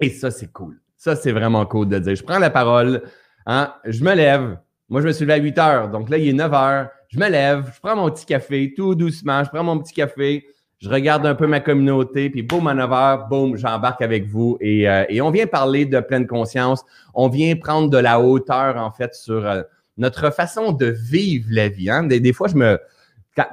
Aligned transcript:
Et 0.00 0.10
ça, 0.10 0.30
c'est 0.30 0.52
cool. 0.52 0.80
Ça, 0.96 1.16
c'est 1.16 1.32
vraiment 1.32 1.64
cool 1.66 1.88
de 1.88 1.98
dire. 1.98 2.14
Je 2.14 2.22
prends 2.22 2.38
la 2.38 2.50
parole, 2.50 3.02
hein, 3.46 3.74
je 3.84 4.02
me 4.02 4.14
lève. 4.14 4.58
Moi, 4.88 5.00
je 5.00 5.06
me 5.06 5.12
suis 5.12 5.24
levé 5.24 5.34
à 5.34 5.42
8 5.42 5.58
heures. 5.58 5.88
Donc 5.90 6.10
là, 6.10 6.18
il 6.18 6.28
est 6.28 6.32
9 6.32 6.54
heures. 6.54 6.88
Je 7.08 7.18
me 7.18 7.28
lève, 7.28 7.70
je 7.74 7.80
prends 7.80 7.96
mon 7.96 8.10
petit 8.10 8.26
café, 8.26 8.72
tout 8.76 8.94
doucement. 8.94 9.44
Je 9.44 9.50
prends 9.50 9.64
mon 9.64 9.78
petit 9.78 9.94
café 9.94 10.44
je 10.78 10.90
regarde 10.90 11.24
un 11.26 11.34
peu 11.34 11.46
ma 11.46 11.60
communauté, 11.60 12.28
puis 12.28 12.42
boum, 12.42 12.66
à 12.66 12.74
9 12.74 12.92
heures, 12.92 13.28
boum, 13.28 13.56
j'embarque 13.56 14.02
avec 14.02 14.26
vous 14.26 14.58
et, 14.60 14.88
euh, 14.88 15.04
et, 15.08 15.20
on 15.22 15.30
vient 15.30 15.46
parler 15.46 15.86
de 15.86 16.00
pleine 16.00 16.26
conscience. 16.26 16.84
On 17.14 17.28
vient 17.28 17.56
prendre 17.56 17.88
de 17.88 17.96
la 17.96 18.20
hauteur, 18.20 18.76
en 18.76 18.90
fait, 18.90 19.14
sur 19.14 19.46
euh, 19.46 19.62
notre 19.96 20.30
façon 20.30 20.72
de 20.72 20.86
vivre 20.86 21.46
la 21.50 21.68
vie. 21.68 21.88
Hein. 21.88 22.04
Des, 22.04 22.32
fois, 22.32 22.48
je 22.48 22.56
me. 22.56 22.78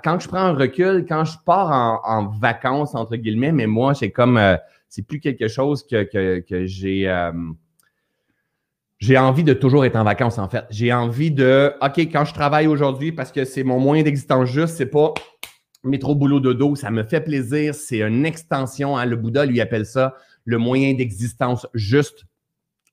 Quand, 0.04 0.20
je 0.20 0.28
prends 0.28 0.40
un 0.40 0.54
recul, 0.54 1.06
quand 1.08 1.26
je 1.26 1.38
pars 1.46 2.02
en, 2.06 2.28
vacances, 2.28 2.96
entre 2.96 3.16
guillemets, 3.16 3.52
mais 3.52 3.68
moi, 3.68 3.94
c'est 3.94 4.12
comme. 4.12 4.38
Euh, 4.38 4.58
c'est 4.94 5.02
plus 5.02 5.20
quelque 5.20 5.48
chose 5.48 5.88
que, 5.88 6.04
que, 6.04 6.40
que 6.42 6.68
j'ai. 6.68 7.12
j'ai 9.00 9.18
envie 9.18 9.44
de 9.44 9.54
toujours 9.54 9.86
être 9.86 9.96
en 9.96 10.04
vacances, 10.04 10.38
en 10.38 10.48
fait. 10.48 10.66
J'ai 10.70 10.94
envie 10.94 11.32
de. 11.32 11.74
OK, 11.82 11.98
quand 11.98 12.26
je 12.26 12.34
travaille 12.36 12.68
aujourd'hui, 12.68 13.12
parce 13.12 13.32
que 13.32 13.44
c'est 13.44 13.64
mon 13.64 13.80
moyen 13.80 14.04
d'existence 14.04 14.50
juste, 14.50 14.76
c'est 14.76 14.86
pas 14.86 15.16
métro 15.84 16.14
boulot 16.14 16.40
dodo, 16.40 16.76
ça 16.76 16.92
me 16.92 17.02
fait 17.02 17.22
plaisir. 17.22 17.74
C'est 17.74 18.04
une 18.04 18.24
extension. 18.24 18.96
Hein, 18.96 19.06
le 19.06 19.16
Bouddha 19.16 19.48
lui 19.48 19.62
appelle 19.62 19.88
ça 19.88 20.14
le 20.46 20.60
moyen 20.60 20.94
d'existence 20.94 21.66
juste. 21.74 22.26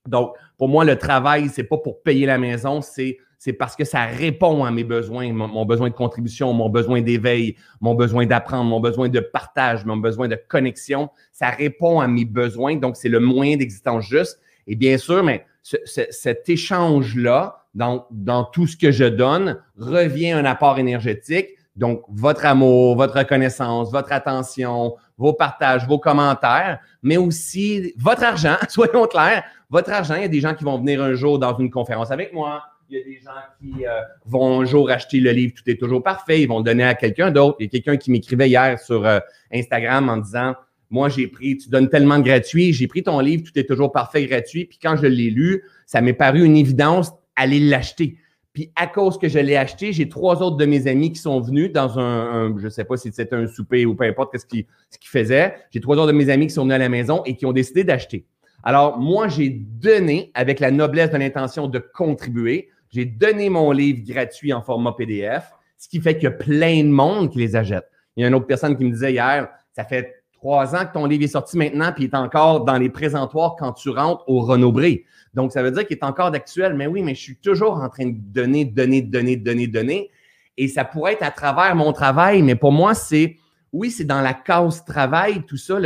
Donc, 0.07 0.33
pour 0.57 0.69
moi, 0.69 0.85
le 0.85 0.95
travail, 0.95 1.49
c'est 1.49 1.65
pas 1.65 1.77
pour 1.77 2.01
payer 2.01 2.25
la 2.25 2.39
maison, 2.39 2.81
c'est 2.81 3.19
c'est 3.43 3.53
parce 3.53 3.75
que 3.75 3.85
ça 3.85 4.05
répond 4.05 4.65
à 4.65 4.69
mes 4.69 4.83
besoins, 4.83 5.33
mon, 5.33 5.65
besoin 5.65 5.89
de 5.89 5.95
contribution, 5.95 6.53
mon 6.53 6.69
besoin 6.69 7.01
d'éveil, 7.01 7.55
mon 7.79 7.95
besoin 7.95 8.27
d'apprendre, 8.27 8.69
mon 8.69 8.79
besoin 8.79 9.09
de 9.09 9.19
partage, 9.19 9.83
mon 9.83 9.97
besoin 9.97 10.27
de 10.27 10.35
connexion. 10.35 11.09
Ça 11.31 11.49
répond 11.49 11.99
à 12.01 12.07
mes 12.07 12.23
besoins, 12.23 12.75
donc 12.75 12.97
c'est 12.97 13.09
le 13.09 13.19
moyen 13.19 13.57
d'existence 13.57 14.05
juste. 14.05 14.39
Et 14.67 14.75
bien 14.75 14.95
sûr, 14.99 15.23
mais 15.23 15.43
cet 15.63 16.49
échange-là, 16.49 17.65
dans, 17.73 18.05
dans 18.11 18.43
tout 18.43 18.67
ce 18.67 18.77
que 18.77 18.91
je 18.91 19.05
donne, 19.05 19.57
revient 19.75 20.33
un 20.33 20.45
apport 20.45 20.77
énergétique 20.77 21.47
donc, 21.75 22.03
votre 22.09 22.45
amour, 22.45 22.97
votre 22.97 23.17
reconnaissance, 23.17 23.91
votre 23.91 24.11
attention, 24.11 24.95
vos 25.17 25.33
partages, 25.33 25.87
vos 25.87 25.99
commentaires, 25.99 26.79
mais 27.01 27.17
aussi 27.17 27.93
votre 27.97 28.23
argent, 28.23 28.57
soyons 28.69 29.07
clairs, 29.07 29.43
votre 29.69 29.89
argent. 29.89 30.15
Il 30.15 30.21
y 30.21 30.25
a 30.25 30.27
des 30.27 30.41
gens 30.41 30.53
qui 30.53 30.65
vont 30.65 30.77
venir 30.77 31.01
un 31.01 31.13
jour 31.13 31.39
dans 31.39 31.57
une 31.57 31.71
conférence 31.71 32.11
avec 32.11 32.33
moi. 32.33 32.63
Il 32.91 32.97
y 32.97 32.99
a 32.99 33.03
des 33.05 33.21
gens 33.21 33.31
qui 33.57 33.85
euh, 33.85 34.01
vont 34.25 34.59
un 34.59 34.65
jour 34.65 34.89
acheter 34.89 35.21
le 35.21 35.31
livre 35.31 35.53
Tout 35.55 35.69
est 35.69 35.79
toujours 35.79 36.03
parfait. 36.03 36.41
Ils 36.41 36.47
vont 36.47 36.57
le 36.57 36.65
donner 36.65 36.83
à 36.83 36.93
quelqu'un 36.93 37.31
d'autre. 37.31 37.55
Il 37.61 37.63
y 37.63 37.67
a 37.67 37.69
quelqu'un 37.69 37.95
qui 37.95 38.11
m'écrivait 38.11 38.49
hier 38.49 38.77
sur 38.79 39.05
euh, 39.05 39.19
Instagram 39.53 40.09
en 40.09 40.17
disant 40.17 40.55
Moi, 40.89 41.07
j'ai 41.07 41.27
pris, 41.27 41.57
tu 41.57 41.69
donnes 41.69 41.87
tellement 41.87 42.19
de 42.19 42.25
gratuit, 42.25 42.73
j'ai 42.73 42.87
pris 42.87 43.01
ton 43.01 43.17
livre 43.21 43.43
Tout 43.45 43.57
est 43.57 43.63
toujours 43.63 43.93
parfait 43.93 44.25
gratuit. 44.25 44.65
Puis 44.65 44.77
quand 44.81 44.97
je 44.97 45.05
l'ai 45.07 45.29
lu, 45.29 45.63
ça 45.85 46.01
m'est 46.01 46.11
paru 46.11 46.43
une 46.43 46.57
évidence 46.57 47.13
aller 47.37 47.61
l'acheter. 47.61 48.17
Puis 48.51 48.73
à 48.75 48.87
cause 48.87 49.17
que 49.17 49.29
je 49.29 49.39
l'ai 49.39 49.55
acheté, 49.55 49.93
j'ai 49.93 50.09
trois 50.09 50.41
autres 50.41 50.57
de 50.57 50.65
mes 50.65 50.85
amis 50.87 51.13
qui 51.13 51.21
sont 51.21 51.39
venus 51.39 51.71
dans 51.71 51.97
un, 51.97 52.53
je 52.57 52.65
ne 52.65 52.69
sais 52.69 52.83
pas 52.83 52.97
si 52.97 53.09
c'était 53.13 53.33
un 53.33 53.47
souper 53.47 53.85
ou 53.85 53.95
peu 53.95 54.03
importe 54.03 54.37
ce 54.37 54.45
qu'ils 54.45 54.65
ce 54.89 54.97
faisaient. 55.09 55.55
J'ai 55.69 55.79
trois 55.79 55.95
autres 55.95 56.11
de 56.11 56.17
mes 56.17 56.29
amis 56.29 56.47
qui 56.47 56.53
sont 56.53 56.63
venus 56.63 56.75
à 56.75 56.79
la 56.79 56.89
maison 56.89 57.23
et 57.23 57.37
qui 57.37 57.45
ont 57.45 57.53
décidé 57.53 57.85
d'acheter. 57.85 58.25
Alors 58.63 58.99
moi, 58.99 59.29
j'ai 59.29 59.49
donné 59.49 60.31
avec 60.33 60.59
la 60.59 60.71
noblesse 60.71 61.11
de 61.11 61.17
l'intention 61.17 61.67
de 61.67 61.79
contribuer. 61.79 62.67
J'ai 62.91 63.05
donné 63.05 63.49
mon 63.49 63.71
livre 63.71 64.01
gratuit 64.05 64.53
en 64.53 64.61
format 64.61 64.93
PDF, 64.93 65.51
ce 65.77 65.87
qui 65.87 65.99
fait 66.01 66.15
qu'il 66.15 66.23
y 66.23 66.27
a 66.27 66.31
plein 66.31 66.83
de 66.83 66.89
monde 66.89 67.31
qui 67.31 67.39
les 67.39 67.55
achète. 67.55 67.85
Il 68.15 68.21
y 68.21 68.25
a 68.25 68.27
une 68.27 68.35
autre 68.35 68.47
personne 68.47 68.77
qui 68.77 68.83
me 68.83 68.91
disait 68.91 69.13
hier, 69.13 69.49
ça 69.71 69.85
fait 69.85 70.23
trois 70.33 70.75
ans 70.75 70.85
que 70.85 70.93
ton 70.93 71.05
livre 71.05 71.23
est 71.23 71.27
sorti 71.27 71.57
maintenant, 71.57 71.91
puis 71.93 72.05
il 72.05 72.07
est 72.07 72.15
encore 72.15 72.65
dans 72.65 72.77
les 72.77 72.89
présentoirs 72.89 73.55
quand 73.57 73.73
tu 73.73 73.89
rentres 73.89 74.23
au 74.27 74.41
Renaud-Bré. 74.41 75.05
Donc, 75.33 75.51
ça 75.51 75.63
veut 75.63 75.71
dire 75.71 75.87
qu'il 75.87 75.97
est 75.97 76.03
encore 76.03 76.31
d'actuel. 76.31 76.73
Mais 76.73 76.87
oui, 76.87 77.01
mais 77.01 77.15
je 77.15 77.21
suis 77.21 77.37
toujours 77.37 77.79
en 77.81 77.87
train 77.89 78.07
de 78.07 78.17
donner, 78.17 78.65
donner, 78.65 79.01
donner, 79.01 79.37
donner, 79.37 79.67
donner. 79.67 80.11
Et 80.57 80.67
ça 80.67 80.83
pourrait 80.83 81.13
être 81.13 81.23
à 81.23 81.31
travers 81.31 81.75
mon 81.75 81.93
travail, 81.93 82.41
mais 82.41 82.55
pour 82.55 82.71
moi, 82.71 82.93
c'est, 82.93 83.37
oui, 83.71 83.89
c'est 83.89 84.03
dans 84.03 84.19
la 84.19 84.33
case 84.33 84.83
travail, 84.83 85.43
tout 85.45 85.57
ça. 85.57 85.77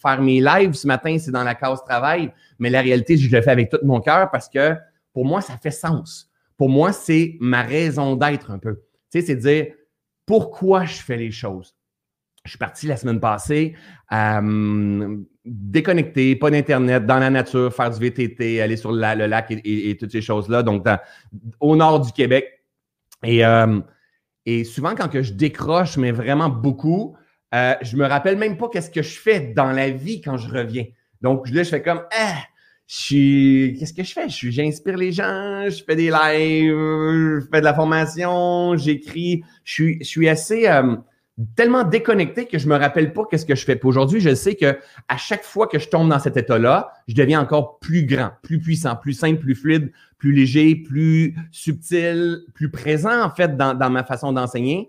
faire 0.00 0.22
mes 0.22 0.40
lives 0.40 0.72
ce 0.72 0.86
matin, 0.86 1.18
c'est 1.18 1.30
dans 1.30 1.44
la 1.44 1.54
case 1.54 1.84
travail. 1.84 2.32
Mais 2.58 2.70
la 2.70 2.80
réalité, 2.80 3.16
je 3.18 3.30
le 3.30 3.42
fais 3.42 3.50
avec 3.50 3.70
tout 3.70 3.78
mon 3.82 4.00
cœur 4.00 4.30
parce 4.30 4.48
que 4.48 4.74
pour 5.12 5.26
moi, 5.26 5.42
ça 5.42 5.58
fait 5.58 5.70
sens. 5.70 6.25
Pour 6.56 6.68
moi, 6.68 6.92
c'est 6.92 7.36
ma 7.40 7.62
raison 7.62 8.16
d'être 8.16 8.50
un 8.50 8.58
peu. 8.58 8.76
Tu 9.10 9.20
sais, 9.20 9.26
c'est 9.26 9.36
dire 9.36 9.66
pourquoi 10.24 10.84
je 10.84 11.00
fais 11.00 11.16
les 11.16 11.30
choses? 11.30 11.76
Je 12.44 12.50
suis 12.50 12.58
parti 12.58 12.86
la 12.86 12.96
semaine 12.96 13.20
passée. 13.20 13.74
Euh, 14.12 15.16
déconnecté, 15.44 16.36
pas 16.36 16.50
d'Internet, 16.50 17.04
dans 17.04 17.18
la 17.18 17.30
nature, 17.30 17.74
faire 17.74 17.90
du 17.90 17.98
VTT, 17.98 18.60
aller 18.60 18.76
sur 18.76 18.92
le 18.92 19.26
lac 19.26 19.50
et, 19.50 19.96
toutes 19.98 20.12
ces 20.12 20.20
choses-là, 20.20 20.62
donc 20.62 20.86
au 21.60 21.76
nord 21.76 22.00
du 22.00 22.12
Québec. 22.12 22.64
Et, 23.24 23.44
euh, 23.44 23.80
et 24.44 24.62
souvent, 24.64 24.94
quand 24.94 25.08
que 25.08 25.22
je 25.22 25.32
décroche, 25.32 25.96
mais 25.96 26.12
vraiment 26.12 26.48
beaucoup, 26.48 27.16
euh, 27.54 27.74
je 27.82 27.96
me 27.96 28.06
rappelle 28.06 28.36
même 28.36 28.56
pas 28.56 28.68
qu'est-ce 28.68 28.90
que 28.90 29.02
je 29.02 29.18
fais 29.18 29.40
dans 29.40 29.72
la 29.72 29.90
vie 29.90 30.20
quand 30.20 30.36
je 30.36 30.48
reviens. 30.48 30.84
Donc 31.20 31.48
là, 31.50 31.62
je 31.62 31.70
fais 31.70 31.82
comme, 31.82 32.02
ah, 32.16 32.38
je 32.86 32.96
suis, 32.96 33.76
qu'est-ce 33.78 33.92
que 33.92 34.04
je 34.04 34.12
fais? 34.12 34.28
J'inspire 34.28 34.96
les 34.96 35.12
gens, 35.12 35.68
je 35.68 35.82
fais 35.82 35.96
des 35.96 36.10
lives, 36.10 36.70
je 36.70 37.46
fais 37.50 37.60
de 37.60 37.64
la 37.64 37.74
formation, 37.74 38.76
j'écris. 38.76 39.42
Je 39.64 39.72
suis, 39.72 39.98
je 40.00 40.04
suis 40.04 40.28
assez, 40.28 40.68
euh, 40.68 40.96
tellement 41.54 41.84
déconnecté 41.84 42.46
que 42.46 42.58
je 42.58 42.66
me 42.66 42.76
rappelle 42.76 43.12
pas 43.12 43.24
qu'est-ce 43.30 43.44
que 43.44 43.54
je 43.54 43.64
fais. 43.64 43.78
aujourd'hui, 43.84 44.20
je 44.20 44.34
sais 44.34 44.54
que 44.54 44.78
à 45.08 45.16
chaque 45.16 45.44
fois 45.44 45.66
que 45.66 45.78
je 45.78 45.88
tombe 45.88 46.08
dans 46.08 46.18
cet 46.18 46.36
état-là, 46.36 46.92
je 47.08 47.14
deviens 47.14 47.40
encore 47.40 47.78
plus 47.78 48.06
grand, 48.06 48.30
plus 48.42 48.58
puissant, 48.58 48.96
plus 48.96 49.12
simple, 49.12 49.40
plus 49.40 49.54
fluide, 49.54 49.92
plus 50.16 50.32
léger, 50.32 50.76
plus 50.76 51.36
subtil, 51.52 52.38
plus 52.54 52.70
présent 52.70 53.22
en 53.22 53.30
fait 53.30 53.56
dans, 53.56 53.90
ma 53.90 54.04
façon 54.04 54.32
d'enseigner. 54.32 54.88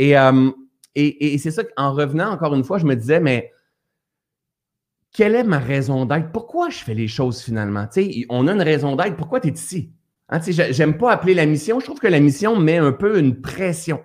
Euh, 0.00 0.50
et, 0.94 1.34
et, 1.34 1.38
c'est 1.38 1.50
ça 1.50 1.64
qu'en 1.64 1.92
revenant 1.92 2.30
encore 2.30 2.54
une 2.54 2.64
fois, 2.64 2.78
je 2.78 2.86
me 2.86 2.94
disais, 2.94 3.20
mais 3.20 3.50
quelle 5.18 5.34
est 5.34 5.42
ma 5.42 5.58
raison 5.58 6.06
d'être? 6.06 6.30
Pourquoi 6.30 6.70
je 6.70 6.78
fais 6.78 6.94
les 6.94 7.08
choses 7.08 7.42
finalement? 7.42 7.86
On 8.28 8.46
a 8.46 8.52
une 8.52 8.62
raison 8.62 8.94
d'être. 8.94 9.16
Pourquoi 9.16 9.40
tu 9.40 9.48
es 9.48 9.50
ici? 9.50 9.90
Hein, 10.28 10.38
J'aime 10.46 10.96
pas 10.96 11.10
appeler 11.10 11.34
la 11.34 11.44
mission. 11.44 11.80
Je 11.80 11.86
trouve 11.86 11.98
que 11.98 12.06
la 12.06 12.20
mission 12.20 12.54
met 12.54 12.76
un 12.76 12.92
peu 12.92 13.18
une 13.18 13.40
pression. 13.40 14.00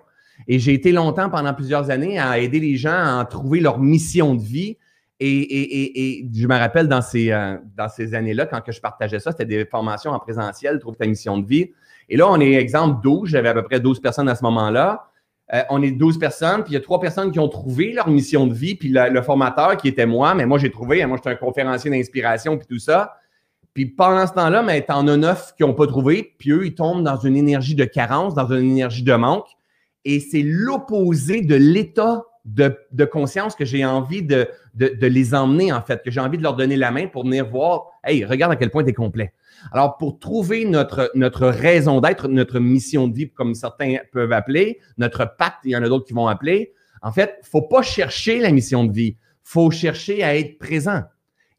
Et 0.48 0.58
j'ai 0.58 0.74
été 0.74 0.90
longtemps, 0.90 1.30
pendant 1.30 1.54
plusieurs 1.54 1.90
années, 1.90 2.18
à 2.18 2.40
aider 2.40 2.58
les 2.58 2.74
gens 2.74 3.20
à 3.20 3.24
trouver 3.30 3.60
leur 3.60 3.78
mission 3.78 4.34
de 4.34 4.42
vie. 4.42 4.76
Et, 5.20 6.28
je 6.34 6.48
me 6.48 6.58
rappelle 6.58 6.88
dans 6.88 7.00
ces, 7.00 7.30
euh, 7.30 7.58
ces 7.94 8.14
années-là, 8.14 8.46
quand 8.46 8.60
que 8.60 8.72
je 8.72 8.80
partageais 8.80 9.20
ça, 9.20 9.30
c'était 9.30 9.44
des 9.44 9.66
formations 9.66 10.10
en 10.10 10.18
présentiel, 10.18 10.80
trouve 10.80 10.96
ta 10.96 11.06
mission 11.06 11.38
de 11.38 11.46
vie. 11.46 11.70
Et 12.08 12.16
là, 12.16 12.28
on 12.28 12.40
est 12.40 12.54
exemple 12.54 13.00
12, 13.04 13.30
j'avais 13.30 13.50
à 13.50 13.54
peu 13.54 13.62
près 13.62 13.78
12 13.78 14.00
personnes 14.00 14.28
à 14.28 14.34
ce 14.34 14.42
moment-là. 14.42 15.12
Euh, 15.52 15.62
on 15.68 15.82
est 15.82 15.90
12 15.90 16.18
personnes, 16.18 16.62
puis 16.62 16.72
il 16.72 16.74
y 16.74 16.78
a 16.78 16.80
trois 16.80 17.00
personnes 17.00 17.30
qui 17.30 17.38
ont 17.38 17.48
trouvé 17.48 17.92
leur 17.92 18.08
mission 18.08 18.46
de 18.46 18.54
vie, 18.54 18.74
puis 18.74 18.88
le, 18.88 19.22
formateur 19.22 19.76
qui 19.76 19.88
était 19.88 20.06
moi, 20.06 20.34
mais 20.34 20.46
moi 20.46 20.58
j'ai 20.58 20.70
trouvé, 20.70 21.02
hein, 21.02 21.06
moi 21.06 21.18
j'étais 21.18 21.30
un 21.30 21.34
conférencier 21.36 21.90
d'inspiration, 21.90 22.56
puis 22.56 22.66
tout 22.66 22.78
ça. 22.78 23.16
Puis 23.74 23.86
pendant 23.86 24.26
ce 24.26 24.32
temps-là, 24.32 24.62
mais 24.62 24.80
t'en 24.82 25.06
as 25.08 25.16
neuf 25.16 25.52
qui 25.56 25.64
n'ont 25.64 25.74
pas 25.74 25.86
trouvé, 25.86 26.34
puis 26.38 26.52
eux, 26.52 26.64
ils 26.64 26.74
tombent 26.74 27.02
dans 27.02 27.16
une 27.16 27.36
énergie 27.36 27.74
de 27.74 27.84
carence, 27.84 28.34
dans 28.34 28.46
une 28.52 28.70
énergie 28.70 29.02
de 29.02 29.14
manque 29.14 29.48
et 30.04 30.20
c'est 30.20 30.42
l'opposé 30.42 31.40
de 31.40 31.54
l'état 31.54 32.24
de, 32.44 33.04
conscience 33.04 33.54
que 33.54 33.64
j'ai 33.64 33.84
envie 33.84 34.22
de, 34.22 34.48
les 34.74 35.34
emmener, 35.34 35.72
en 35.72 35.82
fait, 35.82 36.02
que 36.02 36.10
j'ai 36.10 36.20
envie 36.20 36.38
de 36.38 36.42
leur 36.42 36.56
donner 36.56 36.76
la 36.76 36.90
main 36.90 37.06
pour 37.06 37.24
venir 37.24 37.48
voir, 37.48 37.86
hey, 38.04 38.24
regarde 38.24 38.52
à 38.52 38.56
quel 38.56 38.70
point 38.70 38.84
tu 38.84 38.90
es 38.90 38.94
complet. 38.94 39.32
Alors, 39.72 39.96
pour 39.96 40.18
trouver 40.18 40.64
notre, 40.64 41.10
notre 41.14 41.46
raison 41.46 42.00
d'être, 42.00 42.28
notre 42.28 42.58
mission 42.58 43.08
de 43.08 43.14
vie, 43.14 43.30
comme 43.30 43.54
certains 43.54 43.96
peuvent 44.12 44.32
appeler, 44.32 44.78
notre 44.98 45.36
pacte, 45.36 45.60
il 45.64 45.70
y 45.70 45.76
en 45.76 45.82
a 45.82 45.88
d'autres 45.88 46.06
qui 46.06 46.12
vont 46.12 46.28
appeler, 46.28 46.74
en 47.02 47.12
fait, 47.12 47.38
faut 47.42 47.62
pas 47.62 47.82
chercher 47.82 48.38
la 48.38 48.50
mission 48.50 48.84
de 48.84 48.92
vie, 48.92 49.16
faut 49.42 49.70
chercher 49.70 50.22
à 50.22 50.36
être 50.36 50.58
présent. 50.58 51.02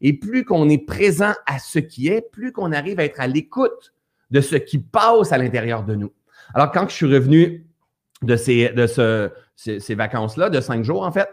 Et 0.00 0.12
plus 0.12 0.44
qu'on 0.44 0.68
est 0.68 0.84
présent 0.84 1.32
à 1.46 1.58
ce 1.58 1.78
qui 1.78 2.08
est, 2.08 2.20
plus 2.20 2.52
qu'on 2.52 2.72
arrive 2.72 3.00
à 3.00 3.04
être 3.04 3.20
à 3.20 3.26
l'écoute 3.26 3.94
de 4.30 4.40
ce 4.40 4.56
qui 4.56 4.78
passe 4.78 5.32
à 5.32 5.38
l'intérieur 5.38 5.84
de 5.84 5.94
nous. 5.94 6.12
Alors, 6.54 6.70
quand 6.70 6.88
je 6.88 6.94
suis 6.94 7.06
revenu 7.06 7.66
de 8.22 8.36
ces, 8.36 8.70
de 8.70 8.86
ce, 8.86 9.30
ces, 9.56 9.94
vacances-là, 9.94 10.50
de 10.50 10.60
cinq 10.60 10.84
jours, 10.84 11.02
en 11.02 11.12
fait. 11.12 11.28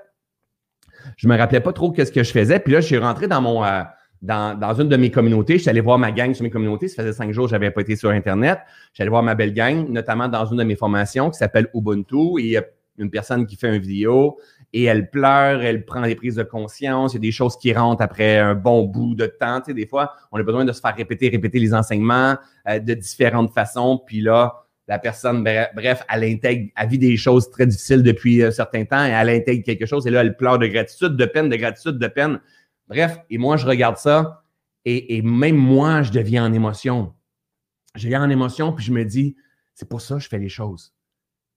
Je 1.17 1.27
me 1.27 1.37
rappelais 1.37 1.59
pas 1.59 1.73
trop 1.73 1.91
qu'est-ce 1.91 2.11
que 2.11 2.23
je 2.23 2.31
faisais. 2.31 2.59
Puis 2.59 2.73
là, 2.73 2.81
je 2.81 2.87
suis 2.87 2.97
rentré 2.97 3.27
dans 3.27 3.41
mon 3.41 3.63
euh, 3.63 3.83
dans, 4.21 4.57
dans, 4.57 4.73
une 4.73 4.87
de 4.87 4.95
mes 4.95 5.11
communautés. 5.11 5.57
Je 5.57 5.63
suis 5.63 5.69
allé 5.69 5.81
voir 5.81 5.99
ma 5.99 6.11
gang 6.11 6.33
sur 6.33 6.43
mes 6.43 6.49
communautés. 6.49 6.87
Ça 6.87 7.03
faisait 7.03 7.13
cinq 7.13 7.33
jours 7.33 7.45
que 7.45 7.49
je 7.49 7.55
n'avais 7.55 7.71
pas 7.71 7.81
été 7.81 7.97
sur 7.97 8.09
Internet. 8.09 8.59
Je 8.91 8.95
suis 8.95 9.01
allé 9.01 9.09
voir 9.09 9.21
ma 9.21 9.35
belle 9.35 9.53
gang, 9.53 9.87
notamment 9.89 10.29
dans 10.29 10.45
une 10.45 10.57
de 10.57 10.63
mes 10.63 10.77
formations 10.77 11.29
qui 11.29 11.37
s'appelle 11.37 11.67
Ubuntu. 11.73 12.39
Et 12.39 12.43
il 12.43 12.51
y 12.51 12.57
a 12.57 12.63
une 12.97 13.09
personne 13.09 13.45
qui 13.45 13.57
fait 13.57 13.75
une 13.75 13.81
vidéo 13.81 14.37
et 14.71 14.83
elle 14.85 15.09
pleure, 15.09 15.61
elle 15.61 15.85
prend 15.85 16.01
des 16.01 16.15
prises 16.15 16.35
de 16.35 16.43
conscience. 16.43 17.13
Il 17.13 17.17
y 17.17 17.17
a 17.17 17.21
des 17.21 17.31
choses 17.31 17.57
qui 17.57 17.73
rentrent 17.73 18.01
après 18.01 18.39
un 18.39 18.55
bon 18.55 18.83
bout 18.83 19.13
de 19.13 19.27
temps. 19.27 19.59
Tu 19.59 19.65
sais, 19.67 19.73
des 19.73 19.85
fois, 19.85 20.13
on 20.31 20.39
a 20.39 20.43
besoin 20.43 20.65
de 20.65 20.71
se 20.71 20.81
faire 20.81 20.95
répéter, 20.95 21.29
répéter 21.29 21.59
les 21.59 21.73
enseignements 21.73 22.35
euh, 22.67 22.79
de 22.79 22.93
différentes 22.95 23.53
façons. 23.53 24.01
Puis 24.03 24.21
là, 24.21 24.62
la 24.87 24.99
personne, 24.99 25.43
bref, 25.43 26.03
elle 26.09 26.23
intègre, 26.25 26.71
elle 26.75 26.89
vit 26.89 26.97
des 26.97 27.15
choses 27.15 27.49
très 27.49 27.65
difficiles 27.65 28.03
depuis 28.03 28.43
un 28.43 28.51
certain 28.51 28.83
temps 28.83 29.05
et 29.05 29.09
elle 29.09 29.29
intègre 29.29 29.63
quelque 29.63 29.85
chose 29.85 30.05
et 30.07 30.09
là, 30.09 30.21
elle 30.21 30.35
pleure 30.35 30.59
de 30.59 30.67
gratitude, 30.67 31.15
de 31.15 31.25
peine, 31.25 31.49
de 31.49 31.55
gratitude, 31.55 31.97
de 31.97 32.07
peine. 32.07 32.41
Bref, 32.89 33.17
et 33.29 33.37
moi, 33.37 33.55
je 33.55 33.65
regarde 33.65 33.97
ça 33.97 34.43
Et, 34.85 35.21
même 35.21 35.55
moi, 35.55 36.03
je 36.03 36.11
deviens 36.11 36.45
en 36.45 36.51
émotion. 36.51 37.13
Je 37.95 38.03
deviens 38.03 38.23
en 38.23 38.29
émotion, 38.29 38.73
puis 38.73 38.83
je 38.83 38.91
me 38.91 39.05
dis, 39.05 39.35
c'est 39.73 39.87
pour 39.87 40.01
ça 40.01 40.15
que 40.15 40.21
je 40.21 40.27
fais 40.27 40.39
les 40.39 40.49
choses. 40.49 40.93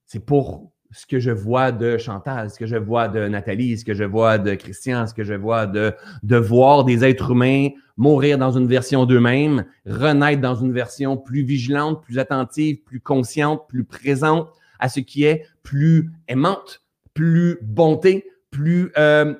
C'est 0.05 0.25
pour 0.25 0.71
ce 0.91 1.05
que 1.05 1.19
je 1.19 1.31
vois 1.31 1.71
de 1.71 1.97
Chantal, 1.97 2.49
ce 2.49 2.57
que 2.57 2.65
je 2.65 2.77
vois 2.77 3.07
de 3.07 3.27
Nathalie, 3.27 3.77
ce 3.77 3.85
que 3.85 3.93
je 3.93 4.03
vois 4.03 4.37
de 4.37 4.55
Christian, 4.55 5.05
ce 5.07 5.13
que 5.13 5.23
je 5.23 5.33
vois 5.33 5.65
de, 5.65 5.93
de 6.23 6.37
voir 6.37 6.85
des 6.85 7.03
êtres 7.03 7.31
humains 7.31 7.69
mourir 7.97 8.37
dans 8.37 8.51
une 8.51 8.67
version 8.67 9.05
d'eux-mêmes, 9.05 9.65
renaître 9.85 10.41
dans 10.41 10.55
une 10.55 10.71
version 10.71 11.17
plus 11.17 11.43
vigilante, 11.43 12.03
plus 12.03 12.19
attentive, 12.19 12.83
plus 12.83 13.01
consciente, 13.01 13.67
plus 13.67 13.83
présente 13.83 14.49
à 14.79 14.87
ce 14.87 14.99
qui 14.99 15.23
est, 15.23 15.45
plus 15.63 16.11
aimante, 16.27 16.83
plus 17.13 17.57
bonté, 17.63 18.25
plus 18.51 18.91
euh, 18.97 19.33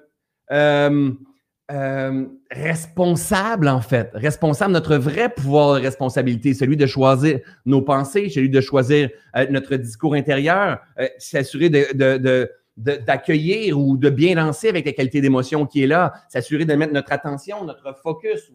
euh, 0.52 1.12
euh, 1.70 2.26
responsable, 2.50 3.68
en 3.68 3.82
fait. 3.82 4.10
Responsable, 4.14 4.72
notre 4.72 4.96
vrai 4.96 5.28
pouvoir 5.28 5.76
de 5.76 5.82
responsabilité, 5.82 6.54
celui 6.54 6.78
de 6.78 6.86
choisir 6.86 7.42
nos 7.66 7.82
pensées, 7.82 8.30
celui 8.30 8.50
de 8.50 8.62
choisir 8.62 9.10
euh, 9.36 9.48
notre 9.50 9.76
discours 9.76 10.14
intérieur, 10.14 10.80
euh, 10.98 11.10
s'assurer 11.18 11.70
de, 11.70 12.50
d'accueillir 12.78 13.78
ou 13.78 13.98
de 13.98 14.10
bien 14.10 14.36
lancer 14.36 14.70
avec 14.70 14.86
la 14.86 14.94
qualité 14.94 15.20
d'émotion 15.20 15.66
qui 15.66 15.84
est 15.84 15.88
là, 15.88 16.14
s'assurer 16.30 16.64
de 16.64 16.74
mettre 16.74 16.94
notre 16.94 17.12
attention, 17.12 17.66
notre 17.66 17.94
focus, 18.02 18.50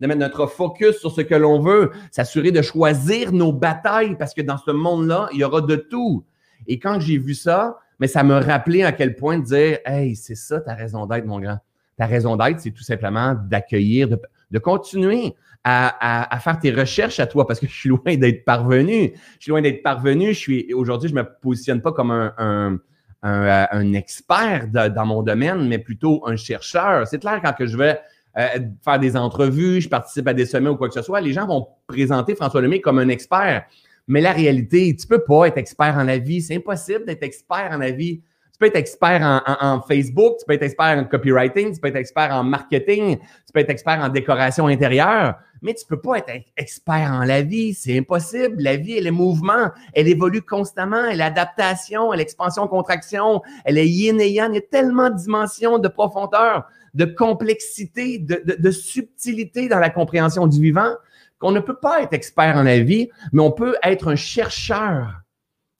de 0.00 0.06
mettre 0.06 0.20
notre 0.20 0.46
focus 0.46 0.98
sur 0.98 1.12
ce 1.12 1.22
que 1.22 1.34
l'on 1.34 1.60
veut, 1.60 1.90
s'assurer 2.10 2.52
de 2.52 2.60
choisir 2.60 3.32
nos 3.32 3.52
batailles 3.52 4.16
parce 4.18 4.34
que 4.34 4.42
dans 4.42 4.58
ce 4.58 4.72
monde-là, 4.72 5.30
il 5.32 5.38
y 5.38 5.44
aura 5.44 5.62
de 5.62 5.76
tout. 5.76 6.24
Et 6.66 6.78
quand 6.78 7.00
j'ai 7.00 7.16
vu 7.16 7.34
ça, 7.34 7.78
mais 7.98 8.08
ça 8.08 8.22
me 8.24 8.34
rappelait 8.34 8.82
à 8.82 8.92
quel 8.92 9.16
point 9.16 9.38
de 9.38 9.44
dire 9.44 9.78
Hey, 9.86 10.16
c'est 10.16 10.34
ça 10.34 10.60
ta 10.60 10.74
raison 10.74 11.06
d'être, 11.06 11.24
mon 11.24 11.40
grand. 11.40 11.60
Ta 12.00 12.06
raison 12.06 12.34
d'être, 12.34 12.60
c'est 12.60 12.70
tout 12.70 12.82
simplement 12.82 13.34
d'accueillir, 13.34 14.08
de, 14.08 14.58
continuer 14.58 15.34
à, 15.64 16.38
faire 16.42 16.58
tes 16.58 16.70
recherches 16.72 17.20
à 17.20 17.26
toi 17.26 17.46
parce 17.46 17.60
que 17.60 17.66
je 17.66 17.74
suis 17.74 17.90
loin 17.90 18.16
d'être 18.16 18.42
parvenu. 18.46 19.12
Je 19.38 19.42
suis 19.42 19.50
loin 19.50 19.60
d'être 19.60 19.82
parvenu. 19.82 20.28
Je 20.28 20.38
suis 20.38 20.72
aujourd'hui, 20.72 21.10
je 21.10 21.14
me 21.14 21.24
positionne 21.42 21.82
pas 21.82 21.92
comme 21.92 22.10
un, 22.10 22.78
un, 23.22 23.92
expert 23.92 24.68
dans 24.68 25.04
mon 25.04 25.22
domaine, 25.22 25.68
mais 25.68 25.78
plutôt 25.78 26.22
un 26.26 26.36
chercheur. 26.36 27.06
C'est 27.06 27.18
clair 27.18 27.38
quand 27.44 27.52
que 27.52 27.66
je 27.66 27.76
vais 27.76 28.00
euh, 28.38 28.46
faire 28.82 28.98
des 28.98 29.14
entrevues, 29.14 29.82
je 29.82 29.88
participe 29.90 30.26
à 30.26 30.32
des 30.32 30.46
sommets 30.46 30.70
ou 30.70 30.76
quoi 30.76 30.88
que 30.88 30.94
ce 30.94 31.02
soit, 31.02 31.20
les 31.20 31.34
gens 31.34 31.46
vont 31.46 31.68
présenter 31.86 32.34
François 32.34 32.62
Lemay 32.62 32.80
comme 32.80 32.98
un 32.98 33.08
expert. 33.08 33.64
Mais 34.06 34.22
la 34.22 34.32
réalité, 34.32 34.96
tu 34.96 35.06
peux 35.06 35.22
pas 35.22 35.48
être 35.48 35.58
expert 35.58 35.94
en 35.96 36.04
la 36.04 36.16
vie. 36.16 36.40
C'est 36.40 36.56
impossible 36.56 37.04
d'être 37.04 37.22
expert 37.22 37.68
en 37.70 37.76
la 37.76 37.90
vie 37.90 38.22
peux 38.60 38.66
être 38.66 38.76
expert 38.76 39.42
en, 39.60 39.80
Facebook, 39.80 40.36
tu 40.38 40.44
peux 40.46 40.52
être 40.52 40.62
expert 40.62 40.98
en 40.98 41.04
copywriting, 41.04 41.74
tu 41.74 41.80
peux 41.80 41.88
être 41.88 41.96
expert 41.96 42.30
en 42.30 42.44
marketing, 42.44 43.18
tu 43.18 43.52
peux 43.52 43.60
être 43.60 43.70
expert 43.70 43.98
en 43.98 44.10
décoration 44.10 44.66
intérieure, 44.66 45.34
mais 45.62 45.74
tu 45.74 45.86
peux 45.86 46.00
pas 46.00 46.18
être 46.18 46.30
expert 46.56 47.10
en 47.10 47.24
la 47.24 47.42
vie. 47.42 47.74
C'est 47.74 47.98
impossible. 47.98 48.62
La 48.62 48.76
vie, 48.76 48.98
elle 48.98 49.06
est 49.06 49.12
mouvement, 49.12 49.70
elle 49.94 50.08
évolue 50.08 50.42
constamment, 50.42 51.06
elle 51.06 51.20
est 51.20 51.24
adaptation, 51.24 52.12
elle 52.12 52.20
est 52.20 52.24
expansion, 52.24 52.68
contraction, 52.68 53.42
elle 53.64 53.78
est 53.78 53.88
yin 53.88 54.20
et 54.20 54.30
yang. 54.30 54.52
Il 54.52 54.56
y 54.56 54.58
a 54.58 54.62
tellement 54.70 55.10
de 55.10 55.16
dimensions, 55.16 55.78
de 55.78 55.88
profondeur, 55.88 56.68
de 56.94 57.06
complexité, 57.06 58.18
de 58.18 58.70
subtilité 58.70 59.68
dans 59.68 59.80
la 59.80 59.90
compréhension 59.90 60.46
du 60.46 60.60
vivant 60.60 60.94
qu'on 61.38 61.52
ne 61.52 61.60
peut 61.60 61.78
pas 61.78 62.02
être 62.02 62.12
expert 62.12 62.56
en 62.56 62.62
la 62.62 62.80
vie, 62.80 63.08
mais 63.32 63.40
on 63.40 63.50
peut 63.50 63.74
être 63.82 64.08
un 64.08 64.16
chercheur 64.16 65.22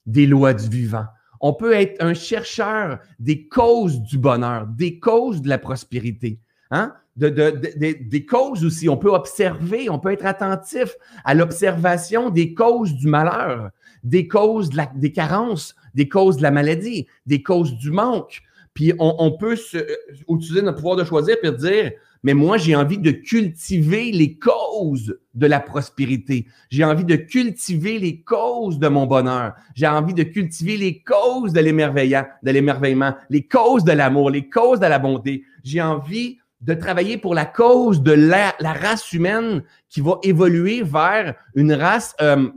des 0.07 0.25
lois 0.25 0.55
du 0.55 0.67
vivant. 0.67 1.05
On 1.41 1.53
peut 1.53 1.73
être 1.73 2.01
un 2.03 2.13
chercheur 2.13 2.99
des 3.19 3.47
causes 3.47 3.99
du 4.01 4.17
bonheur, 4.17 4.67
des 4.67 4.99
causes 4.99 5.41
de 5.41 5.49
la 5.49 5.57
prospérité. 5.57 6.39
Hein? 6.69 6.93
De, 7.17 7.29
des 7.29 8.25
causes 8.25 8.63
aussi. 8.63 8.87
On 8.87 8.97
peut 8.97 9.11
observer, 9.11 9.89
on 9.89 9.99
peut 9.99 10.13
être 10.13 10.25
attentif 10.25 10.95
à 11.25 11.33
l'observation 11.33 12.29
des 12.29 12.53
causes 12.53 12.93
du 12.93 13.07
malheur, 13.07 13.71
des 14.03 14.27
causes 14.27 14.69
des 14.95 15.11
carences, 15.11 15.75
des 15.93 16.07
causes 16.07 16.37
de 16.37 16.43
la 16.43 16.51
maladie, 16.51 17.07
des 17.25 17.43
causes 17.43 17.75
du 17.75 17.91
manque. 17.91 18.41
Puis 18.73 18.93
on, 18.99 19.31
peut 19.33 19.57
euh, 19.75 19.83
utiliser 20.29 20.61
notre 20.61 20.77
pouvoir 20.77 20.95
de 20.95 21.03
choisir 21.03 21.35
et 21.43 21.51
dire 21.51 21.91
mais 22.23 22.33
moi, 22.33 22.57
j'ai 22.57 22.75
envie 22.75 22.99
de 22.99 23.11
cultiver 23.11 24.11
les 24.11 24.37
causes 24.37 25.17
de 25.33 25.47
la 25.47 25.59
prospérité. 25.59 26.45
J'ai 26.69 26.83
envie 26.83 27.05
de 27.05 27.15
cultiver 27.15 27.97
les 27.97 28.21
causes 28.21 28.77
de 28.77 28.87
mon 28.87 29.07
bonheur. 29.07 29.53
J'ai 29.73 29.87
envie 29.87 30.13
de 30.13 30.23
cultiver 30.23 30.77
les 30.77 31.01
causes 31.01 31.53
de 31.53 31.59
l'émerveillement, 31.59 32.25
de 32.43 32.51
l'émerveillement, 32.51 33.15
les 33.29 33.47
causes 33.47 33.83
de 33.83 33.91
l'amour, 33.91 34.29
les 34.29 34.49
causes 34.49 34.79
de 34.79 34.85
la 34.85 34.99
bonté. 34.99 35.43
J'ai 35.63 35.81
envie 35.81 36.37
de 36.61 36.75
travailler 36.75 37.17
pour 37.17 37.33
la 37.33 37.45
cause 37.45 38.03
de 38.03 38.11
la, 38.11 38.53
race 38.59 39.11
humaine 39.13 39.63
qui 39.89 40.01
va 40.01 40.19
évoluer 40.21 40.83
vers 40.83 41.33
une 41.55 41.73
race 41.73 42.15
euh, 42.21 42.49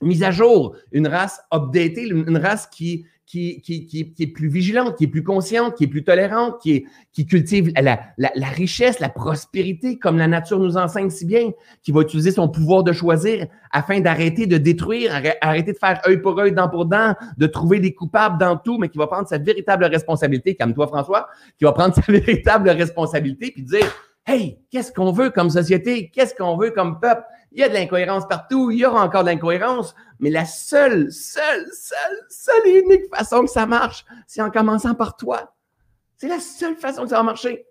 mise 0.00 0.22
à 0.22 0.30
jour, 0.30 0.76
une 0.92 1.08
race 1.08 1.40
updatée, 1.52 2.06
une 2.06 2.36
race 2.36 2.68
qui, 2.68 3.04
qui, 3.32 4.14
est 4.20 4.26
plus 4.26 4.48
vigilante, 4.48 4.96
qui 4.96 5.04
est 5.04 5.08
plus 5.08 5.22
consciente, 5.22 5.74
qui 5.74 5.84
est 5.84 5.88
plus 5.88 6.04
tolérante, 6.04 6.60
qui, 6.60 6.72
est, 6.72 6.84
qui 7.12 7.24
cultive 7.24 7.72
la, 7.80 8.00
la, 8.18 8.30
la, 8.34 8.46
richesse, 8.48 9.00
la 9.00 9.08
prospérité, 9.08 9.98
comme 9.98 10.18
la 10.18 10.28
nature 10.28 10.58
nous 10.58 10.76
enseigne 10.76 11.08
si 11.08 11.24
bien, 11.24 11.50
qui 11.82 11.92
va 11.92 12.02
utiliser 12.02 12.30
son 12.30 12.48
pouvoir 12.48 12.84
de 12.84 12.92
choisir 12.92 13.46
afin 13.70 14.00
d'arrêter 14.00 14.46
de 14.46 14.58
détruire, 14.58 15.12
arrêter 15.40 15.72
de 15.72 15.78
faire 15.78 16.00
œil 16.06 16.20
pour 16.20 16.38
œil, 16.38 16.52
dent 16.52 16.68
pour 16.68 16.84
dent, 16.84 17.14
de 17.38 17.46
trouver 17.46 17.80
des 17.80 17.94
coupables 17.94 18.38
dans 18.38 18.56
tout, 18.56 18.76
mais 18.76 18.90
qui 18.90 18.98
va 18.98 19.06
prendre 19.06 19.26
sa 19.26 19.38
véritable 19.38 19.84
responsabilité, 19.86 20.54
comme 20.54 20.74
toi, 20.74 20.86
François, 20.86 21.28
qui 21.58 21.64
va 21.64 21.72
prendre 21.72 21.94
sa 21.94 22.02
véritable 22.12 22.68
responsabilité 22.68 23.50
puis 23.50 23.62
dire 23.62 23.86
Hey, 24.24 24.60
qu'est-ce 24.70 24.92
qu'on 24.92 25.10
veut 25.10 25.30
comme 25.30 25.50
société? 25.50 26.08
Qu'est-ce 26.14 26.34
qu'on 26.34 26.56
veut 26.56 26.70
comme 26.70 27.00
peuple? 27.00 27.22
Il 27.54 27.60
y 27.60 27.64
a 27.64 27.68
de 27.68 27.74
l'incohérence 27.74 28.26
partout, 28.26 28.70
il 28.70 28.78
y 28.78 28.86
aura 28.86 29.04
encore 29.04 29.22
de 29.22 29.28
l'incohérence, 29.28 29.94
mais 30.20 30.30
la 30.30 30.46
seule, 30.46 31.12
seule, 31.12 31.66
seule, 31.72 32.26
seule 32.30 32.66
et 32.66 32.78
unique 32.80 33.14
façon 33.14 33.42
que 33.42 33.50
ça 33.50 33.66
marche, 33.66 34.04
c'est 34.26 34.40
en 34.40 34.50
commençant 34.50 34.94
par 34.94 35.16
toi. 35.16 35.54
C'est 36.16 36.28
la 36.28 36.40
seule 36.40 36.76
façon 36.76 37.02
que 37.02 37.08
ça 37.08 37.16
va 37.16 37.22
marcher. 37.22 37.66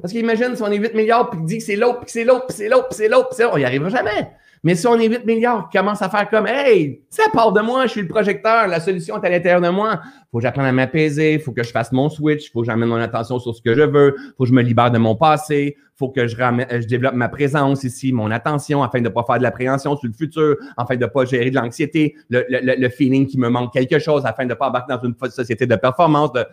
Parce 0.00 0.12
qu'imagine 0.12 0.54
si 0.56 0.62
on 0.62 0.70
est 0.70 0.76
8 0.76 0.94
milliards, 0.94 1.30
puis 1.30 1.40
dit 1.42 1.58
que 1.58 1.64
c'est 1.64 1.76
l'autre, 1.76 2.00
puis 2.00 2.10
c'est 2.10 2.24
l'autre, 2.24 2.46
puis 2.46 2.56
c'est 2.56 2.68
l'autre, 2.68 2.88
puis 2.88 2.96
c'est 2.96 3.08
l'autre, 3.08 3.28
puis 3.30 3.44
on 3.44 3.58
n'y 3.58 3.64
arrivera 3.64 3.90
jamais. 3.90 4.32
Mais 4.62 4.74
si 4.74 4.86
on 4.86 4.94
est 4.96 5.08
8 5.08 5.24
milliards, 5.26 5.68
qui 5.68 5.78
commence 5.78 6.02
à 6.02 6.08
faire 6.08 6.28
comme 6.28 6.46
Hey, 6.46 7.02
ça 7.10 7.24
part 7.32 7.52
de 7.52 7.60
moi, 7.60 7.86
je 7.86 7.92
suis 7.92 8.02
le 8.02 8.08
projecteur, 8.08 8.66
la 8.66 8.80
solution 8.80 9.20
est 9.20 9.26
à 9.26 9.30
l'intérieur 9.30 9.60
de 9.60 9.68
moi. 9.68 10.00
Faut 10.30 10.38
que 10.38 10.42
j'apprenne 10.42 10.66
à 10.66 10.72
m'apaiser, 10.72 11.38
faut 11.38 11.52
que 11.52 11.62
je 11.62 11.70
fasse 11.70 11.92
mon 11.92 12.08
switch, 12.08 12.52
faut 12.52 12.60
que 12.60 12.66
j'amène 12.66 12.88
mon 12.88 12.96
attention 12.96 13.38
sur 13.38 13.54
ce 13.54 13.62
que 13.62 13.74
je 13.74 13.82
veux, 13.82 14.16
faut 14.36 14.44
que 14.44 14.48
je 14.48 14.54
me 14.54 14.62
libère 14.62 14.90
de 14.90 14.98
mon 14.98 15.16
passé, 15.16 15.76
faut 15.96 16.10
que 16.10 16.26
je, 16.26 16.36
je 16.36 16.86
développe 16.86 17.14
ma 17.14 17.28
présence 17.28 17.84
ici, 17.84 18.12
mon 18.12 18.30
attention, 18.30 18.82
afin 18.82 18.98
de 18.98 19.04
ne 19.04 19.08
pas 19.08 19.24
faire 19.24 19.38
de 19.38 19.42
l'appréhension 19.42 19.96
sur 19.96 20.06
le 20.06 20.14
futur, 20.14 20.56
afin 20.76 20.96
de 20.96 21.04
ne 21.04 21.06
pas 21.06 21.24
gérer 21.24 21.50
de 21.50 21.56
l'anxiété, 21.56 22.14
le, 22.28 22.44
le, 22.48 22.74
le, 22.76 22.88
feeling 22.88 23.26
qui 23.26 23.38
me 23.38 23.48
manque 23.48 23.72
quelque 23.72 23.98
chose, 23.98 24.24
afin 24.26 24.44
de 24.44 24.50
ne 24.50 24.54
pas 24.54 24.68
embarquer 24.68 24.94
dans 24.94 25.02
une 25.02 25.14
société 25.30 25.66
de 25.66 25.76
performance, 25.76 26.32
de 26.32 26.44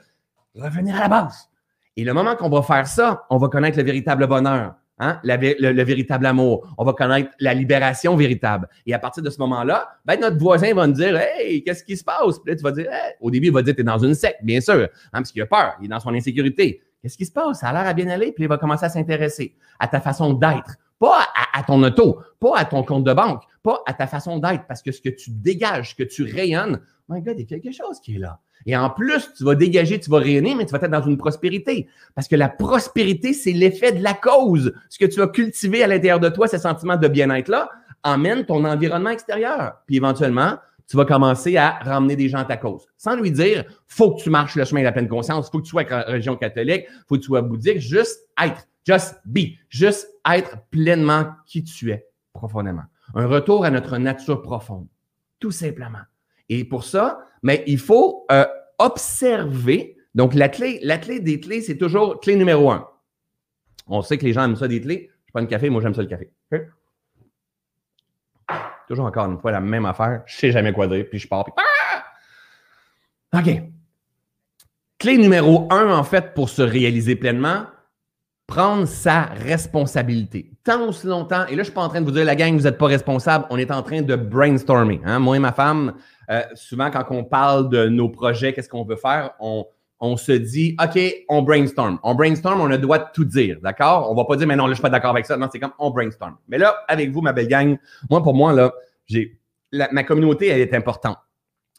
revenir 0.55 0.95
à 0.95 1.01
la 1.01 1.07
base. 1.09 1.49
Et 1.97 2.03
le 2.03 2.13
moment 2.13 2.35
qu'on 2.35 2.49
va 2.49 2.61
faire 2.61 2.87
ça, 2.87 3.25
on 3.29 3.37
va 3.37 3.47
connaître 3.47 3.77
le 3.77 3.83
véritable 3.83 4.27
bonheur. 4.27 4.75
Hein? 4.97 5.19
le, 5.23 5.83
véritable 5.83 6.25
amour. 6.25 6.73
On 6.77 6.85
va 6.85 6.93
connaître 6.93 7.29
la 7.39 7.53
libération 7.53 8.15
véritable. 8.15 8.69
Et 8.85 8.93
à 8.93 8.99
partir 8.99 9.21
de 9.21 9.29
ce 9.29 9.37
moment-là, 9.39 9.89
ben, 10.05 10.19
notre 10.19 10.37
voisin 10.37 10.73
va 10.73 10.87
nous 10.87 10.93
dire 10.93 11.17
Hey, 11.17 11.63
qu'est-ce 11.63 11.83
qui 11.83 11.97
se 11.97 12.03
passe? 12.03 12.39
Puis 12.39 12.51
là, 12.51 12.55
tu 12.55 12.63
vas 12.63 12.71
dire 12.71 12.87
Au 13.19 13.29
début, 13.29 13.47
il 13.47 13.53
va 13.53 13.61
dire 13.61 13.75
Tu 13.75 13.81
es 13.81 13.83
dans 13.83 13.97
une 13.97 14.13
secte, 14.13 14.39
bien 14.43 14.61
sûr, 14.61 14.83
hein, 14.83 14.87
parce 15.11 15.31
qu'il 15.31 15.41
a 15.41 15.47
peur, 15.47 15.75
il 15.81 15.85
est 15.85 15.89
dans 15.89 15.99
son 15.99 16.13
insécurité. 16.13 16.81
Qu'est-ce 17.01 17.17
qui 17.17 17.25
se 17.25 17.31
passe? 17.31 17.59
Ça 17.59 17.69
a 17.69 17.73
l'air 17.73 17.87
à 17.87 17.93
bien 17.93 18.07
aller, 18.07 18.31
puis 18.31 18.45
il 18.45 18.47
va 18.47 18.57
commencer 18.57 18.85
à 18.85 18.89
s'intéresser 18.89 19.55
à 19.79 19.87
ta 19.87 19.99
façon 19.99 20.33
d'être. 20.33 20.77
Pas 20.97 21.27
à, 21.53 21.61
ton 21.61 21.83
auto, 21.83 22.19
pas 22.39 22.57
à 22.57 22.65
ton 22.65 22.81
compte 22.83 23.03
de 23.03 23.13
banque, 23.13 23.43
pas 23.65 23.81
à 23.87 23.93
ta 23.95 24.05
façon 24.05 24.37
d'être, 24.37 24.67
parce 24.67 24.83
que 24.83 24.91
ce 24.91 25.01
que 25.01 25.09
tu 25.09 25.31
dégages, 25.31 25.89
ce 25.89 25.95
que 25.95 26.03
tu 26.03 26.23
rayonnes, 26.23 26.79
my 27.09 27.19
God, 27.19 27.33
il 27.37 27.41
y 27.41 27.43
a 27.43 27.59
quelque 27.59 27.71
chose 27.71 27.99
qui 27.99 28.15
est 28.15 28.19
là. 28.19 28.39
Et 28.67 28.77
en 28.77 28.91
plus, 28.91 29.33
tu 29.35 29.43
vas 29.43 29.55
dégager, 29.55 29.99
tu 29.99 30.11
vas 30.11 30.19
rayonner, 30.19 30.53
mais 30.53 30.65
tu 30.65 30.71
vas 30.71 30.77
être 30.77 30.91
dans 30.91 31.01
une 31.01 31.17
prospérité. 31.17 31.87
Parce 32.13 32.27
que 32.27 32.35
la 32.35 32.47
prospérité, 32.47 33.33
c'est 33.33 33.53
l'effet 33.53 33.91
de 33.91 34.03
la 34.03 34.13
cause. 34.13 34.71
Ce 34.89 34.99
que 34.99 35.05
tu 35.05 35.19
as 35.21 35.27
cultivé 35.27 35.83
à 35.83 35.87
l'intérieur 35.87 36.19
de 36.19 36.29
toi, 36.29 36.47
ce 36.47 36.59
sentiment 36.59 36.95
de 36.95 37.07
bien-être-là, 37.07 37.71
emmène 38.03 38.45
ton 38.45 38.63
environnement 38.65 39.09
extérieur. 39.09 39.81
Puis 39.87 39.95
éventuellement, 39.95 40.57
tu 40.87 40.95
vas 40.95 41.05
commencer 41.05 41.57
à 41.57 41.79
ramener 41.81 42.15
des 42.15 42.29
gens 42.29 42.39
à 42.39 42.45
ta 42.45 42.57
cause. 42.57 42.85
Sans 42.97 43.15
lui 43.15 43.31
dire, 43.31 43.65
faut 43.87 44.13
que 44.13 44.21
tu 44.21 44.29
marches 44.29 44.55
le 44.55 44.65
chemin 44.65 44.81
de 44.81 44.85
la 44.85 44.91
pleine 44.91 45.07
conscience, 45.07 45.49
faut 45.49 45.57
que 45.57 45.63
tu 45.63 45.71
sois 45.71 45.83
religion 46.07 46.35
catholique, 46.35 46.85
faut 47.07 47.15
que 47.15 47.21
tu 47.21 47.27
sois 47.27 47.41
bouddhique, 47.41 47.79
juste 47.79 48.29
être, 48.39 48.67
just 48.85 49.15
be, 49.25 49.57
juste 49.69 50.07
être 50.31 50.57
pleinement 50.69 51.25
qui 51.47 51.63
tu 51.63 51.91
es 51.91 52.05
profondément. 52.33 52.83
Un 53.15 53.27
retour 53.27 53.65
à 53.65 53.71
notre 53.71 53.97
nature 53.97 54.41
profonde, 54.41 54.87
tout 55.39 55.51
simplement. 55.51 56.01
Et 56.49 56.65
pour 56.65 56.83
ça, 56.83 57.27
mais 57.41 57.63
il 57.65 57.79
faut 57.79 58.25
euh, 58.31 58.45
observer. 58.77 59.97
Donc, 60.13 60.33
la 60.33 60.49
clé, 60.49 60.79
la 60.83 60.97
clé 60.97 61.19
des 61.19 61.39
clés, 61.39 61.61
c'est 61.61 61.77
toujours 61.77 62.19
clé 62.19 62.35
numéro 62.35 62.69
un. 62.71 62.87
On 63.87 64.01
sait 64.01 64.17
que 64.17 64.25
les 64.25 64.33
gens 64.33 64.43
aiment 64.43 64.55
ça 64.55 64.67
des 64.67 64.81
clés. 64.81 65.09
Je 65.25 65.31
prends 65.31 65.41
un 65.41 65.45
café, 65.45 65.69
moi 65.69 65.81
j'aime 65.81 65.93
ça 65.93 66.01
le 66.01 66.07
café. 66.07 66.31
Toujours 68.87 69.05
encore 69.05 69.25
une 69.25 69.39
fois 69.39 69.51
la 69.51 69.61
même 69.61 69.85
affaire. 69.85 70.23
Je 70.25 70.35
ne 70.35 70.39
sais 70.39 70.51
jamais 70.51 70.73
quoi 70.73 70.87
dire, 70.87 71.05
puis 71.09 71.19
je 71.19 71.27
pars, 71.27 71.43
puis... 71.43 71.53
Ah! 71.57 73.39
OK. 73.39 73.61
Clé 74.99 75.17
numéro 75.17 75.67
un, 75.71 75.89
en 75.89 76.03
fait, 76.03 76.33
pour 76.33 76.49
se 76.49 76.61
réaliser 76.61 77.15
pleinement, 77.15 77.65
prendre 78.47 78.85
sa 78.85 79.23
responsabilité. 79.23 80.51
Tant 80.63 80.87
aussi 80.87 81.07
longtemps, 81.07 81.45
et 81.47 81.55
là, 81.55 81.59
je 81.59 81.65
suis 81.65 81.73
pas 81.73 81.81
en 81.81 81.89
train 81.89 82.01
de 82.01 82.05
vous 82.05 82.11
dire, 82.11 82.25
la 82.25 82.35
gang, 82.35 82.55
vous 82.55 82.63
n'êtes 82.63 82.77
pas 82.77 82.87
responsable, 82.87 83.45
on 83.49 83.57
est 83.57 83.71
en 83.71 83.81
train 83.81 84.01
de 84.01 84.15
brainstormer. 84.15 85.01
Hein. 85.03 85.19
Moi 85.19 85.37
et 85.37 85.39
ma 85.39 85.51
femme, 85.51 85.93
euh, 86.29 86.41
souvent, 86.53 86.91
quand 86.91 87.05
on 87.09 87.23
parle 87.23 87.69
de 87.69 87.87
nos 87.87 88.09
projets, 88.09 88.53
qu'est-ce 88.53 88.69
qu'on 88.69 88.85
veut 88.85 88.95
faire, 88.95 89.31
on, 89.39 89.65
on 89.99 90.17
se 90.17 90.31
dit, 90.31 90.75
OK, 90.81 90.99
on 91.29 91.41
brainstorm. 91.41 91.99
On 92.03 92.13
brainstorm, 92.13 92.61
on 92.61 92.65
a 92.65 92.69
le 92.69 92.77
droit 92.77 92.99
de 92.99 93.05
tout 93.13 93.25
dire, 93.25 93.57
d'accord? 93.63 94.11
On 94.11 94.15
va 94.15 94.25
pas 94.25 94.35
dire, 94.35 94.47
mais 94.47 94.55
non, 94.55 94.65
là, 94.65 94.71
je 94.71 94.75
suis 94.75 94.81
pas 94.81 94.89
d'accord 94.89 95.11
avec 95.11 95.25
ça. 95.25 95.37
Non, 95.37 95.47
c'est 95.51 95.59
comme 95.59 95.73
on 95.79 95.89
brainstorm. 95.89 96.37
Mais 96.47 96.57
là, 96.57 96.75
avec 96.87 97.11
vous, 97.11 97.21
ma 97.21 97.33
belle 97.33 97.47
gang, 97.47 97.77
moi, 98.09 98.21
pour 98.21 98.35
moi, 98.35 98.53
là, 98.53 98.71
j'ai, 99.07 99.39
ma 99.71 100.03
communauté, 100.03 100.47
elle 100.47 100.61
est 100.61 100.73
importante. 100.73 101.17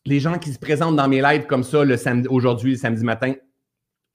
Les 0.05 0.21
gens 0.21 0.39
qui 0.39 0.53
se 0.53 0.59
présentent 0.59 0.97
dans 0.97 1.09
mes 1.09 1.21
lives 1.21 1.47
comme 1.47 1.65
ça, 1.65 1.85
le 1.85 1.97
samedi, 1.97 2.29
aujourd'hui, 2.29 2.73
le 2.73 2.79
samedi 2.79 3.05
matin, 3.05 3.35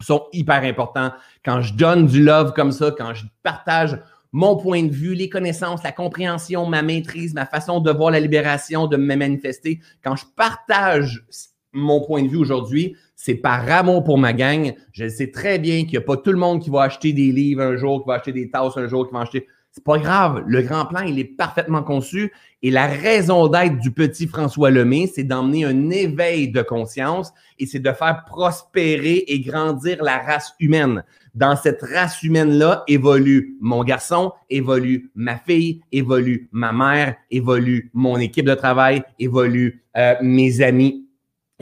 sont 0.04 0.28
hyper 0.34 0.64
importants. 0.64 1.12
Quand 1.44 1.62
je 1.62 1.74
donne 1.74 2.06
du 2.06 2.24
love 2.24 2.54
comme 2.54 2.72
ça, 2.72 2.92
quand 2.98 3.14
je 3.14 3.26
partage 3.44 4.00
mon 4.32 4.56
point 4.56 4.84
de 4.84 4.92
vue, 4.92 5.14
les 5.14 5.30
connaissances, 5.30 5.84
la 5.84 5.92
compréhension, 5.92 6.66
ma 6.66 6.82
maîtrise, 6.82 7.34
ma 7.34 7.46
façon 7.46 7.80
de 7.80 7.92
voir 7.92 8.12
la 8.12 8.20
libération, 8.20 8.88
de 8.88 8.98
me 8.98 9.16
manifester, 9.16 9.82
quand 10.04 10.16
je 10.16 10.26
partage 10.36 11.26
mon 11.74 12.02
point 12.06 12.24
de 12.24 12.28
vue 12.28 12.38
aujourd'hui, 12.38 12.96
c'est 13.16 13.36
par 13.36 13.70
amour 13.70 14.04
pour 14.04 14.18
ma 14.18 14.34
gang. 14.34 14.74
Je 14.94 15.08
sais 15.08 15.32
très 15.32 15.60
bien 15.60 15.82
qu'il 15.82 15.92
n'y 15.92 15.98
a 15.98 16.02
pas 16.02 16.18
tout 16.18 16.32
le 16.32 16.38
monde 16.38 16.62
qui 16.62 16.70
va 16.70 16.84
acheter 16.84 17.14
des 17.14 17.32
livres 17.32 17.62
un 17.62 17.76
jour, 17.78 18.04
qui 18.04 18.08
va 18.08 18.16
acheter 18.16 18.34
des 18.34 18.50
tasses 18.50 18.78
un 18.78 18.88
jour, 18.88 19.08
qui 19.08 19.14
va 19.14 19.22
acheter. 19.22 19.48
C'est 19.74 19.86
pas 19.86 19.98
grave. 19.98 20.44
Le 20.48 20.62
grand 20.64 20.86
plan, 20.86 21.02
il 21.02 21.18
est 21.18 21.24
parfaitement 21.24 21.82
conçu. 21.82 22.34
Et 22.62 22.72
la 22.72 22.88
raison 22.88 23.48
d'être 23.48 23.80
du 23.80 23.92
petit 23.92 24.28
François 24.28 24.70
Lemay, 24.70 25.08
c'est 25.08 25.24
d'emmener 25.24 25.64
un 25.64 25.90
éveil 25.90 26.50
de 26.50 26.62
conscience 26.62 27.32
et 27.58 27.66
c'est 27.66 27.80
de 27.80 27.92
faire 27.94 28.26
prospérer 28.26 29.24
et 29.28 29.40
grandir 29.40 30.04
la 30.04 30.18
race 30.18 30.54
humaine. 30.60 31.06
Dans 31.34 31.56
cette 31.56 31.82
race 31.82 32.22
humaine-là 32.22 32.84
évolue 32.90 33.56
mon 33.62 33.86
garçon, 33.86 34.34
évolue 34.50 35.10
ma 35.16 35.38
fille, 35.38 35.82
évolue 35.94 36.50
ma 36.52 36.74
mère, 36.74 37.16
évolue 37.32 37.90
mon 37.94 38.18
équipe 38.18 38.46
de 38.46 38.56
travail, 38.56 39.02
évolue 39.20 39.82
euh, 39.96 40.16
mes 40.22 40.62
amis, 40.62 41.08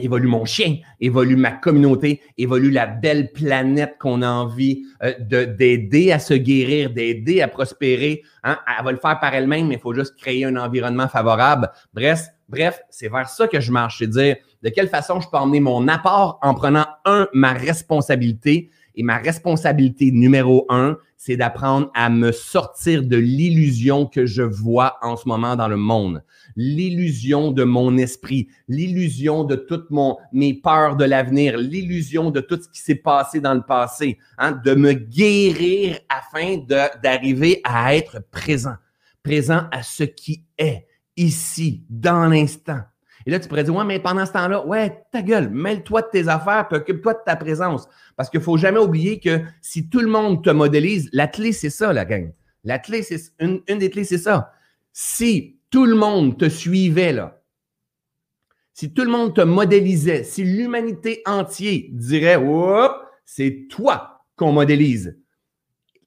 évolue 0.00 0.28
mon 0.28 0.44
chien, 0.44 0.78
évolue 1.00 1.36
ma 1.36 1.52
communauté, 1.52 2.20
évolue 2.38 2.70
la 2.70 2.86
belle 2.86 3.32
planète 3.32 3.96
qu'on 3.98 4.22
a 4.22 4.28
envie 4.28 4.84
euh, 5.02 5.14
d'aider 5.46 6.12
à 6.12 6.18
se 6.18 6.34
guérir, 6.34 6.90
d'aider 6.90 7.40
à 7.42 7.48
prospérer. 7.48 8.22
Hein? 8.42 8.58
Elle 8.78 8.84
va 8.84 8.92
le 8.92 8.98
faire 8.98 9.20
par 9.20 9.34
elle-même, 9.34 9.68
mais 9.68 9.74
il 9.74 9.80
faut 9.80 9.94
juste 9.94 10.16
créer 10.16 10.44
un 10.44 10.56
environnement 10.56 11.08
favorable. 11.08 11.70
Bref, 11.94 12.26
bref, 12.48 12.80
c'est 12.90 13.08
vers 13.08 13.28
ça 13.28 13.48
que 13.48 13.60
je 13.60 13.72
marche, 13.72 13.98
c'est 13.98 14.06
dire 14.08 14.36
de 14.62 14.68
quelle 14.68 14.88
façon 14.88 15.20
je 15.20 15.28
peux 15.28 15.38
emmener 15.38 15.60
mon 15.60 15.88
apport 15.88 16.38
en 16.42 16.54
prenant 16.54 16.86
un 17.04 17.28
ma 17.32 17.52
responsabilité 17.52 18.70
et 18.94 19.02
ma 19.02 19.18
responsabilité 19.18 20.10
numéro 20.10 20.66
un, 20.68 20.98
c'est 21.16 21.36
d'apprendre 21.36 21.90
à 21.94 22.10
me 22.10 22.32
sortir 22.32 23.02
de 23.02 23.16
l'illusion 23.16 24.06
que 24.06 24.26
je 24.26 24.42
vois 24.42 24.96
en 25.02 25.16
ce 25.16 25.28
moment 25.28 25.56
dans 25.56 25.68
le 25.68 25.76
monde. 25.76 26.22
L'illusion 26.56 27.52
de 27.52 27.64
mon 27.64 27.96
esprit, 27.98 28.48
l'illusion 28.68 29.44
de 29.44 29.56
toutes 29.56 29.88
mes 30.32 30.54
peurs 30.54 30.96
de 30.96 31.04
l'avenir, 31.04 31.56
l'illusion 31.56 32.30
de 32.30 32.40
tout 32.40 32.60
ce 32.60 32.68
qui 32.68 32.80
s'est 32.80 32.94
passé 32.94 33.40
dans 33.40 33.54
le 33.54 33.62
passé, 33.62 34.18
hein, 34.38 34.52
de 34.52 34.74
me 34.74 34.92
guérir 34.92 35.98
afin 36.08 36.58
d'arriver 37.02 37.60
à 37.64 37.94
être 37.94 38.22
présent, 38.30 38.74
présent 39.22 39.64
à 39.70 39.82
ce 39.82 40.04
qui 40.04 40.44
est 40.58 40.86
ici, 41.16 41.84
dans 41.88 42.26
l'instant. 42.26 42.80
Et 43.26 43.30
là, 43.30 43.38
tu 43.38 43.48
pourrais 43.48 43.64
dire, 43.64 43.74
ouais, 43.74 43.84
mais 43.84 43.98
pendant 44.00 44.24
ce 44.24 44.32
temps-là, 44.32 44.66
ouais, 44.66 45.04
ta 45.12 45.22
gueule, 45.22 45.50
mêle-toi 45.50 46.02
de 46.02 46.08
tes 46.10 46.28
affaires, 46.28 46.66
puis 46.68 46.78
occupe-toi 46.78 47.14
de 47.14 47.18
ta 47.24 47.36
présence. 47.36 47.86
Parce 48.16 48.30
qu'il 48.30 48.40
ne 48.40 48.44
faut 48.44 48.56
jamais 48.56 48.78
oublier 48.78 49.20
que 49.20 49.42
si 49.60 49.88
tout 49.88 50.00
le 50.00 50.08
monde 50.08 50.42
te 50.42 50.50
modélise, 50.50 51.08
la 51.12 51.26
clé, 51.26 51.52
c'est 51.52 51.70
ça, 51.70 51.92
la 51.92 52.04
gang. 52.04 52.32
La 52.64 52.78
clé, 52.78 53.02
c'est 53.02 53.20
une, 53.38 53.60
une 53.68 53.78
des 53.78 53.90
clés, 53.90 54.04
c'est 54.04 54.18
ça. 54.18 54.52
Si 54.92 55.59
tout 55.70 55.86
le 55.86 55.94
monde 55.94 56.38
te 56.38 56.48
suivait, 56.48 57.12
là, 57.12 57.42
si 58.72 58.92
tout 58.92 59.04
le 59.04 59.10
monde 59.10 59.34
te 59.34 59.40
modélisait, 59.40 60.24
si 60.24 60.44
l'humanité 60.44 61.22
entière 61.26 61.82
dirait, 61.90 62.38
c'est 63.24 63.66
toi 63.68 64.24
qu'on 64.36 64.52
modélise, 64.52 65.19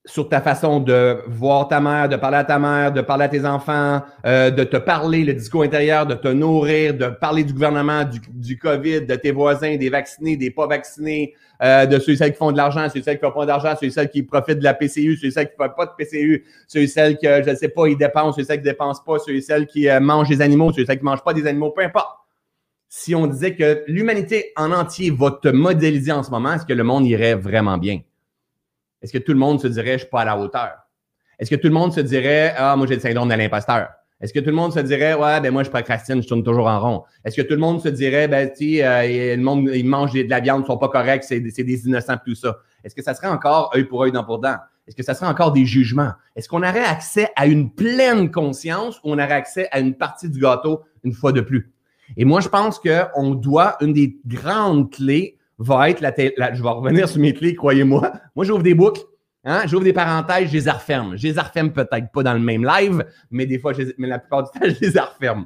sur 0.05 0.27
ta 0.27 0.41
façon 0.41 0.81
de 0.81 1.19
voir 1.27 1.69
ta 1.69 1.79
mère, 1.79 2.09
de 2.09 2.17
parler 2.17 2.37
à 2.37 2.43
ta 2.43 2.59
mère, 2.59 2.91
de 2.91 2.99
parler 2.99 3.23
à 3.23 3.29
tes 3.29 3.45
enfants, 3.45 4.01
euh, 4.25 4.51
de 4.51 4.65
te 4.65 4.75
parler, 4.75 5.23
le 5.23 5.33
discours 5.33 5.63
intérieur, 5.63 6.05
de 6.05 6.13
te 6.13 6.27
nourrir, 6.27 6.93
de 6.93 7.07
parler 7.07 7.45
du 7.45 7.53
gouvernement, 7.53 8.03
du, 8.33 8.57
COVID, 8.57 9.05
de 9.05 9.15
tes 9.15 9.31
voisins, 9.31 9.77
des 9.77 9.89
vaccinés, 9.89 10.35
des 10.35 10.51
pas 10.51 10.67
vaccinés, 10.67 11.33
euh, 11.61 11.85
de 11.85 11.99
ceux 11.99 12.13
et 12.13 12.15
celles 12.17 12.33
qui 12.33 12.37
font 12.37 12.51
de 12.51 12.57
l'argent, 12.57 12.85
ceux 12.89 12.99
et 12.99 13.01
celles 13.01 13.17
qui 13.17 13.25
font 13.25 13.31
pas 13.31 13.45
d'argent, 13.45 13.75
ceux 13.79 13.87
et 13.87 13.91
celles 13.91 14.09
qui 14.09 14.23
profitent 14.23 14.59
de 14.59 14.63
la 14.65 14.73
PCU, 14.73 15.15
ceux 15.15 15.27
et 15.27 15.31
celles 15.31 15.49
qui 15.49 15.55
font 15.55 15.69
pas 15.69 15.85
de 15.85 15.91
PCU, 15.97 16.43
ceux 16.67 16.81
et 16.81 16.87
celles 16.87 17.17
qui, 17.17 17.25
je 17.25 17.49
ne 17.49 17.55
sais 17.55 17.69
pas, 17.69 17.87
ils 17.87 17.97
dépensent, 17.97 18.33
ceux 18.33 18.41
et 18.41 18.45
celles 18.45 18.57
qui 18.57 18.65
dépensent 18.65 19.03
pas, 19.05 19.19
ceux 19.19 19.35
et 19.35 19.41
celles 19.41 19.67
qui 19.67 19.87
euh, 19.87 20.01
mangent 20.01 20.27
des 20.27 20.41
animaux, 20.41 20.73
ceux 20.73 20.81
et 20.81 20.85
celles 20.85 20.99
qui 20.99 21.05
mangent 21.05 21.23
pas 21.23 21.33
des 21.33 21.47
animaux, 21.47 21.71
peu 21.71 21.81
importe. 21.81 22.17
Si 22.89 23.15
on 23.15 23.25
disait 23.25 23.55
que 23.55 23.83
l'humanité 23.87 24.51
en 24.57 24.73
entier 24.73 25.11
va 25.11 25.31
te 25.31 25.47
modéliser 25.47 26.11
en 26.11 26.23
ce 26.23 26.29
moment, 26.29 26.53
est-ce 26.55 26.65
que 26.65 26.73
le 26.73 26.83
monde 26.83 27.07
irait 27.07 27.35
vraiment 27.35 27.77
bien? 27.77 28.01
Est-ce 29.03 29.11
que 29.11 29.17
tout 29.17 29.33
le 29.33 29.37
monde 29.37 29.59
se 29.59 29.67
dirait, 29.67 29.93
je 29.93 29.99
suis 29.99 30.09
pas 30.09 30.21
à 30.21 30.25
la 30.25 30.37
hauteur? 30.37 30.71
Est-ce 31.37 31.49
que 31.49 31.55
tout 31.55 31.67
le 31.67 31.73
monde 31.73 31.91
se 31.91 31.99
dirait, 31.99 32.55
ah, 32.57 32.75
moi, 32.77 32.87
j'ai 32.87 32.95
le 32.95 33.01
syndrome 33.01 33.27
de 33.27 33.35
l'imposteur? 33.35 33.89
Est-ce 34.21 34.31
que 34.31 34.39
tout 34.39 34.49
le 34.49 34.55
monde 34.55 34.71
se 34.71 34.79
dirait, 34.79 35.13
ouais, 35.13 35.41
ben 35.41 35.51
moi, 35.51 35.63
je 35.63 35.69
procrastine, 35.69 36.23
je 36.23 36.27
tourne 36.27 36.43
toujours 36.43 36.67
en 36.67 36.79
rond? 36.79 37.03
Est-ce 37.25 37.35
que 37.35 37.41
tout 37.41 37.55
le 37.55 37.59
monde 37.59 37.81
se 37.81 37.89
dirait, 37.89 38.29
ben, 38.29 38.49
tu 38.49 38.81
euh, 38.81 39.35
le 39.35 39.41
monde, 39.41 39.69
ils 39.73 39.85
mangent 39.85 40.13
de 40.13 40.29
la 40.29 40.39
viande, 40.39 40.63
ils 40.63 40.67
sont 40.67 40.77
pas 40.77 40.87
corrects, 40.87 41.25
c'est 41.25 41.41
des 41.41 41.85
innocents, 41.85 42.15
tout 42.25 42.33
ça? 42.33 42.55
Est-ce 42.85 42.95
que 42.95 43.03
ça 43.03 43.13
serait 43.13 43.27
encore 43.27 43.71
œil 43.75 43.83
pour 43.83 44.01
œil, 44.03 44.13
dent 44.13 44.23
pour 44.23 44.39
dent? 44.39 44.55
Est-ce 44.87 44.95
que 44.95 45.03
ça 45.03 45.13
serait 45.13 45.27
encore 45.27 45.51
des 45.51 45.65
jugements? 45.65 46.11
Est-ce 46.37 46.47
qu'on 46.47 46.59
aurait 46.59 46.85
accès 46.85 47.29
à 47.35 47.45
une 47.45 47.71
pleine 47.71 48.31
conscience 48.31 48.97
ou 49.03 49.11
on 49.11 49.13
aurait 49.13 49.33
accès 49.33 49.67
à 49.71 49.81
une 49.81 49.95
partie 49.95 50.29
du 50.29 50.39
gâteau 50.39 50.83
une 51.03 51.11
fois 51.11 51.33
de 51.33 51.41
plus? 51.41 51.73
Et 52.15 52.23
moi, 52.23 52.39
je 52.39 52.47
pense 52.47 52.79
qu'on 52.79 53.31
doit, 53.31 53.75
une 53.81 53.91
des 53.91 54.17
grandes 54.25 54.89
clés 54.89 55.37
va 55.63 55.89
être 55.89 56.01
la, 56.01 56.13
Je 56.53 56.61
vais 56.61 56.69
revenir 56.69 57.07
sur 57.07 57.19
mes 57.19 57.33
clés, 57.33 57.55
croyez-moi. 57.55 58.11
Moi, 58.35 58.45
j'ouvre 58.45 58.63
des 58.63 58.73
boucles. 58.73 59.01
Hein? 59.45 59.63
J'ouvre 59.67 59.83
des 59.83 59.93
parenthèses, 59.93 60.49
je 60.49 60.57
les 60.57 60.71
referme. 60.71 61.17
Je 61.17 61.27
les 61.27 61.39
referme 61.39 61.71
peut-être 61.71 62.11
pas 62.13 62.23
dans 62.23 62.33
le 62.33 62.39
même 62.39 62.63
live, 62.63 63.05
mais 63.29 63.45
des 63.45 63.59
fois, 63.59 63.73
mais 63.97 64.07
la 64.07 64.19
plupart 64.19 64.43
du 64.43 64.59
temps, 64.59 64.65
je 64.81 64.87
les 64.87 64.99
referme. 64.99 65.45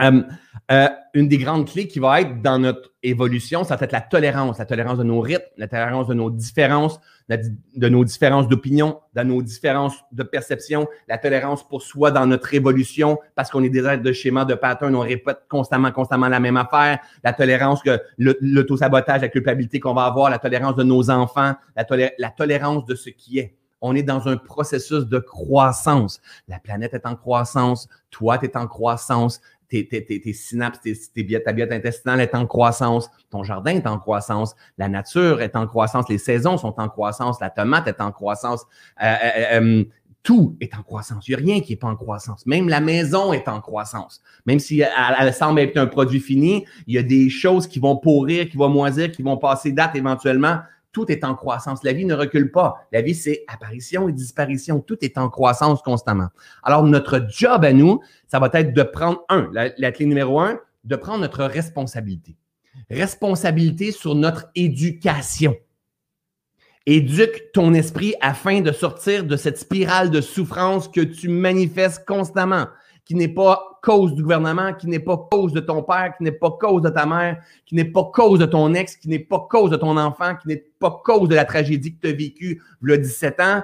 Euh, 0.00 0.22
euh, 0.70 0.88
une 1.14 1.28
des 1.28 1.38
grandes 1.38 1.66
clés 1.66 1.88
qui 1.88 1.98
va 1.98 2.20
être 2.20 2.42
dans 2.42 2.58
notre 2.58 2.92
évolution, 3.02 3.64
ça 3.64 3.76
va 3.76 3.84
être 3.84 3.92
la 3.92 4.02
tolérance, 4.02 4.58
la 4.58 4.66
tolérance 4.66 4.98
de 4.98 5.02
nos 5.02 5.20
rythmes, 5.20 5.42
la 5.56 5.66
tolérance 5.66 6.06
de 6.06 6.14
nos 6.14 6.30
différences, 6.30 7.00
de 7.28 7.88
nos 7.88 8.04
différences 8.04 8.48
d'opinion, 8.48 9.00
de 9.14 9.22
nos 9.22 9.42
différences 9.42 9.96
de 10.12 10.22
perception, 10.22 10.86
la 11.08 11.18
tolérance 11.18 11.66
pour 11.66 11.82
soi 11.82 12.10
dans 12.10 12.26
notre 12.26 12.52
évolution, 12.54 13.18
parce 13.34 13.50
qu'on 13.50 13.64
est 13.64 13.70
des 13.70 13.84
êtres 13.86 14.02
de 14.02 14.12
schéma, 14.12 14.44
de 14.44 14.54
pattern, 14.54 14.94
on 14.94 15.00
répète 15.00 15.40
constamment, 15.48 15.90
constamment 15.90 16.28
la 16.28 16.38
même 16.38 16.56
affaire, 16.56 17.00
la 17.24 17.32
tolérance 17.32 17.82
que 17.82 17.98
l'autosabotage, 18.18 19.22
la 19.22 19.28
culpabilité 19.28 19.80
qu'on 19.80 19.94
va 19.94 20.04
avoir, 20.04 20.30
la 20.30 20.38
tolérance 20.38 20.76
de 20.76 20.84
nos 20.84 21.10
enfants, 21.10 21.54
la, 21.76 21.86
la 22.18 22.30
tolérance 22.30 22.84
de 22.84 22.94
ce 22.94 23.10
qui 23.10 23.38
est. 23.38 23.56
On 23.80 23.94
est 23.94 24.02
dans 24.02 24.26
un 24.26 24.36
processus 24.36 25.06
de 25.06 25.18
croissance. 25.20 26.20
La 26.48 26.58
planète 26.58 26.94
est 26.94 27.06
en 27.06 27.14
croissance, 27.14 27.88
toi, 28.10 28.38
tu 28.38 28.46
es 28.46 28.56
en 28.56 28.66
croissance, 28.66 29.40
tes, 29.68 29.86
tes, 29.86 30.04
tes, 30.04 30.32
synapses, 30.32 30.80
tes, 30.80 31.42
ta 31.42 31.52
biote 31.52 31.72
intestinale 31.72 32.20
est 32.20 32.34
en 32.34 32.46
croissance, 32.46 33.10
ton 33.30 33.44
jardin 33.44 33.72
est 33.72 33.86
en 33.86 33.98
croissance, 33.98 34.54
la 34.78 34.88
nature 34.88 35.40
est 35.40 35.56
en 35.56 35.66
croissance, 35.66 36.08
les 36.08 36.18
saisons 36.18 36.56
sont 36.56 36.74
en 36.78 36.88
croissance, 36.88 37.40
la 37.40 37.50
tomate 37.50 37.86
est 37.86 38.00
en 38.00 38.10
croissance, 38.10 38.64
euh, 39.02 39.06
euh, 39.06 39.60
euh, 39.60 39.84
tout 40.22 40.56
est 40.60 40.74
en 40.74 40.82
croissance. 40.82 41.28
Il 41.28 41.36
n'y 41.36 41.42
a 41.42 41.46
rien 41.46 41.60
qui 41.60 41.72
n'est 41.72 41.76
pas 41.76 41.88
en 41.88 41.96
croissance. 41.96 42.44
Même 42.44 42.68
la 42.68 42.80
maison 42.80 43.32
est 43.32 43.48
en 43.48 43.60
croissance. 43.60 44.20
Même 44.46 44.58
si 44.58 44.80
elle, 44.80 44.90
elle, 45.18 45.32
semble 45.32 45.60
être 45.60 45.76
un 45.76 45.86
produit 45.86 46.20
fini, 46.20 46.66
il 46.86 46.94
y 46.94 46.98
a 46.98 47.02
des 47.02 47.30
choses 47.30 47.66
qui 47.66 47.78
vont 47.78 47.96
pourrir, 47.96 48.48
qui 48.48 48.56
vont 48.56 48.68
moisir, 48.68 49.10
qui 49.12 49.22
vont 49.22 49.36
passer 49.36 49.72
date 49.72 49.94
éventuellement 49.96 50.58
tout 50.98 51.12
est 51.12 51.22
en 51.22 51.36
croissance. 51.36 51.84
La 51.84 51.92
vie 51.92 52.04
ne 52.04 52.14
recule 52.14 52.50
pas. 52.50 52.88
La 52.90 53.02
vie, 53.02 53.14
c'est 53.14 53.44
apparition 53.46 54.08
et 54.08 54.12
disparition. 54.12 54.80
Tout 54.80 54.98
est 55.02 55.16
en 55.16 55.28
croissance 55.30 55.80
constamment. 55.80 56.28
Alors, 56.64 56.82
notre 56.82 57.24
job 57.30 57.64
à 57.64 57.72
nous, 57.72 58.00
ça 58.26 58.40
va 58.40 58.50
être 58.54 58.74
de 58.74 58.82
prendre, 58.82 59.24
un, 59.28 59.48
la, 59.52 59.92
clé 59.92 60.06
numéro 60.06 60.40
un, 60.40 60.58
de 60.82 60.96
prendre 60.96 61.20
notre 61.20 61.44
responsabilité. 61.44 62.36
Responsabilité 62.90 63.92
sur 63.92 64.16
notre 64.16 64.46
éducation. 64.56 65.54
Éduque 66.84 67.52
ton 67.52 67.74
esprit 67.74 68.14
afin 68.20 68.60
de 68.60 68.72
sortir 68.72 69.22
de 69.22 69.36
cette 69.36 69.58
spirale 69.58 70.10
de 70.10 70.20
souffrance 70.20 70.88
que 70.88 71.02
tu 71.02 71.28
manifestes 71.28 72.04
constamment 72.06 72.66
qui 73.08 73.14
n'est 73.14 73.26
pas 73.26 73.80
cause 73.82 74.14
du 74.14 74.22
gouvernement, 74.22 74.74
qui 74.74 74.86
n'est 74.86 74.98
pas 74.98 75.16
cause 75.16 75.54
de 75.54 75.60
ton 75.60 75.82
père, 75.82 76.12
qui 76.18 76.24
n'est 76.24 76.30
pas 76.30 76.50
cause 76.50 76.82
de 76.82 76.90
ta 76.90 77.06
mère, 77.06 77.40
qui 77.64 77.74
n'est 77.74 77.86
pas 77.86 78.04
cause 78.04 78.38
de 78.38 78.44
ton 78.44 78.74
ex, 78.74 78.96
qui 78.96 79.08
n'est 79.08 79.18
pas 79.18 79.46
cause 79.48 79.70
de 79.70 79.76
ton 79.76 79.96
enfant, 79.96 80.36
qui 80.36 80.48
n'est 80.48 80.62
pas 80.78 81.00
cause 81.02 81.26
de 81.30 81.34
la 81.34 81.46
tragédie 81.46 81.94
que 81.94 82.00
tu 82.02 82.08
as 82.08 82.12
vécue 82.12 82.62
a 82.86 82.96
17 82.98 83.40
ans. 83.40 83.62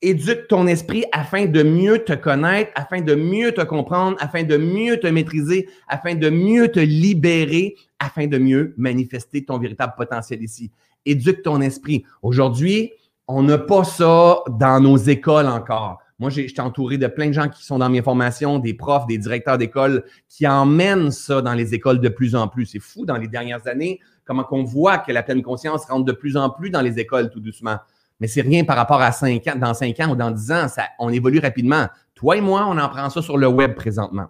Éduque 0.00 0.46
ton 0.46 0.68
esprit 0.68 1.04
afin 1.10 1.46
de 1.46 1.64
mieux 1.64 2.04
te 2.04 2.12
connaître, 2.12 2.70
afin 2.76 3.00
de 3.00 3.16
mieux 3.16 3.50
te 3.50 3.62
comprendre, 3.62 4.16
afin 4.20 4.44
de 4.44 4.56
mieux 4.56 5.00
te 5.00 5.08
maîtriser, 5.08 5.68
afin 5.88 6.14
de 6.14 6.30
mieux 6.30 6.68
te 6.68 6.78
libérer, 6.78 7.74
afin 7.98 8.28
de 8.28 8.38
mieux 8.38 8.72
manifester 8.76 9.44
ton 9.44 9.58
véritable 9.58 9.94
potentiel 9.96 10.40
ici. 10.44 10.70
Éduque 11.04 11.42
ton 11.42 11.60
esprit. 11.60 12.04
Aujourd'hui, 12.22 12.92
On 13.26 13.42
n'a 13.42 13.56
pas 13.56 13.84
ça 13.84 14.42
dans 14.50 14.80
nos 14.80 14.98
écoles 14.98 15.46
encore. 15.48 16.03
Moi, 16.20 16.30
je 16.30 16.42
suis 16.42 16.60
entouré 16.60 16.96
de 16.96 17.08
plein 17.08 17.26
de 17.28 17.32
gens 17.32 17.48
qui 17.48 17.64
sont 17.64 17.78
dans 17.78 17.90
mes 17.90 18.00
formations, 18.00 18.60
des 18.60 18.74
profs, 18.74 19.06
des 19.06 19.18
directeurs 19.18 19.58
d'école 19.58 20.04
qui 20.28 20.46
emmènent 20.46 21.10
ça 21.10 21.42
dans 21.42 21.54
les 21.54 21.74
écoles 21.74 22.00
de 22.00 22.08
plus 22.08 22.36
en 22.36 22.46
plus. 22.46 22.66
C'est 22.66 22.78
fou 22.78 23.04
dans 23.04 23.16
les 23.16 23.26
dernières 23.26 23.66
années 23.66 24.00
comment 24.24 24.44
qu'on 24.44 24.62
voit 24.62 24.98
que 24.98 25.10
la 25.12 25.22
pleine 25.22 25.42
conscience 25.42 25.86
rentre 25.86 26.04
de 26.04 26.12
plus 26.12 26.36
en 26.36 26.50
plus 26.50 26.70
dans 26.70 26.82
les 26.82 26.98
écoles 26.98 27.30
tout 27.30 27.40
doucement. 27.40 27.78
Mais 28.20 28.28
c'est 28.28 28.42
rien 28.42 28.64
par 28.64 28.76
rapport 28.76 29.02
à 29.02 29.10
cinq 29.10 29.46
ans, 29.48 29.56
dans 29.56 29.74
cinq 29.74 29.98
ans 30.00 30.10
ou 30.10 30.16
dans 30.16 30.30
dix 30.30 30.52
ans. 30.52 30.68
Ça, 30.68 30.84
on 31.00 31.10
évolue 31.10 31.40
rapidement. 31.40 31.88
Toi 32.14 32.36
et 32.36 32.40
moi, 32.40 32.64
on 32.68 32.78
en 32.78 32.88
prend 32.88 33.10
ça 33.10 33.20
sur 33.20 33.36
le 33.36 33.48
web 33.48 33.74
présentement. 33.74 34.28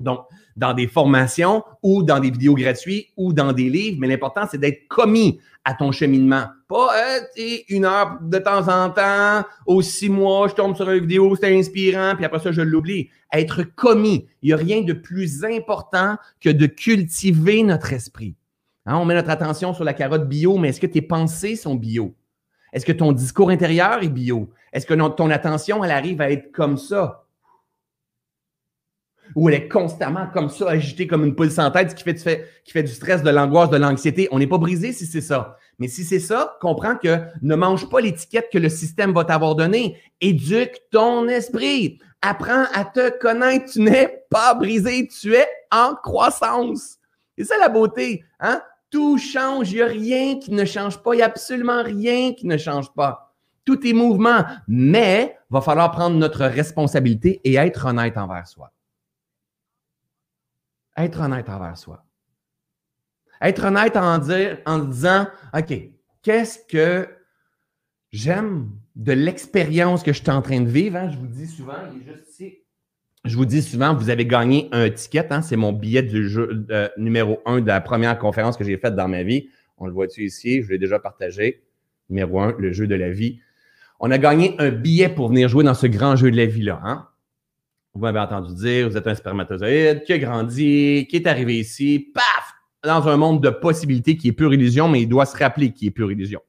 Donc, 0.00 0.20
dans 0.56 0.74
des 0.74 0.86
formations 0.86 1.64
ou 1.82 2.02
dans 2.02 2.20
des 2.20 2.30
vidéos 2.30 2.54
gratuites 2.54 3.08
ou 3.16 3.32
dans 3.32 3.52
des 3.52 3.68
livres, 3.68 3.98
mais 4.00 4.06
l'important, 4.06 4.42
c'est 4.48 4.58
d'être 4.58 4.86
commis 4.88 5.40
à 5.64 5.74
ton 5.74 5.92
cheminement. 5.92 6.44
Pas 6.68 6.88
euh, 6.96 7.56
une 7.68 7.84
heure 7.84 8.18
de 8.22 8.38
temps 8.38 8.68
en 8.68 8.90
temps, 8.90 9.44
aux 9.66 9.82
six 9.82 10.08
mois, 10.08 10.48
je 10.48 10.54
tombe 10.54 10.76
sur 10.76 10.88
une 10.90 11.00
vidéo, 11.00 11.34
c'est 11.36 11.56
inspirant, 11.56 12.14
puis 12.14 12.24
après 12.24 12.38
ça, 12.38 12.52
je 12.52 12.62
l'oublie. 12.62 13.10
Être 13.32 13.62
commis. 13.62 14.26
Il 14.42 14.46
n'y 14.46 14.52
a 14.52 14.56
rien 14.56 14.82
de 14.82 14.92
plus 14.92 15.44
important 15.44 16.16
que 16.40 16.48
de 16.48 16.66
cultiver 16.66 17.62
notre 17.62 17.92
esprit. 17.92 18.34
Hein, 18.86 18.96
on 18.96 19.04
met 19.04 19.14
notre 19.14 19.30
attention 19.30 19.74
sur 19.74 19.84
la 19.84 19.94
carotte 19.94 20.28
bio, 20.28 20.56
mais 20.56 20.68
est-ce 20.68 20.80
que 20.80 20.86
tes 20.86 21.02
pensées 21.02 21.56
sont 21.56 21.74
bio? 21.74 22.14
Est-ce 22.72 22.86
que 22.86 22.92
ton 22.92 23.12
discours 23.12 23.50
intérieur 23.50 24.02
est 24.02 24.08
bio? 24.08 24.48
Est-ce 24.72 24.86
que 24.86 24.94
ton 24.94 25.30
attention, 25.30 25.84
elle 25.84 25.90
arrive 25.90 26.20
à 26.20 26.30
être 26.30 26.52
comme 26.52 26.76
ça? 26.76 27.27
Ou 29.34 29.48
elle 29.48 29.54
est 29.54 29.68
constamment 29.68 30.26
comme 30.32 30.48
ça, 30.48 30.70
agitée 30.70 31.06
comme 31.06 31.24
une 31.24 31.34
poule 31.34 31.50
sans 31.50 31.70
tête 31.70 31.94
qui 31.94 32.04
fait, 32.04 32.48
qui 32.64 32.72
fait 32.72 32.82
du 32.82 32.92
stress, 32.92 33.22
de 33.22 33.30
l'angoisse, 33.30 33.70
de 33.70 33.76
l'anxiété. 33.76 34.28
On 34.30 34.38
n'est 34.38 34.46
pas 34.46 34.58
brisé 34.58 34.92
si 34.92 35.06
c'est 35.06 35.20
ça. 35.20 35.56
Mais 35.78 35.88
si 35.88 36.04
c'est 36.04 36.18
ça, 36.18 36.56
comprends 36.60 36.96
que 36.96 37.20
ne 37.40 37.54
mange 37.54 37.88
pas 37.88 38.00
l'étiquette 38.00 38.48
que 38.52 38.58
le 38.58 38.68
système 38.68 39.12
va 39.12 39.24
t'avoir 39.24 39.54
donnée. 39.54 39.96
Éduque 40.20 40.80
ton 40.90 41.28
esprit. 41.28 42.00
Apprends 42.20 42.64
à 42.74 42.84
te 42.84 43.16
connaître. 43.18 43.72
Tu 43.72 43.80
n'es 43.80 44.24
pas 44.28 44.54
brisé, 44.54 45.06
tu 45.06 45.34
es 45.34 45.46
en 45.70 45.94
croissance. 45.94 46.98
C'est 47.36 47.44
ça 47.44 47.54
la 47.58 47.68
beauté. 47.68 48.24
Hein? 48.40 48.60
Tout 48.90 49.18
change. 49.18 49.70
Il 49.70 49.76
n'y 49.76 49.82
a 49.82 49.86
rien 49.86 50.38
qui 50.40 50.50
ne 50.50 50.64
change 50.64 50.98
pas. 50.98 51.14
Il 51.14 51.18
n'y 51.18 51.22
a 51.22 51.26
absolument 51.26 51.84
rien 51.84 52.32
qui 52.32 52.46
ne 52.46 52.56
change 52.56 52.92
pas. 52.92 53.32
Tout 53.64 53.86
est 53.86 53.92
mouvement. 53.92 54.44
Mais 54.66 55.36
il 55.48 55.54
va 55.54 55.60
falloir 55.60 55.92
prendre 55.92 56.16
notre 56.16 56.44
responsabilité 56.44 57.40
et 57.44 57.54
être 57.54 57.86
honnête 57.86 58.16
envers 58.16 58.48
soi. 58.48 58.72
Être 60.98 61.20
honnête 61.20 61.48
envers 61.48 61.78
soi. 61.78 62.04
Être 63.40 63.64
honnête 63.66 63.96
en, 63.96 64.18
disant, 64.18 65.28
OK, 65.56 65.72
qu'est-ce 66.22 66.58
que 66.68 67.08
j'aime 68.10 68.70
de 68.96 69.12
l'expérience 69.12 70.02
que 70.02 70.12
je 70.12 70.20
suis 70.20 70.30
en 70.30 70.42
train 70.42 70.60
de 70.60 70.68
vivre? 70.68 70.96
Hein? 70.96 71.10
Je 71.10 71.16
vous 71.16 71.28
dis 71.28 71.46
souvent, 71.46 71.74
il 71.94 72.02
est 72.02 72.12
juste 72.12 72.28
ici. 72.30 72.58
Je 73.24 73.36
vous 73.36 73.44
dis 73.44 73.62
souvent, 73.62 73.94
vous 73.94 74.10
avez 74.10 74.26
gagné 74.26 74.68
un 74.72 74.90
ticket. 74.90 75.32
Hein? 75.32 75.40
C'est 75.40 75.56
mon 75.56 75.72
billet 75.72 76.02
du 76.02 76.28
jeu 76.28 76.66
euh, 76.70 76.88
numéro 76.96 77.40
un 77.46 77.60
de 77.60 77.66
la 77.66 77.80
première 77.80 78.18
conférence 78.18 78.56
que 78.56 78.64
j'ai 78.64 78.76
faite 78.76 78.96
dans 78.96 79.08
ma 79.08 79.22
vie. 79.22 79.48
On 79.76 79.86
le 79.86 79.92
voit-tu 79.92 80.24
ici? 80.24 80.62
Je 80.62 80.70
l'ai 80.70 80.78
déjà 80.78 80.98
partagé. 80.98 81.62
Numéro 82.10 82.40
un, 82.40 82.56
le 82.58 82.72
jeu 82.72 82.88
de 82.88 82.94
la 82.96 83.10
vie. 83.10 83.40
On 84.00 84.10
a 84.10 84.18
gagné 84.18 84.56
un 84.58 84.70
billet 84.70 85.08
pour 85.08 85.28
venir 85.28 85.48
jouer 85.48 85.62
dans 85.62 85.74
ce 85.74 85.86
grand 85.86 86.16
jeu 86.16 86.30
de 86.32 86.36
la 86.36 86.46
vie-là. 86.46 86.80
Hein? 86.82 87.08
Vous 87.98 88.04
m'avez 88.04 88.20
entendu 88.20 88.54
dire, 88.54 88.88
vous 88.88 88.96
êtes 88.96 89.08
un 89.08 89.14
spermatozoïde 89.16 90.04
qui 90.04 90.12
a 90.12 90.18
grandi, 90.18 91.08
qui 91.10 91.16
est 91.16 91.26
arrivé 91.26 91.58
ici, 91.58 92.12
paf, 92.14 92.54
dans 92.84 93.08
un 93.08 93.16
monde 93.16 93.42
de 93.42 93.50
possibilités 93.50 94.16
qui 94.16 94.28
est 94.28 94.32
pure 94.32 94.54
illusion, 94.54 94.86
mais 94.86 95.02
il 95.02 95.08
doit 95.08 95.26
se 95.26 95.36
rappeler 95.36 95.72
qui 95.72 95.88
est 95.88 95.90
pure 95.90 96.12
illusion. 96.12 96.40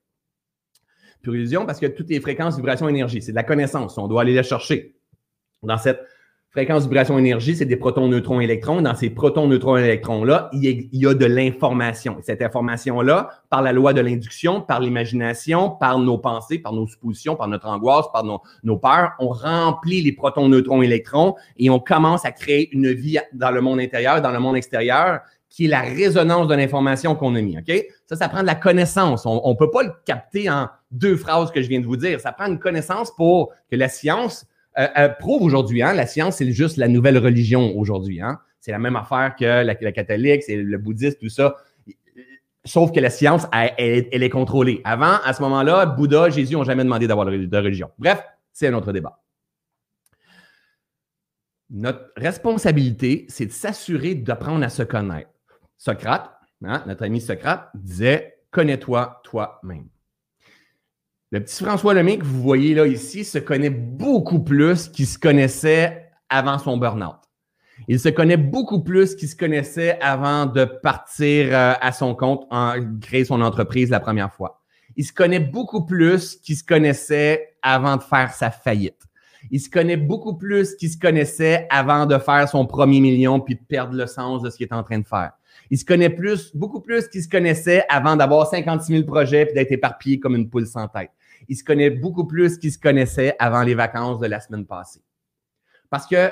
Pure 1.24 1.36
illusion 1.36 1.66
parce 1.66 1.80
que 1.80 1.88
toutes 1.88 2.12
les 2.12 2.20
fréquences, 2.22 2.56
vibrations, 2.56 2.88
énergie, 2.88 3.24
c'est 3.24 3.32
de 3.32 3.36
la 3.36 3.42
connaissance. 3.42 3.98
On 3.98 4.08
doit 4.08 4.22
aller 4.22 4.36
la 4.36 4.44
chercher. 4.44 4.96
Dans 5.64 5.80
cette 5.80 6.02
Fréquence, 6.52 6.88
vibration, 6.88 7.20
énergie, 7.20 7.56
c'est 7.56 7.66
des 7.66 7.76
protons, 7.76 8.08
neutrons, 8.08 8.40
électrons. 8.40 8.82
Dans 8.82 8.96
ces 8.96 9.12
protons, 9.12 9.48
neutrons, 9.48 9.78
électrons-là, 9.78 10.50
il 10.52 10.90
y 10.92 11.06
a 11.06 11.14
de 11.14 11.26
l'information. 11.28 12.18
Cette 12.24 12.42
information-là, 12.42 13.30
par 13.52 13.62
la 13.62 13.72
loi 13.72 13.94
de 13.94 14.02
l'induction, 14.02 14.60
par 14.60 14.80
l'imagination, 14.80 15.70
par 15.70 16.00
nos 16.00 16.18
pensées, 16.18 16.58
par 16.58 16.74
nos 16.74 16.88
suppositions, 16.88 17.36
par 17.36 17.50
notre 17.50 17.68
angoisse, 17.68 18.08
par 18.12 18.24
nos, 18.24 18.78
peurs, 18.78 19.12
on 19.20 19.30
remplit 19.30 20.02
les 20.02 20.12
protons, 20.12 20.50
neutrons, 20.50 20.82
électrons 20.82 21.36
et 21.58 21.70
on 21.70 21.80
commence 21.80 22.26
à 22.26 22.32
créer 22.32 22.74
une 22.74 22.94
vie 22.94 23.20
dans 23.32 23.52
le 23.52 23.62
monde 23.62 23.80
intérieur, 23.80 24.20
dans 24.20 24.32
le 24.32 24.40
monde 24.40 24.58
extérieur, 24.58 25.20
qui 25.52 25.66
est 25.66 25.70
la 25.70 25.82
résonance 25.82 26.48
de 26.48 26.56
l'information 26.56 27.14
qu'on 27.14 27.36
a 27.36 27.42
mis. 27.42 27.60
OK? 27.60 27.72
Ça, 28.08 28.16
ça 28.16 28.28
prend 28.28 28.42
de 28.42 28.48
la 28.48 28.56
connaissance. 28.56 29.28
On 29.28 29.48
ne 29.48 29.56
peut 29.56 29.70
pas 29.70 29.84
le 29.84 29.92
capter 30.04 30.50
en 30.50 30.68
deux 30.90 31.16
phrases 31.16 31.52
que 31.52 31.62
je 31.62 31.70
viens 31.70 31.80
de 31.80 31.86
vous 31.86 31.98
dire. 31.98 32.20
Ça 32.20 32.32
prend 32.32 32.48
une 32.48 32.60
connaissance 32.60 33.12
pour 33.16 33.54
que 33.70 33.76
la 33.76 33.88
science 33.88 34.48
euh, 34.80 34.88
euh, 34.98 35.10
prouve 35.10 35.44
aujourd'hui, 35.44 35.82
hein, 35.82 35.94
la 35.94 36.08
science, 36.08 36.38
c'est 36.38 36.52
juste 36.52 36.78
la 36.78 36.88
nouvelle 36.88 37.18
religion 37.18 37.78
aujourd'hui. 37.78 38.22
Hein. 38.22 38.40
C'est 38.62 38.72
la 38.72 38.80
même 38.80 38.96
affaire 38.96 39.36
que 39.38 39.64
la, 39.64 39.76
catholique, 39.76 40.44
c'est 40.44 40.56
le 40.56 40.78
bouddhisme, 40.78 41.18
tout 41.20 41.30
ça. 41.30 41.58
Sauf 42.66 42.92
que 42.92 43.00
la 43.00 43.10
science, 43.10 43.46
elle, 43.52 44.24
est 44.24 44.30
contrôlée. 44.30 44.82
Avant, 44.84 45.18
à 45.24 45.34
ce 45.34 45.42
moment-là, 45.42 45.86
Bouddha, 45.86 46.30
Jésus 46.30 46.54
n'ont 46.54 46.64
jamais 46.64 46.84
demandé 46.84 47.08
d'avoir 47.08 47.26
de 47.26 47.58
religion. 47.58 47.90
Bref, 47.98 48.22
c'est 48.52 48.68
un 48.68 48.74
autre 48.74 48.92
débat. 48.92 49.22
Notre 51.70 52.12
responsabilité, 52.18 53.26
c'est 53.30 53.46
de 53.46 53.52
s'assurer 53.52 54.16
d'apprendre 54.16 54.64
à 54.64 54.70
se 54.70 54.84
connaître. 54.84 55.30
Socrate, 55.78 56.32
hein, 56.64 56.84
notre 56.86 57.04
ami 57.04 57.22
Socrate, 57.22 57.70
disait 57.76 58.40
Connais-toi 58.52 59.22
toi-même. 59.24 59.88
Le 61.32 61.42
petit 61.44 61.64
François 61.64 61.94
Lemay 61.94 62.18
que 62.18 62.26
vous 62.26 62.42
voyez 62.42 62.74
là 62.74 62.88
ici 62.88 63.24
se 63.24 63.38
connaît 63.38 63.70
beaucoup 63.70 64.40
plus 64.40 64.88
qu'il 64.88 65.06
se 65.06 65.20
connaissait 65.20 66.10
avant 66.28 66.58
son 66.58 66.76
burn-out. 66.76 67.18
Il 67.88 68.00
se 68.00 68.10
connaît 68.10 68.36
beaucoup 68.36 68.82
plus 68.82 69.14
qu'il 69.14 69.30
se 69.30 69.36
connaissait 69.36 70.00
avant 70.02 70.48
de 70.48 70.66
partir 70.66 71.50
euh, 71.52 71.74
à 71.80 71.92
son 71.92 72.16
compte, 72.16 72.48
en, 72.50 72.74
créer 73.00 73.26
son 73.26 73.42
entreprise 73.42 73.92
la 73.92 74.00
première 74.00 74.34
fois. 74.34 74.64
Il 74.96 75.06
se 75.06 75.14
connaît 75.14 75.40
beaucoup 75.40 75.86
plus 75.86 76.36
qu'il 76.38 76.58
se 76.58 76.64
connaissait 76.64 77.56
avant 77.62 77.98
de 77.98 78.02
faire 78.02 78.34
sa 78.34 78.50
faillite. 78.50 79.04
Il 79.52 79.60
se 79.60 79.70
connaît 79.70 79.98
beaucoup 79.98 80.36
plus 80.36 80.74
qu'il 80.78 80.90
se 80.90 80.98
connaissait 80.98 81.68
avant 81.70 82.08
de 82.08 82.18
faire 82.18 82.50
son 82.50 82.66
premier 82.66 83.02
million 83.02 83.40
puis 83.40 83.54
de 83.54 83.62
perdre 83.62 83.94
le 83.94 84.08
sens 84.08 84.42
de 84.42 84.50
ce 84.50 84.58
qu'il 84.58 84.66
est 84.66 84.74
en 84.74 84.84
train 84.84 84.98
de 84.98 85.08
faire. 85.08 85.34
Il 85.70 85.78
se 85.78 85.86
connaît 85.86 86.10
plus, 86.10 86.56
beaucoup 86.56 86.82
plus 86.82 87.08
qu'il 87.08 87.22
se 87.22 87.30
connaissait 87.30 87.84
avant 87.88 88.16
d'avoir 88.16 88.48
56 88.48 88.92
000 88.94 89.06
projets 89.06 89.46
puis 89.46 89.54
d'être 89.54 89.72
éparpillé 89.72 90.20
comme 90.20 90.36
une 90.36 90.50
poule 90.50 90.66
sans 90.66 90.88
tête 90.88 91.12
il 91.50 91.56
se 91.56 91.64
connaît 91.64 91.90
beaucoup 91.90 92.26
plus 92.26 92.58
qu'il 92.58 92.72
se 92.72 92.80
connaissait 92.80 93.36
avant 93.40 93.64
les 93.64 93.76
vacances 93.76 94.20
de 94.20 94.28
la 94.28 94.40
semaine 94.40 94.66
passée. 94.66 95.02
Parce 95.90 96.08
que 96.08 96.32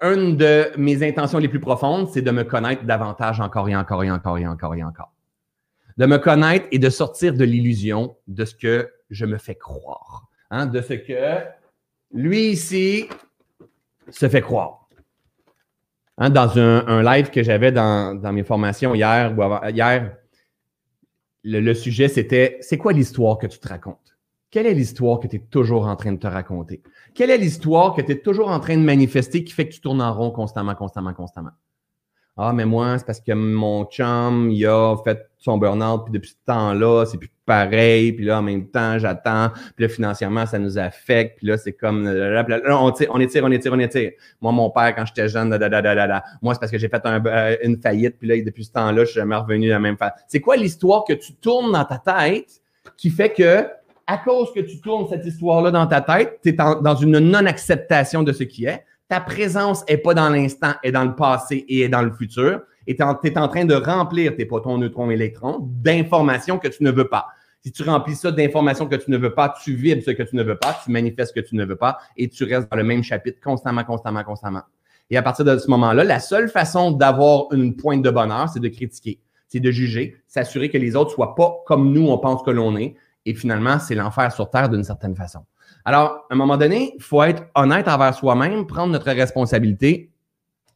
une 0.00 0.36
de 0.36 0.70
mes 0.76 1.06
intentions 1.06 1.38
les 1.38 1.48
plus 1.48 1.60
profondes, 1.60 2.08
c'est 2.08 2.22
de 2.22 2.30
me 2.30 2.44
connaître 2.44 2.84
davantage 2.84 3.40
encore 3.40 3.68
et 3.68 3.74
encore 3.74 4.04
et 4.04 4.10
encore 4.10 4.38
et 4.38 4.46
encore 4.46 4.74
et 4.76 4.84
encore. 4.84 5.12
De 5.96 6.06
me 6.06 6.18
connaître 6.18 6.66
et 6.70 6.78
de 6.78 6.88
sortir 6.88 7.34
de 7.34 7.44
l'illusion 7.44 8.16
de 8.28 8.44
ce 8.44 8.54
que 8.54 8.92
je 9.10 9.26
me 9.26 9.38
fais 9.38 9.56
croire. 9.56 10.28
Hein, 10.50 10.66
de 10.66 10.80
ce 10.80 10.94
que 10.94 11.44
lui 12.12 12.50
ici 12.50 13.08
se 14.08 14.28
fait 14.28 14.40
croire. 14.40 14.88
Hein, 16.16 16.30
dans 16.30 16.58
un, 16.58 17.02
live 17.02 17.30
que 17.30 17.42
j'avais 17.42 17.72
dans, 17.72 18.32
mes 18.32 18.44
formations 18.44 18.94
hier, 18.94 19.34
hier 19.68 20.16
le 21.44 21.74
sujet 21.74 22.08
c'était 22.08 22.58
c'est 22.60 22.78
quoi 22.78 22.92
l'histoire 22.92 23.38
que 23.38 23.46
tu 23.46 23.58
te 23.58 23.68
racontes? 23.68 24.07
Quelle 24.50 24.66
est 24.66 24.74
l'histoire 24.74 25.20
que 25.20 25.26
tu 25.26 25.36
es 25.36 25.40
toujours 25.40 25.86
en 25.86 25.96
train 25.96 26.12
de 26.12 26.18
te 26.18 26.26
raconter? 26.26 26.82
Quelle 27.14 27.30
est 27.30 27.36
l'histoire 27.36 27.94
que 27.94 28.00
tu 28.00 28.12
es 28.12 28.18
toujours 28.18 28.48
en 28.48 28.60
train 28.60 28.78
de 28.78 28.82
manifester 28.82 29.44
qui 29.44 29.52
fait 29.52 29.68
que 29.68 29.74
tu 29.74 29.80
tournes 29.80 30.00
en 30.00 30.14
rond 30.14 30.30
constamment, 30.30 30.74
constamment, 30.74 31.12
constamment? 31.12 31.50
Ah, 32.40 32.52
mais 32.54 32.64
moi, 32.64 32.96
c'est 32.96 33.04
parce 33.04 33.20
que 33.20 33.32
mon 33.32 33.84
chum, 33.86 34.50
il 34.50 34.64
a 34.64 34.96
fait 35.04 35.28
son 35.38 35.58
burn-out, 35.58 36.04
puis 36.04 36.12
depuis 36.12 36.30
ce 36.30 36.46
temps-là, 36.46 37.04
c'est 37.04 37.18
plus 37.18 37.32
pareil, 37.44 38.12
puis 38.12 38.24
là, 38.24 38.38
en 38.38 38.42
même 38.42 38.68
temps, 38.68 38.96
j'attends, 38.98 39.50
puis 39.74 39.84
là, 39.84 39.88
financièrement, 39.88 40.46
ça 40.46 40.58
nous 40.58 40.78
affecte, 40.78 41.38
puis 41.38 41.48
là, 41.48 41.58
c'est 41.58 41.72
comme, 41.72 42.06
on, 42.06 42.92
tire, 42.92 43.08
on 43.10 43.18
étire, 43.18 43.44
on 43.44 43.50
étire, 43.50 43.72
on 43.72 43.78
étire. 43.80 44.12
Moi, 44.40 44.52
mon 44.52 44.70
père, 44.70 44.94
quand 44.94 45.04
j'étais 45.04 45.28
jeune, 45.28 45.50
da, 45.50 45.58
da, 45.58 45.82
da, 45.82 46.24
moi, 46.40 46.54
c'est 46.54 46.60
parce 46.60 46.70
que 46.70 46.78
j'ai 46.78 46.88
fait 46.88 47.04
euh, 47.04 47.56
une 47.64 47.76
faillite, 47.82 48.18
puis 48.18 48.28
là, 48.28 48.40
depuis 48.40 48.64
ce 48.64 48.72
temps-là, 48.72 49.04
je 49.04 49.10
suis 49.10 49.20
jamais 49.20 49.36
revenu 49.36 49.66
de 49.66 49.72
la 49.72 49.80
même 49.80 49.96
façon. 49.96 50.14
C'est 50.28 50.40
quoi 50.40 50.56
l'histoire 50.56 51.04
que 51.04 51.14
tu 51.14 51.34
tournes 51.34 51.72
dans 51.72 51.84
ta 51.84 51.98
tête 51.98 52.62
qui 52.96 53.10
fait 53.10 53.32
que 53.32 53.66
à 54.08 54.16
cause 54.16 54.52
que 54.54 54.60
tu 54.60 54.80
tournes 54.80 55.06
cette 55.06 55.26
histoire-là 55.26 55.70
dans 55.70 55.86
ta 55.86 56.00
tête, 56.00 56.40
tu 56.42 56.48
es 56.48 56.52
dans 56.52 56.94
une 56.94 57.18
non-acceptation 57.18 58.22
de 58.22 58.32
ce 58.32 58.42
qui 58.42 58.64
est. 58.64 58.82
Ta 59.06 59.20
présence 59.20 59.84
n'est 59.86 59.98
pas 59.98 60.14
dans 60.14 60.30
l'instant, 60.30 60.72
est 60.82 60.92
dans 60.92 61.04
le 61.04 61.14
passé 61.14 61.66
et 61.68 61.82
est 61.82 61.88
dans 61.90 62.00
le 62.00 62.10
futur. 62.10 62.62
Et 62.86 62.96
tu 62.96 63.02
es, 63.02 63.38
en 63.38 63.48
train 63.48 63.66
de 63.66 63.74
remplir 63.74 64.34
tes 64.34 64.46
protons, 64.46 64.78
neutrons, 64.78 65.10
électrons 65.10 65.58
d'informations 65.60 66.58
que 66.58 66.68
tu 66.68 66.82
ne 66.84 66.90
veux 66.90 67.06
pas. 67.06 67.26
Si 67.62 67.70
tu 67.70 67.82
remplis 67.82 68.14
ça 68.14 68.32
d'informations 68.32 68.86
que 68.86 68.96
tu 68.96 69.10
ne 69.10 69.18
veux 69.18 69.34
pas, 69.34 69.54
tu 69.62 69.74
vibres 69.74 70.02
ce 70.02 70.12
que 70.12 70.22
tu 70.22 70.36
ne 70.36 70.42
veux 70.42 70.56
pas, 70.56 70.80
tu 70.82 70.90
manifestes 70.90 71.34
ce 71.34 71.40
que 71.40 71.46
tu 71.46 71.54
ne 71.54 71.66
veux 71.66 71.76
pas 71.76 71.98
et 72.16 72.28
tu 72.30 72.44
restes 72.44 72.70
dans 72.70 72.78
le 72.78 72.84
même 72.84 73.02
chapitre 73.02 73.40
constamment, 73.42 73.84
constamment, 73.84 74.24
constamment. 74.24 74.62
Et 75.10 75.18
à 75.18 75.22
partir 75.22 75.44
de 75.44 75.58
ce 75.58 75.68
moment-là, 75.68 76.04
la 76.04 76.20
seule 76.20 76.48
façon 76.48 76.92
d'avoir 76.92 77.52
une 77.52 77.76
pointe 77.76 78.00
de 78.00 78.10
bonheur, 78.10 78.48
c'est 78.48 78.60
de 78.60 78.68
critiquer, 78.68 79.20
c'est 79.48 79.60
de 79.60 79.70
juger, 79.70 80.16
s'assurer 80.26 80.70
que 80.70 80.78
les 80.78 80.96
autres 80.96 81.10
soient 81.10 81.34
pas 81.34 81.58
comme 81.66 81.92
nous, 81.92 82.08
on 82.08 82.16
pense 82.16 82.42
que 82.42 82.50
l'on 82.50 82.74
est, 82.78 82.94
et 83.28 83.34
finalement, 83.34 83.78
c'est 83.78 83.94
l'enfer 83.94 84.32
sur 84.32 84.48
terre 84.48 84.70
d'une 84.70 84.84
certaine 84.84 85.14
façon. 85.14 85.40
Alors, 85.84 86.26
à 86.30 86.34
un 86.34 86.34
moment 86.34 86.56
donné, 86.56 86.94
il 86.96 87.02
faut 87.02 87.22
être 87.22 87.42
honnête 87.54 87.86
envers 87.86 88.14
soi-même, 88.14 88.66
prendre 88.66 88.90
notre 88.90 89.10
responsabilité 89.10 90.10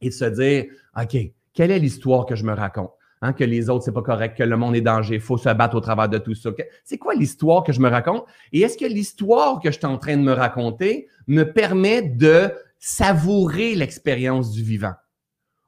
et 0.03 0.11
se 0.11 0.27
dire, 0.27 0.67
OK, 1.01 1.17
quelle 1.55 1.71
est 1.71 1.79
l'histoire 1.79 2.27
que 2.27 2.35
je 2.35 2.45
me 2.45 2.53
raconte? 2.53 2.91
Hein, 3.23 3.33
que 3.33 3.45
les 3.45 3.71
autres, 3.71 3.85
c'est 3.85 3.93
pas 3.93 4.03
correct, 4.03 4.37
que 4.37 4.43
le 4.43 4.57
monde 4.59 4.77
est 4.77 4.83
danger, 4.83 5.19
faut 5.19 5.39
se 5.39 5.49
battre 5.49 5.77
au 5.77 5.81
travers 5.81 6.11
de 6.11 6.19
tout 6.19 6.35
ça. 6.35 6.51
C'est 6.85 6.99
quoi 6.99 7.15
l'histoire 7.15 7.63
que 7.63 7.73
je 7.73 7.81
me 7.81 7.89
raconte? 7.89 8.27
Et 8.53 8.61
est-ce 8.61 8.77
que 8.77 8.85
l'histoire 8.85 9.59
que 9.59 9.71
je 9.71 9.79
suis 9.79 9.87
en 9.87 9.97
train 9.97 10.19
de 10.19 10.23
me 10.23 10.33
raconter 10.33 11.09
me 11.29 11.45
permet 11.45 12.03
de 12.03 12.53
savourer 12.79 13.75
l'expérience 13.75 14.51
du 14.51 14.63
vivant? 14.63 14.93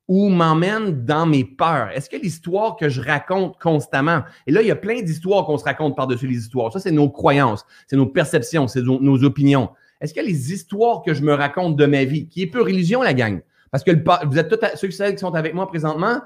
Ou 0.08 0.28
m'emmène 0.28 1.04
dans 1.04 1.26
mes 1.26 1.44
peurs? 1.44 1.90
Est-ce 1.94 2.10
que 2.10 2.16
l'histoire 2.16 2.76
que 2.76 2.88
je 2.88 3.00
raconte 3.00 3.58
constamment, 3.58 4.22
et 4.46 4.52
là, 4.52 4.62
il 4.62 4.68
y 4.68 4.70
a 4.70 4.76
plein 4.76 5.02
d'histoires 5.02 5.46
qu'on 5.46 5.58
se 5.58 5.64
raconte 5.64 5.96
par-dessus 5.96 6.26
les 6.26 6.36
histoires. 6.36 6.72
Ça, 6.72 6.80
c'est 6.80 6.90
nos 6.90 7.10
croyances, 7.10 7.64
c'est 7.86 7.96
nos 7.96 8.06
perceptions, 8.06 8.68
c'est 8.68 8.82
nos, 8.82 9.24
opinions. 9.24 9.70
Est-ce 10.00 10.12
que 10.12 10.20
les 10.20 10.52
histoires 10.52 11.02
que 11.02 11.14
je 11.14 11.22
me 11.22 11.32
raconte 11.32 11.76
de 11.76 11.86
ma 11.86 12.04
vie, 12.04 12.28
qui 12.28 12.42
est 12.42 12.46
pure 12.46 12.68
illusion, 12.68 13.02
la 13.02 13.14
gang? 13.14 13.40
Parce 13.70 13.82
que 13.82 13.90
vous 14.26 14.38
êtes 14.38 14.48
tous 14.48 14.58
ceux 14.76 14.88
qui 14.88 15.18
sont 15.18 15.34
avec 15.34 15.54
moi 15.54 15.66
présentement, 15.66 16.20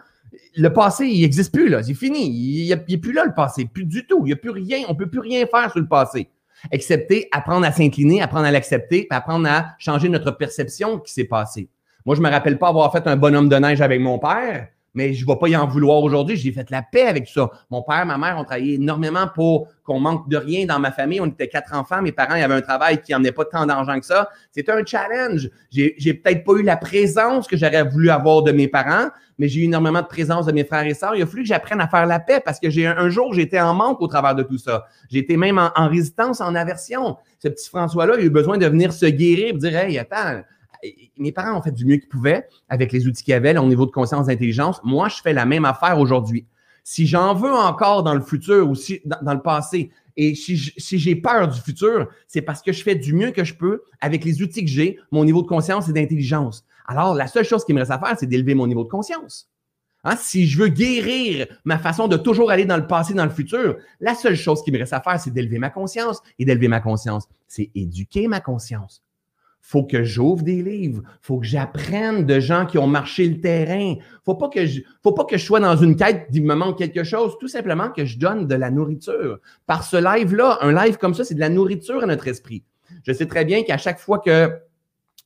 le 0.56 0.72
passé, 0.72 1.06
il 1.06 1.22
n'existe 1.22 1.54
plus, 1.54 1.68
là. 1.68 1.82
C'est 1.82 1.94
fini. 1.94 2.28
Il 2.28 2.68
n'est 2.68 2.98
plus 2.98 3.12
là, 3.12 3.24
le 3.24 3.34
passé. 3.34 3.66
Plus 3.72 3.84
du 3.84 4.06
tout. 4.06 4.20
Il 4.24 4.26
n'y 4.26 4.32
a 4.32 4.36
plus 4.36 4.50
rien. 4.50 4.84
On 4.88 4.92
ne 4.92 4.98
peut 4.98 5.08
plus 5.08 5.20
rien 5.20 5.46
faire 5.46 5.70
sur 5.70 5.80
le 5.80 5.88
passé. 5.88 6.28
Excepté 6.70 7.28
apprendre 7.30 7.66
à 7.66 7.72
s'incliner, 7.72 8.20
apprendre 8.20 8.46
à 8.46 8.50
l'accepter, 8.50 9.06
apprendre 9.10 9.48
à 9.48 9.74
changer 9.78 10.08
notre 10.08 10.32
perception 10.32 10.98
qui 10.98 11.12
s'est 11.12 11.24
passé. 11.24 11.68
Moi, 12.06 12.16
je 12.16 12.20
me 12.20 12.30
rappelle 12.30 12.58
pas 12.58 12.68
avoir 12.68 12.92
fait 12.92 13.06
un 13.06 13.16
bonhomme 13.16 13.48
de 13.48 13.56
neige 13.56 13.80
avec 13.80 14.00
mon 14.00 14.18
père, 14.18 14.68
mais 14.94 15.12
je 15.12 15.24
ne 15.24 15.30
vais 15.30 15.38
pas 15.38 15.48
y 15.48 15.56
en 15.56 15.66
vouloir 15.66 16.02
aujourd'hui. 16.02 16.36
J'ai 16.36 16.52
fait 16.52 16.70
la 16.70 16.82
paix 16.82 17.06
avec 17.06 17.28
ça. 17.28 17.50
Mon 17.70 17.82
père, 17.82 18.06
ma 18.06 18.18
mère 18.18 18.38
ont 18.38 18.44
travaillé 18.44 18.74
énormément 18.74 19.28
pour 19.32 19.68
qu'on 19.84 20.00
manque 20.00 20.28
de 20.28 20.36
rien 20.36 20.66
dans 20.66 20.78
ma 20.78 20.90
famille. 20.90 21.20
On 21.20 21.26
était 21.26 21.48
quatre 21.48 21.74
enfants. 21.74 22.02
Mes 22.02 22.12
parents, 22.12 22.34
il 22.34 22.40
y 22.40 22.42
avait 22.42 22.54
un 22.54 22.62
travail 22.62 23.00
qui 23.00 23.12
n'emmenait 23.12 23.32
pas 23.32 23.44
tant 23.44 23.66
d'argent 23.66 23.98
que 24.00 24.06
ça. 24.06 24.28
C'était 24.50 24.72
un 24.72 24.84
challenge. 24.84 25.50
J'ai, 25.70 26.14
peut-être 26.14 26.44
pas 26.44 26.54
eu 26.54 26.62
la 26.62 26.76
présence 26.76 27.46
que 27.46 27.56
j'aurais 27.56 27.84
voulu 27.84 28.10
avoir 28.10 28.42
de 28.42 28.50
mes 28.52 28.68
parents, 28.68 29.08
mais 29.38 29.48
j'ai 29.48 29.60
eu 29.60 29.64
énormément 29.64 30.00
de 30.00 30.06
présence 30.06 30.46
de 30.46 30.52
mes 30.52 30.64
frères 30.64 30.86
et 30.86 30.94
sœurs. 30.94 31.14
Il 31.14 31.22
a 31.22 31.26
fallu 31.26 31.42
que 31.42 31.48
j'apprenne 31.48 31.80
à 31.80 31.88
faire 31.88 32.06
la 32.06 32.18
paix 32.18 32.40
parce 32.44 32.58
que 32.58 32.70
j'ai 32.70 32.86
un, 32.86 33.08
jour, 33.10 33.34
j'étais 33.34 33.60
en 33.60 33.74
manque 33.74 34.00
au 34.00 34.08
travers 34.08 34.34
de 34.34 34.42
tout 34.42 34.58
ça. 34.58 34.86
J'étais 35.10 35.36
même 35.36 35.58
en, 35.58 35.70
en 35.76 35.88
résistance, 35.88 36.40
en 36.40 36.54
aversion. 36.54 37.18
Ce 37.38 37.48
petit 37.48 37.68
François-là, 37.68 38.14
il 38.16 38.22
a 38.22 38.24
eu 38.24 38.30
besoin 38.30 38.58
de 38.58 38.66
venir 38.66 38.92
se 38.92 39.06
guérir 39.06 39.54
et 39.54 39.58
dire, 39.58 39.76
hey, 39.76 39.98
attends, 39.98 40.42
mes 41.16 41.32
parents 41.32 41.58
ont 41.58 41.62
fait 41.62 41.72
du 41.72 41.84
mieux 41.84 41.96
qu'ils 41.96 42.08
pouvaient 42.08 42.46
avec 42.68 42.92
les 42.92 43.06
outils 43.06 43.24
qu'ils 43.24 43.34
avaient 43.34 43.56
au 43.56 43.66
niveau 43.66 43.86
de 43.86 43.90
conscience 43.90 44.26
d'intelligence. 44.26 44.80
Moi, 44.84 45.08
je 45.08 45.20
fais 45.22 45.32
la 45.32 45.44
même 45.44 45.64
affaire 45.64 45.98
aujourd'hui. 45.98 46.46
Si 46.84 47.06
j'en 47.06 47.34
veux 47.34 47.52
encore 47.52 48.02
dans 48.02 48.14
le 48.14 48.20
futur 48.20 48.68
ou 48.68 48.74
dans, 49.04 49.34
le 49.34 49.42
passé, 49.42 49.90
et 50.16 50.34
si, 50.34 50.56
j'ai 50.56 51.16
peur 51.16 51.48
du 51.48 51.60
futur, 51.60 52.08
c'est 52.26 52.42
parce 52.42 52.62
que 52.62 52.72
je 52.72 52.82
fais 52.82 52.94
du 52.94 53.12
mieux 53.12 53.30
que 53.30 53.44
je 53.44 53.54
peux 53.54 53.82
avec 54.00 54.24
les 54.24 54.42
outils 54.42 54.64
que 54.64 54.70
j'ai, 54.70 54.98
mon 55.10 55.24
niveau 55.24 55.42
de 55.42 55.46
conscience 55.46 55.88
et 55.88 55.92
d'intelligence. 55.92 56.64
Alors, 56.86 57.14
la 57.14 57.26
seule 57.26 57.44
chose 57.44 57.64
qui 57.64 57.74
me 57.74 57.80
reste 57.80 57.90
à 57.90 57.98
faire, 57.98 58.16
c'est 58.18 58.26
d'élever 58.26 58.54
mon 58.54 58.66
niveau 58.66 58.84
de 58.84 58.88
conscience. 58.88 59.50
Hein? 60.04 60.16
Si 60.16 60.46
je 60.46 60.58
veux 60.58 60.68
guérir 60.68 61.46
ma 61.64 61.78
façon 61.78 62.08
de 62.08 62.16
toujours 62.16 62.50
aller 62.50 62.64
dans 62.64 62.78
le 62.78 62.86
passé, 62.86 63.12
dans 63.12 63.26
le 63.26 63.30
futur, 63.30 63.76
la 64.00 64.14
seule 64.14 64.36
chose 64.36 64.62
qui 64.62 64.72
me 64.72 64.78
reste 64.78 64.94
à 64.94 65.00
faire, 65.00 65.20
c'est 65.20 65.32
d'élever 65.32 65.58
ma 65.58 65.70
conscience. 65.70 66.22
Et 66.38 66.46
d'élever 66.46 66.68
ma 66.68 66.80
conscience, 66.80 67.28
c'est 67.46 67.70
éduquer 67.74 68.28
ma 68.28 68.40
conscience 68.40 69.02
faut 69.60 69.84
que 69.84 70.02
j'ouvre 70.02 70.42
des 70.42 70.62
livres, 70.62 71.02
faut 71.20 71.40
que 71.40 71.46
j'apprenne 71.46 72.24
de 72.24 72.40
gens 72.40 72.64
qui 72.64 72.78
ont 72.78 72.86
marché 72.86 73.28
le 73.28 73.38
terrain. 73.38 73.96
Faut 74.24 74.34
pas 74.34 74.48
que 74.48 74.64
je, 74.64 74.80
faut 75.02 75.12
pas 75.12 75.26
que 75.26 75.36
je 75.36 75.44
sois 75.44 75.60
dans 75.60 75.76
une 75.76 75.94
quête 75.94 76.30
d'il 76.30 76.44
me 76.44 76.54
manque 76.54 76.78
quelque 76.78 77.04
chose, 77.04 77.36
tout 77.38 77.48
simplement 77.48 77.90
que 77.90 78.06
je 78.06 78.18
donne 78.18 78.46
de 78.46 78.54
la 78.54 78.70
nourriture. 78.70 79.40
Par 79.66 79.84
ce 79.84 79.98
live-là, 79.98 80.58
un 80.62 80.72
live 80.72 80.96
comme 80.96 81.12
ça, 81.12 81.22
c'est 81.22 81.34
de 81.34 81.40
la 81.40 81.50
nourriture 81.50 82.02
à 82.02 82.06
notre 82.06 82.28
esprit. 82.28 82.64
Je 83.02 83.12
sais 83.12 83.26
très 83.26 83.44
bien 83.44 83.62
qu'à 83.62 83.76
chaque 83.76 83.98
fois 83.98 84.20
que 84.20 84.50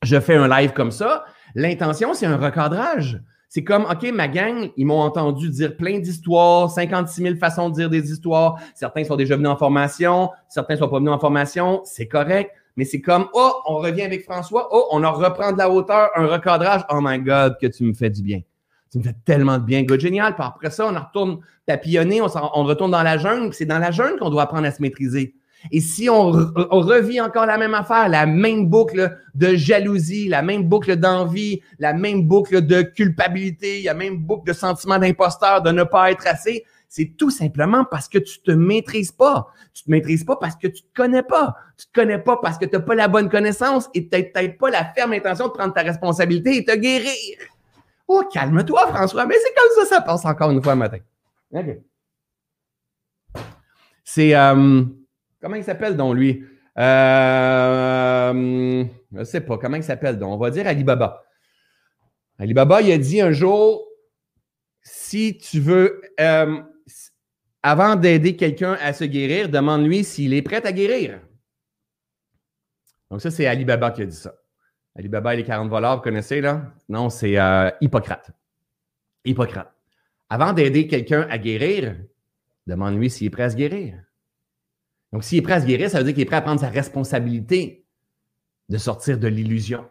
je 0.01 0.19
fais 0.19 0.35
un 0.35 0.49
live 0.49 0.73
comme 0.73 0.91
ça, 0.91 1.23
l'intention, 1.55 2.13
c'est 2.13 2.25
un 2.25 2.35
recadrage. 2.35 3.21
C'est 3.47 3.63
comme, 3.63 3.85
OK, 3.85 4.11
ma 4.11 4.27
gang, 4.27 4.71
ils 4.75 4.85
m'ont 4.85 4.99
entendu 4.99 5.49
dire 5.49 5.77
plein 5.77 5.99
d'histoires, 5.99 6.69
56 6.69 7.21
000 7.21 7.35
façons 7.35 7.69
de 7.69 7.75
dire 7.75 7.89
des 7.89 8.11
histoires. 8.11 8.59
Certains 8.73 9.03
sont 9.03 9.15
déjà 9.15 9.35
venus 9.37 9.51
en 9.51 9.55
formation, 9.55 10.31
certains 10.49 10.75
sont 10.75 10.89
pas 10.89 10.97
venus 10.97 11.13
en 11.13 11.19
formation. 11.19 11.81
C'est 11.85 12.07
correct 12.07 12.51
mais 12.75 12.85
c'est 12.85 13.01
comme, 13.01 13.27
oh, 13.33 13.53
on 13.67 13.77
revient 13.77 14.03
avec 14.03 14.23
François, 14.23 14.67
oh, 14.71 14.87
on 14.91 15.03
en 15.03 15.11
reprend 15.11 15.51
de 15.51 15.57
la 15.57 15.69
hauteur, 15.69 16.09
un 16.15 16.25
recadrage. 16.27 16.81
Oh 16.89 16.99
my 17.01 17.19
God, 17.19 17.57
que 17.61 17.67
tu 17.67 17.83
me 17.83 17.93
fais 17.93 18.09
du 18.09 18.23
bien. 18.23 18.41
Tu 18.91 18.97
me 18.97 19.03
fais 19.03 19.15
tellement 19.25 19.57
de 19.57 19.63
bien, 19.63 19.85
génial. 19.99 20.35
Puis 20.35 20.43
après 20.45 20.71
ça, 20.71 20.87
on 20.87 20.93
retourne 20.93 21.39
papillonner, 21.65 22.21
on, 22.21 22.27
on 22.55 22.63
retourne 22.63 22.91
dans 22.91 23.03
la 23.03 23.17
jungle. 23.17 23.53
C'est 23.53 23.65
dans 23.65 23.79
la 23.79 23.91
jungle 23.91 24.19
qu'on 24.19 24.29
doit 24.29 24.43
apprendre 24.43 24.67
à 24.67 24.71
se 24.71 24.81
maîtriser. 24.81 25.35
Et 25.71 25.79
si 25.79 26.09
on, 26.09 26.31
on, 26.71 26.81
revit 26.81 27.21
encore 27.21 27.45
la 27.45 27.57
même 27.57 27.73
affaire, 27.73 28.09
la 28.09 28.25
même 28.25 28.67
boucle 28.67 29.17
de 29.33 29.55
jalousie, 29.55 30.27
la 30.27 30.41
même 30.41 30.63
boucle 30.63 30.97
d'envie, 30.97 31.61
la 31.79 31.93
même 31.93 32.23
boucle 32.23 32.65
de 32.65 32.81
culpabilité, 32.81 33.81
la 33.83 33.93
même 33.93 34.17
boucle 34.17 34.47
de 34.47 34.53
sentiment 34.53 34.99
d'imposteur, 34.99 35.61
de 35.61 35.71
ne 35.71 35.83
pas 35.83 36.11
être 36.11 36.27
assez, 36.27 36.65
c'est 36.95 37.15
tout 37.17 37.31
simplement 37.31 37.85
parce 37.85 38.07
que 38.07 38.19
tu 38.19 38.39
te 38.43 38.51
maîtrises 38.51 39.11
pas. 39.11 39.47
Tu 39.73 39.83
te 39.83 39.89
maîtrises 39.89 40.23
pas 40.23 40.35
parce 40.35 40.55
que 40.55 40.67
tu 40.67 40.83
te 40.83 40.93
connais 40.93 41.23
pas. 41.23 41.55
Tu 41.75 41.87
te 41.87 41.91
connais 41.91 42.19
pas 42.19 42.37
parce 42.37 42.59
que 42.59 42.65
tu 42.65 42.75
n'as 42.75 42.83
pas 42.83 42.93
la 42.93 43.07
bonne 43.07 43.31
connaissance 43.31 43.89
et 43.95 44.07
tu 44.07 44.15
n'as 44.15 44.49
pas 44.49 44.69
la 44.69 44.85
ferme 44.93 45.13
intention 45.13 45.47
de 45.47 45.53
prendre 45.53 45.73
ta 45.73 45.81
responsabilité 45.81 46.55
et 46.55 46.63
te 46.63 46.75
guérir. 46.75 47.39
Oh, 48.07 48.21
calme-toi, 48.31 48.89
François. 48.89 49.25
Mais 49.25 49.33
c'est 49.43 49.55
comme 49.55 49.83
ça, 49.83 49.95
ça 49.95 50.01
passe 50.01 50.23
encore 50.23 50.51
une 50.51 50.61
fois 50.61 50.73
le 50.73 50.79
matin. 50.79 50.99
OK. 51.51 51.79
C'est. 54.03 54.35
Euh, 54.35 54.83
comment 55.41 55.55
il 55.55 55.63
s'appelle, 55.63 55.97
donc, 55.97 56.13
lui? 56.13 56.45
Euh, 56.77 58.33
je 59.11 59.17
ne 59.17 59.23
sais 59.23 59.41
pas. 59.41 59.57
Comment 59.57 59.77
il 59.77 59.83
s'appelle, 59.83 60.19
donc? 60.19 60.33
On 60.33 60.37
va 60.37 60.51
dire 60.51 60.67
Alibaba. 60.67 61.23
Alibaba, 62.37 62.83
il 62.83 62.91
a 62.91 62.99
dit 62.99 63.19
un 63.19 63.31
jour 63.31 63.83
si 64.83 65.39
tu 65.39 65.59
veux. 65.59 65.99
Euh, 66.19 66.61
avant 67.63 67.95
d'aider 67.95 68.35
quelqu'un 68.35 68.77
à 68.81 68.91
se 68.91 69.05
guérir, 69.05 69.47
demande-lui 69.47 70.03
s'il 70.03 70.33
est 70.33 70.41
prêt 70.41 70.65
à 70.65 70.73
guérir. 70.73 71.21
Donc, 73.09 73.21
ça, 73.21 73.31
c'est 73.31 73.47
Alibaba 73.47 73.91
qui 73.91 74.01
a 74.01 74.05
dit 74.05 74.15
ça. 74.15 74.35
Alibaba 74.95 75.33
et 75.33 75.37
les 75.37 75.43
40 75.43 75.69
voleurs, 75.69 75.95
vous 75.95 76.01
connaissez, 76.01 76.41
là? 76.41 76.73
Non, 76.89 77.09
c'est 77.09 77.39
euh, 77.39 77.71
Hippocrate. 77.79 78.31
Hippocrate. 79.23 79.73
Avant 80.29 80.51
d'aider 80.51 80.87
quelqu'un 80.87 81.25
à 81.29 81.37
guérir, 81.37 81.95
demande-lui 82.67 83.09
s'il 83.09 83.27
est 83.27 83.29
prêt 83.29 83.43
à 83.43 83.49
se 83.49 83.55
guérir. 83.55 83.95
Donc, 85.13 85.23
s'il 85.23 85.37
est 85.37 85.41
prêt 85.41 85.53
à 85.53 85.61
se 85.61 85.65
guérir, 85.65 85.89
ça 85.89 85.99
veut 85.99 86.03
dire 86.03 86.13
qu'il 86.13 86.23
est 86.23 86.25
prêt 86.25 86.35
à 86.35 86.41
prendre 86.41 86.59
sa 86.59 86.69
responsabilité 86.69 87.85
de 88.67 88.77
sortir 88.77 89.17
de 89.17 89.27
l'illusion. 89.27 89.85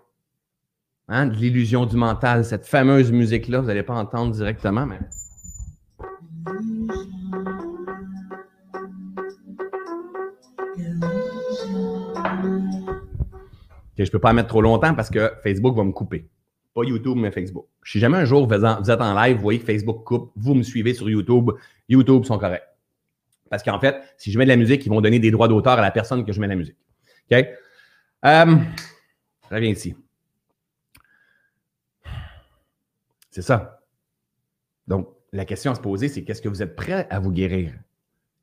Hein? 1.08 1.26
De 1.26 1.36
l'illusion 1.36 1.86
du 1.86 1.96
mental, 1.96 2.44
cette 2.44 2.66
fameuse 2.66 3.10
musique-là, 3.12 3.60
vous 3.60 3.66
n'allez 3.66 3.82
pas 3.82 3.94
entendre 3.94 4.32
directement, 4.32 4.84
mais. 4.84 4.98
Je 13.96 14.02
ne 14.02 14.08
peux 14.08 14.18
pas 14.18 14.32
mettre 14.32 14.48
trop 14.48 14.62
longtemps 14.62 14.94
parce 14.94 15.10
que 15.10 15.32
Facebook 15.42 15.76
va 15.76 15.84
me 15.84 15.92
couper. 15.92 16.28
Pas 16.74 16.84
YouTube, 16.84 17.16
mais 17.16 17.30
Facebook. 17.30 17.66
Si 17.84 17.98
jamais 17.98 18.18
un 18.18 18.24
jour 18.24 18.46
vous 18.46 18.54
êtes 18.54 19.00
en 19.00 19.14
live, 19.14 19.36
vous 19.36 19.42
voyez 19.42 19.60
que 19.60 19.66
Facebook 19.66 20.04
coupe, 20.04 20.32
vous 20.36 20.54
me 20.54 20.62
suivez 20.62 20.94
sur 20.94 21.08
YouTube, 21.10 21.50
YouTube 21.88 22.24
sont 22.24 22.38
corrects. 22.38 22.66
Parce 23.50 23.62
qu'en 23.62 23.78
fait, 23.78 24.02
si 24.16 24.32
je 24.32 24.38
mets 24.38 24.44
de 24.44 24.48
la 24.48 24.56
musique, 24.56 24.86
ils 24.86 24.88
vont 24.88 25.02
donner 25.02 25.18
des 25.18 25.30
droits 25.30 25.48
d'auteur 25.48 25.74
à 25.74 25.82
la 25.82 25.90
personne 25.90 26.24
que 26.24 26.32
je 26.32 26.40
mets 26.40 26.46
la 26.46 26.56
musique. 26.56 26.78
OK? 27.30 27.46
Euh, 28.24 28.56
je 29.50 29.54
reviens 29.54 29.70
ici. 29.70 29.94
C'est 33.30 33.42
ça. 33.42 33.80
Donc, 34.86 35.08
la 35.32 35.44
question 35.44 35.72
à 35.72 35.74
se 35.74 35.80
poser, 35.80 36.08
c'est 36.08 36.24
qu'est-ce 36.24 36.40
que 36.40 36.48
vous 36.48 36.62
êtes 36.62 36.76
prêt 36.76 37.06
à 37.10 37.18
vous 37.18 37.30
guérir? 37.30 37.74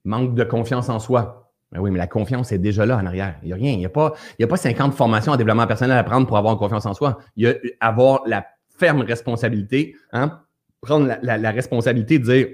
Manque 0.03 0.35
de 0.35 0.43
confiance 0.43 0.89
en 0.89 0.99
soi. 0.99 1.48
Ben 1.71 1.79
oui, 1.79 1.91
mais 1.91 1.99
la 1.99 2.07
confiance 2.07 2.51
est 2.51 2.57
déjà 2.57 2.85
là 2.85 2.97
en 2.97 3.05
arrière. 3.05 3.35
Il 3.43 3.47
n'y 3.47 3.53
a 3.53 3.55
rien. 3.55 3.71
Il 3.73 3.77
n'y 3.77 3.85
a, 3.85 3.89
pas, 3.89 4.13
y 4.39 4.43
a 4.43 4.47
pas 4.47 4.57
50 4.57 4.93
formations 4.93 5.33
en 5.33 5.37
développement 5.37 5.67
personnel 5.67 5.97
à 5.97 6.03
prendre 6.03 6.25
pour 6.25 6.37
avoir 6.37 6.57
confiance 6.57 6.85
en 6.85 6.93
soi. 6.93 7.19
Il 7.35 7.47
y 7.47 7.47
a 7.47 7.53
avoir 7.79 8.23
la 8.25 8.45
ferme 8.77 9.01
responsabilité, 9.01 9.95
hein? 10.11 10.41
prendre 10.81 11.17
la, 11.21 11.51
responsabilité 11.51 12.17
de 12.17 12.23
dire 12.23 12.47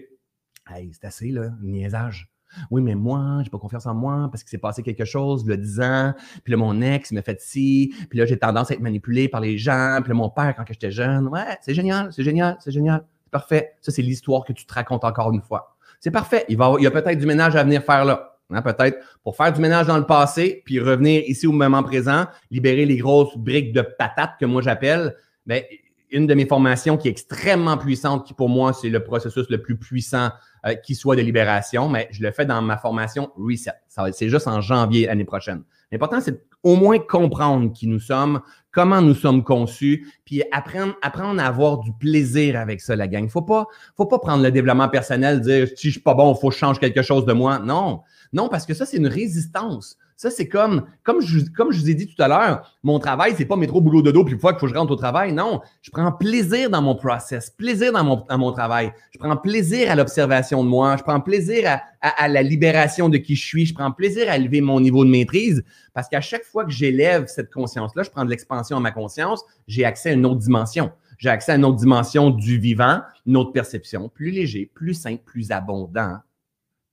Hey, 0.69 0.91
c'est 0.93 1.06
assez, 1.06 1.30
là, 1.30 1.51
niaisage. 1.62 2.30
Oui, 2.71 2.82
mais 2.82 2.95
moi, 2.95 3.41
j'ai 3.43 3.49
pas 3.49 3.58
confiance 3.60 3.86
en 3.86 3.93
moi 3.93 4.30
parce 4.32 4.43
qu'il 4.43 4.49
s'est 4.49 4.58
passé 4.58 4.82
quelque 4.82 5.06
chose 5.06 5.45
le 5.45 5.58
10 5.58 5.82
ans, 5.82 6.13
puis 6.43 6.51
là, 6.51 6.58
mon 6.58 6.82
ex 6.82 7.12
m'a 7.12 7.21
fait 7.21 7.39
ci, 7.41 7.93
puis 8.10 8.17
là, 8.17 8.25
j'ai 8.25 8.38
tendance 8.38 8.71
à 8.71 8.75
être 8.75 8.80
manipulé 8.80 9.28
par 9.28 9.41
les 9.41 9.58
gens, 9.58 9.99
puis 10.01 10.10
là, 10.10 10.15
mon 10.15 10.30
père, 10.30 10.56
quand 10.56 10.63
j'étais 10.67 10.91
jeune, 10.91 11.28
ouais, 11.28 11.58
c'est 11.62 11.73
génial, 11.73 12.12
c'est 12.13 12.23
génial, 12.23 12.58
c'est 12.60 12.71
génial, 12.71 13.06
c'est 13.25 13.32
parfait. 13.32 13.73
Ça, 13.82 13.91
c'est 13.91 14.01
l'histoire 14.01 14.45
que 14.45 14.54
tu 14.54 14.65
te 14.65 14.73
racontes 14.73 15.04
encore 15.04 15.32
une 15.34 15.41
fois. 15.41 15.75
C'est 15.99 16.12
parfait. 16.12 16.45
Il, 16.49 16.58
va, 16.58 16.73
il 16.80 16.84
y 16.84 16.88
a 16.88 16.91
peut-être 16.91 17.19
du 17.19 17.25
ménage 17.25 17.56
à 17.56 17.63
venir 17.63 17.84
faire 17.84 18.06
là. 18.06 18.35
Hein, 18.51 18.62
peut-être 18.62 18.99
pour 19.23 19.36
faire 19.36 19.51
du 19.51 19.60
ménage 19.60 19.88
dans 19.88 19.97
le 19.97 20.05
passé, 20.05 20.62
puis 20.65 20.79
revenir 20.79 21.23
ici 21.25 21.47
au 21.47 21.51
moment 21.51 21.81
présent, 21.81 22.25
libérer 22.51 22.86
les 22.86 22.97
grosses 22.97 23.36
briques 23.38 23.73
de 23.73 23.81
patates 23.81 24.34
que 24.39 24.45
moi 24.45 24.62
j'appelle. 24.62 25.15
Mais 25.47 25.67
une 26.12 26.27
de 26.27 26.34
mes 26.34 26.45
formations 26.45 26.97
qui 26.97 27.08
est 27.08 27.12
extrêmement 27.12 27.77
puissante, 27.77 28.25
qui 28.25 28.34
pour 28.34 28.49
moi, 28.49 28.73
c'est 28.73 28.89
le 28.89 29.03
processus 29.03 29.49
le 29.49 29.62
plus 29.62 29.77
puissant 29.77 30.29
euh, 30.65 30.75
qui 30.75 30.95
soit 30.95 31.15
de 31.15 31.21
libération, 31.21 31.89
mais 31.89 32.08
je 32.12 32.21
le 32.23 32.31
fais 32.31 32.45
dans 32.45 32.62
ma 32.62 32.77
formation 32.77 33.31
Reset. 33.36 33.71
C'est 34.12 34.29
juste 34.29 34.47
en 34.47 34.62
janvier 34.62 35.08
l'année 35.08 35.25
prochaine. 35.25 35.63
L'important, 35.91 36.21
c'est 36.21 36.41
au 36.63 36.75
moins 36.75 36.99
comprendre 36.99 37.71
qui 37.71 37.88
nous 37.88 37.99
sommes, 37.99 38.41
comment 38.71 39.01
nous 39.01 39.13
sommes 39.13 39.43
conçus, 39.43 40.08
puis 40.25 40.43
apprendre, 40.51 40.95
apprendre 41.01 41.41
à 41.41 41.45
avoir 41.45 41.79
du 41.79 41.91
plaisir 41.93 42.60
avec 42.60 42.81
ça, 42.81 42.95
la 42.95 43.08
gang. 43.08 43.27
Faut 43.29 43.41
pas, 43.41 43.67
faut 43.95 44.05
pas 44.05 44.19
prendre 44.19 44.43
le 44.43 44.51
développement 44.51 44.89
personnel, 44.89 45.41
dire 45.41 45.67
si 45.75 45.88
je 45.88 45.91
suis 45.93 46.01
pas 46.01 46.13
bon, 46.13 46.34
il 46.34 46.39
faut 46.39 46.49
que 46.49 46.55
je 46.55 46.60
change 46.60 46.79
quelque 46.79 47.01
chose 47.01 47.25
de 47.25 47.34
moi. 47.34 47.60
Non, 47.60 48.01
non, 48.33 48.49
parce 48.49 48.65
que 48.65 48.73
ça, 48.73 48.85
c'est 48.85 48.97
une 48.97 49.07
résistance. 49.07 49.97
Ça, 50.17 50.29
c'est 50.31 50.47
comme, 50.47 50.85
comme 51.03 51.21
je, 51.21 51.39
vous 51.39 51.89
ai 51.89 51.93
dit 51.93 52.07
tout 52.07 52.21
à 52.21 52.29
l'heure, 52.29 52.77
mon 52.83 52.99
travail, 52.99 53.33
c'est 53.38 53.45
pas 53.45 53.57
métro, 53.57 53.81
boulot, 53.81 54.01
dodo, 54.01 54.23
puis 54.23 54.33
une 54.33 54.39
fois 54.39 54.53
qu'il 54.53 54.61
faut 54.61 54.65
que 54.65 54.71
je 54.71 54.77
rentre 54.77 54.93
au 54.93 54.95
travail. 54.95 55.33
Non, 55.33 55.59
je 55.81 55.91
prends 55.91 56.11
plaisir 56.13 56.69
dans 56.69 56.81
mon 56.81 56.95
process, 56.95 57.49
plaisir 57.49 57.91
dans 57.91 58.03
mon, 58.38 58.51
travail. 58.53 58.93
Je 59.11 59.19
prends 59.19 59.35
plaisir 59.35 59.91
à 59.91 59.95
l'observation 59.95 60.63
de 60.63 60.69
moi. 60.69 60.95
Je 60.95 61.03
prends 61.03 61.19
plaisir 61.19 61.69
à, 61.69 61.81
à, 62.07 62.29
la 62.29 62.43
libération 62.43 63.09
de 63.09 63.17
qui 63.17 63.35
je 63.35 63.45
suis. 63.45 63.65
Je 63.65 63.73
prends 63.73 63.91
plaisir 63.91 64.29
à 64.29 64.38
élever 64.38 64.61
mon 64.61 64.79
niveau 64.79 65.03
de 65.03 65.09
maîtrise 65.09 65.65
parce 65.93 66.07
qu'à 66.07 66.21
chaque 66.21 66.45
fois 66.45 66.63
que 66.63 66.71
j'élève 66.71 67.27
cette 67.27 67.51
conscience-là, 67.51 68.03
je 68.03 68.09
prends 68.09 68.23
de 68.23 68.29
l'expansion 68.29 68.77
à 68.77 68.79
ma 68.79 68.91
conscience, 68.91 69.43
j'ai 69.67 69.83
accès 69.83 70.11
à 70.11 70.13
une 70.13 70.25
autre 70.25 70.39
dimension. 70.39 70.91
J'ai 71.17 71.29
accès 71.29 71.51
à 71.51 71.55
une 71.55 71.65
autre 71.65 71.77
dimension 71.77 72.29
du 72.29 72.57
vivant, 72.57 73.01
une 73.25 73.35
autre 73.35 73.51
perception, 73.51 74.07
plus 74.07 74.31
léger, 74.31 74.69
plus 74.73 74.93
simple, 74.93 75.23
plus 75.25 75.51
abondant 75.51 76.19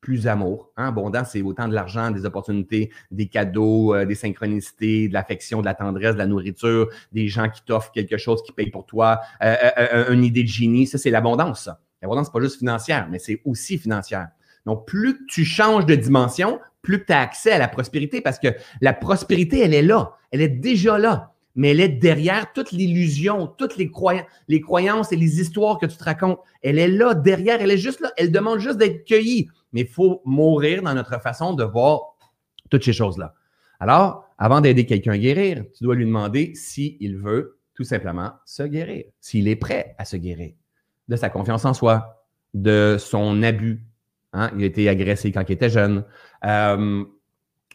plus 0.02 0.26
amour. 0.26 0.70
Hein? 0.76 0.88
Abondant, 0.88 1.24
c'est 1.24 1.40
autant 1.40 1.68
de 1.68 1.72
l'argent, 1.72 2.10
des 2.10 2.26
opportunités, 2.26 2.90
des 3.10 3.28
cadeaux, 3.28 3.94
euh, 3.94 4.04
des 4.04 4.16
synchronicités, 4.16 5.08
de 5.08 5.14
l'affection, 5.14 5.60
de 5.60 5.64
la 5.64 5.74
tendresse, 5.74 6.12
de 6.14 6.18
la 6.18 6.26
nourriture, 6.26 6.88
des 7.12 7.28
gens 7.28 7.48
qui 7.48 7.62
t'offrent 7.64 7.92
quelque 7.92 8.18
chose 8.18 8.42
qui 8.42 8.52
paye 8.52 8.68
pour 8.68 8.84
toi, 8.84 9.20
euh, 9.42 9.54
euh, 9.78 10.12
une 10.12 10.24
idée 10.24 10.42
de 10.42 10.48
génie. 10.48 10.86
Ça, 10.86 10.98
c'est 10.98 11.10
l'abondance. 11.10 11.70
L'abondance, 12.02 12.26
c'est 12.26 12.32
pas 12.32 12.40
juste 12.40 12.58
financière, 12.58 13.08
mais 13.10 13.20
c'est 13.20 13.40
aussi 13.44 13.78
financière. 13.78 14.28
Donc, 14.66 14.86
plus 14.86 15.24
tu 15.28 15.44
changes 15.44 15.86
de 15.86 15.94
dimension, 15.94 16.58
plus 16.82 17.04
tu 17.04 17.12
as 17.12 17.20
accès 17.20 17.52
à 17.52 17.58
la 17.58 17.68
prospérité 17.68 18.20
parce 18.20 18.40
que 18.40 18.48
la 18.80 18.92
prospérité, 18.92 19.60
elle 19.60 19.72
est 19.72 19.82
là. 19.82 20.16
Elle 20.32 20.40
est 20.40 20.48
déjà 20.48 20.98
là 20.98 21.31
mais 21.54 21.70
elle 21.70 21.80
est 21.80 21.88
derrière 21.88 22.52
toute 22.52 22.72
l'illusion, 22.72 23.46
toutes 23.46 23.76
les, 23.76 23.90
les 24.48 24.60
croyances 24.60 25.12
et 25.12 25.16
les 25.16 25.40
histoires 25.40 25.78
que 25.78 25.86
tu 25.86 25.96
te 25.96 26.04
racontes. 26.04 26.38
Elle 26.62 26.78
est 26.78 26.88
là, 26.88 27.14
derrière, 27.14 27.60
elle 27.60 27.70
est 27.70 27.78
juste 27.78 28.00
là. 28.00 28.10
Elle 28.16 28.32
demande 28.32 28.58
juste 28.58 28.78
d'être 28.78 29.04
cueillie 29.04 29.48
mais 29.72 29.82
il 29.82 29.86
faut 29.86 30.22
mourir 30.24 30.82
dans 30.82 30.94
notre 30.94 31.20
façon 31.20 31.54
de 31.54 31.64
voir 31.64 32.16
toutes 32.70 32.84
ces 32.84 32.92
choses-là. 32.92 33.34
Alors, 33.80 34.28
avant 34.38 34.60
d'aider 34.60 34.86
quelqu'un 34.86 35.12
à 35.12 35.18
guérir, 35.18 35.64
tu 35.76 35.84
dois 35.84 35.94
lui 35.94 36.06
demander 36.06 36.54
s'il 36.54 37.16
veut 37.16 37.58
tout 37.74 37.84
simplement 37.84 38.32
se 38.44 38.62
guérir, 38.62 39.04
s'il 39.20 39.48
est 39.48 39.56
prêt 39.56 39.94
à 39.98 40.04
se 40.04 40.16
guérir 40.16 40.52
de 41.08 41.16
sa 41.16 41.30
confiance 41.30 41.64
en 41.64 41.74
soi, 41.74 42.24
de 42.54 42.96
son 42.98 43.42
abus. 43.42 43.84
Hein? 44.32 44.50
Il 44.56 44.62
a 44.62 44.66
été 44.66 44.88
agressé 44.88 45.32
quand 45.32 45.42
il 45.48 45.52
était 45.52 45.70
jeune. 45.70 46.04
Euh, 46.44 47.04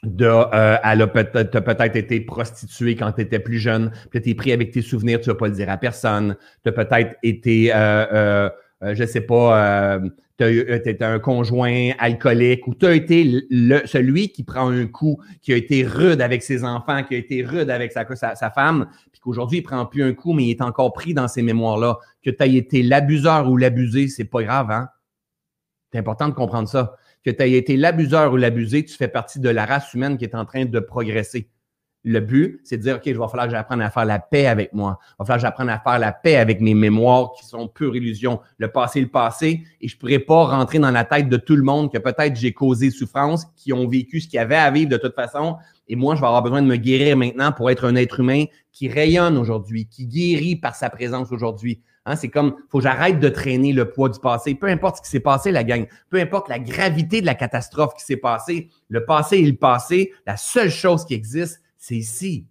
de, 0.03 0.25
euh, 0.25 0.77
elle 0.83 1.01
a 1.01 1.07
peut-être 1.07 1.51
peut 1.51 1.97
été 1.97 2.21
prostituée 2.21 2.95
quand 2.95 3.11
tu 3.13 3.21
étais 3.21 3.39
plus 3.39 3.59
jeune. 3.59 3.91
Puis 4.09 4.21
tu 4.21 4.29
es 4.29 4.35
pris 4.35 4.51
avec 4.51 4.71
tes 4.71 4.81
souvenirs, 4.81 5.19
tu 5.21 5.29
vas 5.29 5.35
pas 5.35 5.47
le 5.47 5.53
dire 5.53 5.69
à 5.69 5.77
personne. 5.77 6.35
Tu 6.63 6.69
as 6.69 6.71
peut-être 6.71 7.15
été, 7.23 7.71
euh, 7.73 8.49
je 8.81 9.01
ne 9.01 9.07
sais 9.07 9.21
pas, 9.21 9.99
tu 10.37 10.43
as, 10.43 11.09
un 11.09 11.19
conjoint 11.19 11.91
alcoolique 11.97 12.67
ou 12.67 12.75
tu 12.75 12.85
as 12.85 12.93
été 12.93 13.45
le, 13.49 13.81
celui 13.85 14.29
qui 14.29 14.43
prend 14.43 14.69
un 14.69 14.85
coup, 14.85 15.19
qui 15.41 15.53
a 15.53 15.57
été 15.57 15.83
rude 15.83 16.21
avec 16.21 16.43
ses 16.43 16.63
enfants, 16.63 17.03
qui 17.03 17.15
a 17.15 17.17
été 17.17 17.43
rude 17.43 17.69
avec 17.69 17.91
sa, 17.91 18.05
sa, 18.15 18.51
femme, 18.51 18.87
puis 19.11 19.19
qu'aujourd'hui, 19.19 19.59
il 19.59 19.63
prend 19.63 19.85
plus 19.85 20.03
un 20.03 20.13
coup, 20.13 20.33
mais 20.33 20.43
il 20.45 20.51
est 20.51 20.61
encore 20.61 20.93
pris 20.93 21.13
dans 21.13 21.27
ces 21.27 21.41
mémoires-là. 21.41 21.97
Que 22.23 22.29
tu 22.29 22.43
aies 22.43 22.55
été 22.55 22.83
l'abuseur 22.83 23.49
ou 23.49 23.57
l'abusé, 23.57 24.07
c'est 24.07 24.25
pas 24.25 24.43
grave, 24.43 24.69
hein? 24.69 24.89
C'est 25.91 25.99
important 25.99 26.27
de 26.27 26.33
comprendre 26.33 26.67
ça. 26.67 26.97
Que 27.27 27.33
tu 27.33 27.43
aies 27.43 27.57
été 27.57 27.75
l'abuseur 27.75 28.31
ou 28.31 28.37
l'abusé, 28.37 28.85
tu 28.85 28.95
fais 28.95 29.09
partie 29.09 29.41
de 29.41 29.49
la 29.49 29.65
race 29.65 29.93
humaine 29.93 30.17
qui 30.17 30.23
est 30.23 30.33
en 30.33 30.45
train 30.45 30.63
de 30.63 30.79
progresser. 30.79 31.49
Le 32.05 32.21
but, 32.21 32.61
c'est 32.63 32.77
de 32.77 32.83
dire, 32.83 32.95
OK, 32.95 33.05
il 33.05 33.17
va 33.17 33.27
falloir 33.27 33.47
que 33.47 33.51
j'apprenne 33.51 33.81
à 33.81 33.89
faire 33.89 34.05
la 34.05 34.17
paix 34.17 34.47
avec 34.47 34.71
moi. 34.71 34.97
Il 35.01 35.15
va 35.19 35.25
falloir 35.25 35.37
que 35.39 35.41
j'apprenne 35.41 35.67
à 35.67 35.77
faire 35.77 35.99
la 35.99 36.13
paix 36.13 36.37
avec 36.37 36.61
mes 36.61 36.73
mémoires 36.73 37.33
qui 37.37 37.45
sont 37.45 37.67
pure 37.67 37.97
illusion. 37.97 38.39
Le 38.59 38.69
passé, 38.69 39.01
le 39.01 39.09
passé. 39.09 39.61
Et 39.81 39.89
je 39.89 39.95
ne 39.97 39.99
pourrais 39.99 40.19
pas 40.19 40.45
rentrer 40.45 40.79
dans 40.79 40.89
la 40.89 41.03
tête 41.03 41.27
de 41.27 41.35
tout 41.35 41.57
le 41.57 41.63
monde 41.63 41.91
que 41.91 41.97
peut-être 41.97 42.37
j'ai 42.37 42.53
causé 42.53 42.91
souffrance, 42.91 43.45
qui 43.57 43.73
ont 43.73 43.89
vécu 43.89 44.21
ce 44.21 44.29
qu'il 44.29 44.37
y 44.37 44.39
avait 44.39 44.55
à 44.55 44.71
vivre 44.71 44.89
de 44.89 44.97
toute 44.97 45.13
façon. 45.13 45.57
Et 45.89 45.97
moi, 45.97 46.15
je 46.15 46.21
vais 46.21 46.27
avoir 46.27 46.43
besoin 46.43 46.61
de 46.61 46.67
me 46.67 46.77
guérir 46.77 47.17
maintenant 47.17 47.51
pour 47.51 47.69
être 47.69 47.83
un 47.83 47.97
être 47.97 48.21
humain 48.21 48.45
qui 48.71 48.87
rayonne 48.87 49.37
aujourd'hui, 49.37 49.85
qui 49.89 50.07
guérit 50.07 50.55
par 50.55 50.75
sa 50.75 50.89
présence 50.89 51.29
aujourd'hui. 51.33 51.81
Hein, 52.07 52.15
c'est 52.15 52.29
comme, 52.29 52.55
faut 52.69 52.77
que 52.77 52.85
j'arrête 52.85 53.19
de 53.19 53.27
traîner 53.27 53.73
le 53.73 53.89
poids 53.89 54.07
du 54.07 54.17
passé. 54.19 54.55
Peu 54.55 54.67
importe 54.67 54.97
ce 54.97 55.01
qui 55.01 55.09
s'est 55.09 55.19
passé, 55.19 55.51
la 55.51 55.65
gang. 55.65 55.85
Peu 56.09 56.17
importe 56.19 56.47
la 56.47 56.57
gravité 56.57 57.19
de 57.19 57.25
la 57.25 57.35
catastrophe 57.35 57.93
qui 57.95 58.03
s'est 58.05 58.15
passée. 58.15 58.69
Le 58.87 59.03
passé 59.03 59.39
est 59.39 59.45
le 59.45 59.57
passé. 59.57 60.13
La 60.25 60.37
seule 60.37 60.71
chose 60.71 61.03
qui 61.05 61.13
existe, 61.13 61.61
c'est 61.77 61.97
ici. 61.97 62.47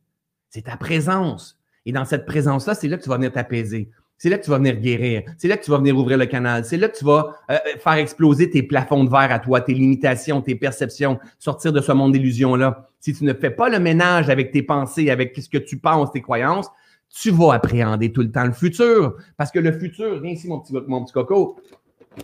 C'est 0.51 0.67
ta 0.67 0.77
présence. 0.77 1.59
Et 1.87 1.93
dans 1.93 2.05
cette 2.05 2.27
présence-là, 2.27 2.75
c'est 2.75 2.87
là 2.87 2.99
que 2.99 3.03
tu 3.03 3.09
vas 3.09 3.17
venir 3.17 3.33
t'apaiser. 3.33 3.89
C'est 4.19 4.29
là 4.29 4.37
que 4.37 4.45
tu 4.45 4.51
vas 4.51 4.59
venir 4.59 4.77
guérir. 4.77 5.23
C'est 5.39 5.49
là 5.49 5.57
que 5.57 5.65
tu 5.65 5.71
vas 5.71 5.79
venir 5.79 5.97
ouvrir 5.97 6.19
le 6.19 6.27
canal. 6.27 6.63
C'est 6.67 6.77
là 6.77 6.89
que 6.89 6.99
tu 6.99 7.05
vas 7.07 7.35
euh, 7.51 7.55
euh, 7.55 7.79
faire 7.79 7.95
exploser 7.95 8.51
tes 8.51 8.63
plafonds 8.63 9.05
de 9.05 9.11
verre 9.11 9.33
à 9.33 9.39
toi, 9.39 9.63
tes 9.63 9.73
limitations, 9.73 10.43
tes 10.43 10.55
perceptions, 10.55 11.19
sortir 11.39 11.73
de 11.73 11.81
ce 11.81 11.93
monde 11.93 12.13
d'illusions-là. 12.13 12.91
Si 13.01 13.15
tu 13.15 13.25
ne 13.25 13.33
fais 13.33 13.51
pas 13.51 13.71
le 13.71 13.79
ménage 13.79 14.29
avec 14.29 14.53
tes 14.53 14.63
pensées, 14.63 15.11
avec 15.11 15.35
ce 15.35 15.49
que 15.49 15.59
tu 15.59 15.79
penses, 15.79 16.13
tes 16.13 16.21
croyances, 16.21 16.69
tu 17.09 17.31
vas 17.31 17.55
appréhender 17.55 18.13
tout 18.13 18.23
le 18.23 18.31
temps 18.31 18.45
le 18.45 18.53
futur. 18.53 19.17
Parce 19.37 19.51
que 19.51 19.59
le 19.59 19.73
futur, 19.73 20.21
viens 20.21 20.33
ici, 20.33 20.49
mon 20.49 20.61
petit, 20.61 21.13
coco. 21.13 21.57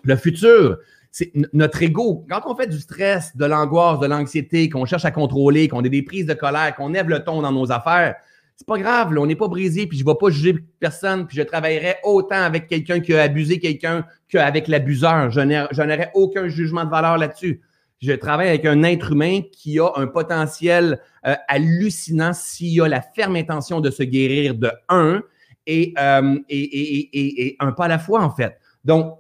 Le 0.05 0.17
futur, 0.17 0.79
c'est 1.11 1.33
notre 1.53 1.83
ego. 1.83 2.25
Quand 2.29 2.43
on 2.47 2.57
fait 2.57 2.67
du 2.67 2.79
stress, 2.79 3.37
de 3.37 3.45
l'angoisse, 3.45 4.01
de 4.01 4.07
l'anxiété, 4.07 4.69
qu'on 4.69 4.87
cherche 4.87 5.05
à 5.05 5.11
contrôler, 5.11 5.69
qu'on 5.69 5.81
a 5.85 5.89
des 5.89 6.03
prises 6.03 6.27
de 6.27 6.35
colère, 6.35 6.75
qu'on 6.75 6.89
lève 6.89 7.09
le 7.09 7.23
ton 7.23 7.43
dans 7.43 7.53
nos 7.53 7.71
affaires, 7.71 8.17
c'est 8.57 8.67
pas 8.67 8.79
grave, 8.79 9.15
on 9.19 9.27
n'est 9.27 9.37
pas 9.37 9.49
brisé, 9.49 9.87
puis 9.87 9.99
je 9.99 10.05
ne 10.05 10.11
vais 10.11 10.17
pas 10.19 10.31
juger 10.31 10.55
personne, 10.79 11.27
puis 11.27 11.37
je 11.37 11.43
travaillerai 11.43 11.97
autant 12.05 12.43
avec 12.43 12.69
quelqu'un 12.69 13.01
qui 13.01 13.15
a 13.15 13.23
abusé 13.23 13.59
quelqu'un 13.59 14.07
qu'avec 14.29 14.69
l'abuseur. 14.69 15.31
Je 15.31 15.41
n'aurai 15.41 16.09
aucun 16.15 16.49
jugement 16.49 16.85
de 16.85 16.91
valeur 16.91 17.19
là-dessus. 17.19 17.61
Je 18.03 18.13
travaille 18.13 18.49
avec 18.49 18.67
un 18.67 18.83
être 18.83 19.13
humain 19.13 19.43
qui 19.53 19.79
a 19.79 19.89
un 19.95 20.09
potentiel 20.09 20.99
euh, 21.25 21.37
hallucinant 21.47 22.33
s'il 22.33 22.83
a 22.83 22.89
la 22.89 23.01
ferme 23.01 23.37
intention 23.37 23.81
de 23.81 23.91
se 23.91 24.03
guérir 24.03 24.57
de 24.57 24.73
un 24.89 25.23
et, 25.69 25.95
euh, 26.01 26.37
et, 26.49 27.57
un 27.61 27.71
pas 27.71 27.85
à 27.85 27.89
la 27.89 28.01
fois, 28.01 28.25
en 28.25 28.31
fait. 28.31 28.59
Donc, 28.85 29.19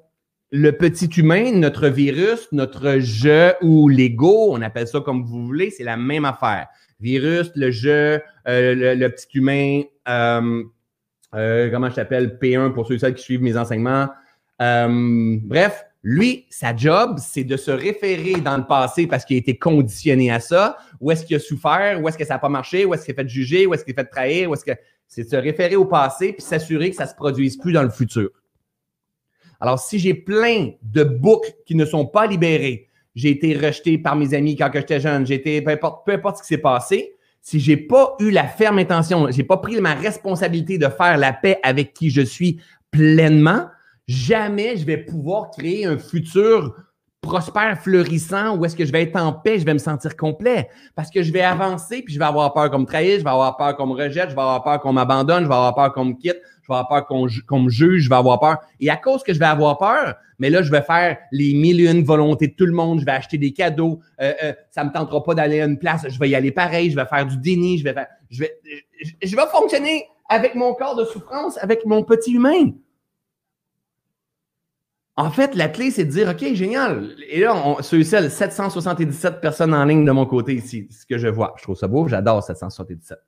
le 0.50 0.72
petit 0.72 1.06
humain, 1.06 1.52
notre 1.52 1.86
virus, 1.86 2.48
notre 2.50 2.98
je 2.98 3.52
ou 3.62 3.88
l'ego, 3.88 4.48
on 4.50 4.60
appelle 4.60 4.88
ça 4.88 5.00
comme 5.00 5.22
vous 5.22 5.46
voulez, 5.46 5.70
c'est 5.70 5.84
la 5.84 5.96
même 5.96 6.24
affaire. 6.24 6.66
Virus, 6.98 7.52
le 7.54 7.70
je, 7.70 8.18
euh, 8.48 8.96
le, 8.96 9.08
petit 9.10 9.38
humain, 9.38 9.82
comment 10.04 11.88
je 11.88 11.94
t'appelle, 11.94 12.36
P1 12.42 12.72
pour 12.72 12.88
ceux 12.88 12.96
et 12.96 12.98
celles 12.98 13.14
qui 13.14 13.22
suivent 13.22 13.42
mes 13.42 13.56
enseignements. 13.56 14.08
bref, 14.58 15.84
lui, 16.02 16.46
sa 16.50 16.74
job, 16.74 17.18
c'est 17.18 17.44
de 17.44 17.56
se 17.56 17.70
référer 17.70 18.40
dans 18.40 18.56
le 18.56 18.66
passé 18.66 19.06
parce 19.06 19.24
qu'il 19.24 19.36
a 19.36 19.38
été 19.38 19.56
conditionné 19.56 20.32
à 20.32 20.40
ça. 20.40 20.76
Où 21.00 21.10
est-ce 21.12 21.24
qu'il 21.24 21.36
a 21.36 21.38
souffert? 21.38 22.00
Où 22.02 22.08
est-ce 22.08 22.18
que 22.18 22.24
ça 22.24 22.34
n'a 22.34 22.40
pas 22.40 22.48
marché? 22.48 22.84
Où 22.84 22.92
est-ce 22.92 23.04
qu'il 23.04 23.14
a 23.14 23.22
fait 23.22 23.28
juger? 23.28 23.66
Où 23.66 23.74
est-ce 23.74 23.84
qu'il 23.84 23.94
a 23.94 24.02
fait 24.02 24.08
trahir? 24.08 24.50
Où 24.50 24.54
est-ce 24.54 24.64
que 24.64 24.72
c'est 25.12 25.24
de 25.24 25.28
se 25.28 25.36
référer 25.36 25.76
au 25.76 25.84
passé 25.84 26.32
puis 26.32 26.40
s'assurer 26.42 26.88
que 26.88 26.96
ça 26.96 27.04
ne 27.04 27.10
se 27.10 27.14
produise 27.14 27.58
plus 27.58 27.74
dans 27.74 27.82
le 27.82 27.90
futur. 27.90 28.30
Alors, 29.60 29.78
si 29.78 29.98
j'ai 29.98 30.14
plein 30.14 30.70
de 30.82 31.04
boucles 31.04 31.52
qui 31.66 31.74
ne 31.74 31.84
sont 31.84 32.06
pas 32.06 32.26
libérées, 32.26 32.88
j'ai 33.14 33.28
été 33.28 33.54
rejeté 33.54 33.98
par 33.98 34.16
mes 34.16 34.32
amis 34.32 34.56
quand 34.56 34.70
j'étais 34.72 35.00
jeune, 35.00 35.26
j'ai 35.26 35.34
été, 35.34 35.60
peu 35.60 35.70
importe, 35.70 36.06
peu 36.06 36.12
importe 36.12 36.38
ce 36.38 36.42
qui 36.42 36.48
s'est 36.48 36.56
passé, 36.56 37.12
si 37.42 37.60
j'ai 37.60 37.76
pas 37.76 38.16
eu 38.20 38.30
la 38.30 38.48
ferme 38.48 38.78
intention, 38.78 39.30
j'ai 39.30 39.44
pas 39.44 39.58
pris 39.58 39.78
ma 39.82 39.94
responsabilité 39.94 40.78
de 40.78 40.88
faire 40.88 41.18
la 41.18 41.34
paix 41.34 41.58
avec 41.62 41.92
qui 41.92 42.08
je 42.08 42.22
suis 42.22 42.58
pleinement, 42.90 43.66
jamais 44.06 44.76
je 44.76 44.84
vais 44.84 44.98
pouvoir 44.98 45.50
créer 45.50 45.86
un 45.86 45.98
futur 45.98 46.74
prospère, 47.22 47.80
fleurissant, 47.80 48.56
où 48.56 48.64
est-ce 48.64 48.74
que 48.74 48.84
je 48.84 48.90
vais 48.90 49.02
être 49.02 49.16
en 49.16 49.32
paix, 49.32 49.60
je 49.60 49.64
vais 49.64 49.74
me 49.74 49.78
sentir 49.78 50.16
complet. 50.16 50.68
Parce 50.96 51.08
que 51.08 51.22
je 51.22 51.32
vais 51.32 51.40
avancer, 51.40 52.02
puis 52.02 52.12
je 52.12 52.18
vais 52.18 52.24
avoir 52.24 52.52
peur 52.52 52.68
qu'on 52.70 52.80
me 52.80 52.84
trahisse, 52.84 53.20
je 53.20 53.24
vais 53.24 53.30
avoir 53.30 53.56
peur 53.56 53.76
qu'on 53.76 53.86
me 53.86 53.94
rejette, 53.94 54.30
je 54.30 54.34
vais 54.34 54.40
avoir 54.40 54.62
peur 54.64 54.80
qu'on 54.80 54.92
m'abandonne, 54.92 55.44
je 55.44 55.48
vais 55.48 55.54
avoir 55.54 55.74
peur 55.74 55.92
qu'on 55.92 56.06
me 56.06 56.14
quitte, 56.14 56.40
je 56.62 56.68
vais 56.68 56.74
avoir 56.74 56.88
peur 56.88 57.06
qu'on 57.06 57.60
me 57.60 57.70
juge, 57.70 58.02
je 58.02 58.08
vais 58.08 58.16
avoir 58.16 58.40
peur. 58.40 58.58
Et 58.80 58.90
à 58.90 58.96
cause 58.96 59.22
que 59.22 59.32
je 59.32 59.38
vais 59.38 59.46
avoir 59.46 59.78
peur, 59.78 60.16
mais 60.40 60.50
là, 60.50 60.62
je 60.62 60.72
vais 60.72 60.82
faire 60.82 61.16
les 61.30 61.54
mille 61.54 61.80
et 61.80 61.88
une 61.88 62.02
volontés 62.02 62.48
de 62.48 62.54
tout 62.54 62.66
le 62.66 62.72
monde, 62.72 62.98
je 62.98 63.04
vais 63.04 63.12
acheter 63.12 63.38
des 63.38 63.52
cadeaux, 63.52 64.00
euh, 64.20 64.32
euh, 64.42 64.52
ça 64.70 64.82
me 64.82 64.90
tentera 64.90 65.22
pas 65.22 65.34
d'aller 65.34 65.60
à 65.60 65.66
une 65.66 65.78
place, 65.78 66.04
je 66.08 66.18
vais 66.18 66.28
y 66.28 66.34
aller 66.34 66.50
pareil, 66.50 66.90
je 66.90 66.96
vais 66.96 67.06
faire 67.06 67.24
du 67.24 67.36
déni, 67.36 67.78
je 67.78 67.84
vais 67.84 67.92
faire, 67.92 68.08
je 68.30 68.40
vais, 68.40 68.58
je 69.22 69.36
vais 69.36 69.46
fonctionner 69.52 70.06
avec 70.28 70.56
mon 70.56 70.74
corps 70.74 70.96
de 70.96 71.04
souffrance, 71.04 71.56
avec 71.58 71.86
mon 71.86 72.02
petit 72.02 72.32
humain. 72.32 72.72
En 75.22 75.30
fait, 75.30 75.54
la 75.54 75.68
clé, 75.68 75.92
c'est 75.92 76.04
de 76.04 76.10
dire, 76.10 76.28
OK, 76.28 76.44
génial. 76.52 77.14
Et 77.30 77.38
là, 77.38 77.54
on, 77.54 77.80
celle, 77.80 78.28
777 78.28 79.40
personnes 79.40 79.72
en 79.72 79.84
ligne 79.84 80.04
de 80.04 80.10
mon 80.10 80.26
côté 80.26 80.54
ici, 80.54 80.88
ce 80.90 81.06
que 81.06 81.16
je 81.16 81.28
vois. 81.28 81.54
Je 81.58 81.62
trouve 81.62 81.76
ça 81.76 81.86
beau, 81.86 82.08
j'adore 82.08 82.42
777. 82.42 83.20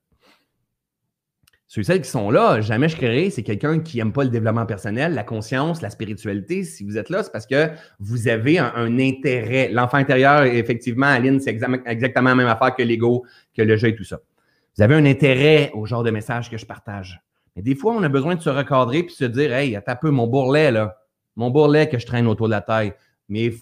Ceux 1.69 1.85
celles 1.85 2.03
qui 2.03 2.11
sont 2.11 2.33
là, 2.33 2.61
jamais 2.61 2.89
je 2.89 2.97
créerai, 2.97 3.31
c'est 3.31 3.45
quelqu'un 3.45 3.79
qui 3.79 3.99
n'aime 3.99 4.13
pas 4.13 4.25
le 4.25 4.31
développement 4.31 4.67
personnel, 4.67 5.15
la 5.15 5.23
conscience, 5.23 5.83
la 5.83 5.91
spiritualité. 5.91 6.65
Si 6.65 6.83
vous 6.83 6.99
êtes 6.99 7.11
là, 7.11 7.23
c'est 7.23 7.31
parce 7.31 7.47
que 7.47 7.71
vous 8.01 8.27
avez 8.27 8.59
un, 8.59 8.99
intérêt. 8.99 9.69
L'enfant 9.71 9.99
intérieur, 9.99 10.43
effectivement, 10.43 11.07
Aline, 11.07 11.39
c'est 11.39 11.57
exactement 11.87 12.31
la 12.31 12.35
même 12.35 12.49
affaire 12.49 12.75
que 12.75 12.83
l'ego, 12.83 13.25
que 13.57 13.63
le 13.63 13.77
jeu 13.77 13.91
et 13.91 13.95
tout 13.95 14.03
ça. 14.03 14.19
Vous 14.77 14.83
avez 14.83 14.97
un 14.97 15.07
intérêt 15.07 15.71
au 15.75 15.87
genre 15.87 16.03
de 16.03 16.11
message 16.11 16.51
que 16.51 16.59
je 16.59 16.67
partage. 16.67 17.23
Mais 17.55 17.63
des 17.63 17.77
fois, 17.77 17.95
on 17.95 18.03
a 18.03 18.09
besoin 18.09 18.35
de 18.35 18.41
se 18.41 18.51
recadrer 18.51 19.05
puis 19.05 19.15
se 19.15 19.25
dire 19.25 19.53
Hey, 19.53 19.77
un 19.77 19.97
peu, 19.97 20.11
mon 20.11 20.27
bourrelet, 20.27 20.73
là, 20.73 20.97
mon 21.37 21.51
bourrelet 21.51 21.89
que 21.89 21.99
je 21.99 22.07
traîne 22.07 22.27
autour 22.27 22.47
de 22.47 22.53
la 22.53 22.61
taille, 22.61 22.95
mes 23.29 23.55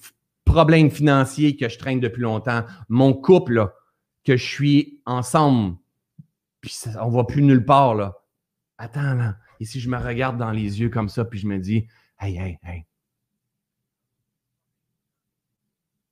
problèmes 0.45 0.91
financiers 0.91 1.57
que 1.57 1.69
je 1.69 1.79
traîne 1.79 2.01
depuis 2.01 2.23
longtemps, 2.23 2.65
mon 2.89 3.15
couple, 3.15 3.73
que 4.25 4.37
je 4.37 4.45
suis 4.45 5.01
ensemble 5.07 5.77
puis 6.63 6.81
on 7.01 7.11
ne 7.11 7.15
va 7.15 7.25
plus 7.25 7.43
nulle 7.43 7.67
part, 7.67 7.95
là. 7.95 8.17
Attends, 8.79 9.15
là. 9.15 9.37
Et 9.61 9.67
si 9.67 9.81
je 9.81 9.91
me 9.91 9.99
regarde 9.99 10.39
dans 10.39 10.53
les 10.53 10.81
yeux 10.81 10.89
comme 10.89 11.09
ça, 11.09 11.25
puis 11.25 11.39
je 11.39 11.47
me 11.47 11.59
dis, 11.59 11.87
hey, 12.19 12.39
hey, 12.39 12.59
hey. 12.63 12.87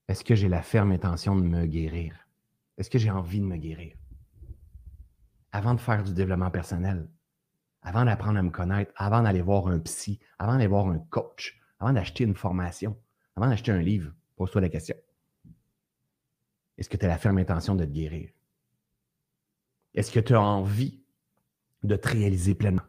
Est-ce 0.08 0.24
que 0.24 0.34
j'ai 0.34 0.48
la 0.48 0.62
ferme 0.62 0.90
intention 0.90 1.36
de 1.36 1.42
me 1.42 1.66
guérir? 1.66 2.28
Est-ce 2.76 2.90
que 2.90 2.98
j'ai 2.98 3.10
envie 3.10 3.38
de 3.38 3.44
me 3.44 3.56
guérir? 3.56 3.96
Avant 5.52 5.74
de 5.74 5.80
faire 5.80 6.02
du 6.02 6.12
développement 6.12 6.50
personnel, 6.50 7.08
avant 7.82 8.04
d'apprendre 8.04 8.38
à 8.38 8.42
me 8.42 8.50
connaître, 8.50 8.92
avant 8.96 9.22
d'aller 9.22 9.42
voir 9.42 9.68
un 9.68 9.78
psy, 9.78 10.18
avant 10.38 10.52
d'aller 10.52 10.66
voir 10.66 10.86
un 10.88 10.98
coach, 10.98 11.60
avant 11.78 11.92
d'acheter 11.92 12.24
une 12.24 12.34
formation, 12.34 12.96
avant 13.36 13.48
d'acheter 13.48 13.72
un 13.72 13.80
livre, 13.80 14.12
pose-toi 14.36 14.60
la 14.60 14.68
question. 14.68 14.96
Est-ce 16.76 16.88
que 16.88 16.96
tu 16.96 17.04
as 17.04 17.08
la 17.08 17.18
ferme 17.18 17.38
intention 17.38 17.74
de 17.74 17.84
te 17.84 17.90
guérir? 17.90 18.30
Est-ce 19.94 20.12
que 20.12 20.20
tu 20.20 20.34
as 20.34 20.40
envie 20.40 21.02
de 21.82 21.96
te 21.96 22.08
réaliser 22.08 22.54
pleinement? 22.54 22.82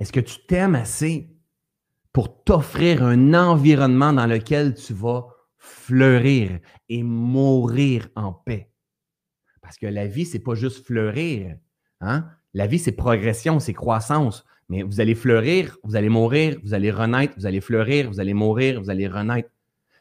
Est-ce 0.00 0.12
que 0.12 0.20
tu 0.20 0.46
t'aimes 0.46 0.74
assez 0.74 1.36
pour 2.12 2.44
t'offrir 2.44 3.02
un 3.02 3.34
environnement 3.34 4.12
dans 4.12 4.26
lequel 4.26 4.74
tu 4.74 4.92
vas 4.92 5.26
fleurir 5.58 6.60
et 6.88 7.02
mourir 7.02 8.08
en 8.16 8.32
paix? 8.32 8.70
Parce 9.62 9.78
que 9.78 9.86
la 9.86 10.06
vie, 10.06 10.26
ce 10.26 10.36
n'est 10.36 10.42
pas 10.42 10.54
juste 10.54 10.86
fleurir. 10.86 11.56
Hein? 12.00 12.30
La 12.56 12.66
vie, 12.66 12.78
c'est 12.78 12.92
progression, 12.92 13.60
c'est 13.60 13.74
croissance. 13.74 14.46
Mais 14.70 14.82
vous 14.82 15.02
allez 15.02 15.14
fleurir, 15.14 15.76
vous 15.84 15.94
allez 15.94 16.08
mourir, 16.08 16.56
vous 16.64 16.72
allez 16.72 16.90
renaître, 16.90 17.34
vous 17.36 17.44
allez 17.44 17.60
fleurir, 17.60 18.08
vous 18.08 18.18
allez 18.18 18.32
mourir, 18.32 18.80
vous 18.80 18.88
allez 18.88 19.06
renaître. 19.08 19.50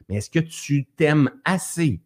Mais 0.07 0.15
est-ce 0.15 0.29
que 0.29 0.39
tu 0.39 0.85
t'aimes 0.85 1.29
assez 1.43 1.99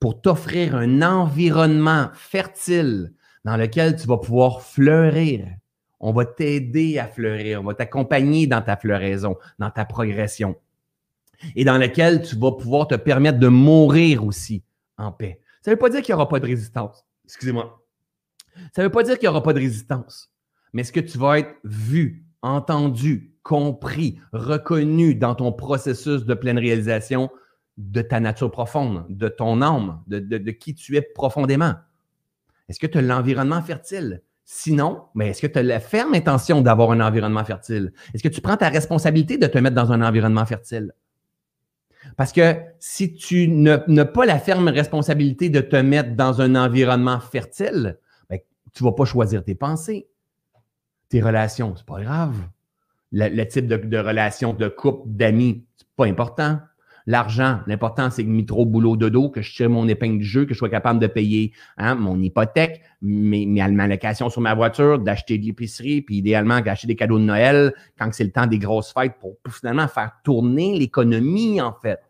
pour 0.00 0.20
t'offrir 0.20 0.74
un 0.74 1.02
environnement 1.02 2.08
fertile 2.14 3.12
dans 3.44 3.56
lequel 3.56 3.94
tu 3.94 4.08
vas 4.08 4.18
pouvoir 4.18 4.62
fleurir? 4.62 5.46
On 6.00 6.12
va 6.12 6.24
t'aider 6.24 6.98
à 6.98 7.06
fleurir, 7.06 7.60
on 7.60 7.64
va 7.64 7.74
t'accompagner 7.74 8.48
dans 8.48 8.62
ta 8.62 8.76
floraison, 8.76 9.36
dans 9.60 9.70
ta 9.70 9.84
progression. 9.84 10.56
Et 11.54 11.64
dans 11.64 11.78
lequel 11.78 12.22
tu 12.22 12.34
vas 12.34 12.50
pouvoir 12.50 12.88
te 12.88 12.96
permettre 12.96 13.38
de 13.38 13.46
mourir 13.46 14.26
aussi 14.26 14.64
en 14.98 15.12
paix. 15.12 15.38
Ça 15.62 15.70
ne 15.70 15.76
veut 15.76 15.78
pas 15.78 15.90
dire 15.90 16.02
qu'il 16.02 16.12
n'y 16.12 16.16
aura 16.16 16.28
pas 16.28 16.40
de 16.40 16.46
résistance. 16.46 17.06
Excusez-moi. 17.24 17.85
Ça 18.72 18.82
ne 18.82 18.86
veut 18.86 18.92
pas 18.92 19.02
dire 19.02 19.18
qu'il 19.18 19.28
n'y 19.28 19.30
aura 19.30 19.42
pas 19.42 19.52
de 19.52 19.60
résistance. 19.60 20.30
Mais 20.72 20.82
est-ce 20.82 20.92
que 20.92 21.00
tu 21.00 21.18
vas 21.18 21.38
être 21.38 21.54
vu, 21.64 22.24
entendu, 22.42 23.34
compris, 23.42 24.18
reconnu 24.32 25.14
dans 25.14 25.34
ton 25.34 25.52
processus 25.52 26.24
de 26.24 26.34
pleine 26.34 26.58
réalisation 26.58 27.30
de 27.76 28.02
ta 28.02 28.20
nature 28.20 28.50
profonde, 28.50 29.04
de 29.08 29.28
ton 29.28 29.62
âme, 29.62 30.02
de, 30.06 30.18
de 30.18 30.50
qui 30.50 30.74
tu 30.74 30.96
es 30.96 31.02
profondément? 31.02 31.74
Est-ce 32.68 32.80
que 32.80 32.86
tu 32.86 32.98
as 32.98 33.02
l'environnement 33.02 33.62
fertile? 33.62 34.22
Sinon, 34.44 35.02
mais 35.14 35.30
est-ce 35.30 35.42
que 35.42 35.46
tu 35.48 35.58
as 35.58 35.62
la 35.62 35.80
ferme 35.80 36.14
intention 36.14 36.60
d'avoir 36.60 36.92
un 36.92 37.00
environnement 37.00 37.44
fertile? 37.44 37.92
Est-ce 38.14 38.22
que 38.22 38.28
tu 38.28 38.40
prends 38.40 38.56
ta 38.56 38.68
responsabilité 38.68 39.38
de 39.38 39.46
te 39.46 39.58
mettre 39.58 39.74
dans 39.74 39.92
un 39.92 40.02
environnement 40.02 40.46
fertile? 40.46 40.92
Parce 42.16 42.32
que 42.32 42.56
si 42.78 43.14
tu 43.14 43.48
n'as 43.48 44.04
pas 44.04 44.24
la 44.24 44.38
ferme 44.38 44.68
responsabilité 44.68 45.48
de 45.48 45.60
te 45.60 45.76
mettre 45.76 46.14
dans 46.14 46.40
un 46.40 46.54
environnement 46.54 47.18
fertile, 47.18 47.98
tu 48.76 48.84
ne 48.84 48.90
vas 48.90 48.94
pas 48.94 49.06
choisir 49.06 49.42
tes 49.42 49.54
pensées, 49.54 50.06
tes 51.08 51.22
relations, 51.22 51.74
c'est 51.76 51.86
pas 51.86 52.02
grave. 52.02 52.36
Le, 53.10 53.44
type 53.44 53.66
de, 53.66 53.76
de 53.76 53.96
relation, 53.96 54.52
de 54.52 54.68
couple, 54.68 55.04
d'amis, 55.06 55.64
c'est 55.78 55.88
pas 55.96 56.04
important. 56.04 56.60
L'argent, 57.06 57.60
l'important, 57.66 58.10
c'est 58.10 58.22
que 58.24 58.40
trop 58.42 58.66
boulot 58.66 58.96
de 58.96 59.08
dos, 59.08 59.30
que 59.30 59.40
je 59.40 59.54
tire 59.54 59.70
mon 59.70 59.88
épingle 59.88 60.18
du 60.18 60.24
jeu, 60.24 60.44
que 60.44 60.52
je 60.52 60.58
sois 60.58 60.68
capable 60.68 61.00
de 61.00 61.06
payer 61.06 61.52
hein, 61.78 61.94
mon 61.94 62.20
hypothèque, 62.20 62.82
mes, 63.00 63.46
mes 63.46 63.62
allocations 63.62 64.28
sur 64.28 64.42
ma 64.42 64.54
voiture, 64.54 64.98
d'acheter 64.98 65.38
de 65.38 65.46
l'épicerie, 65.46 66.02
puis 66.02 66.16
idéalement 66.16 66.60
d'acheter 66.60 66.88
des 66.88 66.96
cadeaux 66.96 67.18
de 67.18 67.24
Noël 67.24 67.72
quand 67.98 68.12
c'est 68.12 68.24
le 68.24 68.32
temps 68.32 68.46
des 68.46 68.58
grosses 68.58 68.92
fêtes 68.92 69.14
pour, 69.20 69.36
finalement 69.48 69.88
faire 69.88 70.12
tourner 70.22 70.78
l'économie, 70.78 71.62
en 71.62 71.72
fait. 71.80 72.00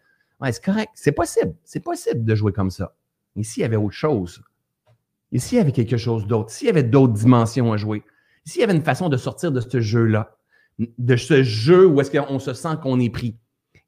Ouais, 0.40 0.50
c'est 0.50 0.64
correct. 0.64 0.90
C'est 0.94 1.12
possible. 1.12 1.55
C'est 1.62 1.81
possible 1.81 2.24
de 2.24 2.35
jouer 2.35 2.52
comme 2.52 2.70
ça. 2.70 2.92
Ici, 3.37 3.61
il 3.61 3.62
y 3.62 3.66
avait 3.66 3.76
autre 3.76 3.94
chose. 3.94 4.42
Ici, 5.32 5.56
il 5.56 5.58
y 5.58 5.60
avait 5.60 5.72
quelque 5.72 5.96
chose 5.96 6.26
d'autre. 6.26 6.52
Ici, 6.52 6.64
il 6.64 6.68
y 6.68 6.70
avait 6.70 6.82
d'autres 6.82 7.12
dimensions 7.12 7.72
à 7.72 7.76
jouer. 7.76 8.02
Ici, 8.44 8.58
il 8.58 8.60
y 8.60 8.64
avait 8.64 8.76
une 8.76 8.82
façon 8.82 9.08
de 9.08 9.16
sortir 9.16 9.52
de 9.52 9.60
ce 9.60 9.80
jeu-là. 9.80 10.36
De 10.78 11.16
ce 11.16 11.42
jeu 11.42 11.86
où 11.86 12.00
est-ce 12.00 12.10
qu'on 12.10 12.38
se 12.38 12.52
sent 12.52 12.76
qu'on 12.82 13.00
est 13.00 13.10
pris. 13.10 13.36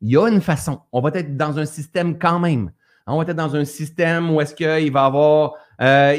Il 0.01 0.11
y 0.11 0.16
a 0.16 0.29
une 0.29 0.40
façon. 0.40 0.81
On 0.92 1.01
va 1.01 1.11
être 1.14 1.37
dans 1.37 1.59
un 1.59 1.66
système 1.66 2.18
quand 2.18 2.38
même. 2.38 2.72
On 3.07 3.16
va 3.16 3.22
être 3.22 3.37
dans 3.37 3.57
un 3.57 3.64
système 3.64 4.31
où 4.31 4.40
est-ce 4.40 4.55
qu'il 4.55 4.92
va 4.92 5.07
avoir, 5.07 5.55
euh, 5.81 6.18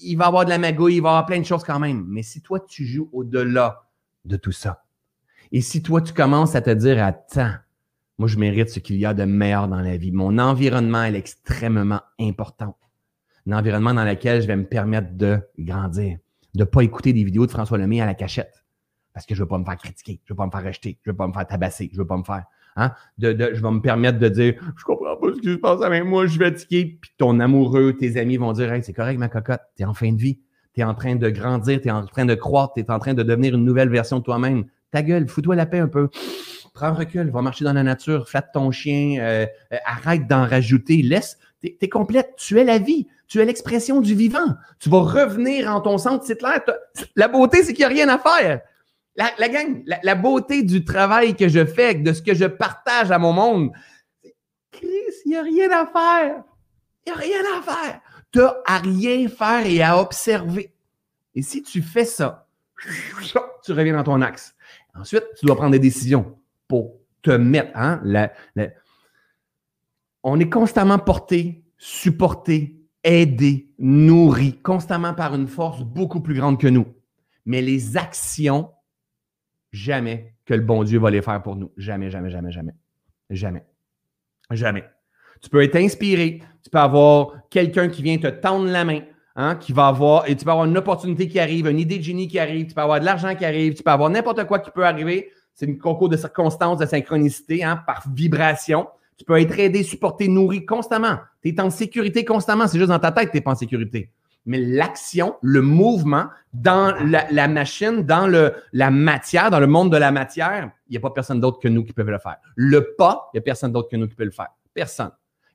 il 0.00 0.16
va 0.16 0.26
avoir 0.26 0.44
de 0.44 0.50
la 0.50 0.58
magouille, 0.58 0.96
il 0.96 1.02
va 1.02 1.10
avoir 1.10 1.26
plein 1.26 1.38
de 1.38 1.44
choses 1.44 1.62
quand 1.62 1.78
même. 1.78 2.04
Mais 2.08 2.22
si 2.22 2.42
toi, 2.42 2.60
tu 2.60 2.84
joues 2.84 3.08
au-delà 3.12 3.84
de 4.24 4.36
tout 4.36 4.52
ça, 4.52 4.84
et 5.52 5.60
si 5.60 5.82
toi, 5.82 6.00
tu 6.00 6.12
commences 6.12 6.56
à 6.56 6.60
te 6.60 6.70
dire, 6.70 7.02
attends, 7.02 7.52
moi, 8.18 8.28
je 8.28 8.38
mérite 8.38 8.70
ce 8.70 8.80
qu'il 8.80 8.96
y 8.96 9.06
a 9.06 9.14
de 9.14 9.24
meilleur 9.24 9.68
dans 9.68 9.80
la 9.80 9.96
vie. 9.96 10.10
Mon 10.10 10.38
environnement 10.38 11.04
est 11.04 11.14
extrêmement 11.14 12.00
important. 12.20 12.76
Un 13.46 13.52
environnement 13.52 13.94
dans 13.94 14.04
lequel 14.04 14.42
je 14.42 14.46
vais 14.46 14.56
me 14.56 14.64
permettre 14.64 15.12
de 15.12 15.38
grandir, 15.58 16.18
de 16.54 16.60
ne 16.60 16.64
pas 16.64 16.82
écouter 16.82 17.12
des 17.12 17.24
vidéos 17.24 17.46
de 17.46 17.50
François 17.50 17.78
Lemay 17.78 18.00
à 18.00 18.06
la 18.06 18.14
cachette. 18.14 18.64
Parce 19.12 19.26
que 19.26 19.34
je 19.34 19.40
ne 19.40 19.44
veux 19.44 19.48
pas 19.48 19.58
me 19.58 19.64
faire 19.64 19.76
critiquer, 19.76 20.20
je 20.24 20.32
ne 20.32 20.34
veux 20.34 20.36
pas 20.36 20.46
me 20.46 20.50
faire 20.50 20.64
rejeter, 20.64 20.98
je 21.04 21.10
ne 21.10 21.12
veux 21.12 21.16
pas 21.16 21.28
me 21.28 21.32
faire 21.32 21.46
tabasser, 21.46 21.88
je 21.92 21.96
ne 21.96 22.02
veux 22.02 22.06
pas 22.06 22.16
me 22.16 22.24
faire. 22.24 22.44
Hein? 22.76 22.92
De, 23.18 23.36
je 23.52 23.62
vais 23.62 23.70
me 23.70 23.80
permettre 23.80 24.18
de 24.18 24.28
dire 24.28 24.54
Je 24.76 24.84
comprends 24.84 25.16
pas 25.16 25.28
ce 25.34 25.40
qui 25.40 25.52
se 25.52 25.58
passe 25.58 25.82
avec 25.82 26.04
moi, 26.04 26.26
je 26.26 26.32
suis 26.32 26.40
fatigué. 26.40 26.98
Puis 27.00 27.12
ton 27.16 27.38
amoureux, 27.38 27.92
tes 27.92 28.18
amis 28.18 28.36
vont 28.36 28.52
dire 28.52 28.72
hey, 28.72 28.82
c'est 28.82 28.92
correct, 28.92 29.18
ma 29.18 29.28
cocotte, 29.28 29.62
tu 29.76 29.82
es 29.82 29.86
en 29.86 29.94
fin 29.94 30.12
de 30.12 30.20
vie, 30.20 30.40
tu 30.74 30.80
es 30.80 30.84
en 30.84 30.94
train 30.94 31.14
de 31.14 31.30
grandir, 31.30 31.80
tu 31.80 31.88
es 31.88 31.90
en 31.92 32.04
train 32.04 32.24
de 32.24 32.34
croître, 32.34 32.74
tu 32.74 32.80
es 32.80 32.90
en 32.90 32.98
train 32.98 33.14
de 33.14 33.22
devenir 33.22 33.54
une 33.54 33.64
nouvelle 33.64 33.90
version 33.90 34.18
de 34.18 34.24
toi-même. 34.24 34.64
Ta 34.90 35.02
gueule, 35.02 35.28
fous-toi 35.28 35.54
la 35.54 35.66
paix 35.66 35.78
un 35.78 35.88
peu. 35.88 36.08
Prends 36.74 36.92
recul, 36.92 37.30
va 37.30 37.40
marcher 37.40 37.64
dans 37.64 37.72
la 37.72 37.84
nature, 37.84 38.28
flatte 38.28 38.50
ton 38.52 38.72
chien, 38.72 39.20
euh, 39.20 39.46
euh, 39.72 39.76
arrête 39.84 40.26
d'en 40.26 40.44
rajouter, 40.44 41.02
laisse. 41.02 41.38
Tu 41.64 41.76
es, 41.80 41.88
complète, 41.88 42.34
tu 42.36 42.60
es 42.60 42.64
la 42.64 42.78
vie, 42.78 43.08
tu 43.26 43.40
es 43.40 43.44
l'expression 43.46 44.02
du 44.02 44.14
vivant. 44.14 44.54
Tu 44.78 44.90
vas 44.90 45.00
revenir 45.00 45.74
en 45.74 45.80
ton 45.80 45.96
centre, 45.96 46.24
c'est 46.26 46.36
clair. 46.36 46.60
La 47.16 47.26
beauté, 47.26 47.62
c'est 47.62 47.72
qu'il 47.72 47.86
n'y 47.86 47.92
a 47.92 48.04
rien 48.04 48.08
à 48.10 48.18
faire. 48.18 48.60
La, 49.16 49.48
gang, 49.48 49.82
la, 49.86 50.14
beauté 50.14 50.62
du 50.62 50.84
travail 50.84 51.34
que 51.36 51.48
je 51.48 51.64
fais, 51.64 51.94
de 51.94 52.12
ce 52.12 52.20
que 52.20 52.34
je 52.34 52.44
partage 52.44 53.10
à 53.10 53.18
mon 53.18 53.32
monde, 53.32 53.70
Chris, 54.72 54.88
il 55.24 55.30
n'y 55.30 55.36
a 55.36 55.42
rien 55.42 55.70
à 55.70 55.86
faire. 55.86 56.42
Il 57.06 57.12
n'y 57.12 57.18
a 57.18 57.20
rien 57.20 57.42
à 57.56 57.62
faire. 57.62 58.00
Tu 58.30 58.40
n'as 58.40 58.54
à 58.66 58.78
rien 58.78 59.28
faire 59.28 59.64
et 59.64 59.82
à 59.82 59.98
observer. 59.98 60.74
Et 61.34 61.42
si 61.42 61.62
tu 61.62 61.80
fais 61.80 62.04
ça, 62.04 62.46
tu 63.64 63.72
reviens 63.72 63.94
dans 63.94 64.04
ton 64.04 64.20
axe. 64.20 64.54
Ensuite, 64.94 65.24
tu 65.38 65.46
dois 65.46 65.56
prendre 65.56 65.72
des 65.72 65.78
décisions 65.78 66.36
pour 66.68 66.96
te 67.22 67.30
mettre. 67.30 67.70
Hein, 67.74 68.02
on 70.24 70.40
est 70.40 70.48
constamment 70.48 70.98
porté, 70.98 71.62
supporté, 71.76 72.80
aidé, 73.04 73.70
nourri, 73.78 74.58
constamment 74.62 75.12
par 75.12 75.34
une 75.34 75.46
force 75.46 75.82
beaucoup 75.82 76.20
plus 76.20 76.34
grande 76.34 76.58
que 76.58 76.66
nous. 76.66 76.86
Mais 77.44 77.60
les 77.60 77.98
actions 77.98 78.70
jamais 79.70 80.34
que 80.46 80.54
le 80.54 80.62
bon 80.62 80.82
Dieu 80.82 80.98
va 80.98 81.10
les 81.10 81.20
faire 81.20 81.42
pour 81.42 81.56
nous. 81.56 81.70
Jamais, 81.76 82.10
jamais, 82.10 82.30
jamais, 82.30 82.50
jamais. 82.50 82.72
Jamais. 83.28 83.64
Jamais. 84.50 84.84
Tu 85.42 85.50
peux 85.50 85.62
être 85.62 85.76
inspiré, 85.76 86.40
tu 86.62 86.70
peux 86.70 86.78
avoir 86.78 87.34
quelqu'un 87.50 87.88
qui 87.88 88.02
vient 88.02 88.16
te 88.16 88.28
tendre 88.28 88.66
la 88.70 88.84
main, 88.84 89.00
hein, 89.36 89.56
qui 89.56 89.72
va 89.72 89.88
avoir, 89.88 90.26
et 90.26 90.34
tu 90.34 90.44
peux 90.44 90.50
avoir 90.50 90.66
une 90.66 90.78
opportunité 90.78 91.28
qui 91.28 91.38
arrive, 91.38 91.66
une 91.66 91.78
idée 91.78 91.98
de 91.98 92.02
génie 92.02 92.28
qui 92.28 92.38
arrive, 92.38 92.66
tu 92.66 92.74
peux 92.74 92.80
avoir 92.80 93.00
de 93.00 93.04
l'argent 93.04 93.34
qui 93.34 93.44
arrive, 93.44 93.74
tu 93.74 93.82
peux 93.82 93.90
avoir 93.90 94.08
n'importe 94.08 94.46
quoi 94.46 94.58
qui 94.58 94.70
peut 94.70 94.86
arriver. 94.86 95.30
C'est 95.52 95.66
une 95.66 95.78
concours 95.78 96.08
de 96.08 96.16
circonstances, 96.16 96.78
de 96.78 96.86
synchronicité, 96.86 97.62
hein, 97.62 97.76
par 97.86 98.04
vibration. 98.10 98.88
Tu 99.16 99.24
peux 99.24 99.40
être 99.40 99.58
aidé, 99.58 99.82
supporté, 99.82 100.28
nourri 100.28 100.66
constamment. 100.66 101.18
Tu 101.42 101.50
es 101.50 101.60
en 101.60 101.70
sécurité 101.70 102.24
constamment. 102.24 102.66
C'est 102.66 102.78
juste 102.78 102.90
dans 102.90 102.98
ta 102.98 103.12
tête 103.12 103.26
que 103.26 103.30
tu 103.32 103.36
n'es 103.36 103.42
pas 103.42 103.52
en 103.52 103.56
sécurité 103.56 104.10
mais 104.46 104.58
l'action, 104.58 105.36
le 105.42 105.62
mouvement 105.62 106.26
dans 106.52 106.94
la, 107.04 107.48
machine, 107.48 108.02
dans 108.02 108.26
le, 108.26 108.54
la 108.72 108.90
matière, 108.90 109.50
dans 109.50 109.60
le 109.60 109.66
monde 109.66 109.90
de 109.90 109.96
la 109.96 110.12
matière, 110.12 110.70
il 110.88 110.92
n'y 110.92 110.96
a 110.96 111.00
pas 111.00 111.10
personne 111.10 111.40
d'autre 111.40 111.58
que 111.58 111.68
nous 111.68 111.84
qui 111.84 111.92
peut 111.92 112.02
le 112.02 112.18
faire. 112.18 112.36
Le 112.54 112.94
pas, 112.96 113.30
il 113.32 113.36
n'y 113.36 113.38
a 113.38 113.42
personne 113.42 113.72
d'autre 113.72 113.88
que 113.88 113.96
nous 113.96 114.08
qui 114.08 114.14
peut 114.14 114.24
le 114.24 114.30
faire. 114.30 114.48
Personne. 114.72 115.10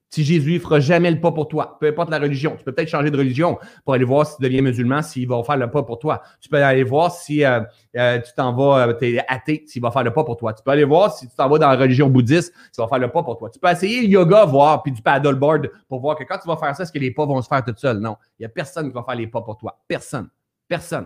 Si 0.09 0.23
Jésus 0.23 0.53
ne 0.55 0.59
fera 0.59 0.79
jamais 0.79 1.11
le 1.11 1.21
pas 1.21 1.31
pour 1.31 1.47
toi, 1.47 1.77
peu 1.79 1.87
importe 1.87 2.09
la 2.09 2.17
religion, 2.17 2.55
tu 2.57 2.63
peux 2.63 2.71
peut-être 2.71 2.89
changer 2.89 3.11
de 3.11 3.17
religion 3.17 3.59
pour 3.85 3.93
aller 3.93 4.05
voir 4.05 4.25
si 4.25 4.37
tu 4.37 4.43
deviens 4.43 4.63
musulman, 4.63 5.03
s'il 5.03 5.27
va 5.27 5.43
faire 5.43 5.57
le 5.57 5.69
pas 5.69 5.83
pour 5.83 5.99
toi. 5.99 6.23
Tu 6.41 6.49
peux 6.49 6.57
aller 6.57 6.83
voir 6.83 7.11
si 7.11 7.45
euh, 7.45 7.61
euh, 7.95 8.19
tu 8.19 8.31
t'en 8.35 8.51
vas, 8.53 8.87
euh, 8.87 8.93
tu 8.93 9.15
es 9.15 9.23
athée, 9.27 9.63
s'il 9.67 9.83
va 9.83 9.91
faire 9.91 10.03
le 10.03 10.11
pas 10.11 10.23
pour 10.23 10.35
toi. 10.35 10.53
Tu 10.53 10.63
peux 10.63 10.71
aller 10.71 10.83
voir 10.83 11.15
si 11.15 11.27
tu 11.27 11.35
t'en 11.35 11.47
vas 11.47 11.59
dans 11.59 11.69
la 11.69 11.75
religion 11.75 12.09
bouddhiste, 12.09 12.51
s'il 12.71 12.81
va 12.81 12.87
faire 12.87 12.97
le 12.97 13.11
pas 13.11 13.21
pour 13.21 13.37
toi. 13.37 13.51
Tu 13.51 13.59
peux 13.59 13.69
essayer 13.69 14.01
le 14.01 14.07
yoga, 14.07 14.45
voir, 14.45 14.81
puis 14.81 14.91
du 14.91 15.01
paddleboard 15.03 15.69
pour 15.87 15.99
voir 15.99 16.15
que 16.15 16.23
quand 16.23 16.39
tu 16.39 16.47
vas 16.47 16.57
faire 16.57 16.75
ça, 16.75 16.83
est-ce 16.83 16.91
que 16.91 16.97
les 16.97 17.11
pas 17.11 17.27
vont 17.27 17.39
se 17.43 17.47
faire 17.47 17.63
tout 17.63 17.75
seuls? 17.77 17.99
Non. 17.99 18.17
Il 18.39 18.41
n'y 18.41 18.45
a 18.47 18.49
personne 18.49 18.87
qui 18.87 18.93
va 18.95 19.03
faire 19.03 19.15
les 19.15 19.27
pas 19.27 19.41
pour 19.43 19.57
toi. 19.57 19.79
Personne. 19.87 20.27
Personne. 20.67 21.05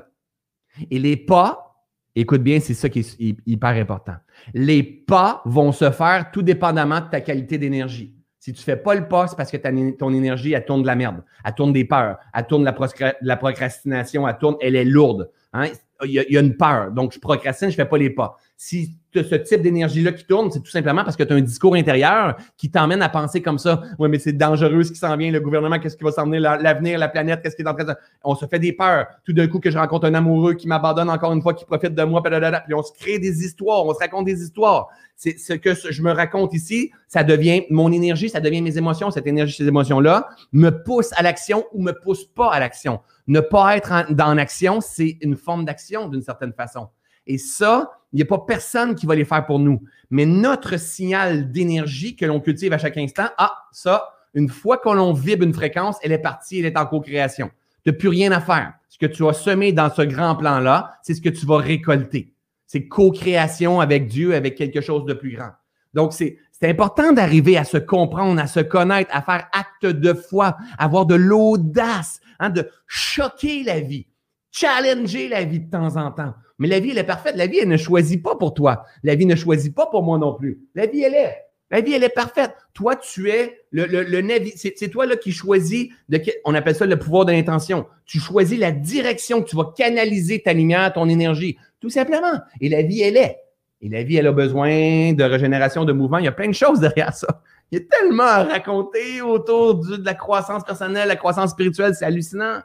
Et 0.90 0.98
les 0.98 1.18
pas, 1.18 1.76
écoute 2.16 2.42
bien, 2.42 2.62
c'est 2.62 2.74
ça 2.74 2.88
qui 2.88 3.00
est 3.00 3.38
hyper 3.46 3.72
important. 3.72 4.16
Les 4.54 4.82
pas 4.82 5.42
vont 5.44 5.74
se 5.74 5.92
faire 5.92 6.32
tout 6.32 6.42
dépendamment 6.42 7.02
de 7.02 7.10
ta 7.10 7.20
qualité 7.20 7.58
d'énergie. 7.58 8.16
Si 8.44 8.52
tu 8.52 8.62
fais 8.62 8.76
pas 8.76 8.94
le 8.94 9.08
pas, 9.08 9.26
c'est 9.28 9.38
parce 9.38 9.50
que 9.50 9.92
ton 9.96 10.14
énergie, 10.14 10.52
elle 10.52 10.66
tourne 10.66 10.82
de 10.82 10.88
la 10.88 10.96
merde. 10.96 11.24
Elle 11.46 11.54
tourne 11.54 11.72
des 11.72 11.86
peurs. 11.86 12.18
Elle 12.34 12.46
tourne 12.46 12.66
la 12.66 13.38
procrastination. 13.38 14.28
Elle 14.28 14.38
tourne, 14.38 14.58
elle 14.60 14.76
est 14.76 14.84
lourde. 14.84 15.32
Hein? 15.54 15.70
Il, 16.06 16.12
y 16.12 16.38
a, 16.38 16.40
une 16.40 16.56
peur. 16.56 16.92
Donc, 16.92 17.14
je 17.14 17.20
procrastine, 17.20 17.70
je 17.70 17.76
fais 17.76 17.86
pas 17.86 17.98
les 17.98 18.10
pas. 18.10 18.38
Si 18.58 18.98
ce 19.14 19.36
type 19.36 19.62
d'énergie-là 19.62 20.12
qui 20.12 20.26
tourne, 20.26 20.50
c'est 20.50 20.62
tout 20.62 20.72
simplement 20.72 21.04
parce 21.04 21.16
que 21.16 21.24
tu 21.24 21.34
as 21.34 21.36
un 21.36 21.42
discours 21.42 21.76
intérieur 21.76 22.36
qui 22.58 22.72
t'emmène 22.72 23.02
à 23.02 23.10
penser 23.10 23.42
comme 23.42 23.60
ça. 23.60 23.84
Oui, 24.00 24.10
mais 24.10 24.20
c'est 24.20 24.34
dangereux 24.34 24.84
ce 24.84 24.92
qui 24.92 24.98
s'en 24.98 25.16
vient, 25.18 25.32
le 25.32 25.40
gouvernement, 25.40 25.80
qu'est-ce 25.80 25.98
qui 25.98 26.04
va 26.04 26.12
s'en 26.12 26.26
venir, 26.26 26.42
l'avenir, 26.42 26.98
la 26.98 27.10
planète, 27.10 27.42
qu'est-ce 27.44 27.56
qui 27.56 27.62
est 27.62 27.68
en 27.68 27.74
train 27.74 27.84
de. 27.84 27.94
On 28.24 28.36
se 28.36 28.46
fait 28.46 28.60
des 28.60 28.74
peurs. 28.74 29.08
Tout 29.24 29.34
d'un 29.34 29.48
coup, 29.48 29.60
que 29.60 29.70
je 29.70 29.78
rencontre 29.78 30.08
un 30.08 30.14
amoureux 30.14 30.54
qui 30.56 30.68
m'abandonne 30.68 31.10
encore 31.10 31.34
une 31.34 31.42
fois, 31.42 31.54
qui 31.54 31.66
profite 31.66 31.94
de 31.94 32.04
moi, 32.04 32.24
puis 32.24 32.74
on 32.74 32.84
se 32.84 32.92
crée 32.94 33.20
des 33.20 33.44
histoires, 33.44 33.86
on 33.86 33.94
se 33.94 34.00
raconte 34.00 34.26
des 34.26 34.42
histoires. 34.42 34.90
C'est 35.16 35.38
ce 35.38 35.54
que 35.54 35.74
je 35.74 36.02
me 36.02 36.12
raconte 36.12 36.54
ici, 36.54 36.92
ça 37.08 37.24
devient 37.24 37.64
mon 37.70 37.92
énergie, 37.92 38.30
ça 38.30 38.40
devient 38.40 38.62
mes 38.62 38.78
émotions. 38.78 39.12
Cette 39.12 39.28
énergie, 39.28 39.56
ces 39.56 39.68
émotions-là 39.68 40.28
me 40.52 40.70
poussent 40.70 41.14
à 41.16 41.22
l'action 41.22 41.66
ou 41.72 41.82
me 41.82 41.92
poussent 41.92 42.26
pas 42.26 42.52
à 42.52 42.60
l'action. 42.60 43.00
Ne 43.28 43.40
pas 43.40 43.78
être 43.78 44.12
dans 44.12 44.34
l'action, 44.34 44.82
c'est 44.82 45.18
une 45.22 45.38
forme 45.38 45.66
d'action 45.66 45.93
d'une 46.10 46.22
certaine 46.22 46.54
façon. 46.54 46.90
Et 47.26 47.38
ça, 47.38 47.92
il 48.12 48.18
n'y 48.18 48.22
a 48.22 48.26
pas 48.26 48.40
personne 48.40 48.96
qui 48.96 49.06
va 49.06 49.16
les 49.16 49.26
faire 49.26 49.46
pour 49.46 49.60
nous. 49.60 49.82
Mais 50.10 50.26
notre 50.26 50.78
signal 50.78 51.52
d'énergie 51.52 52.16
que 52.16 52.26
l'on 52.26 52.40
cultive 52.40 52.74
à 52.74 52.78
chaque 52.78 52.98
instant, 52.98 53.28
ah, 53.38 53.54
ça, 53.72 54.10
une 54.34 54.50
fois 54.50 54.78
qu'on 54.78 54.94
l'on 54.94 55.14
vibre 55.14 55.44
une 55.44 55.54
fréquence, 55.54 55.98
elle 56.04 56.12
est 56.12 56.20
partie, 56.20 56.60
elle 56.60 56.66
est 56.66 56.78
en 56.78 56.86
co-création. 56.86 57.50
Tu 57.84 57.90
n'as 57.90 57.98
plus 57.98 58.10
rien 58.10 58.32
à 58.32 58.40
faire. 58.40 58.74
Ce 58.90 58.98
que 58.98 59.06
tu 59.06 59.26
as 59.28 59.34
semé 59.34 59.72
dans 59.72 59.90
ce 59.94 60.02
grand 60.02 60.36
plan-là, 60.36 60.98
c'est 61.02 61.14
ce 61.14 61.22
que 61.22 61.30
tu 61.30 61.46
vas 61.46 61.58
récolter. 61.58 62.34
C'est 62.68 62.88
co-création 62.88 63.80
avec 63.80 64.08
Dieu, 64.08 64.36
avec 64.36 64.56
quelque 64.56 64.82
chose 64.82 65.06
de 65.06 65.14
plus 65.14 65.36
grand. 65.36 65.52
Donc, 65.94 66.14
c'est 66.14 66.38
important 66.64 67.12
d'arriver 67.12 67.58
à 67.58 67.66
se 67.66 67.78
comprendre, 67.78 68.42
à 68.42 68.48
se 68.48 68.60
connaître, 68.60 69.10
à 69.14 69.22
faire 69.22 69.48
acte 69.52 69.86
de 69.86 70.14
foi, 70.14 70.58
avoir 70.78 71.06
de 71.06 71.16
l'audace, 71.16 72.20
hein, 72.40 72.50
de 72.50 72.70
choquer 72.88 73.64
la 73.64 73.80
vie, 73.80 74.08
challenger 74.54 75.28
la 75.28 75.44
vie 75.44 75.60
de 75.60 75.70
temps 75.70 75.98
en 75.98 76.12
temps. 76.12 76.34
Mais 76.60 76.68
la 76.68 76.80
vie, 76.80 76.92
elle 76.92 77.00
est 77.00 77.04
parfaite. 77.04 77.36
La 77.36 77.48
vie, 77.48 77.60
elle 77.60 77.68
ne 77.68 77.78
choisit 77.78 78.24
pas 78.24 78.36
pour 78.36 78.54
toi. 78.54 78.86
La 79.04 79.16
vie 79.16 79.26
ne 79.26 79.36
choisit 79.36 79.76
pas 79.76 79.88
pour 79.88 80.04
moi 80.04 80.18
non 80.18 80.34
plus. 80.34 80.62
La 80.76 80.86
vie, 80.86 81.02
elle 81.02 81.16
est. 81.16 81.36
La 81.72 81.82
vie, 81.82 81.94
elle 81.94 82.04
est 82.04 82.10
parfaite. 82.10 82.52
Toi, 82.74 82.96
tu 82.96 83.30
es 83.30 83.66
le, 83.72 83.86
le, 83.86 84.04
le 84.04 84.40
c'est 84.56 84.90
toi 84.90 85.08
là 85.08 85.16
qui 85.16 85.32
choisis, 85.32 85.90
de, 86.08 86.22
on 86.46 86.54
appelle 86.54 86.76
ça 86.76 86.86
le 86.86 87.00
pouvoir 87.00 87.26
de 87.26 87.32
l'intention. 87.32 87.88
Tu 88.06 88.20
choisis 88.20 88.60
la 88.60 88.72
direction 88.72 89.42
que 89.42 89.50
tu 89.50 89.56
vas 89.56 89.74
canaliser 89.76 90.42
ta 90.42 90.54
lumière, 90.54 90.94
ton 90.94 91.10
énergie, 91.10 91.58
tout 91.80 91.90
simplement. 91.90 92.40
Et 92.62 92.70
la 92.70 92.84
vie, 92.84 93.02
elle 93.02 93.18
est. 93.18 93.40
Et 93.82 93.90
la 93.90 94.04
vie, 94.04 94.18
elle 94.18 94.28
a 94.28 94.32
besoin 94.32 95.14
de 95.14 95.24
régénération, 95.24 95.84
de 95.84 95.94
mouvement. 95.94 96.20
Il 96.20 96.26
y 96.26 96.28
a 96.28 96.32
plein 96.32 96.48
de 96.48 96.54
choses 96.54 96.80
derrière 96.80 97.14
ça. 97.14 97.42
Il 97.72 97.80
y 97.80 97.82
a 97.82 97.86
tellement 97.86 98.24
à 98.24 98.44
raconter 98.44 99.22
autour 99.22 99.76
de 99.76 100.06
la 100.06 100.14
croissance 100.14 100.64
personnelle, 100.64 101.08
la 101.08 101.16
croissance 101.16 101.52
spirituelle. 101.52 101.96
C'est 101.96 102.06
hallucinant 102.06 102.60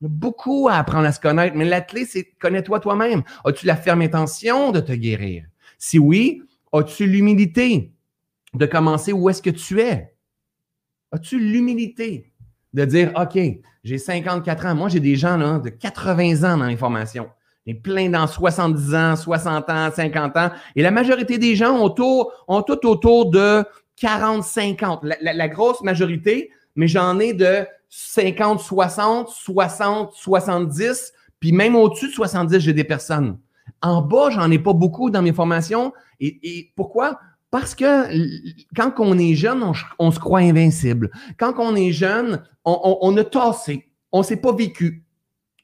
beaucoup 0.00 0.68
à 0.68 0.74
apprendre 0.74 1.06
à 1.06 1.12
se 1.12 1.20
connaître, 1.20 1.56
mais 1.56 1.64
la 1.64 1.84
c'est 2.06 2.32
connais-toi 2.40 2.80
toi-même. 2.80 3.22
As-tu 3.44 3.66
la 3.66 3.76
ferme 3.76 4.02
intention 4.02 4.72
de 4.72 4.80
te 4.80 4.92
guérir? 4.92 5.44
Si 5.78 5.98
oui, 5.98 6.42
as-tu 6.72 7.06
l'humilité 7.06 7.92
de 8.54 8.66
commencer 8.66 9.12
où 9.12 9.28
est-ce 9.28 9.42
que 9.42 9.50
tu 9.50 9.80
es? 9.80 10.14
As-tu 11.12 11.38
l'humilité 11.38 12.32
de 12.72 12.84
dire, 12.84 13.12
OK, 13.16 13.38
j'ai 13.84 13.98
54 13.98 14.66
ans. 14.66 14.74
Moi, 14.74 14.88
j'ai 14.88 15.00
des 15.00 15.16
gens 15.16 15.36
là, 15.36 15.58
de 15.58 15.68
80 15.68 16.42
ans 16.42 16.58
dans 16.58 16.66
l'information. 16.66 17.28
J'ai 17.66 17.74
plein 17.74 18.10
dans 18.10 18.26
70 18.26 18.94
ans, 18.94 19.16
60 19.16 19.70
ans, 19.70 19.90
50 19.94 20.36
ans. 20.36 20.50
Et 20.76 20.82
la 20.82 20.90
majorité 20.90 21.38
des 21.38 21.54
gens 21.56 21.72
ont, 21.78 21.90
tout, 21.90 22.28
ont 22.48 22.62
tout 22.62 22.86
autour 22.86 23.30
de 23.30 23.64
40, 23.96 24.42
50. 24.42 25.04
la 25.20 25.48
grosse 25.48 25.82
majorité, 25.82 26.50
mais 26.76 26.88
j'en 26.88 27.18
ai 27.18 27.32
de 27.32 27.66
50, 27.88 28.60
60, 28.60 29.28
60, 29.28 30.12
70, 30.14 31.12
puis 31.38 31.52
même 31.52 31.76
au-dessus 31.76 32.08
de 32.08 32.12
70, 32.12 32.58
j'ai 32.58 32.72
des 32.72 32.84
personnes. 32.84 33.38
En 33.82 34.02
bas, 34.02 34.30
j'en 34.30 34.50
ai 34.50 34.58
pas 34.58 34.72
beaucoup 34.72 35.10
dans 35.10 35.22
mes 35.22 35.32
formations. 35.32 35.92
Et, 36.20 36.72
pourquoi? 36.74 37.18
Parce 37.50 37.74
que 37.74 38.08
quand 38.74 38.92
on 38.98 39.18
est 39.18 39.34
jeune, 39.34 39.62
on, 39.98 40.10
se 40.10 40.18
croit 40.18 40.40
invincible. 40.40 41.10
Quand 41.38 41.54
on 41.58 41.76
est 41.76 41.92
jeune, 41.92 42.42
on, 42.64 43.16
a 43.16 43.24
tassé. 43.24 43.88
On 44.10 44.18
ne 44.20 44.24
s'est 44.24 44.38
pas 44.38 44.52
vécu. 44.52 45.04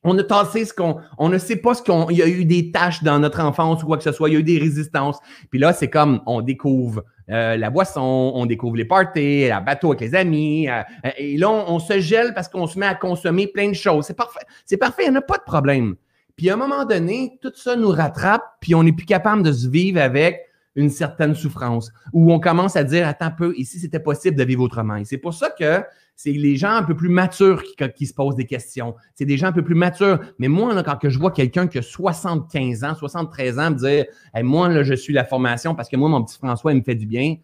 On 0.04 0.16
a 0.18 0.22
tassé 0.22 0.64
ce 0.64 0.72
qu'on. 0.72 0.98
On 1.18 1.28
ne 1.28 1.38
sait 1.38 1.56
pas 1.56 1.74
ce 1.74 1.82
qu'on. 1.82 2.08
Il 2.10 2.18
y 2.18 2.22
a 2.22 2.28
eu 2.28 2.44
des 2.44 2.70
tâches 2.70 3.02
dans 3.02 3.18
notre 3.18 3.40
enfance 3.40 3.82
ou 3.82 3.86
quoi 3.86 3.96
que 3.96 4.04
ce 4.04 4.12
soit. 4.12 4.28
Il 4.28 4.32
y 4.34 4.36
a 4.36 4.40
eu 4.40 4.44
des 4.44 4.58
résistances. 4.58 5.18
Puis 5.50 5.58
là, 5.58 5.72
c'est 5.72 5.90
comme 5.90 6.22
on 6.26 6.42
découvre 6.42 7.04
euh, 7.30 7.56
la 7.56 7.70
boisson, 7.70 8.32
on 8.34 8.46
découvre 8.46 8.76
les 8.76 8.84
parties, 8.84 9.48
la 9.48 9.60
bateau 9.60 9.88
avec 9.88 10.00
les 10.00 10.14
amis. 10.14 10.68
Euh, 10.68 10.82
et 11.16 11.36
là, 11.36 11.50
on, 11.50 11.78
se 11.78 12.00
gèle 12.00 12.34
parce 12.34 12.48
qu'on 12.48 12.66
se 12.66 12.78
met 12.78 12.86
à 12.86 12.94
consommer 12.94 13.46
plein 13.46 13.68
de 13.68 13.74
choses. 13.74 14.06
C'est 14.06 14.16
parfait. 14.16 14.44
C'est 14.64 14.76
parfait, 14.76 15.04
il 15.06 15.10
n'y 15.12 15.16
a 15.16 15.22
pas 15.22 15.38
de 15.38 15.42
problème. 15.42 15.96
Puis 16.36 16.50
à 16.50 16.54
un 16.54 16.56
moment 16.56 16.84
donné, 16.84 17.38
tout 17.42 17.52
ça 17.54 17.76
nous 17.76 17.90
rattrape, 17.90 18.42
puis 18.60 18.74
on 18.74 18.82
n'est 18.82 18.92
plus 18.92 19.06
capable 19.06 19.42
de 19.42 19.52
se 19.52 19.68
vivre 19.68 20.00
avec 20.00 20.49
une 20.76 20.90
certaine 20.90 21.34
souffrance, 21.34 21.92
où 22.12 22.32
on 22.32 22.38
commence 22.38 22.76
à 22.76 22.84
dire, 22.84 23.06
attends 23.06 23.26
un 23.26 23.30
peu, 23.30 23.54
ici, 23.56 23.78
c'était 23.78 24.00
possible 24.00 24.36
de 24.36 24.44
vivre 24.44 24.62
autrement. 24.62 24.96
Et 24.96 25.04
c'est 25.04 25.18
pour 25.18 25.34
ça 25.34 25.50
que 25.50 25.82
c'est 26.22 26.32
les 26.32 26.56
gens 26.56 26.72
un 26.72 26.82
peu 26.82 26.94
plus 26.94 27.08
matures 27.08 27.62
qui, 27.96 28.06
se 28.06 28.12
posent 28.12 28.36
des 28.36 28.46
questions. 28.46 28.94
C'est 29.14 29.24
des 29.24 29.38
gens 29.38 29.46
un 29.46 29.52
peu 29.52 29.64
plus 29.64 29.74
matures. 29.74 30.20
Mais 30.38 30.48
moi, 30.48 30.74
là, 30.74 30.82
quand 30.82 30.98
je 31.02 31.18
vois 31.18 31.30
quelqu'un 31.30 31.66
qui 31.66 31.78
a 31.78 31.82
75 31.82 32.84
ans, 32.84 32.94
73 32.94 33.58
ans 33.58 33.70
me 33.70 33.76
dire 33.76 34.04
Moi, 34.42 34.68
là, 34.68 34.82
je 34.82 34.92
suis 34.92 35.14
la 35.14 35.24
formation 35.24 35.74
parce 35.74 35.88
que 35.88 35.96
moi, 35.96 36.10
mon 36.10 36.22
petit 36.22 36.36
François, 36.36 36.72
il 36.72 36.78
me 36.78 36.82
fait 36.82 36.94
du 36.94 37.06
bien. 37.06 37.36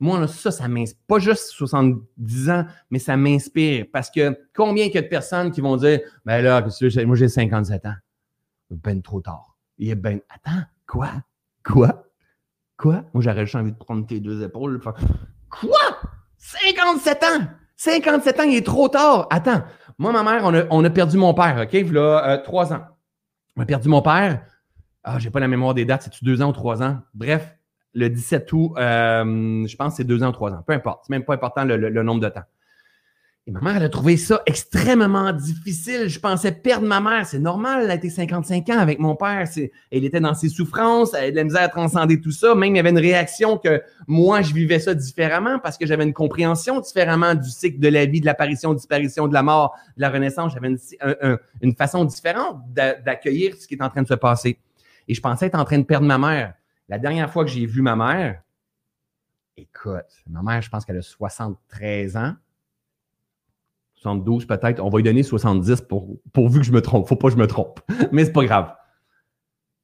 Moi, 0.00 0.18
là, 0.18 0.26
ça, 0.26 0.50
ça 0.50 0.66
m'inspire. 0.66 1.00
Pas 1.06 1.20
juste 1.20 1.50
70 1.52 2.50
ans, 2.50 2.66
mais 2.90 2.98
ça 2.98 3.16
m'inspire. 3.16 3.86
Parce 3.92 4.10
que 4.10 4.36
combien 4.54 4.86
il 4.86 4.92
y 4.92 4.98
a 4.98 5.02
de 5.02 5.06
personnes 5.06 5.52
qui 5.52 5.60
vont 5.60 5.76
dire 5.76 6.00
Ben 6.24 6.42
là, 6.42 6.66
moi, 7.06 7.16
j'ai 7.16 7.28
57 7.28 7.86
ans. 7.86 7.94
Ben 8.70 9.00
trop 9.02 9.20
tard. 9.20 9.56
Il 9.78 9.88
est 9.88 9.94
ben. 9.94 10.20
Attends, 10.28 10.64
quoi? 10.84 11.12
Quoi? 11.62 12.05
Quoi? 12.76 13.04
Moi, 13.14 13.22
j'aurais 13.22 13.46
juste 13.46 13.54
envie 13.54 13.72
de 13.72 13.76
prendre 13.76 14.06
tes 14.06 14.20
deux 14.20 14.42
épaules. 14.42 14.80
Quoi? 15.50 15.80
57 16.38 17.24
ans! 17.24 17.46
57 17.76 18.40
ans, 18.40 18.42
il 18.44 18.56
est 18.56 18.66
trop 18.66 18.88
tard. 18.88 19.26
Attends, 19.30 19.62
moi, 19.98 20.12
ma 20.12 20.22
mère, 20.22 20.68
on 20.70 20.84
a, 20.84 20.90
perdu 20.90 21.16
mon 21.16 21.34
père, 21.34 21.62
OK? 21.62 21.72
Il 21.72 21.96
a 21.98 22.38
trois 22.38 22.72
ans. 22.72 22.84
On 23.56 23.62
a 23.62 23.66
perdu 23.66 23.88
mon 23.88 24.02
père. 24.02 24.42
Ah, 25.04 25.18
j'ai 25.18 25.30
pas 25.30 25.40
la 25.40 25.48
mémoire 25.48 25.74
des 25.74 25.84
dates, 25.84 26.02
c'est-tu 26.02 26.24
deux 26.24 26.42
ans 26.42 26.50
ou 26.50 26.52
trois 26.52 26.82
ans? 26.82 26.98
Bref, 27.14 27.54
le 27.94 28.08
17 28.10 28.52
août, 28.52 28.72
euh, 28.76 29.66
je 29.66 29.76
pense 29.76 29.92
que 29.92 29.96
c'est 29.98 30.04
deux 30.04 30.22
ans 30.22 30.28
ou 30.28 30.32
trois 30.32 30.52
ans. 30.52 30.62
Peu 30.66 30.72
importe, 30.72 31.04
c'est 31.06 31.10
même 31.10 31.24
pas 31.24 31.34
important 31.34 31.64
le 31.64 32.02
nombre 32.02 32.20
de 32.20 32.28
temps. 32.28 32.44
Et 33.48 33.52
ma 33.52 33.60
mère, 33.60 33.76
elle 33.76 33.84
a 33.84 33.88
trouvé 33.88 34.16
ça 34.16 34.42
extrêmement 34.44 35.32
difficile. 35.32 36.08
Je 36.08 36.18
pensais 36.18 36.50
perdre 36.50 36.84
ma 36.84 37.00
mère. 37.00 37.24
C'est 37.26 37.38
normal, 37.38 37.84
elle 37.84 37.90
a 37.92 37.94
été 37.94 38.10
55 38.10 38.68
ans 38.70 38.78
avec 38.78 38.98
mon 38.98 39.14
père. 39.14 39.48
Elle 39.92 40.04
était 40.04 40.18
dans 40.18 40.34
ses 40.34 40.48
souffrances, 40.48 41.14
elle 41.14 41.20
avait 41.20 41.30
de 41.30 41.36
la 41.36 41.44
misère 41.44 41.62
à 41.62 41.68
transcender 41.68 42.20
tout 42.20 42.32
ça. 42.32 42.56
Même, 42.56 42.74
il 42.74 42.76
y 42.76 42.80
avait 42.80 42.90
une 42.90 42.98
réaction 42.98 43.56
que 43.56 43.84
moi, 44.08 44.42
je 44.42 44.52
vivais 44.52 44.80
ça 44.80 44.94
différemment 44.94 45.60
parce 45.60 45.78
que 45.78 45.86
j'avais 45.86 46.02
une 46.02 46.12
compréhension 46.12 46.80
différemment 46.80 47.36
du 47.36 47.48
cycle 47.48 47.78
de 47.78 47.86
la 47.86 48.06
vie, 48.06 48.20
de 48.20 48.26
l'apparition, 48.26 48.74
disparition, 48.74 49.28
de 49.28 49.34
la 49.34 49.44
mort, 49.44 49.76
de 49.96 50.02
la 50.02 50.10
renaissance. 50.10 50.52
J'avais 50.52 50.68
une, 50.68 51.38
une 51.62 51.76
façon 51.76 52.04
différente 52.04 52.64
d'accueillir 52.74 53.54
ce 53.54 53.68
qui 53.68 53.74
est 53.74 53.82
en 53.82 53.90
train 53.90 54.02
de 54.02 54.08
se 54.08 54.14
passer. 54.14 54.58
Et 55.06 55.14
je 55.14 55.20
pensais 55.20 55.46
être 55.46 55.54
en 55.54 55.64
train 55.64 55.78
de 55.78 55.84
perdre 55.84 56.06
ma 56.08 56.18
mère. 56.18 56.54
La 56.88 56.98
dernière 56.98 57.30
fois 57.30 57.44
que 57.44 57.50
j'ai 57.52 57.64
vu 57.64 57.80
ma 57.80 57.94
mère, 57.94 58.42
écoute, 59.56 60.24
ma 60.28 60.42
mère, 60.42 60.62
je 60.62 60.68
pense 60.68 60.84
qu'elle 60.84 60.98
a 60.98 61.02
73 61.02 62.16
ans. 62.16 62.34
72 64.06 64.46
peut-être. 64.46 64.80
On 64.80 64.88
va 64.88 64.98
lui 64.98 65.04
donner 65.04 65.22
70 65.22 65.82
pour, 65.82 66.16
pourvu 66.32 66.60
que 66.60 66.66
je 66.66 66.72
me 66.72 66.80
trompe. 66.80 67.08
Faut 67.08 67.16
pas 67.16 67.28
que 67.28 67.34
je 67.34 67.38
me 67.38 67.46
trompe. 67.46 67.80
Mais 68.12 68.24
c'est 68.24 68.32
pas 68.32 68.44
grave. 68.44 68.74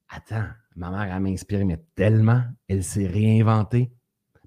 Attends, 0.09 0.45
ma 0.77 0.91
mère, 0.91 1.14
elle 1.14 1.23
m'inspire, 1.23 1.64
mais 1.64 1.83
tellement, 1.95 2.43
elle 2.68 2.85
s'est 2.85 3.07
réinventée. 3.07 3.91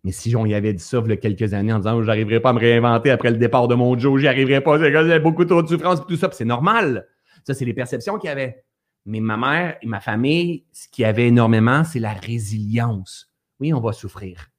Mais 0.03 0.11
si 0.11 0.36
on 0.36 0.45
y 0.45 0.53
avait 0.53 0.73
dit 0.73 0.84
ça 0.84 1.01
il 1.03 1.09
y 1.09 1.13
a 1.13 1.17
quelques 1.17 1.55
années 1.55 1.73
en 1.73 1.80
disant 1.80 2.03
j'arriverai 2.03 2.39
pas 2.39 2.51
à 2.51 2.53
me 2.53 2.59
réinventer 2.59 3.09
après 3.09 3.32
le 3.32 3.38
départ 3.38 3.67
de 3.67 3.73
mon 3.73 3.97
Joe, 3.97 4.21
j'y 4.21 4.28
arriverai 4.28 4.61
pas, 4.61 4.78
j'ai 4.78 5.19
beaucoup 5.19 5.43
trop 5.45 5.63
de 5.63 5.67
souffrance 5.67 6.01
et 6.01 6.03
tout 6.07 6.17
ça, 6.17 6.30
c'est 6.32 6.45
normal. 6.45 7.07
Ça, 7.43 7.55
c'est 7.55 7.65
les 7.65 7.73
perceptions 7.73 8.19
qu'il 8.19 8.28
y 8.28 8.32
avait. 8.32 8.63
Mais 9.07 9.19
ma 9.19 9.38
mère 9.38 9.78
et 9.82 9.88
ma 9.88 9.99
famille, 9.99 10.65
ce 10.71 10.88
qu'il 10.88 11.01
y 11.01 11.05
avait 11.05 11.30
énormément, 11.30 11.84
c'est 11.84 11.99
la 11.99 12.13
résilience. 12.13 13.32
Oui, 13.59 13.73
on 13.73 13.80
va 13.80 13.91
souffrir. 13.91 14.51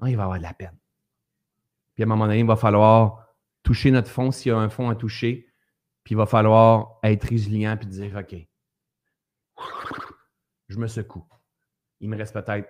Oui, 0.00 0.10
il 0.10 0.16
va 0.16 0.24
avoir 0.24 0.38
de 0.38 0.42
la 0.42 0.54
peine. 0.54 0.76
Puis 1.94 2.02
à 2.02 2.06
un 2.06 2.08
moment 2.08 2.26
donné, 2.26 2.40
il 2.40 2.46
va 2.46 2.56
falloir 2.56 3.23
toucher 3.64 3.90
notre 3.90 4.08
fond 4.08 4.30
s'il 4.30 4.50
y 4.50 4.52
a 4.52 4.58
un 4.58 4.68
fond 4.68 4.88
à 4.88 4.94
toucher. 4.94 5.48
Puis 6.04 6.14
il 6.14 6.16
va 6.16 6.26
falloir 6.26 7.00
être 7.02 7.24
résilient 7.24 7.76
puis 7.76 7.88
dire 7.88 8.14
OK, 8.16 8.36
je 10.68 10.78
me 10.78 10.86
secoue. 10.86 11.24
Il 12.00 12.10
me 12.10 12.16
reste 12.16 12.34
peut-être 12.34 12.68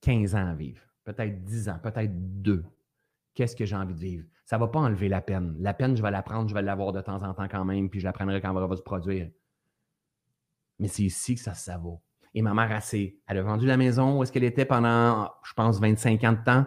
15 0.00 0.34
ans 0.34 0.48
à 0.48 0.54
vivre, 0.54 0.82
peut-être 1.04 1.44
10 1.44 1.68
ans, 1.68 1.78
peut-être 1.82 2.10
2. 2.42 2.64
Qu'est-ce 3.34 3.54
que 3.54 3.64
j'ai 3.64 3.76
envie 3.76 3.94
de 3.94 4.00
vivre? 4.00 4.26
Ça 4.44 4.56
ne 4.56 4.60
va 4.60 4.68
pas 4.68 4.80
enlever 4.80 5.08
la 5.08 5.20
peine. 5.20 5.54
La 5.60 5.74
peine, 5.74 5.96
je 5.96 6.02
vais 6.02 6.10
la 6.10 6.22
prendre, 6.22 6.48
je 6.48 6.54
vais 6.54 6.62
l'avoir 6.62 6.92
de 6.92 7.00
temps 7.00 7.22
en 7.22 7.34
temps 7.34 7.48
quand 7.48 7.64
même, 7.64 7.88
puis 7.88 8.00
je 8.00 8.04
la 8.04 8.12
prendrai 8.12 8.40
quand 8.40 8.56
elle 8.60 8.68
va 8.68 8.76
se 8.76 8.82
produire. 8.82 9.30
Mais 10.78 10.88
c'est 10.88 11.04
ici 11.04 11.34
que 11.34 11.40
ça, 11.40 11.54
ça 11.54 11.76
vaut. 11.76 12.02
Et 12.34 12.42
ma 12.42 12.54
mère, 12.54 12.80
elle 12.92 13.38
a 13.38 13.42
vendu 13.42 13.66
la 13.66 13.76
maison 13.76 14.18
où 14.18 14.22
est-ce 14.22 14.32
qu'elle 14.32 14.44
était 14.44 14.64
pendant, 14.64 15.30
je 15.44 15.52
pense, 15.52 15.78
25 15.80 16.24
ans 16.24 16.32
de 16.32 16.44
temps. 16.44 16.66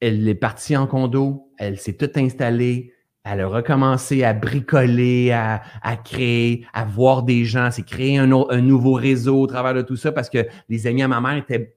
Elle 0.00 0.26
est 0.28 0.34
partie 0.34 0.76
en 0.76 0.86
condo, 0.86 1.50
elle 1.58 1.78
s'est 1.78 1.92
toute 1.92 2.16
installée, 2.16 2.94
elle 3.22 3.42
a 3.42 3.48
recommencé 3.48 4.24
à 4.24 4.32
bricoler, 4.32 5.30
à, 5.30 5.60
créer, 6.02 6.66
à 6.72 6.84
voir 6.86 7.22
des 7.22 7.44
gens, 7.44 7.70
c'est 7.70 7.82
créer 7.82 8.16
un, 8.16 8.26
nouveau 8.26 8.94
réseau 8.94 9.42
au 9.42 9.46
travers 9.46 9.74
de 9.74 9.82
tout 9.82 9.96
ça 9.96 10.10
parce 10.10 10.30
que 10.30 10.46
les 10.70 10.86
amis 10.86 11.02
à 11.02 11.08
ma 11.08 11.20
mère 11.20 11.36
étaient 11.36 11.74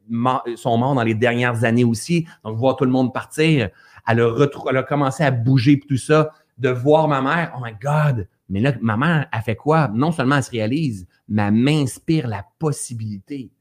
sont 0.56 0.78
morts 0.78 0.96
dans 0.96 1.04
les 1.04 1.16
dernières 1.16 1.66
années 1.66 1.84
aussi. 1.84 2.26
Donc, 2.46 2.58
voir 2.58 2.78
tout 2.78 2.86
le 2.86 2.92
monde 2.92 3.14
partir, 3.14 3.70
elle 4.08 4.22
a, 4.22 4.48
elle 4.70 4.86
commencé 4.86 5.24
à 5.24 5.32
bouger 5.32 5.80
tout 5.80 5.98
ça, 5.98 6.32
de 6.58 6.70
voir 6.70 7.10
ma 7.10 7.22
mère, 7.22 7.54
oh 7.58 7.62
my 7.62 7.74
God! 7.82 8.28
Mais 8.48 8.62
là, 8.62 8.74
ma 8.82 8.96
mère 8.96 9.28
a 9.32 9.42
fait 9.42 9.56
quoi? 9.56 9.90
Non 9.94 10.12
seulement 10.12 10.38
elle 10.38 10.44
se 10.44 10.52
réalise, 10.52 11.08
mais 11.28 11.44
elle 11.44 11.54
m'inspire 11.54 12.28
la 12.28 12.46
possibilité 12.60 13.52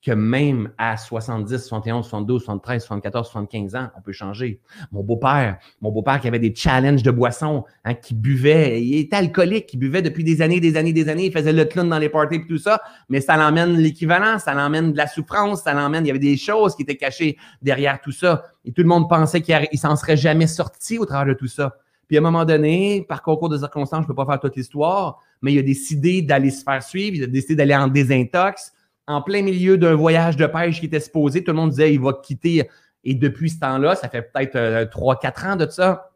que 0.00 0.12
même 0.12 0.70
à 0.78 0.96
70, 0.96 1.58
71, 1.58 2.04
72, 2.04 2.42
73, 2.42 2.82
74, 2.82 3.26
75 3.26 3.74
ans, 3.74 3.88
on 3.96 4.00
peut 4.00 4.12
changer. 4.12 4.60
Mon 4.92 5.02
beau-père, 5.02 5.58
mon 5.80 5.90
beau-père 5.90 6.20
qui 6.20 6.28
avait 6.28 6.38
des 6.38 6.54
challenges 6.54 7.02
de 7.02 7.10
boissons, 7.10 7.64
hein, 7.84 7.94
qui 7.94 8.14
buvait, 8.14 8.82
il 8.82 8.98
était 8.98 9.16
alcoolique, 9.16 9.74
il 9.74 9.78
buvait 9.78 10.02
depuis 10.02 10.22
des 10.22 10.40
années, 10.40 10.60
des 10.60 10.76
années, 10.76 10.92
des 10.92 11.08
années, 11.08 11.26
il 11.26 11.32
faisait 11.32 11.52
le 11.52 11.64
clown 11.64 11.88
dans 11.88 11.98
les 11.98 12.08
parties 12.08 12.36
et 12.36 12.46
tout 12.46 12.58
ça, 12.58 12.80
mais 13.08 13.20
ça 13.20 13.36
l'emmène 13.36 13.76
l'équivalent, 13.76 14.38
ça 14.38 14.54
l'emmène 14.54 14.92
de 14.92 14.96
la 14.96 15.08
souffrance, 15.08 15.62
ça 15.62 15.74
l'emmène, 15.74 16.04
il 16.04 16.08
y 16.08 16.10
avait 16.10 16.20
des 16.20 16.36
choses 16.36 16.76
qui 16.76 16.82
étaient 16.82 16.96
cachées 16.96 17.36
derrière 17.60 18.00
tout 18.00 18.12
ça. 18.12 18.44
Et 18.64 18.72
tout 18.72 18.82
le 18.82 18.88
monde 18.88 19.08
pensait 19.08 19.40
qu'il 19.40 19.78
s'en 19.78 19.96
serait 19.96 20.16
jamais 20.16 20.46
sorti 20.46 20.98
au 20.98 21.06
travers 21.06 21.34
de 21.34 21.38
tout 21.38 21.48
ça. 21.48 21.76
Puis 22.06 22.16
à 22.16 22.20
un 22.20 22.22
moment 22.22 22.44
donné, 22.44 23.04
par 23.06 23.22
concours 23.22 23.48
de 23.48 23.58
circonstances, 23.58 24.00
je 24.00 24.04
ne 24.04 24.08
peux 24.08 24.14
pas 24.14 24.26
faire 24.26 24.40
toute 24.40 24.56
l'histoire, 24.56 25.18
mais 25.42 25.52
il 25.52 25.58
a 25.58 25.62
décidé 25.62 26.22
d'aller 26.22 26.50
se 26.50 26.62
faire 26.62 26.82
suivre, 26.82 27.16
il 27.16 27.24
a 27.24 27.26
décidé 27.26 27.56
d'aller 27.56 27.76
en 27.76 27.88
désintox, 27.88 28.72
en 29.08 29.22
plein 29.22 29.42
milieu 29.42 29.78
d'un 29.78 29.94
voyage 29.94 30.36
de 30.36 30.46
pêche 30.46 30.78
qui 30.80 30.86
était 30.86 31.00
supposé. 31.00 31.42
Tout 31.42 31.52
le 31.52 31.56
monde 31.56 31.70
disait 31.70 31.92
il 31.92 32.00
va 32.00 32.12
quitter. 32.12 32.68
Et 33.04 33.14
depuis 33.14 33.50
ce 33.50 33.58
temps-là, 33.58 33.96
ça 33.96 34.08
fait 34.08 34.22
peut-être 34.22 34.56
euh, 34.56 34.84
trois, 34.84 35.14
3-4 35.16 35.52
ans 35.52 35.56
de 35.56 35.66
ça. 35.66 36.10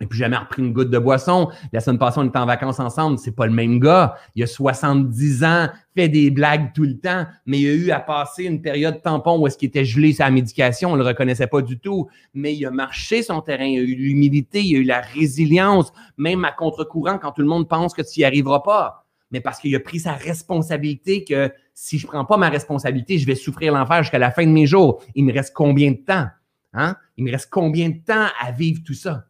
Et 0.00 0.06
puis 0.06 0.18
jamais 0.18 0.36
repris 0.36 0.62
une 0.62 0.72
goutte 0.72 0.90
de 0.90 0.98
boisson. 0.98 1.50
La 1.72 1.80
semaine 1.80 1.98
passée, 1.98 2.18
on 2.18 2.24
était 2.24 2.38
en 2.38 2.46
vacances 2.46 2.80
ensemble. 2.80 3.18
C'est 3.18 3.36
pas 3.36 3.46
le 3.46 3.52
même 3.52 3.78
gars. 3.78 4.16
Il 4.34 4.42
a 4.42 4.46
70 4.46 5.44
ans, 5.44 5.68
fait 5.94 6.08
des 6.08 6.30
blagues 6.30 6.72
tout 6.74 6.82
le 6.84 6.98
temps, 6.98 7.26
mais 7.44 7.60
il 7.60 7.68
a 7.68 7.74
eu 7.74 7.90
à 7.90 8.00
passer 8.00 8.44
une 8.44 8.62
période 8.62 9.02
tampon 9.02 9.38
où 9.38 9.46
est-ce 9.46 9.58
qu'il 9.58 9.68
était 9.68 9.84
gelé 9.84 10.12
sa 10.14 10.30
médication. 10.30 10.92
On 10.92 10.96
le 10.96 11.04
reconnaissait 11.04 11.46
pas 11.46 11.60
du 11.60 11.78
tout. 11.78 12.08
Mais 12.34 12.56
il 12.56 12.64
a 12.66 12.70
marché 12.70 13.22
son 13.22 13.42
terrain. 13.42 13.66
Il 13.66 13.78
a 13.78 13.82
eu 13.82 13.94
l'humilité, 13.94 14.62
il 14.64 14.76
a 14.76 14.78
eu 14.78 14.84
la 14.84 15.00
résilience, 15.02 15.92
même 16.16 16.44
à 16.46 16.50
contre-courant 16.50 17.18
quand 17.18 17.32
tout 17.32 17.42
le 17.42 17.48
monde 17.48 17.68
pense 17.68 17.92
que 17.92 18.02
tu 18.02 18.20
n'y 18.20 18.24
arriveras 18.24 18.60
pas 18.60 19.02
mais 19.32 19.40
parce 19.40 19.58
qu'il 19.58 19.74
a 19.74 19.80
pris 19.80 19.98
sa 19.98 20.12
responsabilité 20.12 21.24
que 21.24 21.50
si 21.74 21.98
je 21.98 22.06
ne 22.06 22.12
prends 22.12 22.24
pas 22.24 22.36
ma 22.36 22.48
responsabilité, 22.48 23.18
je 23.18 23.26
vais 23.26 23.34
souffrir 23.34 23.72
l'enfer 23.72 24.02
jusqu'à 24.02 24.18
la 24.18 24.30
fin 24.30 24.44
de 24.44 24.50
mes 24.50 24.66
jours. 24.66 25.02
Il 25.14 25.24
me 25.24 25.32
reste 25.32 25.54
combien 25.54 25.92
de 25.92 25.96
temps? 25.96 26.28
Hein? 26.74 26.96
Il 27.16 27.24
me 27.24 27.30
reste 27.30 27.50
combien 27.50 27.90
de 27.90 27.98
temps 27.98 28.26
à 28.40 28.50
vivre 28.52 28.82
tout 28.84 28.94
ça? 28.94 29.26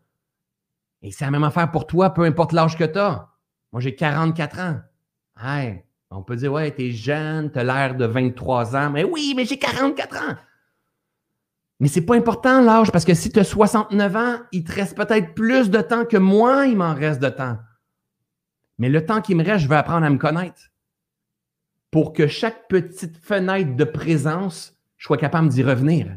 Et 1.02 1.10
c'est 1.10 1.24
la 1.24 1.30
même 1.30 1.44
affaire 1.44 1.70
pour 1.70 1.86
toi, 1.86 2.10
peu 2.10 2.22
importe 2.22 2.52
l'âge 2.52 2.76
que 2.76 2.84
tu 2.84 2.98
as. 2.98 3.28
Moi, 3.72 3.80
j'ai 3.80 3.94
44 3.94 4.60
ans. 4.60 4.80
Hey, 5.42 5.84
on 6.10 6.22
peut 6.22 6.36
dire, 6.36 6.52
ouais, 6.52 6.74
tu 6.74 6.86
es 6.86 6.90
jeune, 6.92 7.50
tu 7.50 7.58
as 7.58 7.64
l'air 7.64 7.96
de 7.96 8.04
23 8.04 8.76
ans. 8.76 8.90
Mais 8.90 9.04
oui, 9.04 9.34
mais 9.36 9.44
j'ai 9.44 9.58
44 9.58 10.16
ans. 10.16 10.36
Mais 11.80 11.88
c'est 11.88 12.06
pas 12.06 12.14
important 12.14 12.60
l'âge 12.60 12.92
parce 12.92 13.04
que 13.04 13.14
si 13.14 13.32
tu 13.32 13.40
as 13.40 13.44
69 13.44 14.16
ans, 14.16 14.36
il 14.52 14.62
te 14.62 14.72
reste 14.72 14.96
peut-être 14.96 15.34
plus 15.34 15.68
de 15.68 15.80
temps 15.80 16.04
que 16.04 16.16
moi, 16.16 16.66
il 16.66 16.76
m'en 16.76 16.94
reste 16.94 17.20
de 17.20 17.28
temps. 17.28 17.58
Mais 18.78 18.88
le 18.88 19.04
temps 19.04 19.20
qui 19.20 19.34
me 19.34 19.42
reste, 19.42 19.64
je 19.64 19.68
vais 19.68 19.76
apprendre 19.76 20.06
à 20.06 20.10
me 20.10 20.18
connaître 20.18 20.71
pour 21.92 22.14
que 22.14 22.26
chaque 22.26 22.66
petite 22.68 23.18
fenêtre 23.18 23.76
de 23.76 23.84
présence, 23.84 24.74
je 24.96 25.06
sois 25.06 25.18
capable 25.18 25.48
d'y 25.48 25.62
revenir 25.62 26.16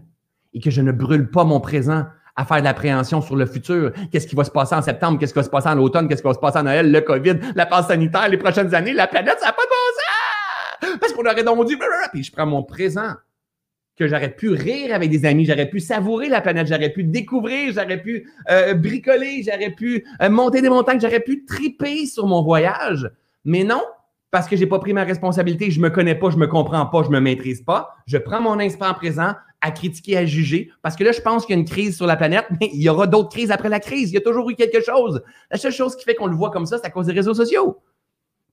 et 0.53 0.61
que 0.61 0.71
je 0.71 0.81
ne 0.81 0.91
brûle 0.91 1.29
pas 1.29 1.43
mon 1.43 1.59
présent 1.59 2.05
à 2.37 2.45
faire 2.45 2.59
de 2.59 2.63
l'appréhension 2.63 3.21
sur 3.21 3.35
le 3.35 3.45
futur. 3.45 3.91
Qu'est-ce 4.11 4.25
qui 4.25 4.35
va 4.35 4.45
se 4.45 4.51
passer 4.51 4.73
en 4.73 4.81
septembre? 4.81 5.19
Qu'est-ce 5.19 5.33
qui 5.33 5.39
va 5.39 5.43
se 5.43 5.49
passer 5.49 5.67
en 5.67 5.77
automne? 5.77 6.07
Qu'est-ce 6.07 6.21
qui 6.21 6.27
va 6.27 6.33
se 6.33 6.39
passer 6.39 6.59
en 6.59 6.63
Noël? 6.63 6.91
Le 6.91 7.01
COVID, 7.01 7.39
la 7.55 7.65
passe 7.65 7.87
sanitaire, 7.87 8.29
les 8.29 8.37
prochaines 8.37 8.73
années, 8.73 8.93
la 8.93 9.07
planète, 9.07 9.37
ça 9.39 9.47
n'a 9.47 9.53
pas 9.53 9.63
de 9.63 9.67
bon 9.67 10.89
sens! 10.89 10.97
Parce 10.99 11.11
qu'on 11.11 11.25
aurait 11.25 11.43
donc 11.43 11.65
dit, 11.67 11.77
puis 12.11 12.23
je 12.23 12.31
prends 12.31 12.45
mon 12.45 12.63
présent 12.63 13.13
que 13.97 14.07
j'aurais 14.07 14.33
pu 14.33 14.49
rire 14.49 14.93
avec 14.93 15.09
des 15.09 15.25
amis, 15.25 15.45
j'aurais 15.45 15.69
pu 15.69 15.81
savourer 15.81 16.29
la 16.29 16.39
planète, 16.39 16.67
j'aurais 16.67 16.89
pu 16.89 17.03
découvrir, 17.03 17.73
j'aurais 17.73 18.01
pu 18.01 18.29
euh, 18.49 18.73
bricoler, 18.73 19.43
j'aurais 19.43 19.71
pu 19.71 20.05
euh, 20.21 20.29
monter 20.29 20.61
des 20.61 20.69
montagnes, 20.69 20.99
j'aurais 21.01 21.21
pu 21.21 21.45
triper 21.45 22.05
sur 22.05 22.27
mon 22.27 22.43
voyage. 22.43 23.09
Mais 23.45 23.63
non, 23.63 23.81
parce 24.31 24.47
que 24.47 24.55
j'ai 24.55 24.67
pas 24.67 24.79
pris 24.79 24.93
ma 24.93 25.03
responsabilité, 25.03 25.71
je 25.71 25.79
me 25.79 25.89
connais 25.89 26.15
pas, 26.15 26.29
je 26.29 26.37
me 26.37 26.47
comprends 26.47 26.85
pas, 26.85 27.03
je 27.03 27.09
me 27.09 27.19
maîtrise 27.19 27.61
pas. 27.61 27.95
Je 28.05 28.17
prends 28.17 28.41
mon 28.41 28.59
instant 28.59 28.93
présent 28.93 29.33
à 29.61 29.71
critiquer, 29.71 30.17
à 30.17 30.25
juger, 30.25 30.69
parce 30.81 30.95
que 30.95 31.03
là, 31.03 31.11
je 31.11 31.21
pense 31.21 31.45
qu'il 31.45 31.55
y 31.55 31.57
a 31.57 31.59
une 31.59 31.67
crise 31.67 31.95
sur 31.95 32.05
la 32.05 32.15
planète, 32.15 32.45
mais 32.59 32.69
il 32.73 32.81
y 32.81 32.89
aura 32.89 33.07
d'autres 33.07 33.29
crises 33.29 33.51
après 33.51 33.69
la 33.69 33.79
crise. 33.79 34.11
Il 34.11 34.13
y 34.13 34.17
a 34.17 34.21
toujours 34.21 34.49
eu 34.49 34.55
quelque 34.55 34.83
chose. 34.83 35.23
La 35.49 35.57
seule 35.57 35.71
chose 35.71 35.95
qui 35.95 36.03
fait 36.03 36.15
qu'on 36.15 36.27
le 36.27 36.35
voit 36.35 36.51
comme 36.51 36.65
ça, 36.65 36.77
c'est 36.77 36.85
à 36.85 36.89
cause 36.91 37.07
des 37.07 37.13
réseaux 37.13 37.33
sociaux. 37.33 37.81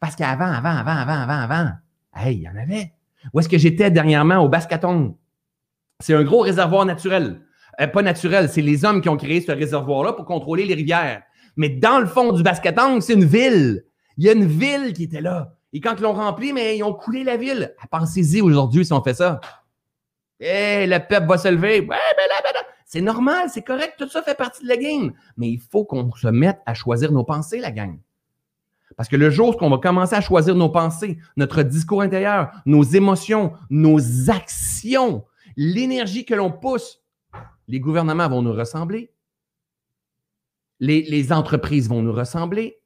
Parce 0.00 0.16
qu'avant, 0.16 0.50
avant, 0.50 0.76
avant, 0.76 0.96
avant, 0.96 1.20
avant, 1.20 1.40
avant, 1.42 1.70
hey, 2.16 2.36
il 2.36 2.42
y 2.42 2.48
en 2.48 2.56
avait. 2.56 2.92
Où 3.32 3.40
est-ce 3.40 3.48
que 3.48 3.58
j'étais 3.58 3.90
dernièrement? 3.90 4.38
Au 4.38 4.48
Bascaton? 4.48 5.16
C'est 6.00 6.14
un 6.14 6.24
gros 6.24 6.40
réservoir 6.40 6.84
naturel. 6.86 7.40
Euh, 7.80 7.86
pas 7.86 8.02
naturel, 8.02 8.48
c'est 8.48 8.62
les 8.62 8.84
hommes 8.84 9.00
qui 9.00 9.08
ont 9.08 9.16
créé 9.16 9.40
ce 9.40 9.52
réservoir-là 9.52 10.12
pour 10.12 10.24
contrôler 10.24 10.64
les 10.64 10.74
rivières. 10.74 11.22
Mais 11.56 11.68
dans 11.68 11.98
le 11.98 12.06
fond 12.06 12.32
du 12.32 12.42
Bascatang, 12.42 13.00
c'est 13.00 13.14
une 13.14 13.24
ville. 13.24 13.84
Il 14.16 14.24
y 14.24 14.28
a 14.28 14.32
une 14.32 14.46
ville 14.46 14.92
qui 14.92 15.04
était 15.04 15.20
là. 15.20 15.54
Et 15.72 15.80
quand 15.80 15.94
ils 15.96 16.02
l'ont 16.02 16.12
rempli, 16.12 16.52
mais 16.52 16.76
ils 16.76 16.82
ont 16.82 16.92
coulé 16.92 17.24
la 17.24 17.36
ville. 17.36 17.74
Pensez-y 17.90 18.40
aujourd'hui 18.42 18.84
si 18.84 18.92
on 18.92 19.02
fait 19.02 19.14
ça. 19.14 19.40
Eh, 20.40 20.86
le 20.86 20.98
peuple 20.98 21.26
va 21.26 21.38
se 21.38 21.48
lever. 21.48 21.80
Ouais. 21.80 21.96
C'est 22.92 23.00
normal, 23.00 23.48
c'est 23.48 23.62
correct, 23.62 23.94
tout 23.96 24.08
ça 24.08 24.22
fait 24.22 24.34
partie 24.34 24.64
de 24.64 24.68
la 24.68 24.76
game. 24.76 25.14
Mais 25.38 25.48
il 25.48 25.58
faut 25.58 25.86
qu'on 25.86 26.12
se 26.12 26.28
mette 26.28 26.60
à 26.66 26.74
choisir 26.74 27.10
nos 27.10 27.24
pensées, 27.24 27.58
la 27.58 27.70
gang. 27.70 27.98
Parce 28.98 29.08
que 29.08 29.16
le 29.16 29.30
jour 29.30 29.56
où 29.56 29.64
on 29.64 29.70
va 29.70 29.78
commencer 29.78 30.14
à 30.14 30.20
choisir 30.20 30.54
nos 30.54 30.68
pensées, 30.68 31.16
notre 31.38 31.62
discours 31.62 32.02
intérieur, 32.02 32.50
nos 32.66 32.82
émotions, 32.82 33.54
nos 33.70 34.28
actions, 34.28 35.24
l'énergie 35.56 36.26
que 36.26 36.34
l'on 36.34 36.50
pousse, 36.50 37.02
les 37.66 37.80
gouvernements 37.80 38.28
vont 38.28 38.42
nous 38.42 38.52
ressembler, 38.52 39.10
les, 40.80 41.32
entreprises 41.32 41.88
vont 41.88 42.02
nous 42.02 42.12
ressembler, 42.12 42.81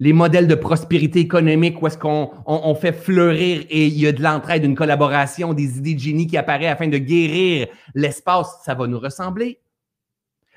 les 0.00 0.12
modèles 0.12 0.48
de 0.48 0.54
prospérité 0.54 1.20
économique 1.20 1.80
où 1.80 1.86
est-ce 1.86 1.98
qu'on 1.98 2.74
fait 2.74 2.92
fleurir 2.92 3.64
et 3.70 3.86
il 3.86 3.98
y 3.98 4.06
a 4.06 4.12
de 4.12 4.22
l'entraide, 4.22 4.64
une 4.64 4.74
collaboration, 4.74 5.54
des 5.54 5.78
idées 5.78 5.94
de 5.94 6.00
génie 6.00 6.26
qui 6.26 6.36
apparaissent 6.36 6.72
afin 6.72 6.88
de 6.88 6.98
guérir 6.98 7.68
l'espace, 7.94 8.60
ça 8.64 8.74
va 8.74 8.86
nous 8.86 8.98
ressembler. 8.98 9.60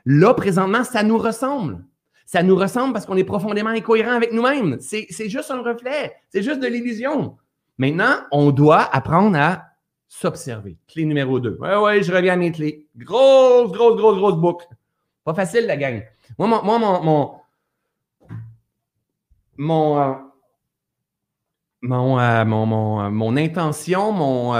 Là, 0.05 0.33
présentement, 0.33 0.83
ça 0.83 1.03
nous 1.03 1.17
ressemble. 1.17 1.83
Ça 2.25 2.43
nous 2.43 2.55
ressemble 2.55 2.93
parce 2.93 3.05
qu'on 3.05 3.15
est 3.15 3.23
profondément 3.23 3.69
incohérent 3.69 4.11
avec 4.11 4.33
nous-mêmes. 4.33 4.77
C'est 4.79 5.29
juste 5.29 5.51
un 5.51 5.61
reflet, 5.61 6.13
c'est 6.29 6.41
juste 6.41 6.59
de 6.59 6.67
l'illusion. 6.67 7.37
Maintenant, 7.77 8.15
on 8.31 8.51
doit 8.51 8.83
apprendre 8.93 9.37
à 9.37 9.65
s'observer. 10.07 10.77
Clé 10.87 11.05
numéro 11.05 11.39
2. 11.39 11.57
Ouais, 11.59 11.75
ouais, 11.77 12.03
je 12.03 12.11
reviens 12.11 12.33
à 12.33 12.37
mes 12.37 12.51
clés. 12.51 12.87
Grosse, 12.97 13.71
grosse, 13.71 13.97
grosse, 13.97 14.17
grosse 14.17 14.35
boucle. 14.35 14.65
Pas 15.23 15.33
facile, 15.33 15.65
la 15.67 15.77
gang. 15.77 16.03
Moi, 16.37 16.47
moi, 16.47 16.79
mon, 16.79 17.03
mon, 17.03 17.31
mon, 19.57 19.99
euh, 19.99 20.13
euh, 21.83 22.45
mon, 22.45 23.01
euh, 23.01 23.09
mon, 23.09 23.37
intention, 23.37 24.11
mon, 24.11 24.53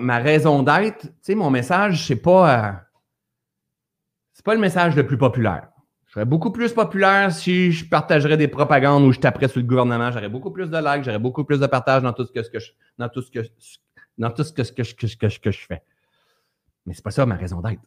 ma 0.00 0.18
raison 0.18 0.62
d'être, 0.62 1.06
mon 1.30 1.50
message, 1.50 2.06
c'est 2.06 2.16
pas, 2.20 2.82
c'est 4.32 4.44
pas 4.44 4.54
le 4.54 4.60
message 4.60 4.96
le 4.96 5.06
plus 5.06 5.18
populaire. 5.18 5.68
Je 6.06 6.12
serais 6.12 6.24
beaucoup 6.24 6.52
plus 6.52 6.72
populaire 6.72 7.32
si 7.32 7.72
je 7.72 7.88
partagerais 7.88 8.36
des 8.36 8.46
propagandes 8.46 9.02
ou 9.02 9.12
je 9.12 9.18
taperais 9.18 9.48
sur 9.48 9.60
le 9.60 9.66
gouvernement. 9.66 10.12
J'aurais 10.12 10.28
beaucoup 10.28 10.52
plus 10.52 10.70
de 10.70 10.76
likes, 10.76 11.04
j'aurais 11.04 11.18
beaucoup 11.18 11.44
plus 11.44 11.58
de 11.58 11.66
partage 11.66 12.02
dans 12.02 12.12
tout 12.12 12.24
ce 12.24 12.32
que, 12.32 12.60
je, 12.60 12.70
dans 12.98 13.08
tout 13.08 13.22
ce 13.22 13.30
que, 13.30 13.40
dans 14.16 14.30
tout 14.30 14.44
ce 14.44 14.52
que, 14.52 14.62
que, 14.62 15.16
que, 15.16 15.40
que 15.40 15.50
je 15.50 15.66
fais. 15.66 15.82
Mais 16.86 16.94
ce 16.94 17.00
n'est 17.00 17.02
pas 17.02 17.10
ça 17.10 17.26
ma 17.26 17.34
raison 17.34 17.60
d'être. 17.60 17.82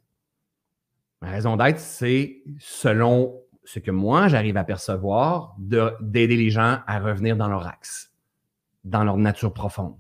Ma 1.22 1.30
raison 1.30 1.56
d'être, 1.56 1.80
c'est 1.80 2.44
selon 2.60 3.42
ce 3.68 3.80
que 3.80 3.92
moi, 3.92 4.30
j'arrive 4.30 4.56
à 4.56 4.64
percevoir, 4.64 5.58
d'aider 5.60 6.38
les 6.38 6.50
gens 6.50 6.80
à 6.88 7.00
revenir 7.00 7.36
dans 7.36 7.50
leur 7.50 7.68
axe, 7.68 8.14
dans 8.86 9.04
leur 9.04 9.18
nature 9.18 9.54
profonde. 9.54 9.98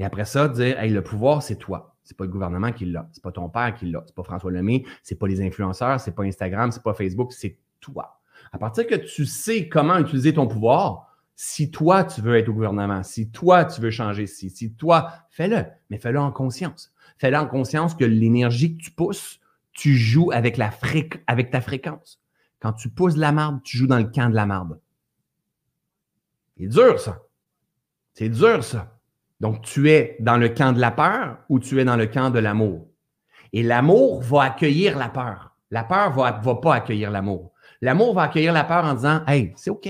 Et 0.00 0.04
après 0.04 0.24
ça, 0.24 0.48
dire, 0.48 0.76
hey, 0.80 0.90
le 0.90 1.02
pouvoir, 1.02 1.44
c'est 1.44 1.54
toi. 1.54 1.94
C'est 2.02 2.16
pas 2.16 2.24
le 2.24 2.30
gouvernement 2.30 2.72
qui 2.72 2.86
l'a. 2.86 3.08
C'est 3.12 3.22
pas 3.22 3.30
ton 3.30 3.48
père 3.48 3.72
qui 3.74 3.86
l'a. 3.86 4.02
C'est 4.04 4.16
pas 4.16 4.24
François 4.24 4.50
Lemay. 4.50 4.82
C'est 5.04 5.14
pas 5.14 5.28
les 5.28 5.40
influenceurs. 5.40 6.00
C'est 6.00 6.10
pas 6.10 6.24
Instagram. 6.24 6.72
C'est 6.72 6.82
pas 6.82 6.92
Facebook. 6.92 7.32
C'est 7.32 7.58
toi. 7.78 8.20
À 8.50 8.58
partir 8.58 8.84
que 8.84 8.96
tu 8.96 9.26
sais 9.26 9.68
comment 9.68 9.98
utiliser 9.98 10.34
ton 10.34 10.48
pouvoir, 10.48 11.14
si 11.36 11.70
toi, 11.70 12.02
tu 12.02 12.20
veux 12.20 12.36
être 12.36 12.48
au 12.48 12.52
gouvernement, 12.52 13.04
si 13.04 13.30
toi, 13.30 13.64
tu 13.64 13.80
veux 13.80 13.92
changer 13.92 14.26
si, 14.26 14.50
si 14.50 14.74
toi, 14.74 15.12
fais-le, 15.30 15.66
mais 15.88 15.98
fais-le 15.98 16.18
en 16.18 16.32
conscience. 16.32 16.92
Fais-le 17.18 17.36
en 17.36 17.46
conscience 17.46 17.94
que 17.94 18.04
l'énergie 18.04 18.76
que 18.76 18.82
tu 18.82 18.90
pousses, 18.90 19.38
tu 19.72 19.94
joues 19.94 20.32
avec, 20.32 20.56
la 20.56 20.72
avec 21.28 21.50
ta 21.50 21.60
fréquence. 21.60 22.17
Quand 22.60 22.72
tu 22.72 22.88
pousses 22.88 23.14
de 23.14 23.20
la 23.20 23.32
marde, 23.32 23.62
tu 23.62 23.76
joues 23.76 23.86
dans 23.86 23.98
le 23.98 24.04
camp 24.04 24.28
de 24.28 24.34
la 24.34 24.46
marde. 24.46 24.80
C'est 26.56 26.66
dur, 26.66 26.98
ça. 26.98 27.22
C'est 28.14 28.28
dur, 28.28 28.64
ça. 28.64 28.98
Donc, 29.40 29.62
tu 29.62 29.90
es 29.90 30.16
dans 30.20 30.36
le 30.36 30.48
camp 30.48 30.72
de 30.72 30.80
la 30.80 30.90
peur 30.90 31.38
ou 31.48 31.60
tu 31.60 31.80
es 31.80 31.84
dans 31.84 31.96
le 31.96 32.06
camp 32.06 32.30
de 32.30 32.40
l'amour? 32.40 32.88
Et 33.52 33.62
l'amour 33.62 34.22
va 34.22 34.42
accueillir 34.42 34.98
la 34.98 35.08
peur. 35.08 35.56
La 35.70 35.84
peur 35.84 36.10
ne 36.10 36.16
va, 36.16 36.32
va 36.32 36.54
pas 36.56 36.74
accueillir 36.74 37.10
l'amour. 37.10 37.52
L'amour 37.80 38.14
va 38.14 38.22
accueillir 38.22 38.52
la 38.52 38.64
peur 38.64 38.84
en 38.84 38.94
disant 38.94 39.22
Hey, 39.26 39.52
c'est 39.56 39.70
OK. 39.70 39.88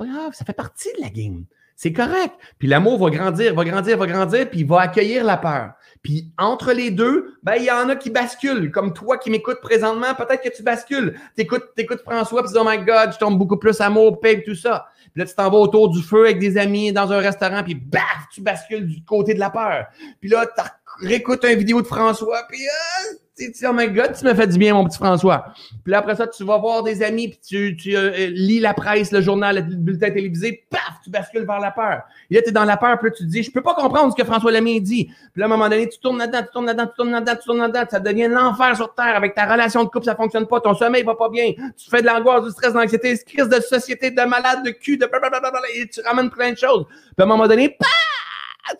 Pas 0.00 0.32
ça 0.32 0.46
fait 0.46 0.54
partie 0.54 0.88
de 0.96 1.02
la 1.02 1.10
game. 1.10 1.44
C'est 1.76 1.92
correct. 1.92 2.32
Puis 2.58 2.68
l'amour 2.68 2.98
va 2.98 3.10
grandir, 3.10 3.54
va 3.54 3.64
grandir, 3.64 3.98
va 3.98 4.06
grandir, 4.06 4.48
puis 4.48 4.60
il 4.60 4.66
va 4.66 4.80
accueillir 4.80 5.24
la 5.24 5.36
peur. 5.36 5.72
Puis 6.02 6.32
entre 6.38 6.72
les 6.72 6.90
deux, 6.90 7.34
ben, 7.42 7.56
il 7.56 7.64
y 7.64 7.70
en 7.70 7.86
a 7.90 7.96
qui 7.96 8.08
basculent. 8.08 8.70
Comme 8.70 8.94
toi 8.94 9.18
qui 9.18 9.28
m'écoutes 9.28 9.60
présentement, 9.60 10.14
peut-être 10.14 10.42
que 10.42 10.56
tu 10.56 10.62
bascules. 10.62 11.20
Tu 11.36 11.42
écoutes, 11.42 12.00
François, 12.02 12.42
puis 12.42 12.52
dis, 12.52 12.58
oh 12.58 12.64
my 12.66 12.78
God, 12.78 13.12
je 13.12 13.18
tombe 13.18 13.36
beaucoup 13.36 13.58
plus 13.58 13.78
amour, 13.82 14.20
paix, 14.20 14.42
tout 14.42 14.54
ça. 14.54 14.86
Puis 15.12 15.20
là, 15.20 15.26
tu 15.26 15.34
t'en 15.34 15.50
vas 15.50 15.58
autour 15.58 15.90
du 15.90 16.02
feu 16.02 16.24
avec 16.24 16.38
des 16.38 16.56
amis 16.56 16.94
dans 16.94 17.12
un 17.12 17.18
restaurant, 17.18 17.62
puis 17.62 17.74
baf, 17.74 18.28
tu 18.32 18.40
bascules 18.40 18.86
du 18.86 19.04
côté 19.04 19.34
de 19.34 19.38
la 19.38 19.50
peur. 19.50 19.86
Puis 20.18 20.30
là, 20.30 20.46
tu 20.46 21.06
réécoutes 21.06 21.44
une 21.44 21.58
vidéo 21.58 21.82
de 21.82 21.86
François, 21.86 22.46
puis 22.48 22.62
euh, 22.62 23.16
tu 23.46 23.52
dis, 23.52 23.66
oh 23.66 23.72
my 23.72 23.88
God, 23.88 24.12
tu 24.18 24.24
m'as 24.24 24.34
fait 24.34 24.46
du 24.46 24.58
bien, 24.58 24.74
mon 24.74 24.84
petit 24.84 24.98
François. 24.98 25.46
Puis 25.84 25.94
après 25.94 26.16
ça, 26.16 26.26
tu 26.26 26.44
vas 26.44 26.58
voir 26.58 26.82
des 26.82 27.02
amis, 27.02 27.28
puis 27.28 27.38
tu, 27.46 27.76
tu 27.76 27.96
euh, 27.96 28.10
euh, 28.10 28.26
lis 28.32 28.60
la 28.60 28.74
presse, 28.74 29.12
le 29.12 29.20
journal, 29.20 29.56
le 29.56 29.62
bulletin 29.62 30.10
télévisé, 30.10 30.64
paf, 30.70 31.00
tu 31.02 31.10
bascules 31.10 31.44
vers 31.46 31.60
la 31.60 31.70
peur. 31.70 32.02
Et 32.30 32.34
là, 32.34 32.42
tu 32.42 32.50
es 32.50 32.52
dans 32.52 32.64
la 32.64 32.76
peur, 32.76 32.98
puis 32.98 33.10
là, 33.10 33.16
tu 33.16 33.24
te 33.24 33.28
dis, 33.28 33.42
je 33.42 33.50
peux 33.50 33.62
pas 33.62 33.74
comprendre 33.74 34.12
ce 34.12 34.20
que 34.20 34.26
François 34.26 34.52
Lemay 34.52 34.80
dit. 34.80 35.06
Puis 35.06 35.40
là, 35.40 35.44
à 35.44 35.46
un 35.46 35.50
moment 35.50 35.68
donné, 35.68 35.88
tu 35.88 35.98
tournes 35.98 36.18
là-dedans, 36.18 36.42
tu 36.42 36.52
tournes 36.52 36.66
là-dedans, 36.66 36.86
tu 36.86 36.94
tournes 36.94 37.10
là-dedans, 37.12 37.36
tu 37.36 37.44
tournes 37.44 37.58
là-dedans, 37.58 37.84
ça 37.90 38.00
devient 38.00 38.28
l'enfer 38.28 38.76
sur 38.76 38.94
Terre 38.94 39.16
avec 39.16 39.34
ta 39.34 39.46
relation 39.46 39.84
de 39.84 39.88
couple, 39.88 40.04
ça 40.04 40.16
fonctionne 40.16 40.46
pas, 40.46 40.60
ton 40.60 40.74
sommeil 40.74 41.02
va 41.02 41.14
pas 41.14 41.28
bien, 41.28 41.52
tu 41.76 41.90
fais 41.90 42.02
de 42.02 42.06
l'angoisse, 42.06 42.44
du 42.44 42.50
stress, 42.50 42.72
de 42.72 42.78
l'anxiété, 42.78 43.18
crise 43.26 43.48
de 43.48 43.60
société, 43.60 44.10
de 44.10 44.22
malade, 44.22 44.64
de 44.64 44.70
cul, 44.70 44.96
de 44.96 45.06
blablabla, 45.06 45.50
et 45.76 45.88
tu 45.88 46.00
ramènes 46.02 46.30
plein 46.30 46.52
de 46.52 46.58
choses. 46.58 46.86
Puis 46.86 47.14
à 47.18 47.22
un 47.22 47.26
moment 47.26 47.48
donné, 47.48 47.70
paf! 47.70 48.19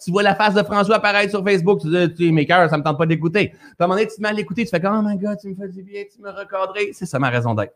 Tu 0.03 0.11
vois 0.11 0.23
la 0.23 0.35
face 0.35 0.55
de 0.55 0.63
François 0.63 0.97
apparaître 0.97 1.31
sur 1.31 1.45
Facebook, 1.45 1.81
tu 1.81 2.09
dis, 2.09 2.33
mes 2.33 2.47
cœurs, 2.47 2.69
ça 2.71 2.79
me 2.79 2.83
tente 2.83 2.99
pas 2.99 3.07
d'écouter. 3.07 3.49
Puis 3.49 3.59
à 3.79 3.85
un 3.85 3.87
moment 3.87 3.97
donné, 3.97 4.09
tu 4.09 4.17
te 4.17 4.23
mets 4.23 4.33
l'écouter, 4.33 4.65
tu 4.65 4.71
fais 4.71 4.83
oh 4.87 5.03
my 5.03 5.17
God, 5.19 5.39
tu 5.41 5.49
me 5.49 5.55
fais 5.55 5.69
du 5.69 5.83
bien, 5.83 6.05
tu 6.13 6.21
me 6.21 6.31
recadrer. 6.31 6.93
C'est 6.93 7.07
ça 7.07 7.19
ma 7.19 7.31
raison 7.31 7.55
d'être. 7.55 7.75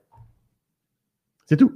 C'est 1.47 1.57
tout. 1.57 1.73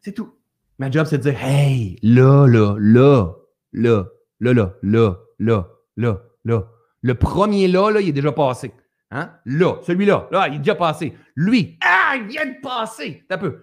C'est 0.00 0.12
tout. 0.12 0.32
Ma 0.78 0.90
job, 0.90 1.06
c'est 1.06 1.18
de 1.18 1.22
dire, 1.22 1.42
hey, 1.42 1.98
là, 2.02 2.46
là, 2.46 2.76
là, 2.78 3.34
là, 3.72 4.04
là, 4.40 4.52
là, 4.52 4.74
là, 4.82 5.18
là, 5.38 5.68
là, 5.96 6.22
là. 6.44 6.64
Le 7.02 7.14
premier 7.14 7.68
là, 7.68 7.90
là, 7.90 8.00
il 8.00 8.08
est 8.08 8.12
déjà 8.12 8.32
passé. 8.32 8.72
Hein? 9.10 9.30
Là, 9.44 9.76
celui-là, 9.86 10.28
là, 10.30 10.48
il 10.48 10.56
est 10.56 10.58
déjà 10.58 10.74
passé. 10.74 11.16
Lui, 11.34 11.78
ah, 11.82 12.14
il 12.16 12.26
vient 12.26 12.46
de 12.46 12.60
passer. 12.60 13.24
Un 13.30 13.38
peu. 13.38 13.62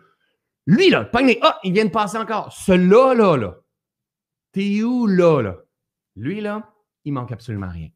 Lui, 0.66 0.90
là, 0.90 1.10
ah, 1.42 1.60
il 1.64 1.74
vient 1.74 1.86
de 1.86 1.90
passer 1.90 2.18
encore. 2.18 2.54
Celui-là, 2.54 3.14
là, 3.14 3.36
là. 3.38 3.56
T'es 4.54 4.82
où, 4.84 5.08
là, 5.08 5.42
là? 5.42 5.58
Lui, 6.16 6.42
là, 6.42 6.74
il 7.04 7.14
manque 7.14 7.32
absolument 7.32 7.70
rien. 7.70 7.90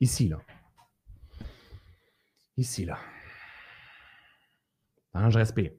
Ici, 0.00 0.28
là. 0.28 0.40
Ici, 2.56 2.84
là. 2.84 2.98
je 5.14 5.38
respire. 5.38 5.72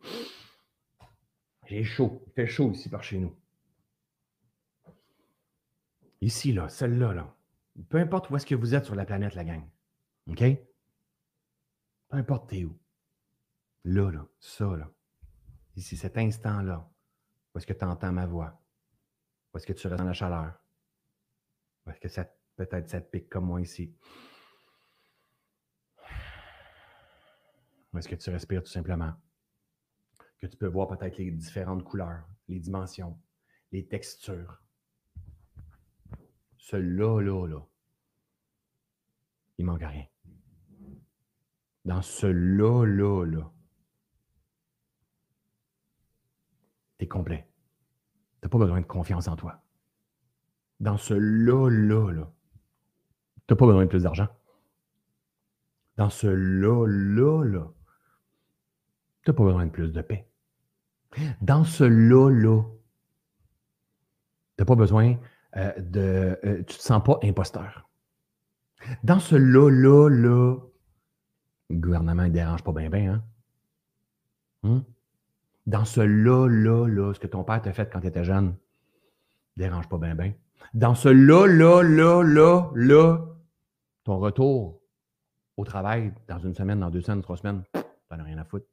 J'ai 1.66 1.84
chaud. 1.84 2.24
Il 2.28 2.34
fait 2.34 2.48
chaud 2.48 2.72
ici 2.72 2.90
par 2.90 3.04
chez 3.04 3.18
nous. 3.18 3.36
Ici, 6.22 6.52
là, 6.54 6.70
celle-là, 6.70 7.14
là. 7.14 7.36
Peu 7.90 7.98
importe 7.98 8.30
où 8.30 8.36
est-ce 8.36 8.46
que 8.46 8.56
vous 8.56 8.74
êtes 8.74 8.86
sur 8.86 8.96
la 8.96 9.06
planète, 9.06 9.36
la 9.36 9.44
gang. 9.44 9.64
OK? 10.28 10.44
Peu 12.10 12.18
importe 12.18 12.50
t'es 12.50 12.64
où. 12.64 12.78
Là, 13.84 14.12
là, 14.12 14.26
ça, 14.40 14.76
là. 14.76 14.90
Ici, 15.76 15.96
cet 15.96 16.18
instant-là. 16.18 16.90
Où 17.54 17.58
est-ce 17.58 17.68
que 17.68 17.74
tu 17.74 17.86
entends 17.86 18.12
ma 18.12 18.26
voix? 18.26 18.60
Où 19.54 19.58
est-ce 19.58 19.68
que 19.68 19.74
tu 19.74 19.88
ressens 19.88 20.04
la 20.04 20.14
chaleur? 20.14 20.60
Parce 21.88 22.00
que 22.00 22.10
ça, 22.10 22.30
peut-être 22.58 22.90
ça 22.90 23.00
pique 23.00 23.30
comme 23.30 23.46
moi 23.46 23.62
ici. 23.62 23.96
Est-ce 27.98 28.10
que 28.10 28.16
tu 28.16 28.30
respires 28.30 28.62
tout 28.62 28.70
simplement? 28.70 29.14
Que 30.38 30.48
tu 30.48 30.58
peux 30.58 30.68
voir 30.68 30.90
peut-être 30.90 31.18
les 31.18 31.32
différentes 31.32 31.86
couleurs, 31.86 32.28
les 32.50 32.60
dimensions, 32.60 33.18
les 33.72 33.88
textures. 33.88 34.62
Ce 36.58 36.76
là, 36.76 37.22
là, 37.22 37.48
là, 37.48 37.66
il 39.58 39.66
manque 39.66 39.82
rien. 39.82 40.06
Dans 41.86 42.02
ce 42.02 42.28
là, 42.28 42.86
là, 42.86 43.24
là, 43.24 43.50
tu 47.00 47.06
es 47.06 47.08
complet. 47.08 47.50
Tu 48.34 48.40
n'as 48.44 48.50
pas 48.50 48.58
besoin 48.58 48.82
de 48.82 48.86
confiance 48.86 49.30
en 49.30 49.38
toi 49.38 49.64
dans 50.80 50.98
ce 50.98 51.14
là-là, 51.14 52.12
là, 52.12 52.32
tu 53.48 53.54
n'as 53.54 53.58
pas 53.58 53.66
besoin 53.66 53.86
de 53.86 53.90
plus 53.90 54.04
d'argent. 54.04 54.28
Dans 55.98 56.10
ce 56.10 56.28
là-là, 56.28 57.44
là, 57.44 57.68
tu 59.24 59.32
n'as 59.32 59.34
pas 59.34 59.44
besoin 59.44 59.66
de 59.66 59.72
plus 59.72 59.92
de 59.92 60.02
paix. 60.02 60.30
Dans 61.42 61.64
ce 61.64 61.84
là-là, 61.84 62.64
tu 64.58 64.62
n'as 64.62 64.66
pas 64.66 64.76
besoin 64.76 65.16
euh, 65.56 65.74
de. 65.80 66.40
Euh, 66.44 66.56
tu 66.58 66.60
ne 66.60 66.64
te 66.64 66.74
sens 66.74 67.04
pas 67.04 67.18
imposteur. 67.24 67.90
Dans 69.04 69.20
ce 69.20 69.36
là-là, 69.36 70.10
là, 70.10 70.58
le 71.70 71.80
gouvernement 71.80 72.24
ne 72.24 72.30
dérange 72.30 72.64
pas 72.64 72.74
bien, 72.74 72.90
bien, 72.90 73.14
hein? 73.14 73.24
Hum? 74.64 74.84
Dans 75.66 75.86
ce 75.86 76.02
là-là, 76.02 76.88
là, 76.88 77.14
ce 77.14 77.20
que 77.20 77.28
ton 77.28 77.44
père 77.44 77.62
t'a 77.62 77.74
fait 77.74 77.92
quand 77.92 78.02
tu 78.02 78.08
étais 78.08 78.24
jeune, 78.24 78.56
ne 79.56 79.64
dérange 79.64 79.90
pas 79.90 79.98
bien, 79.98 80.14
bien 80.14 80.34
dans 80.74 80.96
ce 80.96 81.10
là, 81.10 81.48
là, 81.48 81.84
là, 81.84 82.24
là, 82.24 82.72
là, 82.76 83.26
ton 84.04 84.20
retour 84.20 84.82
au 85.58 85.66
travail 85.66 86.14
dans 86.28 86.40
une 86.40 86.54
semaine, 86.54 86.80
dans 86.80 86.90
deux 86.90 87.02
semaines, 87.02 87.22
trois 87.22 87.38
semaines, 87.38 87.64
t'en 88.10 88.20
as 88.20 88.24
rien 88.24 88.38
à 88.38 88.46
foutre. 88.46 88.68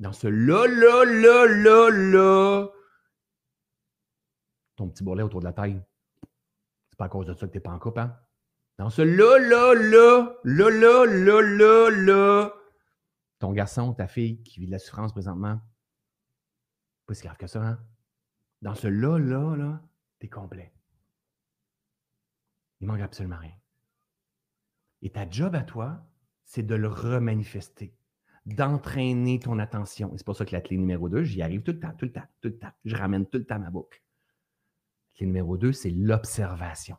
Dans 0.00 0.12
ce 0.12 0.28
là, 0.28 0.66
là, 0.66 1.04
là, 1.04 1.46
là, 1.46 1.90
là, 1.90 2.68
ton 4.76 4.88
petit 4.88 5.02
bourrelet 5.02 5.24
autour 5.24 5.40
de 5.40 5.44
la 5.44 5.52
taille, 5.52 5.82
c'est 6.90 6.96
pas 6.96 7.06
à 7.06 7.08
cause 7.08 7.26
de 7.26 7.34
ça 7.34 7.46
que 7.46 7.52
t'es 7.52 7.60
pas 7.60 7.72
en 7.72 7.78
couple, 7.78 8.00
hein? 8.00 8.16
Dans 8.78 8.90
ce 8.90 9.02
là, 9.02 9.38
là, 9.40 9.74
là, 9.74 10.36
là, 10.44 10.70
là, 10.70 11.04
là, 11.04 11.40
là, 11.42 11.90
là, 11.90 12.54
ton 13.40 13.52
garçon, 13.52 13.92
ta 13.92 14.06
fille 14.06 14.42
qui 14.44 14.60
vit 14.60 14.66
de 14.66 14.70
la 14.70 14.78
souffrance 14.78 15.12
présentement, 15.12 15.60
pas 17.06 17.14
si 17.14 17.24
grave 17.24 17.36
que 17.36 17.48
ça, 17.48 17.60
hein? 17.60 17.78
Dans 18.62 18.74
ce 18.74 18.86
là, 18.86 19.18
là, 19.18 19.56
là, 19.56 19.80
t'es 20.18 20.28
complet. 20.28 20.72
Il 22.80 22.86
manque 22.86 23.00
absolument 23.00 23.38
rien. 23.38 23.54
Et 25.02 25.10
ta 25.10 25.28
job 25.28 25.54
à 25.54 25.62
toi, 25.62 26.04
c'est 26.44 26.64
de 26.64 26.74
le 26.74 26.88
remanifester, 26.88 27.94
d'entraîner 28.46 29.38
ton 29.38 29.58
attention. 29.58 30.12
Et 30.14 30.18
c'est 30.18 30.24
pour 30.24 30.36
ça 30.36 30.44
que 30.44 30.54
la 30.54 30.60
clé 30.60 30.76
numéro 30.76 31.08
2, 31.08 31.22
j'y 31.24 31.42
arrive 31.42 31.62
tout 31.62 31.72
le 31.72 31.80
temps, 31.80 31.92
tout 31.96 32.06
le 32.06 32.12
temps, 32.12 32.26
tout 32.40 32.48
le 32.48 32.58
temps. 32.58 32.72
Je 32.84 32.96
ramène 32.96 33.26
tout 33.26 33.38
le 33.38 33.44
temps 33.44 33.58
ma 33.58 33.70
boucle. 33.70 34.02
La 35.12 35.18
clé 35.18 35.26
numéro 35.26 35.56
2, 35.56 35.72
c'est 35.72 35.90
l'observation. 35.90 36.96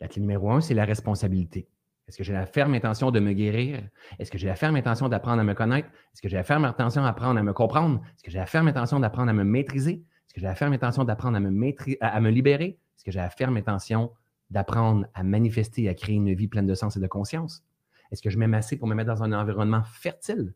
La 0.00 0.08
clé 0.08 0.20
numéro 0.20 0.50
1, 0.50 0.60
c'est 0.60 0.74
la 0.74 0.84
responsabilité. 0.84 1.68
Est-ce 2.08 2.18
que 2.18 2.24
j'ai 2.24 2.32
la 2.32 2.46
ferme 2.46 2.74
intention 2.74 3.10
de 3.10 3.20
me 3.20 3.32
guérir? 3.32 3.88
Est-ce 4.18 4.30
que 4.30 4.38
j'ai 4.38 4.48
la 4.48 4.56
ferme 4.56 4.74
intention 4.76 5.08
d'apprendre 5.08 5.40
à 5.40 5.44
me 5.44 5.54
connaître? 5.54 5.88
Est-ce 6.12 6.20
que 6.20 6.28
j'ai 6.28 6.36
la 6.36 6.42
ferme 6.42 6.64
intention 6.64 7.02
d'apprendre 7.02 7.38
à 7.38 7.42
me 7.42 7.52
comprendre? 7.52 8.02
Est-ce 8.04 8.24
que 8.24 8.30
j'ai 8.30 8.38
la 8.38 8.46
ferme 8.46 8.68
intention 8.68 8.98
d'apprendre 8.98 9.30
à 9.30 9.32
me 9.32 9.44
maîtriser? 9.44 10.04
Est-ce 10.32 10.36
que 10.36 10.40
j'ai 10.40 10.46
la 10.46 10.54
ferme 10.54 10.72
intention 10.72 11.04
d'apprendre 11.04 11.36
à 11.36 11.40
me, 11.40 11.74
à 12.00 12.20
me 12.22 12.30
libérer? 12.30 12.78
Est-ce 12.96 13.04
que 13.04 13.10
j'ai 13.10 13.18
la 13.18 13.28
ferme 13.28 13.58
intention 13.58 14.14
d'apprendre 14.48 15.06
à 15.12 15.22
manifester 15.22 15.90
à 15.90 15.94
créer 15.94 16.14
une 16.14 16.32
vie 16.32 16.48
pleine 16.48 16.66
de 16.66 16.74
sens 16.74 16.96
et 16.96 17.00
de 17.00 17.06
conscience? 17.06 17.62
Est-ce 18.10 18.22
que 18.22 18.30
je 18.30 18.38
m'aime 18.38 18.54
assez 18.54 18.78
pour 18.78 18.88
me 18.88 18.94
mettre 18.94 19.14
dans 19.14 19.22
un 19.22 19.32
environnement 19.34 19.82
fertile? 19.82 20.54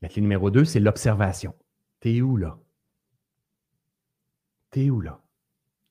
La 0.00 0.08
clé 0.08 0.22
numéro 0.22 0.52
deux, 0.52 0.64
c'est 0.64 0.78
l'observation. 0.78 1.56
T'es 1.98 2.20
où 2.20 2.36
là? 2.36 2.56
T'es 4.70 4.88
où 4.88 5.00
là? 5.00 5.20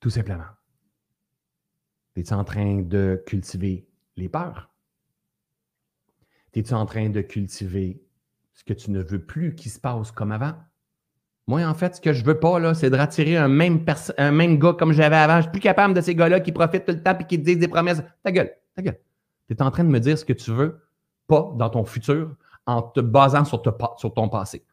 Tout 0.00 0.10
simplement. 0.10 0.48
Es-tu 2.16 2.32
en 2.32 2.44
train 2.44 2.80
de 2.80 3.22
cultiver 3.26 3.86
les 4.16 4.30
peurs? 4.30 4.74
Es-tu 6.54 6.72
en 6.72 6.86
train 6.86 7.10
de 7.10 7.20
cultiver 7.20 8.02
ce 8.54 8.64
que 8.64 8.72
tu 8.72 8.90
ne 8.90 9.02
veux 9.02 9.22
plus 9.22 9.54
qui 9.54 9.68
se 9.68 9.78
passe 9.78 10.10
comme 10.10 10.32
avant? 10.32 10.54
Moi, 11.48 11.64
en 11.64 11.74
fait, 11.74 11.96
ce 11.96 12.00
que 12.00 12.12
je 12.12 12.24
veux 12.24 12.38
pas, 12.38 12.58
là, 12.60 12.72
c'est 12.72 12.88
de 12.88 12.96
rattirer 12.96 13.36
un 13.36 13.48
même, 13.48 13.84
un 14.16 14.30
même 14.30 14.58
gars 14.58 14.74
comme 14.74 14.92
j'avais 14.92 15.16
avant. 15.16 15.38
Je 15.38 15.42
suis 15.42 15.50
plus 15.50 15.60
capable 15.60 15.92
de 15.94 16.00
ces 16.00 16.14
gars-là 16.14 16.40
qui 16.40 16.52
profitent 16.52 16.86
tout 16.86 16.92
le 16.92 17.02
temps 17.02 17.18
et 17.18 17.24
qui 17.24 17.38
te 17.38 17.44
disent 17.44 17.58
des 17.58 17.68
promesses. 17.68 18.02
Ta 18.22 18.30
gueule, 18.30 18.52
ta 18.76 18.82
gueule. 18.82 18.98
Tu 19.48 19.54
es 19.54 19.62
en 19.62 19.70
train 19.70 19.84
de 19.84 19.88
me 19.88 19.98
dire 19.98 20.16
ce 20.16 20.24
que 20.24 20.32
tu 20.32 20.52
veux, 20.52 20.80
pas 21.26 21.52
dans 21.56 21.68
ton 21.68 21.84
futur, 21.84 22.36
en 22.66 22.82
te 22.82 23.00
basant 23.00 23.44
sur, 23.44 23.60
ton 23.60 24.28
passé. 24.28 24.64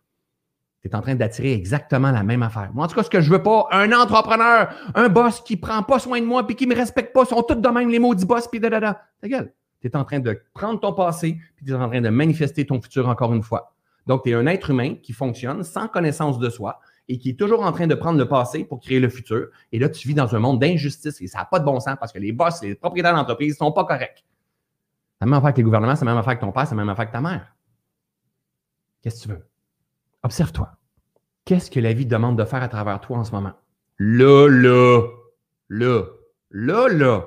Tu 0.81 0.87
es 0.87 0.95
en 0.95 1.01
train 1.01 1.15
d'attirer 1.15 1.53
exactement 1.53 2.11
la 2.11 2.21
même 2.21 2.43
affaire. 2.43 2.69
Moi, 2.73 2.85
en 2.85 2.87
tout 2.87 2.95
cas, 2.95 3.03
ce 3.03 3.09
que 3.09 3.19
je 3.19 3.31
veux 3.31 3.41
pas, 3.41 3.67
un 3.71 3.91
entrepreneur, 3.91 4.69
un 4.93 5.09
boss 5.09 5.41
qui 5.41 5.57
prend 5.57 5.81
pas 5.81 5.97
soin 5.97 6.21
de 6.21 6.25
moi 6.25 6.45
puis 6.45 6.55
qui 6.55 6.67
me 6.67 6.75
respecte 6.75 7.13
pas, 7.13 7.25
sont 7.25 7.41
tous 7.41 7.55
de 7.55 7.69
même 7.69 7.89
les 7.89 7.99
maudits 7.99 8.25
boss 8.25 8.47
puis 8.47 8.59
da 8.59 8.69
da 8.69 8.79
da. 8.79 9.01
Ta 9.21 9.27
gueule. 9.27 9.51
Tu 9.81 9.87
es 9.87 9.95
en 9.95 10.05
train 10.05 10.19
de 10.19 10.39
prendre 10.53 10.79
ton 10.79 10.93
passé 10.93 11.37
puis 11.55 11.65
tu 11.65 11.71
es 11.71 11.75
en 11.75 11.89
train 11.89 12.01
de 12.01 12.09
manifester 12.09 12.65
ton 12.65 12.79
futur 12.79 13.09
encore 13.09 13.33
une 13.33 13.43
fois. 13.43 13.73
Donc, 14.09 14.23
tu 14.23 14.31
es 14.31 14.33
un 14.33 14.47
être 14.47 14.71
humain 14.71 14.95
qui 14.95 15.13
fonctionne 15.13 15.63
sans 15.63 15.87
connaissance 15.87 16.39
de 16.39 16.49
soi 16.49 16.79
et 17.07 17.19
qui 17.19 17.29
est 17.29 17.39
toujours 17.39 17.61
en 17.61 17.71
train 17.71 17.85
de 17.85 17.93
prendre 17.93 18.17
le 18.17 18.27
passé 18.27 18.63
pour 18.65 18.79
créer 18.79 18.99
le 18.99 19.07
futur. 19.07 19.49
Et 19.71 19.77
là, 19.77 19.87
tu 19.87 20.07
vis 20.07 20.15
dans 20.15 20.35
un 20.35 20.39
monde 20.39 20.59
d'injustice 20.59 21.21
et 21.21 21.27
ça 21.27 21.37
n'a 21.37 21.45
pas 21.45 21.59
de 21.59 21.65
bon 21.65 21.79
sens 21.79 21.95
parce 21.99 22.11
que 22.11 22.17
les 22.17 22.31
boss, 22.31 22.63
les 22.63 22.73
propriétaires 22.73 23.13
d'entreprise 23.13 23.53
ne 23.53 23.57
sont 23.57 23.71
pas 23.71 23.85
corrects. 23.85 24.25
La 25.21 25.27
même 25.27 25.35
affaire 25.35 25.45
avec 25.45 25.57
les 25.57 25.63
gouvernements, 25.63 25.93
la 25.93 26.05
même 26.05 26.17
affaire 26.17 26.29
avec 26.29 26.39
ton 26.39 26.51
père, 26.51 26.65
la 26.67 26.75
même 26.75 26.89
affaire 26.89 27.01
avec 27.01 27.11
ta 27.11 27.21
mère. 27.21 27.55
Qu'est-ce 29.03 29.27
que 29.27 29.27
tu 29.27 29.29
veux? 29.29 29.47
Observe-toi. 30.23 30.71
Qu'est-ce 31.45 31.69
que 31.69 31.79
la 31.79 31.93
vie 31.93 32.07
demande 32.07 32.35
de 32.35 32.45
faire 32.45 32.63
à 32.63 32.67
travers 32.67 32.99
toi 33.01 33.19
en 33.19 33.23
ce 33.23 33.31
moment? 33.31 33.53
Là, 33.99 34.47
là, 34.49 35.03
là, 35.69 36.03
là, 36.49 36.87
là. 36.87 37.25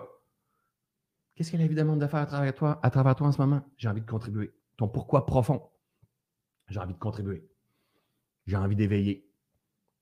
Qu'est-ce 1.37 1.53
que 1.53 1.57
la 1.59 1.69
vie 1.69 1.77
demande 1.77 2.01
de 2.01 2.09
faire 2.09 2.21
à 2.21 2.27
travers 2.27 2.55
toi, 2.55 2.81
à 2.83 2.91
travers 2.91 3.15
toi 3.15 3.29
en 3.29 3.33
ce 3.33 3.41
moment? 3.41 3.63
J'ai 3.77 3.89
envie 3.89 4.01
de 4.01 4.11
contribuer. 4.11 4.53
Ton 4.77 4.89
pourquoi 4.89 5.27
profond. 5.27 5.63
J'ai 6.73 6.81
envie 6.81 6.95
de 6.95 6.99
contribuer. 6.99 7.47
J'ai 8.47 8.57
envie 8.57 8.77
d'éveiller. 8.77 9.29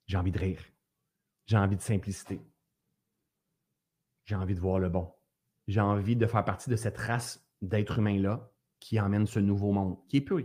J'ai 0.06 0.16
envie 0.16 0.30
de 0.30 0.38
rire. 0.38 0.62
J'ai 1.46 1.56
envie 1.56 1.74
de 1.76 1.82
simplicité. 1.82 2.40
J'ai 4.24 4.36
envie 4.36 4.54
de 4.54 4.60
voir 4.60 4.78
le 4.78 4.88
bon. 4.88 5.12
J'ai 5.66 5.80
envie 5.80 6.14
de 6.14 6.26
faire 6.26 6.44
partie 6.44 6.70
de 6.70 6.76
cette 6.76 6.96
race 6.96 7.44
d'êtres 7.60 7.98
humains-là 7.98 8.52
qui 8.78 9.00
emmène 9.00 9.26
ce 9.26 9.40
nouveau 9.40 9.72
monde, 9.72 9.96
qui 10.08 10.20
peut 10.20 10.44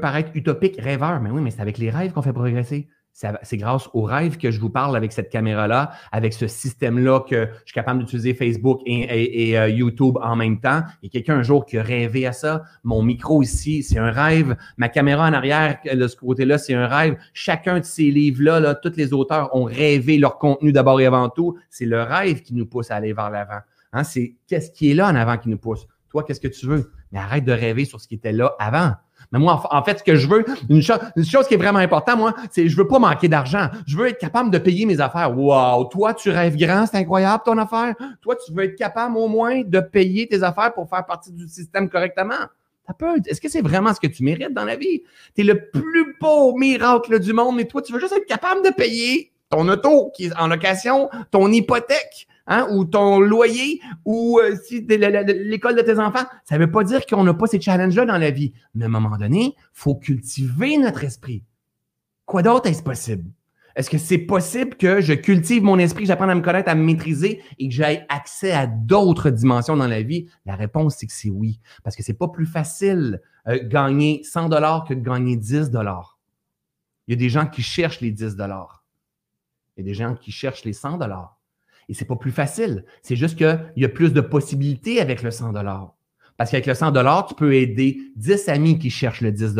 paraître 0.00 0.30
utopique, 0.36 0.80
rêveur, 0.80 1.20
mais 1.20 1.30
oui, 1.30 1.42
mais 1.42 1.50
c'est 1.50 1.60
avec 1.60 1.78
les 1.78 1.90
rêves 1.90 2.12
qu'on 2.12 2.22
fait 2.22 2.32
progresser. 2.32 2.88
C'est 3.12 3.56
grâce 3.58 3.88
aux 3.92 4.02
rêves 4.02 4.38
que 4.38 4.50
je 4.50 4.58
vous 4.60 4.70
parle 4.70 4.96
avec 4.96 5.12
cette 5.12 5.28
caméra-là, 5.28 5.90
avec 6.10 6.32
ce 6.32 6.46
système-là 6.46 7.20
que 7.20 7.48
je 7.52 7.66
suis 7.66 7.74
capable 7.74 8.00
d'utiliser 8.00 8.32
Facebook 8.32 8.80
et, 8.86 9.58
euh, 9.58 9.68
YouTube 9.68 10.16
en 10.22 10.36
même 10.36 10.58
temps. 10.58 10.82
Et 11.02 11.10
quelqu'un 11.10 11.36
un 11.36 11.42
jour 11.42 11.66
qui 11.66 11.76
a 11.76 11.82
rêvé 11.82 12.26
à 12.26 12.32
ça. 12.32 12.62
Mon 12.82 13.02
micro 13.02 13.42
ici, 13.42 13.82
c'est 13.82 13.98
un 13.98 14.10
rêve. 14.10 14.56
Ma 14.78 14.88
caméra 14.88 15.28
en 15.28 15.34
arrière, 15.34 15.78
de 15.92 16.06
ce 16.08 16.16
côté-là, 16.16 16.56
c'est 16.56 16.72
un 16.72 16.86
rêve. 16.86 17.18
Chacun 17.34 17.80
de 17.80 17.84
ces 17.84 18.10
livres-là, 18.10 18.58
là, 18.58 18.74
tous 18.74 18.96
les 18.96 19.12
auteurs 19.12 19.54
ont 19.54 19.64
rêvé 19.64 20.16
leur 20.16 20.38
contenu 20.38 20.72
d'abord 20.72 21.00
et 21.00 21.06
avant 21.06 21.28
tout. 21.28 21.58
C'est 21.68 21.86
le 21.86 22.02
rêve 22.02 22.40
qui 22.40 22.54
nous 22.54 22.66
pousse 22.66 22.90
à 22.90 22.96
aller 22.96 23.12
vers 23.12 23.28
l'avant. 23.28 23.60
Hein? 23.92 24.04
C'est 24.04 24.36
qu'est-ce 24.46 24.70
qui 24.70 24.92
est 24.92 24.94
là 24.94 25.08
en 25.08 25.14
avant 25.14 25.36
qui 25.36 25.50
nous 25.50 25.58
pousse? 25.58 25.86
Toi, 26.08 26.24
qu'est-ce 26.24 26.40
que 26.40 26.48
tu 26.48 26.66
veux? 26.66 26.90
Mais 27.12 27.18
arrête 27.18 27.44
de 27.44 27.52
rêver 27.52 27.84
sur 27.84 28.00
ce 28.00 28.08
qui 28.08 28.14
était 28.14 28.32
là 28.32 28.54
avant. 28.58 28.94
Mais 29.32 29.38
moi, 29.38 29.62
en 29.70 29.82
fait, 29.82 29.98
ce 29.98 30.04
que 30.04 30.16
je 30.16 30.26
veux, 30.26 30.44
une, 30.68 30.82
chose, 30.82 31.46
qui 31.46 31.54
est 31.54 31.58
vraiment 31.58 31.78
importante, 31.78 32.18
moi, 32.18 32.34
c'est 32.50 32.68
je 32.68 32.76
veux 32.76 32.86
pas 32.86 32.98
manquer 32.98 33.28
d'argent. 33.28 33.68
Je 33.86 33.96
veux 33.96 34.08
être 34.08 34.18
capable 34.18 34.50
de 34.50 34.58
payer 34.58 34.86
mes 34.86 35.00
affaires. 35.00 35.36
Wow! 35.36 35.84
Toi, 35.84 36.14
tu 36.14 36.30
rêves 36.30 36.56
grand, 36.56 36.86
c'est 36.86 36.98
incroyable 36.98 37.42
ton 37.44 37.58
affaire. 37.58 37.94
Toi, 38.20 38.36
tu 38.44 38.52
veux 38.52 38.64
être 38.64 38.76
capable 38.76 39.16
au 39.16 39.28
moins 39.28 39.62
de 39.62 39.80
payer 39.80 40.26
tes 40.26 40.42
affaires 40.42 40.72
pour 40.72 40.88
faire 40.88 41.04
partie 41.06 41.32
du 41.32 41.48
système 41.48 41.88
correctement. 41.88 42.46
Est-ce 43.26 43.40
que 43.40 43.48
c'est 43.48 43.62
vraiment 43.62 43.94
ce 43.94 44.00
que 44.00 44.06
tu 44.06 44.24
mérites 44.24 44.52
dans 44.52 44.64
la 44.64 44.76
vie? 44.76 45.02
Tu 45.34 45.42
es 45.42 45.44
le 45.44 45.68
plus 45.70 46.16
beau 46.20 46.56
miracle 46.56 47.20
du 47.20 47.32
monde, 47.32 47.56
mais 47.56 47.64
toi, 47.64 47.82
tu 47.82 47.92
veux 47.92 48.00
juste 48.00 48.14
être 48.14 48.26
capable 48.26 48.64
de 48.64 48.70
payer 48.70 49.32
ton 49.48 49.68
auto 49.68 50.10
qui 50.14 50.26
est 50.26 50.36
en 50.36 50.46
location, 50.46 51.08
ton 51.30 51.50
hypothèque, 51.50 52.26
Hein, 52.52 52.66
ou 52.72 52.84
ton 52.84 53.20
loyer, 53.20 53.80
ou 54.04 54.40
euh, 54.40 54.56
si 54.64 54.80
l'école 54.80 55.76
de 55.76 55.82
tes 55.82 56.00
enfants. 56.00 56.24
Ça 56.44 56.58
ne 56.58 56.64
veut 56.64 56.70
pas 56.70 56.82
dire 56.82 57.06
qu'on 57.06 57.22
n'a 57.22 57.32
pas 57.32 57.46
ces 57.46 57.60
challenges-là 57.60 58.04
dans 58.04 58.18
la 58.18 58.32
vie. 58.32 58.52
Mais 58.74 58.86
à 58.86 58.88
un 58.88 58.90
moment 58.90 59.16
donné, 59.16 59.54
faut 59.72 59.94
cultiver 59.94 60.76
notre 60.76 61.04
esprit. 61.04 61.44
Quoi 62.26 62.42
d'autre 62.42 62.68
est-ce 62.68 62.82
possible? 62.82 63.30
Est-ce 63.76 63.88
que 63.88 63.98
c'est 63.98 64.18
possible 64.18 64.74
que 64.74 65.00
je 65.00 65.12
cultive 65.12 65.62
mon 65.62 65.78
esprit, 65.78 66.02
que 66.02 66.08
j'apprenne 66.08 66.30
à 66.30 66.34
me 66.34 66.40
connaître, 66.40 66.68
à 66.68 66.74
me 66.74 66.82
maîtriser 66.82 67.40
et 67.60 67.68
que 67.68 67.74
j'aie 67.74 68.04
accès 68.08 68.50
à 68.50 68.66
d'autres 68.66 69.30
dimensions 69.30 69.76
dans 69.76 69.86
la 69.86 70.02
vie? 70.02 70.26
La 70.44 70.56
réponse, 70.56 70.96
c'est 70.98 71.06
que 71.06 71.12
c'est 71.12 71.30
oui. 71.30 71.60
Parce 71.84 71.94
que 71.94 72.02
c'est 72.02 72.14
pas 72.14 72.26
plus 72.26 72.46
facile 72.46 73.20
euh, 73.46 73.60
gagner 73.62 74.22
100 74.24 74.48
dollars 74.48 74.84
que 74.88 74.94
de 74.94 75.00
gagner 75.00 75.36
10 75.36 75.70
dollars. 75.70 76.18
Il 77.06 77.12
y 77.12 77.14
a 77.14 77.16
des 77.16 77.28
gens 77.28 77.46
qui 77.46 77.62
cherchent 77.62 78.00
les 78.00 78.10
10 78.10 78.34
dollars. 78.34 78.84
Il 79.76 79.80
y 79.80 79.84
a 79.84 79.86
des 79.86 79.94
gens 79.94 80.16
qui 80.16 80.32
cherchent 80.32 80.64
les 80.64 80.72
100 80.72 80.98
dollars. 80.98 81.39
Et 81.90 81.94
c'est 81.94 82.04
pas 82.04 82.14
plus 82.14 82.30
facile. 82.30 82.84
C'est 83.02 83.16
juste 83.16 83.36
qu'il 83.36 83.72
y 83.74 83.84
a 83.84 83.88
plus 83.88 84.12
de 84.12 84.20
possibilités 84.20 85.00
avec 85.00 85.24
le 85.24 85.32
100 85.32 85.52
Parce 86.36 86.50
qu'avec 86.52 86.66
le 86.66 86.74
100 86.74 86.92
tu 87.26 87.34
peux 87.34 87.52
aider 87.52 87.98
10 88.14 88.48
amis 88.48 88.78
qui 88.78 88.90
cherchent 88.90 89.22
le 89.22 89.32
10 89.32 89.56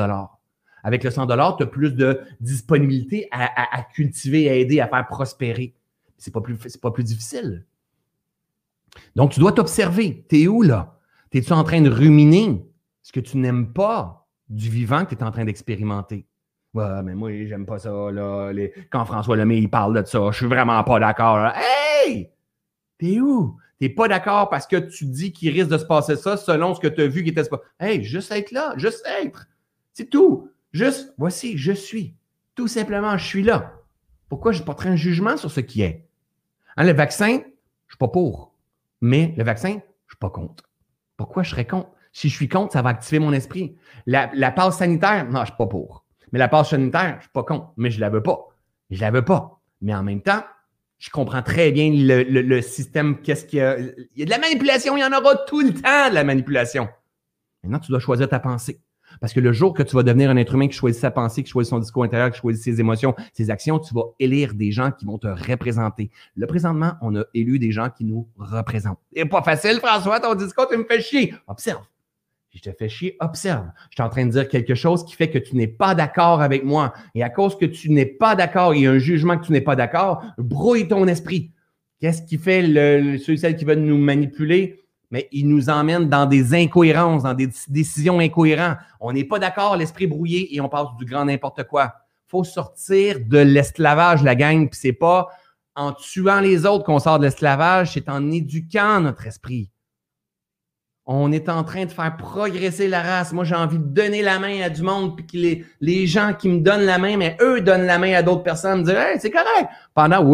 Avec 0.85 1.03
le 1.03 1.11
100 1.11 1.27
tu 1.27 1.33
as 1.65 1.67
plus 1.67 1.91
de 1.91 2.21
disponibilité 2.41 3.27
à, 3.33 3.83
cultiver, 3.93 4.49
à 4.49 4.55
aider, 4.55 4.79
à 4.79 4.87
faire 4.87 5.09
prospérer. 5.09 5.75
C'est 6.19 6.33
pas 6.33 6.41
plus, 6.41 6.57
pas 6.77 6.93
plus 6.93 7.03
difficile. 7.03 7.67
Donc, 9.17 9.33
tu 9.33 9.41
dois 9.41 9.51
t'observer. 9.51 10.25
Tu 10.29 10.43
es 10.43 10.47
où 10.47 10.63
là? 10.63 11.01
Es-tu 11.33 11.53
en 11.53 11.65
train 11.65 11.81
de 11.81 11.91
ruminer 11.91 12.65
ce 13.03 13.11
que 13.11 13.21
tu 13.21 13.39
n'aimes 13.39 13.73
pas 13.73 14.29
du 14.49 14.69
vivant 14.69 15.05
que 15.05 15.17
tu 15.17 15.21
es 15.21 15.25
en 15.25 15.33
train 15.33 15.45
d'expérimenter? 15.45 16.27
Ouais, 16.73 17.03
mais 17.03 17.15
moi, 17.15 17.31
j'aime 17.47 17.67
pas 17.67 17.79
ça. 17.79 17.91
Là. 17.91 18.53
Quand 18.91 19.05
François 19.05 19.37
Lemay 19.37 19.59
il 19.59 19.71
parle 19.71 20.01
de 20.01 20.07
ça, 20.07 20.31
je 20.31 20.37
suis 20.37 20.47
vraiment 20.47 20.83
pas 20.85 21.01
d'accord. 21.01 21.53
Hey! 21.57 22.31
T'es 22.99 23.19
où? 23.21 23.57
T'es 23.79 23.89
pas 23.89 24.09
d'accord 24.09 24.51
parce 24.51 24.67
que 24.67 24.77
tu 24.77 25.07
dis 25.07 25.33
qu'il 25.33 25.53
risque 25.53 25.71
de 25.71 25.79
se 25.79 25.87
passer 25.87 26.15
ça 26.15 26.37
selon 26.37 26.75
ce 26.75 26.81
que 26.81 26.87
tu 26.87 27.01
as 27.01 27.09
vu 27.09 27.25
qui 27.25 27.31
était 27.31 27.45
pas. 27.45 27.61
Hey, 27.81 28.05
juste 28.05 28.31
être 28.31 28.53
là, 28.53 28.75
juste 28.77 29.05
être. 29.23 29.49
C'est 29.95 30.11
tout. 30.11 30.51
Juste, 30.73 31.15
voici, 31.17 31.57
je 31.57 31.73
suis. 31.73 32.15
Tout 32.55 32.69
simplement, 32.69 33.17
je 33.17 33.25
suis 33.25 33.43
là. 33.43 33.73
Pourquoi 34.29 34.53
je 34.53 34.63
porterai 34.63 34.91
un 34.91 34.97
jugement 34.97 35.37
sur 35.37 35.51
ce 35.51 35.61
qui 35.61 35.83
est? 35.83 36.07
Hein, 36.77 36.85
le 36.85 36.93
vaccin, 36.93 37.41
je 37.87 37.95
suis 37.95 37.99
pas 37.99 38.09
pour. 38.09 38.55
Mais 39.01 39.35
le 39.37 39.45
vaccin, 39.45 39.81
je 40.07 40.13
suis 40.13 40.19
pas 40.21 40.31
contre. 40.31 40.65
Pourquoi 41.17 41.43
je 41.43 41.51
serais 41.51 41.67
contre? 41.67 41.91
Si 42.13 42.29
je 42.29 42.35
suis 42.35 42.49
contre, 42.49 42.75
ça 42.75 42.83
va 42.83 42.91
activer 42.91 43.19
mon 43.19 43.33
esprit. 43.33 43.77
La, 44.07 44.31
la 44.35 44.53
passe 44.53 44.79
sanitaire, 44.79 45.29
non, 45.31 45.41
je 45.41 45.47
suis 45.47 45.57
pas 45.57 45.67
pour. 45.67 46.05
Mais 46.33 46.39
la 46.39 46.49
passe 46.49 46.71
sanitaire, 46.71 47.17
je 47.19 47.23
suis 47.23 47.33
pas 47.33 47.43
con, 47.43 47.69
mais 47.77 47.91
je 47.91 48.01
la 48.01 48.11
veux 48.11 48.23
pas. 48.23 48.49
Je 48.91 49.01
la 49.01 49.11
veux 49.11 49.25
pas. 49.25 49.61
Mais 49.81 49.95
en 49.95 50.03
même 50.03 50.23
temps, 50.23 50.43
je 50.99 51.11
comprends 51.11 51.43
très 51.43 51.73
bien 51.73 51.91
le, 51.93 52.61
système. 52.61 53.21
Qu'est-ce 53.23 53.47
qu'il 53.47 53.59
y 53.59 53.63
a? 53.63 53.79
Il 53.79 54.09
y 54.17 54.23
a 54.23 54.25
de 54.27 54.31
la 54.31 54.39
manipulation, 54.39 54.97
il 54.97 55.01
y 55.01 55.05
en 55.05 55.13
aura 55.13 55.37
tout 55.47 55.61
le 55.61 55.73
temps 55.73 56.11
de 56.11 56.15
la 56.15 56.25
manipulation. 56.25 56.89
Maintenant, 57.63 57.79
tu 57.79 57.91
dois 57.91 58.01
choisir 58.01 58.29
ta 58.29 58.39
pensée. 58.39 58.81
Parce 59.21 59.33
que 59.33 59.41
le 59.41 59.53
jour 59.53 59.75
que 59.75 59.83
tu 59.83 59.97
vas 59.97 60.03
devenir 60.03 60.31
un 60.31 60.37
être 60.37 60.55
humain 60.55 60.69
qui 60.69 60.75
choisit 60.75 61.01
sa 61.01 61.11
pensée, 61.11 61.43
qui 61.43 61.51
choisit 61.51 61.71
son 61.71 61.79
discours 61.79 62.05
intérieur, 62.05 62.31
qui 62.31 62.39
choisit 62.39 62.63
ses 62.63 62.81
émotions, 62.81 63.15
ses 63.33 63.51
actions, 63.51 63.79
tu 63.79 63.93
vas 63.93 64.05
élire 64.19 64.55
des 64.55 64.71
gens 64.71 64.93
qui 64.93 65.05
vont 65.05 65.19
te 65.19 65.27
représenter. 65.27 66.11
Le 66.37 66.47
présentement, 66.47 66.93
on 67.03 67.17
a 67.17 67.25
élu 67.35 67.59
des 67.59 67.73
gens 67.73 67.91
qui 67.91 68.05
nous 68.05 68.29
représentent. 68.39 69.01
C'est 69.15 69.25
pas 69.25 69.43
facile, 69.43 69.79
François, 69.79 70.21
ton 70.21 70.35
discours, 70.35 70.69
tu 70.69 70.77
me 70.77 70.85
fais 70.85 71.01
chier. 71.01 71.35
Observe 71.49 71.83
je 72.53 72.71
te 72.71 72.77
fais 72.77 72.89
chier, 72.89 73.17
observe. 73.21 73.67
Je 73.91 73.97
suis 73.97 74.03
en 74.03 74.09
train 74.09 74.27
de 74.27 74.33
dire 74.33 74.49
quelque 74.49 74.75
chose 74.75 75.05
qui 75.05 75.15
fait 75.15 75.31
que 75.31 75.39
tu 75.39 75.57
n'es 75.57 75.69
pas 75.69 75.95
d'accord 75.95 76.43
avec 76.43 76.65
moi. 76.65 76.93
Et 77.15 77.23
à 77.23 77.31
cause 77.31 77.57
que 77.57 77.65
tu 77.65 77.91
n'es 77.91 78.07
pas 78.07 78.35
d'accord, 78.35 78.75
il 78.75 78.83
y 78.83 78.87
a 78.87 78.91
un 78.91 78.99
jugement 78.99 79.39
que 79.39 79.47
tu 79.47 79.53
n'es 79.53 79.61
pas 79.61 79.77
d'accord, 79.77 80.23
brouille 80.37 80.89
ton 80.89 81.07
esprit. 81.07 81.53
Qu'est-ce 82.01 82.23
qui 82.23 82.39
fait 82.39 82.63
le, 82.63 83.19
ceux 83.19 83.35
et 83.35 83.37
celles 83.37 83.57
qui 83.57 83.65
veulent 83.65 83.81
nous 83.81 83.99
manipuler? 83.99 84.83
Mais 85.11 85.29
ils 85.33 85.49
nous 85.49 85.71
emmènent 85.71 86.09
dans 86.09 86.27
des 86.27 86.55
incohérences, 86.55 87.25
dans 87.25 87.35
des 87.35 87.49
décisions 87.69 88.21
incohérentes. 88.21 88.79
On 89.01 89.13
n'est 89.13 89.25
pas 89.25 89.39
d'accord, 89.39 89.77
l'esprit 89.77 90.07
brouillé 90.07 90.55
et 90.55 90.61
on 90.61 90.69
passe 90.69 90.89
du 90.99 91.05
grand 91.05 91.25
n'importe 91.25 91.65
quoi. 91.65 91.95
faut 92.27 92.45
sortir 92.45 93.19
de 93.21 93.39
l'esclavage, 93.39 94.23
la 94.23 94.35
gang. 94.35 94.69
Puis 94.69 94.79
c'est 94.81 94.93
pas 94.93 95.29
en 95.75 95.93
tuant 95.93 96.41
les 96.41 96.67
autres 96.67 96.85
qu'on 96.85 96.99
sort 96.99 97.19
de 97.19 97.25
l'esclavage, 97.25 97.93
c'est 97.95 98.09
en 98.09 98.31
éduquant 98.31 99.01
notre 99.01 99.27
esprit. 99.27 99.71
On 101.13 101.33
est 101.33 101.49
en 101.49 101.65
train 101.65 101.87
de 101.87 101.91
faire 101.91 102.17
progresser 102.17 102.87
la 102.87 103.03
race. 103.03 103.33
Moi, 103.33 103.43
j'ai 103.43 103.57
envie 103.57 103.79
de 103.81 103.83
donner 103.83 104.23
la 104.23 104.39
main 104.39 104.63
à 104.63 104.71
du 104.71 104.83
monde, 104.83 105.17
puis 105.17 105.27
que 105.27 105.65
les, 105.81 106.07
gens 106.07 106.35
qui 106.39 106.49
me 106.49 106.61
donnent 106.61 106.85
la 106.85 106.99
main, 106.99 107.17
mais 107.17 107.37
eux 107.41 107.61
donnent 107.63 107.87
la 107.87 107.99
main 107.99 108.13
à 108.13 108.23
d'autres 108.23 108.45
personnes, 108.45 108.83
me 108.83 108.85
disent 108.85 108.95
hey, 108.95 109.19
c'est 109.19 109.33
correct. 109.33 109.69
Pendant, 109.93 110.25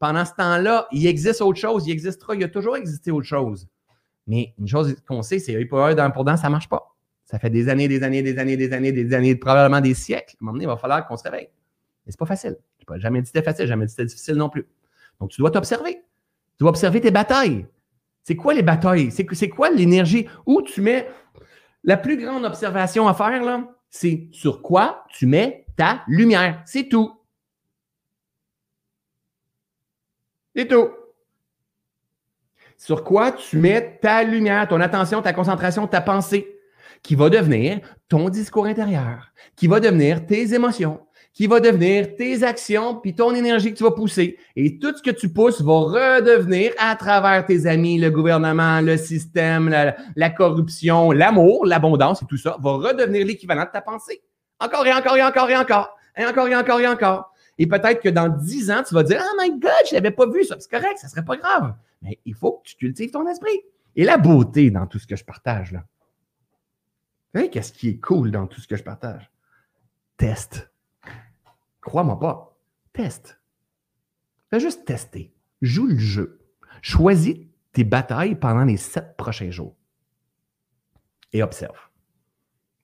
pendant 0.00 0.24
ce 0.24 0.32
temps-là, 0.36 0.88
il 0.90 1.06
existe 1.06 1.40
autre 1.42 1.60
chose, 1.60 1.86
il 1.86 1.92
existera, 1.92 2.34
il 2.34 2.42
a 2.42 2.48
toujours 2.48 2.76
existé 2.76 3.12
autre 3.12 3.28
chose. 3.28 3.68
Mais 4.26 4.52
une 4.58 4.66
chose 4.66 4.96
qu'on 5.06 5.22
sait, 5.22 5.38
c'est 5.38 5.54
œil 5.54 5.66
pour 5.66 5.78
œil, 5.78 5.94
dent 5.94 6.10
pour 6.10 6.24
dent, 6.24 6.36
ça 6.36 6.50
marche 6.50 6.68
pas. 6.68 6.96
Ça 7.24 7.38
fait 7.38 7.50
des 7.50 7.68
années, 7.68 7.86
des 7.86 8.02
années, 8.02 8.22
des 8.22 8.36
années, 8.36 8.56
des 8.56 8.72
années, 8.72 8.90
des 8.90 9.14
années, 9.14 9.36
probablement 9.36 9.80
des 9.80 9.94
siècles. 9.94 10.34
À 10.40 10.42
un 10.42 10.46
moment 10.46 10.54
donné, 10.54 10.64
il 10.64 10.68
va 10.68 10.76
falloir 10.76 11.06
qu'on 11.06 11.16
se 11.16 11.22
réveille. 11.22 11.50
Mais 12.04 12.10
c'est 12.10 12.18
pas 12.18 12.26
facile. 12.26 12.56
Je 12.80 12.92
n'ai 12.92 13.00
jamais 13.00 13.20
dit 13.20 13.22
que 13.22 13.28
c'était 13.28 13.44
facile, 13.44 13.68
jamais 13.68 13.86
dit 13.86 13.92
c'était 13.92 14.06
difficile 14.06 14.34
non 14.34 14.48
plus. 14.48 14.66
Donc, 15.20 15.30
tu 15.30 15.40
dois 15.40 15.52
t'observer. 15.52 15.94
Tu 15.94 16.62
dois 16.64 16.70
observer 16.70 17.00
tes 17.00 17.12
batailles. 17.12 17.64
C'est 18.26 18.34
quoi 18.34 18.54
les 18.54 18.62
batailles? 18.64 19.12
C'est 19.12 19.48
quoi 19.48 19.70
l'énergie? 19.70 20.26
Où 20.46 20.60
tu 20.60 20.80
mets 20.80 21.08
la 21.84 21.96
plus 21.96 22.16
grande 22.16 22.44
observation 22.44 23.06
à 23.06 23.14
faire, 23.14 23.44
là, 23.44 23.72
C'est 23.88 24.26
sur 24.32 24.62
quoi 24.62 25.04
tu 25.10 25.26
mets 25.26 25.64
ta 25.76 26.02
lumière. 26.08 26.60
C'est 26.66 26.88
tout. 26.88 27.20
C'est 30.56 30.66
tout. 30.66 30.88
Sur 32.76 33.04
quoi 33.04 33.30
tu 33.30 33.58
mets 33.58 34.00
ta 34.02 34.24
lumière, 34.24 34.66
ton 34.66 34.80
attention, 34.80 35.22
ta 35.22 35.32
concentration, 35.32 35.86
ta 35.86 36.00
pensée, 36.00 36.58
qui 37.04 37.14
va 37.14 37.30
devenir 37.30 37.78
ton 38.08 38.28
discours 38.28 38.66
intérieur, 38.66 39.32
qui 39.54 39.68
va 39.68 39.78
devenir 39.78 40.26
tes 40.26 40.52
émotions, 40.52 41.05
qui 41.36 41.46
va 41.46 41.60
devenir 41.60 42.16
tes 42.16 42.42
actions, 42.42 42.96
puis 42.96 43.14
ton 43.14 43.34
énergie 43.34 43.70
que 43.70 43.76
tu 43.76 43.84
vas 43.84 43.90
pousser. 43.90 44.38
Et 44.56 44.78
tout 44.78 44.96
ce 44.96 45.02
que 45.02 45.10
tu 45.10 45.28
pousses 45.28 45.60
va 45.60 45.80
redevenir 45.80 46.72
à 46.78 46.96
travers 46.96 47.44
tes 47.44 47.66
amis, 47.66 47.98
le 47.98 48.10
gouvernement, 48.10 48.80
le 48.80 48.96
système, 48.96 49.68
la, 49.68 50.30
corruption, 50.30 51.12
l'amour, 51.12 51.66
l'abondance 51.66 52.22
et 52.22 52.24
tout 52.24 52.38
ça, 52.38 52.56
va 52.58 52.72
redevenir 52.72 53.26
l'équivalent 53.26 53.66
de 53.66 53.70
ta 53.70 53.82
pensée. 53.82 54.22
Encore 54.58 54.86
et 54.86 54.94
encore 54.94 55.18
et 55.18 55.22
encore 55.22 55.50
et 55.50 55.56
encore. 55.58 55.98
Et 56.16 56.24
encore 56.24 56.48
et 56.48 56.56
encore 56.56 56.80
et 56.80 56.88
encore. 56.88 57.32
Et 57.58 57.66
peut-être 57.66 58.00
que 58.00 58.08
dans 58.08 58.30
dix 58.30 58.70
ans, 58.70 58.82
tu 58.82 58.94
vas 58.94 59.02
dire, 59.02 59.22
oh 59.22 59.36
my 59.38 59.50
God, 59.60 59.72
je 59.90 59.94
n'avais 59.94 60.12
pas 60.12 60.26
vu 60.26 60.42
ça. 60.42 60.56
C'est 60.58 60.70
correct, 60.70 60.96
ça 60.96 61.08
serait 61.08 61.24
pas 61.24 61.36
grave. 61.36 61.74
Mais 62.00 62.18
il 62.24 62.34
faut 62.34 62.52
que 62.52 62.70
tu 62.70 62.76
cultives 62.76 63.10
ton 63.10 63.28
esprit. 63.28 63.60
Et 63.94 64.04
la 64.04 64.16
beauté 64.16 64.70
dans 64.70 64.86
tout 64.86 64.98
ce 64.98 65.06
que 65.06 65.16
je 65.16 65.24
partage, 65.24 65.72
là. 65.72 65.84
Vous 67.34 67.40
savez, 67.40 67.50
qu'est-ce 67.50 67.74
qui 67.74 67.90
est 67.90 68.00
cool 68.00 68.30
dans 68.30 68.46
tout 68.46 68.62
ce 68.62 68.66
que 68.66 68.76
je 68.76 68.82
partage? 68.82 69.30
Teste. 70.16 70.70
Crois-moi 71.86 72.18
pas. 72.18 72.58
Teste. 72.92 73.40
Fais 74.50 74.58
juste 74.58 74.84
tester. 74.84 75.32
Joue 75.62 75.86
le 75.86 75.96
jeu. 75.96 76.40
Choisis 76.82 77.36
tes 77.72 77.84
batailles 77.84 78.34
pendant 78.34 78.64
les 78.64 78.76
sept 78.76 79.16
prochains 79.16 79.52
jours. 79.52 79.76
Et 81.32 81.44
observe. 81.44 81.78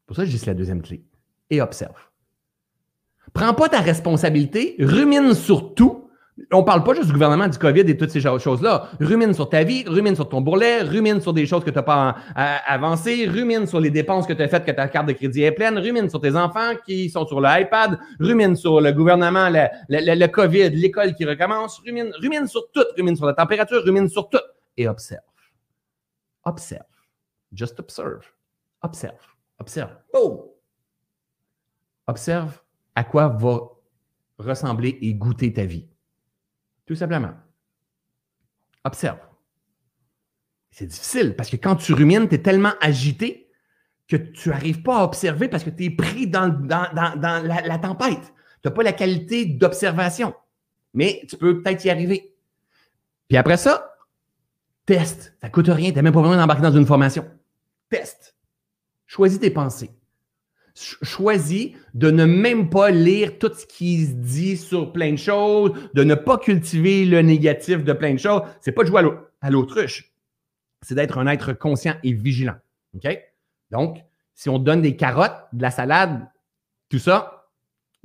Pour 0.07 0.15
ça, 0.15 0.25
je 0.25 0.31
dis 0.31 0.47
la 0.47 0.55
deuxième 0.55 0.83
clé. 0.83 1.05
Et 1.51 1.61
observe. 1.61 1.99
Prends 3.33 3.55
pas 3.55 3.69
ta 3.69 3.81
responsabilité, 3.81 4.77
rumine 4.79 5.35
sur 5.35 5.75
tout 5.75 6.02
on 6.51 6.65
parle 6.65 6.83
pas 6.83 6.95
juste 6.95 7.07
du 7.07 7.13
gouvernement, 7.13 7.47
du 7.47 7.59
COVID 7.59 7.81
et 7.81 7.97
toutes 7.97 8.11
ces 8.11 8.21
choses-là. 8.21 8.89
Rumine 9.01 9.35
sur 9.35 9.49
ta 9.49 9.65
vie, 9.65 9.85
rumine 9.87 10.15
sur 10.15 10.29
ton 10.29 10.41
bourrelet, 10.41 10.83
rumine 10.83 11.21
sur 11.21 11.33
des 11.33 11.47
choses 11.47 11.63
que 11.63 11.71
tu 11.71 11.77
n'as 11.77 11.83
pas 11.83 12.17
avancées, 12.67 13.27
rumine 13.27 13.67
sur 13.67 13.81
les 13.81 13.91
dépenses 13.91 14.27
que 14.27 14.33
tu 14.33 14.43
as 14.43 14.49
faites, 14.49 14.65
que 14.65 14.71
ta 14.71 14.89
carte 14.89 15.07
de 15.07 15.13
crédit 15.13 15.43
est 15.43 15.53
pleine, 15.53 15.79
rumine 15.79 16.09
sur 16.09 16.21
tes 16.21 16.35
enfants 16.35 16.73
qui 16.87 17.11
sont 17.11 17.27
sur 17.27 17.41
l'iPad, 17.41 17.99
rumine 18.19 18.57
sur 18.57 18.81
le 18.81 18.93
gouvernement, 18.93 19.51
le, 19.51 19.69
le, 19.89 20.27
COVID, 20.27 20.71
l'école 20.71 21.15
qui 21.15 21.25
recommence, 21.27 21.81
rumine, 21.85 22.13
rumine 22.21 22.47
sur 22.47 22.71
tout, 22.73 22.85
rumine 22.97 23.17
sur 23.17 23.27
la 23.27 23.35
température, 23.35 23.83
rumine 23.85 24.09
sur 24.09 24.29
tout. 24.29 24.39
Et 24.77 24.89
observe. 24.89 25.21
Observe. 26.45 26.83
Just 27.53 27.79
observe. 27.79 28.25
Observe. 28.81 29.21
Observe. 29.59 29.91
Oh! 30.15 30.57
Observe 32.07 32.63
à 32.95 33.05
quoi 33.05 33.29
va 33.29 33.61
ressembler 34.39 34.99
et 35.03 35.15
goûter 35.15 35.53
ta 35.53 35.65
vie. 35.65 35.92
Tout 36.87 36.95
simplement. 36.95 37.33
Observe. 38.85 39.19
C'est 40.71 40.87
difficile 40.87 41.37
parce 41.37 41.51
que 41.51 41.57
quand 41.57 41.77
tu 41.77 41.93
rumines, 41.93 42.29
tu 42.29 42.35
es 42.35 42.43
tellement 42.43 42.73
agité 42.81 43.51
que 44.09 44.17
tu 44.17 44.49
n'arrives 44.49 44.83
pas 44.83 45.01
à 45.01 45.05
observer 45.05 45.49
parce 45.49 45.65
que 45.65 45.71
tu 45.71 45.85
es 45.85 45.91
pris 45.91 46.27
dans, 46.27 46.49
dans, 46.49 46.89
la, 46.93 47.79
tempête. 47.79 48.33
Tu 48.63 48.69
n'as 48.69 48.71
pas 48.71 48.83
la 48.83 48.93
qualité 48.93 49.45
d'observation. 49.45 50.35
Mais 50.95 51.23
tu 51.29 51.37
peux 51.37 51.63
peut-être 51.63 51.85
y 51.85 51.91
arriver. 51.91 52.35
Puis 53.29 53.37
après 53.37 53.57
ça, 53.57 53.95
teste. 54.85 55.35
Ça 55.41 55.49
ne 55.49 55.53
coûte 55.53 55.69
rien. 55.69 55.91
Tu 55.91 55.97
n'as 55.97 56.03
même 56.03 56.13
pas 56.13 56.21
besoin 56.21 56.37
d'embarquer 56.37 56.63
dans 56.63 56.77
une 56.77 56.87
formation. 56.87 57.31
Teste. 57.89 58.37
Choisis 59.07 59.39
tes 59.39 59.51
pensées 59.51 59.91
choisis 60.75 61.71
de 61.95 62.11
ne 62.11 62.25
même 62.25 62.71
pas 62.71 62.91
lire 62.91 63.39
tout 63.39 63.53
ce 63.55 63.67
qui 63.67 64.07
se 64.07 64.13
dit 64.13 64.57
sur 64.57 64.93
plein 64.93 65.13
de 65.13 65.17
choses, 65.17 65.73
de 65.95 66.05
ne 66.05 66.15
pas 66.15 66.39
cultiver 66.39 67.05
le 67.05 67.21
négatif 67.23 67.85
de 67.85 67.93
plein 67.93 68.15
de 68.15 68.19
choses. 68.19 68.43
C'est 68.61 68.73
pas 68.73 68.83
de 68.83 68.89
jouer 68.89 69.03
à 69.41 69.51
l'autruche. 69.51 70.13
C'est 70.83 70.95
d'être 70.95 71.19
un 71.19 71.27
être 71.27 71.53
conscient 71.53 71.95
et 72.03 72.13
vigilant. 72.13 72.57
Donc, 73.71 73.99
si 74.35 74.49
on 74.49 74.59
te 74.59 74.65
donne 74.65 74.83
des 74.83 74.97
carottes, 74.97 75.47
de 75.53 75.63
la 75.63 75.71
salade, 75.71 76.29
tout 76.89 76.99
ça, 76.99 77.49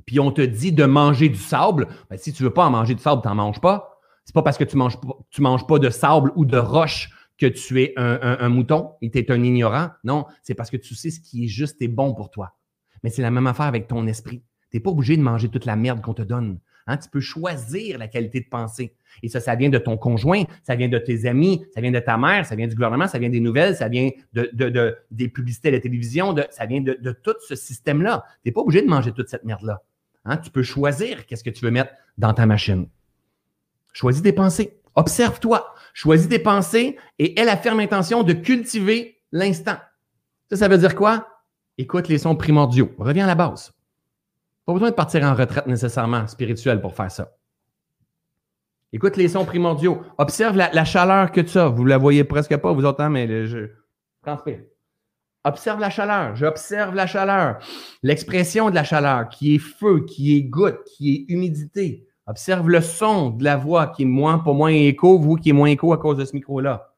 puis 0.06 0.20
on 0.20 0.30
te 0.30 0.40
dit 0.40 0.72
de 0.72 0.84
manger 0.84 1.28
du 1.28 1.38
sable, 1.38 1.88
ben, 2.08 2.16
si 2.16 2.32
tu 2.32 2.42
veux 2.42 2.52
pas 2.52 2.66
en 2.66 2.70
manger 2.70 2.94
du 2.94 3.02
sable, 3.02 3.20
tu 3.22 3.28
n'en 3.28 3.34
manges 3.34 3.60
pas. 3.60 4.00
C'est 4.24 4.34
pas 4.34 4.42
parce 4.42 4.58
que 4.58 4.64
tu 4.64 4.76
manges, 4.76 4.98
tu 5.30 5.42
manges 5.42 5.66
pas 5.66 5.78
de 5.78 5.90
sable 5.90 6.32
ou 6.36 6.44
de 6.44 6.58
roche 6.58 7.10
que 7.38 7.46
tu 7.46 7.82
es 7.82 7.94
un, 7.96 8.18
un 8.40 8.48
mouton 8.48 8.92
et 9.00 9.10
tu 9.10 9.18
es 9.18 9.30
un 9.30 9.42
ignorant. 9.42 9.90
Non, 10.04 10.26
c'est 10.42 10.54
parce 10.54 10.70
que 10.70 10.76
tu 10.76 10.94
sais 10.94 11.10
ce 11.10 11.20
qui 11.20 11.44
est 11.44 11.48
juste 11.48 11.80
et 11.80 11.88
bon 11.88 12.14
pour 12.14 12.30
toi. 12.30 12.57
Mais 13.02 13.10
c'est 13.10 13.22
la 13.22 13.30
même 13.30 13.46
affaire 13.46 13.66
avec 13.66 13.88
ton 13.88 14.06
esprit. 14.06 14.42
Tu 14.70 14.76
n'es 14.76 14.80
pas 14.80 14.90
obligé 14.90 15.16
de 15.16 15.22
manger 15.22 15.48
toute 15.48 15.64
la 15.64 15.76
merde 15.76 16.00
qu'on 16.00 16.14
te 16.14 16.22
donne. 16.22 16.58
Hein? 16.88 16.96
Tu 16.96 17.08
peux 17.08 17.20
choisir 17.20 17.98
la 17.98 18.08
qualité 18.08 18.40
de 18.40 18.48
pensée. 18.48 18.94
Et 19.22 19.28
ça, 19.28 19.40
ça 19.40 19.54
vient 19.54 19.68
de 19.68 19.78
ton 19.78 19.96
conjoint, 19.96 20.44
ça 20.62 20.74
vient 20.74 20.88
de 20.88 20.98
tes 20.98 21.26
amis, 21.26 21.64
ça 21.74 21.80
vient 21.80 21.90
de 21.90 21.98
ta 21.98 22.16
mère, 22.16 22.46
ça 22.46 22.56
vient 22.56 22.66
du 22.66 22.74
gouvernement, 22.74 23.06
ça 23.06 23.18
vient 23.18 23.28
des 23.28 23.40
nouvelles, 23.40 23.76
ça 23.76 23.88
vient 23.88 24.10
de, 24.32 24.96
des 25.10 25.28
publicités 25.28 25.68
à 25.68 25.72
la 25.72 25.80
télévision, 25.80 26.34
ça 26.50 26.66
vient 26.66 26.80
de, 26.80 27.12
tout 27.22 27.34
ce 27.46 27.54
système-là. 27.54 28.24
Tu 28.42 28.48
n'es 28.48 28.52
pas 28.52 28.62
obligé 28.62 28.82
de 28.82 28.88
manger 28.88 29.12
toute 29.12 29.28
cette 29.28 29.44
merde-là. 29.44 29.82
Hein? 30.24 30.38
Tu 30.38 30.50
peux 30.50 30.62
choisir 30.62 31.26
qu'est-ce 31.26 31.44
que 31.44 31.50
tu 31.50 31.64
veux 31.64 31.70
mettre 31.70 31.92
dans 32.16 32.32
ta 32.32 32.46
machine. 32.46 32.88
Choisis 33.92 34.22
tes 34.22 34.32
pensées. 34.32 34.78
Observe-toi. 34.94 35.74
Choisis 35.92 36.28
tes 36.28 36.38
pensées 36.38 36.96
et 37.18 37.38
aie 37.38 37.44
la 37.44 37.56
ferme 37.56 37.80
intention 37.80 38.22
de 38.22 38.32
cultiver 38.32 39.18
l'instant. 39.32 39.76
Ça, 40.50 40.56
ça 40.56 40.68
veut 40.68 40.78
dire 40.78 40.94
quoi? 40.94 41.37
Écoute 41.78 42.08
les 42.08 42.18
sons 42.18 42.36
primordiaux. 42.36 42.90
Reviens 42.98 43.24
à 43.24 43.28
la 43.28 43.34
base. 43.34 43.72
Pas 44.66 44.72
besoin 44.72 44.90
de 44.90 44.94
partir 44.94 45.22
en 45.22 45.34
retraite 45.34 45.66
nécessairement 45.66 46.26
spirituelle 46.26 46.80
pour 46.80 46.94
faire 46.94 47.10
ça. 47.10 47.32
Écoute 48.92 49.16
les 49.16 49.28
sons 49.28 49.44
primordiaux. 49.44 50.02
Observe 50.18 50.56
la, 50.56 50.84
chaleur 50.84 51.30
que 51.30 51.40
tu 51.40 51.56
as. 51.58 51.68
Vous 51.68 51.84
la 51.84 51.98
voyez 51.98 52.24
presque 52.24 52.56
pas, 52.56 52.72
vous 52.72 52.84
autant, 52.84 53.08
mais 53.08 53.46
je 53.46 53.70
transpire. 54.22 54.60
Observe 55.44 55.80
la 55.80 55.90
chaleur. 55.90 56.36
J'observe 56.36 56.94
la 56.94 57.06
chaleur. 57.06 57.58
L'expression 58.02 58.70
de 58.70 58.74
la 58.74 58.84
chaleur, 58.84 59.28
qui 59.28 59.54
est 59.54 59.58
feu, 59.58 60.04
qui 60.04 60.36
est 60.36 60.42
goutte, 60.42 60.82
qui 60.84 61.14
est 61.14 61.32
humidité. 61.32 62.06
Observe 62.26 62.68
le 62.68 62.80
son 62.82 63.30
de 63.30 63.44
la 63.44 63.56
voix, 63.56 63.86
qui 63.86 64.02
est 64.02 64.06
moins, 64.06 64.38
pas 64.38 64.52
moins 64.52 64.70
écho, 64.70 65.18
vous 65.18 65.36
qui 65.36 65.50
est 65.50 65.54
moins 65.54 65.68
écho 65.68 65.92
à 65.92 65.98
cause 65.98 66.18
de 66.18 66.24
ce 66.24 66.34
micro-là. 66.34 66.94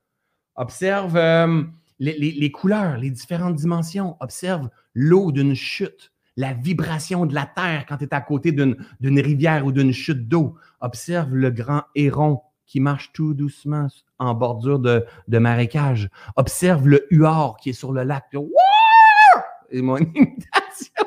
Observe 0.57 1.17
euh, 1.17 1.63
les, 2.01 2.51
couleurs, 2.51 2.97
les 2.97 3.11
différentes 3.11 3.55
dimensions. 3.55 4.17
Observe 4.21 4.69
l'eau 4.95 5.31
d'une 5.31 5.55
chute, 5.55 6.13
la 6.37 6.53
vibration 6.53 7.27
de 7.27 7.35
la 7.35 7.47
terre 7.47 7.87
quand 7.89 7.99
tu 7.99 8.05
es 8.05 8.15
à 8.15 8.21
côté 8.21 8.53
d'une 8.53 9.21
rivière 9.21 9.65
ou 9.65 9.73
d'une 9.73 9.93
chute 9.93 10.29
d'eau. 10.29 10.57
Observe 10.81 11.35
le 11.35 11.51
grand 11.51 11.85
héron 11.95 12.41
qui 12.67 12.81
marche 12.81 13.13
tout 13.13 13.35
doucement 13.35 13.89
en 14.19 14.35
bordure 14.35 14.79
de, 14.79 15.05
marécage. 15.39 16.09
Observe 16.37 16.89
le 16.89 17.07
huard 17.11 17.57
qui 17.61 17.71
est 17.71 17.75
sur 17.75 17.93
le 17.93 18.03
lac. 18.03 18.25
Et 19.71 19.83
mon 19.83 19.97
imitation 19.99 21.07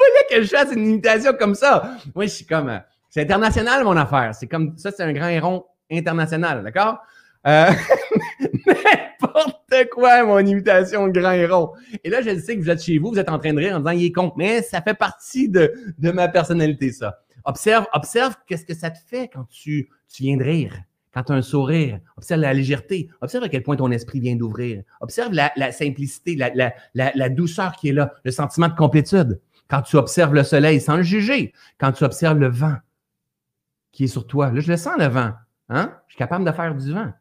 voyez 0.00 0.26
que 0.30 0.42
je 0.42 0.48
fasse 0.48 0.72
une 0.72 0.86
imitation 0.86 1.32
comme 1.38 1.54
ça? 1.54 1.96
Oui, 2.14 2.28
je 2.28 2.32
suis 2.32 2.46
comme. 2.46 2.68
Euh, 2.68 2.78
c'est 3.08 3.22
international, 3.22 3.84
mon 3.84 3.96
affaire. 3.96 4.34
C'est 4.34 4.46
comme 4.46 4.76
ça, 4.76 4.90
c'est 4.92 5.02
un 5.02 5.12
grand 5.12 5.28
héron 5.28 5.64
international, 5.90 6.62
d'accord? 6.62 7.00
Euh, 7.46 7.70
n'importe 8.66 9.88
quoi, 9.92 10.24
mon 10.24 10.38
imitation 10.38 11.08
grand 11.08 11.32
héros. 11.32 11.74
Et 12.04 12.10
là, 12.10 12.20
je 12.20 12.38
sais 12.38 12.56
que 12.56 12.62
vous 12.62 12.70
êtes 12.70 12.82
chez 12.82 12.98
vous, 12.98 13.10
vous 13.10 13.18
êtes 13.18 13.30
en 13.30 13.38
train 13.38 13.52
de 13.52 13.58
rire 13.58 13.76
en 13.76 13.78
disant 13.78 13.90
il 13.90 14.04
est 14.04 14.12
con, 14.12 14.32
mais 14.36 14.62
ça 14.62 14.82
fait 14.82 14.94
partie 14.94 15.48
de, 15.48 15.72
de 15.98 16.10
ma 16.10 16.28
personnalité, 16.28 16.92
ça. 16.92 17.18
Observe, 17.44 17.86
observe 17.94 18.36
qu'est-ce 18.46 18.66
que 18.66 18.74
ça 18.74 18.90
te 18.90 18.98
fait 18.98 19.28
quand 19.28 19.44
tu, 19.48 19.88
tu 20.08 20.22
viens 20.24 20.36
de 20.36 20.44
rire, 20.44 20.74
quand 21.14 21.22
tu 21.24 21.32
as 21.32 21.36
un 21.36 21.42
sourire. 21.42 22.00
Observe 22.16 22.40
la 22.40 22.52
légèreté. 22.52 23.08
Observe 23.22 23.44
à 23.44 23.48
quel 23.48 23.62
point 23.62 23.76
ton 23.76 23.90
esprit 23.90 24.20
vient 24.20 24.36
d'ouvrir. 24.36 24.82
Observe 25.00 25.32
la, 25.32 25.50
la 25.56 25.72
simplicité, 25.72 26.36
la, 26.36 26.50
la, 26.54 26.72
la, 27.14 27.28
douceur 27.30 27.72
qui 27.76 27.88
est 27.88 27.92
là, 27.92 28.12
le 28.24 28.30
sentiment 28.30 28.68
de 28.68 28.74
complétude. 28.74 29.40
Quand 29.68 29.82
tu 29.82 29.96
observes 29.96 30.34
le 30.34 30.42
soleil 30.42 30.80
sans 30.80 30.96
le 30.96 31.02
juger, 31.02 31.54
quand 31.78 31.92
tu 31.92 32.04
observes 32.04 32.38
le 32.38 32.48
vent 32.48 32.76
qui 33.92 34.04
est 34.04 34.08
sur 34.08 34.26
toi. 34.26 34.50
Là, 34.52 34.60
je 34.60 34.70
le 34.70 34.76
sens, 34.76 34.94
le 34.98 35.06
vent. 35.06 35.32
Hein? 35.68 35.94
Je 36.06 36.12
suis 36.12 36.18
capable 36.18 36.44
de 36.44 36.52
faire 36.52 36.74
du 36.74 36.92
vent. 36.92 37.12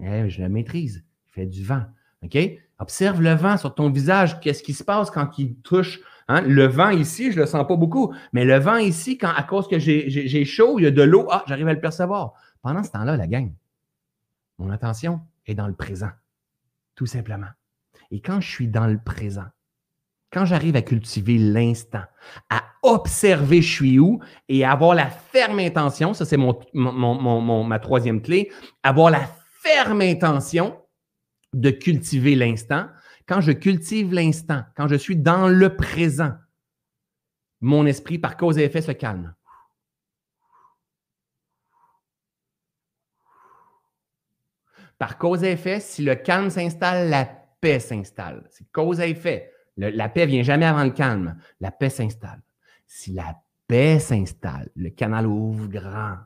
Eh, 0.00 0.28
je 0.28 0.42
le 0.42 0.48
maîtrise. 0.48 1.04
Il 1.26 1.32
fait 1.32 1.46
du 1.46 1.64
vent. 1.64 1.84
OK? 2.22 2.36
Observe 2.78 3.20
le 3.20 3.34
vent 3.34 3.56
sur 3.56 3.74
ton 3.74 3.90
visage. 3.90 4.40
Qu'est-ce 4.40 4.62
qui 4.62 4.72
se 4.72 4.84
passe 4.84 5.10
quand 5.10 5.38
il 5.38 5.56
touche? 5.56 6.00
Hein? 6.28 6.42
Le 6.42 6.66
vent 6.66 6.90
ici, 6.90 7.32
je 7.32 7.36
ne 7.36 7.42
le 7.42 7.46
sens 7.46 7.66
pas 7.66 7.76
beaucoup. 7.76 8.14
Mais 8.32 8.44
le 8.44 8.58
vent 8.58 8.76
ici, 8.76 9.18
quand 9.18 9.32
à 9.34 9.42
cause 9.42 9.68
que 9.68 9.78
j'ai 9.78 10.44
chaud, 10.44 10.78
il 10.78 10.84
y 10.84 10.86
a 10.86 10.90
de 10.90 11.02
l'eau, 11.02 11.26
ah, 11.30 11.44
j'arrive 11.46 11.68
à 11.68 11.74
le 11.74 11.80
percevoir. 11.80 12.34
Pendant 12.62 12.82
ce 12.82 12.90
temps-là, 12.90 13.16
la 13.16 13.26
gang, 13.26 13.52
mon 14.58 14.70
attention 14.70 15.20
est 15.46 15.54
dans 15.54 15.66
le 15.66 15.74
présent. 15.74 16.10
Tout 16.94 17.06
simplement. 17.06 17.48
Et 18.10 18.20
quand 18.20 18.40
je 18.40 18.48
suis 18.48 18.68
dans 18.68 18.86
le 18.86 18.98
présent, 18.98 19.46
quand 20.30 20.44
j'arrive 20.44 20.76
à 20.76 20.82
cultiver 20.82 21.38
l'instant, 21.38 22.02
à 22.50 22.62
observer 22.82 23.62
je 23.62 23.72
suis 23.72 23.98
où 23.98 24.20
et 24.48 24.64
avoir 24.64 24.94
la 24.94 25.08
ferme 25.08 25.58
intention, 25.58 26.12
ça 26.14 26.24
c'est 26.24 26.36
ma 26.36 27.78
troisième 27.78 28.20
clé, 28.20 28.50
avoir 28.82 29.10
la 29.10 29.26
ferme 29.62 30.02
intention 30.02 30.80
de 31.52 31.70
cultiver 31.70 32.34
l'instant, 32.34 32.88
quand 33.26 33.40
je 33.40 33.52
cultive 33.52 34.12
l'instant, 34.12 34.64
quand 34.76 34.88
je 34.88 34.94
suis 34.94 35.16
dans 35.16 35.48
le 35.48 35.76
présent, 35.76 36.32
mon 37.60 37.86
esprit, 37.86 38.18
par 38.18 38.36
cause 38.36 38.58
et 38.58 38.64
effet, 38.64 38.82
se 38.82 38.92
calme. 38.92 39.34
Par 44.98 45.18
cause 45.18 45.44
et 45.44 45.52
effet, 45.52 45.80
si 45.80 46.02
le 46.02 46.14
calme 46.14 46.50
s'installe, 46.50 47.08
la 47.08 47.24
paix 47.24 47.80
s'installe. 47.80 48.48
C'est 48.50 48.70
cause 48.72 49.00
et 49.00 49.10
effet. 49.10 49.52
la 49.76 50.08
paix 50.08 50.26
vient 50.26 50.42
jamais 50.42 50.66
avant 50.66 50.84
le 50.84 50.90
calme. 50.90 51.40
La 51.60 51.70
paix 51.70 51.90
s'installe. 51.90 52.42
Si 52.86 53.12
la 53.12 53.40
paix 53.66 53.98
s'installe, 54.00 54.70
le 54.74 54.90
canal 54.90 55.26
ouvre 55.26 55.68
grand. 55.68 56.16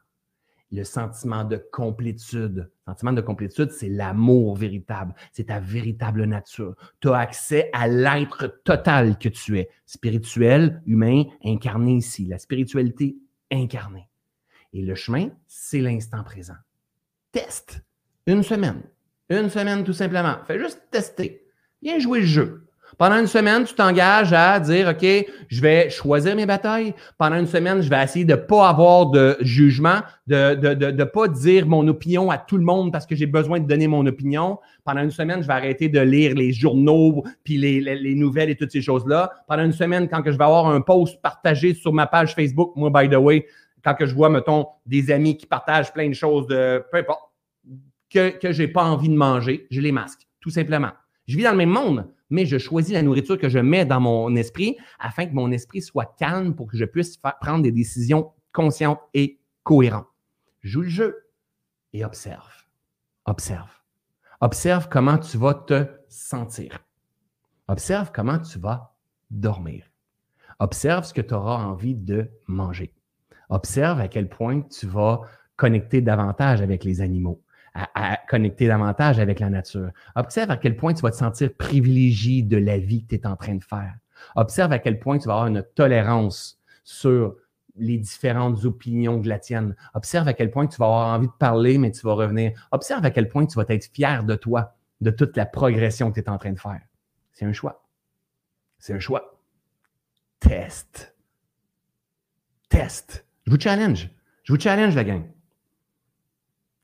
Le 0.70 0.84
sentiment 0.84 1.44
de 1.44 1.56
complétude. 1.70 2.71
Le 2.92 2.94
sentiment 2.94 3.12
de 3.14 3.22
complétude, 3.22 3.70
c'est 3.70 3.88
l'amour 3.88 4.54
véritable. 4.54 5.14
C'est 5.32 5.44
ta 5.44 5.60
véritable 5.60 6.24
nature. 6.26 6.76
Tu 7.00 7.08
as 7.08 7.20
accès 7.20 7.70
à 7.72 7.88
l'être 7.88 8.60
total 8.64 9.18
que 9.18 9.30
tu 9.30 9.58
es. 9.58 9.70
Spirituel, 9.86 10.82
humain, 10.84 11.24
incarné 11.42 11.96
ici. 11.96 12.26
La 12.26 12.38
spiritualité 12.38 13.16
incarnée. 13.50 14.10
Et 14.74 14.82
le 14.82 14.94
chemin, 14.94 15.30
c'est 15.46 15.80
l'instant 15.80 16.22
présent. 16.22 16.56
Teste. 17.30 17.82
Une 18.26 18.42
semaine. 18.42 18.82
Une 19.30 19.48
semaine 19.48 19.84
tout 19.84 19.94
simplement. 19.94 20.36
Fais 20.46 20.58
juste 20.58 20.82
tester. 20.90 21.46
Viens 21.80 21.98
jouer 21.98 22.20
le 22.20 22.26
jeu. 22.26 22.66
Pendant 22.98 23.16
une 23.16 23.26
semaine, 23.26 23.64
tu 23.64 23.74
t'engages 23.74 24.32
à 24.32 24.60
dire, 24.60 24.88
OK, 24.88 25.06
je 25.48 25.60
vais 25.60 25.90
choisir 25.90 26.36
mes 26.36 26.46
batailles. 26.46 26.94
Pendant 27.18 27.36
une 27.36 27.46
semaine, 27.46 27.80
je 27.80 27.88
vais 27.88 28.02
essayer 28.02 28.24
de 28.24 28.32
ne 28.32 28.36
pas 28.36 28.68
avoir 28.68 29.06
de 29.06 29.36
jugement, 29.40 30.00
de 30.26 30.54
ne 30.54 30.74
de, 30.74 30.90
de, 30.90 31.04
pas 31.04 31.28
dire 31.28 31.66
mon 31.66 31.86
opinion 31.88 32.30
à 32.30 32.38
tout 32.38 32.56
le 32.56 32.64
monde 32.64 32.92
parce 32.92 33.06
que 33.06 33.14
j'ai 33.14 33.26
besoin 33.26 33.60
de 33.60 33.66
donner 33.66 33.88
mon 33.88 34.04
opinion. 34.06 34.58
Pendant 34.84 35.02
une 35.02 35.10
semaine, 35.10 35.42
je 35.42 35.46
vais 35.46 35.52
arrêter 35.54 35.88
de 35.88 36.00
lire 36.00 36.34
les 36.34 36.52
journaux, 36.52 37.24
puis 37.44 37.56
les, 37.56 37.80
les, 37.80 38.14
nouvelles 38.14 38.50
et 38.50 38.56
toutes 38.56 38.72
ces 38.72 38.82
choses-là. 38.82 39.30
Pendant 39.48 39.64
une 39.64 39.72
semaine, 39.72 40.08
quand 40.08 40.22
que 40.22 40.30
je 40.30 40.38
vais 40.38 40.44
avoir 40.44 40.68
un 40.68 40.80
post 40.80 41.20
partagé 41.22 41.74
sur 41.74 41.92
ma 41.92 42.06
page 42.06 42.34
Facebook, 42.34 42.72
moi, 42.76 42.90
by 42.90 43.08
the 43.08 43.18
way, 43.18 43.46
quand 43.82 43.94
que 43.94 44.06
je 44.06 44.14
vois, 44.14 44.28
mettons, 44.28 44.66
des 44.86 45.10
amis 45.10 45.36
qui 45.36 45.46
partagent 45.46 45.92
plein 45.92 46.08
de 46.08 46.14
choses 46.14 46.46
de 46.46 46.84
peu 46.90 46.98
importe, 46.98 47.22
que 48.10 48.52
je 48.52 48.62
n'ai 48.62 48.68
pas 48.68 48.84
envie 48.84 49.08
de 49.08 49.14
manger, 49.14 49.66
je 49.70 49.80
les 49.80 49.92
masque, 49.92 50.20
tout 50.40 50.50
simplement. 50.50 50.90
Je 51.26 51.36
vis 51.36 51.44
dans 51.44 51.52
le 51.52 51.56
même 51.56 51.70
monde, 51.70 52.06
mais 52.32 52.46
je 52.46 52.56
choisis 52.56 52.94
la 52.94 53.02
nourriture 53.02 53.38
que 53.38 53.50
je 53.50 53.58
mets 53.58 53.84
dans 53.84 54.00
mon 54.00 54.34
esprit 54.36 54.76
afin 54.98 55.26
que 55.26 55.34
mon 55.34 55.52
esprit 55.52 55.82
soit 55.82 56.16
calme 56.18 56.54
pour 56.54 56.66
que 56.66 56.78
je 56.78 56.86
puisse 56.86 57.18
prendre 57.18 57.62
des 57.62 57.72
décisions 57.72 58.32
conscientes 58.52 59.00
et 59.12 59.38
cohérentes. 59.62 60.08
Joue 60.62 60.80
le 60.80 60.88
jeu 60.88 61.28
et 61.92 62.04
observe. 62.04 62.66
Observe. 63.26 63.70
Observe 64.40 64.88
comment 64.88 65.18
tu 65.18 65.36
vas 65.36 65.52
te 65.52 65.86
sentir. 66.08 66.78
Observe 67.68 68.10
comment 68.14 68.38
tu 68.38 68.58
vas 68.58 68.96
dormir. 69.30 69.84
Observe 70.58 71.04
ce 71.04 71.12
que 71.12 71.20
tu 71.20 71.34
auras 71.34 71.62
envie 71.62 71.94
de 71.94 72.30
manger. 72.46 72.94
Observe 73.50 74.00
à 74.00 74.08
quel 74.08 74.30
point 74.30 74.62
tu 74.62 74.86
vas 74.86 75.20
connecter 75.56 76.00
davantage 76.00 76.62
avec 76.62 76.82
les 76.82 77.02
animaux 77.02 77.42
à, 77.74 78.18
connecter 78.28 78.66
davantage 78.66 79.18
avec 79.18 79.40
la 79.40 79.50
nature. 79.50 79.90
Observe 80.14 80.50
à 80.50 80.56
quel 80.56 80.76
point 80.76 80.94
tu 80.94 81.02
vas 81.02 81.10
te 81.10 81.16
sentir 81.16 81.52
privilégié 81.54 82.42
de 82.42 82.56
la 82.56 82.78
vie 82.78 83.04
que 83.04 83.08
tu 83.08 83.14
es 83.16 83.26
en 83.26 83.36
train 83.36 83.54
de 83.54 83.64
faire. 83.64 83.94
Observe 84.36 84.72
à 84.72 84.78
quel 84.78 84.98
point 84.98 85.18
tu 85.18 85.28
vas 85.28 85.34
avoir 85.34 85.46
une 85.48 85.64
tolérance 85.74 86.60
sur 86.84 87.36
les 87.76 87.98
différentes 87.98 88.64
opinions 88.64 89.18
de 89.18 89.28
la 89.28 89.38
tienne. 89.38 89.74
Observe 89.94 90.28
à 90.28 90.34
quel 90.34 90.50
point 90.50 90.66
tu 90.66 90.76
vas 90.76 90.86
avoir 90.86 91.14
envie 91.14 91.26
de 91.26 91.32
parler, 91.32 91.78
mais 91.78 91.90
tu 91.90 92.02
vas 92.02 92.14
revenir. 92.14 92.52
Observe 92.70 93.04
à 93.04 93.10
quel 93.10 93.28
point 93.28 93.46
tu 93.46 93.56
vas 93.56 93.64
être 93.68 93.90
fier 93.92 94.24
de 94.24 94.34
toi, 94.34 94.74
de 95.00 95.10
toute 95.10 95.36
la 95.36 95.46
progression 95.46 96.10
que 96.10 96.20
tu 96.20 96.26
es 96.26 96.30
en 96.30 96.38
train 96.38 96.52
de 96.52 96.60
faire. 96.60 96.80
C'est 97.32 97.46
un 97.46 97.52
choix. 97.52 97.84
C'est 98.78 98.92
un 98.92 98.98
choix. 98.98 99.40
Test. 100.40 101.16
Test. 102.68 103.26
Je 103.46 103.50
vous 103.50 103.60
challenge. 103.60 104.10
Je 104.44 104.52
vous 104.52 104.60
challenge, 104.60 104.94
la 104.94 105.04
gang. 105.04 105.24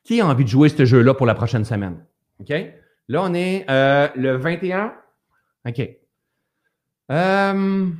Qui 0.09 0.22
a 0.22 0.26
envie 0.26 0.44
de 0.44 0.48
jouer 0.48 0.70
ce 0.70 0.86
jeu-là 0.86 1.12
pour 1.12 1.26
la 1.26 1.34
prochaine 1.34 1.66
semaine? 1.66 2.02
OK? 2.40 2.48
Là, 3.09 3.22
on 3.24 3.34
est 3.34 3.66
euh, 3.68 4.09
le 4.16 4.38
21. 4.38 4.94
OK. 5.68 5.80
Euh, 7.11 7.90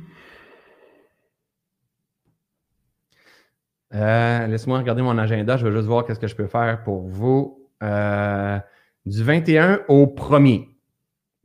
euh, 3.93 4.47
laisse-moi 4.47 4.79
regarder 4.79 5.03
mon 5.03 5.19
agenda. 5.19 5.55
Je 5.55 5.67
vais 5.67 5.71
juste 5.71 5.85
voir 5.85 6.03
qu'est-ce 6.03 6.19
que 6.19 6.25
je 6.25 6.35
peux 6.35 6.47
faire 6.47 6.81
pour 6.83 7.07
vous. 7.07 7.69
du 7.79 9.23
21 9.23 9.81
au 9.87 10.07
1er. 10.07 10.67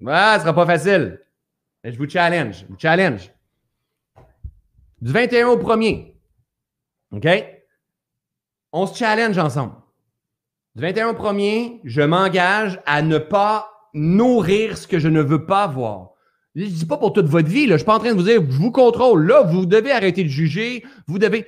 Ah, 0.07 0.37
ce 0.37 0.45
sera 0.45 0.55
pas 0.55 0.65
facile. 0.65 1.21
je 1.85 1.99
vous 1.99 2.09
challenge. 2.09 2.61
Je 2.61 2.73
vous 2.73 2.79
challenge. 2.79 3.31
Du 5.03 5.13
21 5.13 5.49
au 5.49 5.59
1er. 5.59 6.15
OK? 7.11 7.29
On 8.73 8.87
se 8.87 8.97
challenge 8.97 9.37
ensemble. 9.37 9.84
Du 10.77 10.83
21 10.83 11.11
au 11.11 11.13
1er, 11.13 11.81
je 11.85 12.03
m'engage 12.03 12.81
à 12.85 13.01
ne 13.01 13.19
pas 13.19 13.71
nourrir 13.95 14.77
ce 14.77 14.89
que 14.89 14.99
je 14.99 15.07
ne 15.07 15.23
veux 15.23 15.47
pas 15.47 15.69
voir. 15.69 16.11
Je 16.57 16.65
dis 16.65 16.85
pas 16.85 16.97
pour 16.97 17.13
toute 17.13 17.27
votre 17.27 17.49
vie, 17.49 17.69
là. 17.69 17.75
je 17.75 17.79
suis 17.79 17.87
pas 17.87 17.95
en 17.95 18.01
train 18.01 18.11
de 18.11 18.17
vous 18.17 18.25
dire, 18.25 18.43
je 18.51 18.57
vous 18.57 18.73
contrôle. 18.73 19.25
Là, 19.25 19.43
vous 19.43 19.67
devez 19.67 19.93
arrêter 19.93 20.25
de 20.25 20.29
juger. 20.29 20.85
Vous 21.07 21.21
devez. 21.21 21.47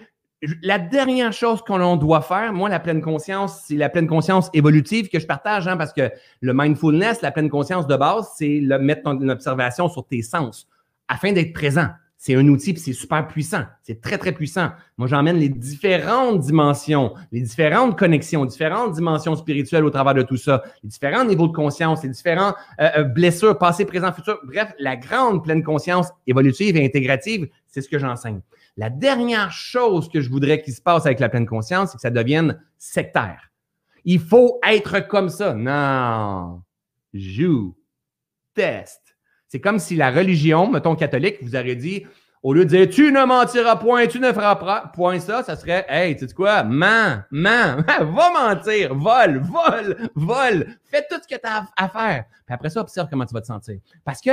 La 0.62 0.78
dernière 0.78 1.32
chose 1.32 1.60
qu'on 1.62 1.96
doit 1.96 2.20
faire, 2.20 2.52
moi, 2.52 2.68
la 2.68 2.78
pleine 2.78 3.02
conscience, 3.02 3.64
c'est 3.66 3.74
la 3.74 3.88
pleine 3.88 4.06
conscience 4.06 4.48
évolutive 4.52 5.08
que 5.08 5.18
je 5.18 5.26
partage, 5.26 5.66
hein, 5.66 5.76
parce 5.76 5.92
que 5.92 6.08
le 6.40 6.54
mindfulness, 6.54 7.20
la 7.20 7.32
pleine 7.32 7.50
conscience 7.50 7.88
de 7.88 7.96
base, 7.96 8.30
c'est 8.36 8.60
mettre 8.80 9.02
ton 9.02 9.28
observation 9.28 9.88
sur 9.88 10.06
tes 10.06 10.22
sens 10.22 10.68
afin 11.08 11.32
d'être 11.32 11.52
présent 11.52 11.88
c'est 12.18 12.34
un 12.34 12.48
outil 12.48 12.72
puis 12.72 12.82
c'est 12.82 12.92
super 12.92 13.28
puissant. 13.28 13.64
C'est 13.82 14.00
très, 14.00 14.18
très 14.18 14.32
puissant. 14.32 14.70
Moi, 14.96 15.06
j'emmène 15.06 15.36
les 15.36 15.48
différentes 15.48 16.40
dimensions, 16.40 17.14
les 17.30 17.42
différentes 17.42 17.98
connexions, 17.98 18.44
différentes 18.44 18.94
dimensions 18.94 19.36
spirituelles 19.36 19.84
au 19.84 19.90
travers 19.90 20.14
de 20.14 20.22
tout 20.22 20.36
ça, 20.36 20.62
les 20.82 20.88
différents 20.88 21.24
niveaux 21.24 21.46
de 21.46 21.52
conscience, 21.52 22.02
les 22.02 22.08
différentes 22.08 22.56
euh, 22.80 22.88
euh, 22.98 23.04
blessures, 23.04 23.58
passé, 23.58 23.84
présent, 23.84 24.12
futur. 24.12 24.40
Bref, 24.44 24.72
la 24.78 24.96
grande 24.96 25.44
pleine 25.44 25.62
conscience 25.62 26.08
évolutive 26.26 26.76
et 26.76 26.84
intégrative, 26.84 27.48
c'est 27.66 27.82
ce 27.82 27.88
que 27.88 27.98
j'enseigne. 27.98 28.40
La 28.78 28.90
dernière 28.90 29.52
chose 29.52 30.08
que 30.08 30.20
je 30.20 30.30
voudrais 30.30 30.62
qu'il 30.62 30.74
se 30.74 30.82
passe 30.82 31.06
avec 31.06 31.20
la 31.20 31.28
pleine 31.28 31.46
conscience, 31.46 31.90
c'est 31.90 31.96
que 31.96 32.02
ça 32.02 32.10
devienne 32.10 32.60
sectaire. 32.78 33.50
Il 34.04 34.20
faut 34.20 34.58
être 34.66 35.06
comme 35.06 35.28
ça. 35.28 35.54
Non. 35.54 36.62
Joue. 37.12 37.76
Teste 38.54 39.05
c'est 39.49 39.61
comme 39.61 39.78
si 39.78 39.97
la 39.97 40.11
religion, 40.11 40.70
mettons 40.70 40.97
catholique, 40.97 41.38
vous 41.42 41.57
aurait 41.57 41.76
dit, 41.76 42.05
au 42.42 42.53
lieu 42.53 42.64
de 42.64 42.70
dire 42.70 42.88
tu 42.88 43.12
ne 43.12 43.24
mentiras 43.24 43.76
point, 43.76 44.07
tu 44.07 44.20
ne 44.20 44.32
feras 44.32 44.90
point 44.94 45.18
ça, 45.18 45.42
ça 45.42 45.57
serait 45.57 45.84
hey, 45.88 46.16
tu 46.16 46.28
sais 46.28 46.34
quoi, 46.34 46.62
mens, 46.62 47.22
mens, 47.30 47.76
va 47.86 48.55
mentir, 48.55 48.94
vole, 48.94 49.40
vole, 49.40 50.11
vole, 50.14 50.66
fais 50.84 51.05
tout 51.11 51.16
ce 51.22 51.26
que 51.26 51.40
tu 51.40 51.49
as 51.49 51.66
à 51.76 51.88
faire. 51.88 52.24
Puis 52.44 52.55
après 52.55 52.70
ça, 52.70 52.80
observe 52.80 53.09
comment 53.11 53.26
tu 53.26 53.34
vas 53.34 53.40
te 53.40 53.47
sentir. 53.47 53.78
Parce 54.05 54.20
que, 54.20 54.30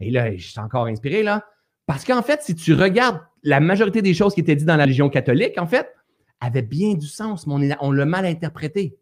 et 0.00 0.10
là, 0.10 0.34
je 0.36 0.46
suis 0.46 0.60
encore 0.60 0.86
inspiré 0.86 1.22
là, 1.22 1.44
parce 1.86 2.04
qu'en 2.04 2.22
fait, 2.22 2.42
si 2.42 2.54
tu 2.54 2.72
regardes 2.72 3.20
la 3.42 3.60
majorité 3.60 4.00
des 4.00 4.14
choses 4.14 4.34
qui 4.34 4.40
étaient 4.40 4.56
dites 4.56 4.66
dans 4.66 4.76
la 4.76 4.84
religion 4.84 5.08
catholique, 5.08 5.58
en 5.58 5.66
fait, 5.66 5.94
avaient 6.40 6.62
bien 6.62 6.94
du 6.94 7.06
sens, 7.06 7.46
mais 7.46 7.74
on, 7.80 7.88
on 7.88 7.92
l'a 7.92 8.06
mal 8.06 8.24
interprété. 8.24 8.96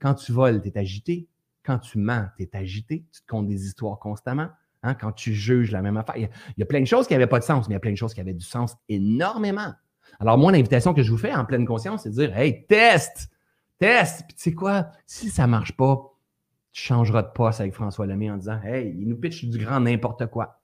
Quand 0.00 0.14
tu 0.14 0.32
voles, 0.32 0.62
tu 0.62 0.68
es 0.68 0.78
agité. 0.78 1.26
Quand 1.64 1.78
tu 1.78 1.98
mens, 1.98 2.26
tu 2.36 2.44
es 2.44 2.56
agité. 2.56 3.04
Tu 3.12 3.20
te 3.20 3.26
comptes 3.26 3.48
des 3.48 3.66
histoires 3.66 3.98
constamment. 3.98 4.48
Hein, 4.84 4.94
quand 4.94 5.10
tu 5.10 5.34
juges 5.34 5.72
la 5.72 5.82
même 5.82 5.96
affaire. 5.96 6.14
Il 6.16 6.28
y, 6.56 6.62
a, 6.62 6.66
plein 6.66 6.80
de 6.80 6.86
choses 6.86 7.08
qui 7.08 7.12
n'avaient 7.12 7.26
pas 7.26 7.40
de 7.40 7.44
sens, 7.44 7.68
mais 7.68 7.72
il 7.72 7.76
y 7.76 7.78
a 7.78 7.80
plein 7.80 7.90
de 7.90 7.96
choses 7.96 8.14
qui 8.14 8.20
avaient 8.20 8.32
du 8.32 8.44
sens 8.44 8.76
énormément. 8.88 9.72
Alors, 10.20 10.38
moi, 10.38 10.52
l'invitation 10.52 10.94
que 10.94 11.02
je 11.02 11.10
vous 11.10 11.18
fais 11.18 11.34
en 11.34 11.44
pleine 11.44 11.66
conscience, 11.66 12.04
c'est 12.04 12.10
de 12.10 12.14
dire 12.14 12.36
Hey, 12.36 12.64
teste! 12.66 13.28
Teste! 13.78 14.24
Puis 14.28 14.36
tu 14.36 14.42
sais 14.42 14.52
quoi? 14.52 14.86
Si 15.04 15.30
ça 15.30 15.46
ne 15.46 15.50
marche 15.50 15.76
pas, 15.76 16.12
tu 16.72 16.82
changeras 16.82 17.22
de 17.22 17.30
poste 17.34 17.60
avec 17.60 17.74
François 17.74 18.06
Lemay 18.06 18.30
en 18.30 18.36
disant 18.36 18.60
Hey, 18.62 18.94
il 18.96 19.08
nous 19.08 19.16
pitch 19.16 19.46
du 19.46 19.58
grand 19.58 19.80
n'importe 19.80 20.26
quoi. 20.26 20.60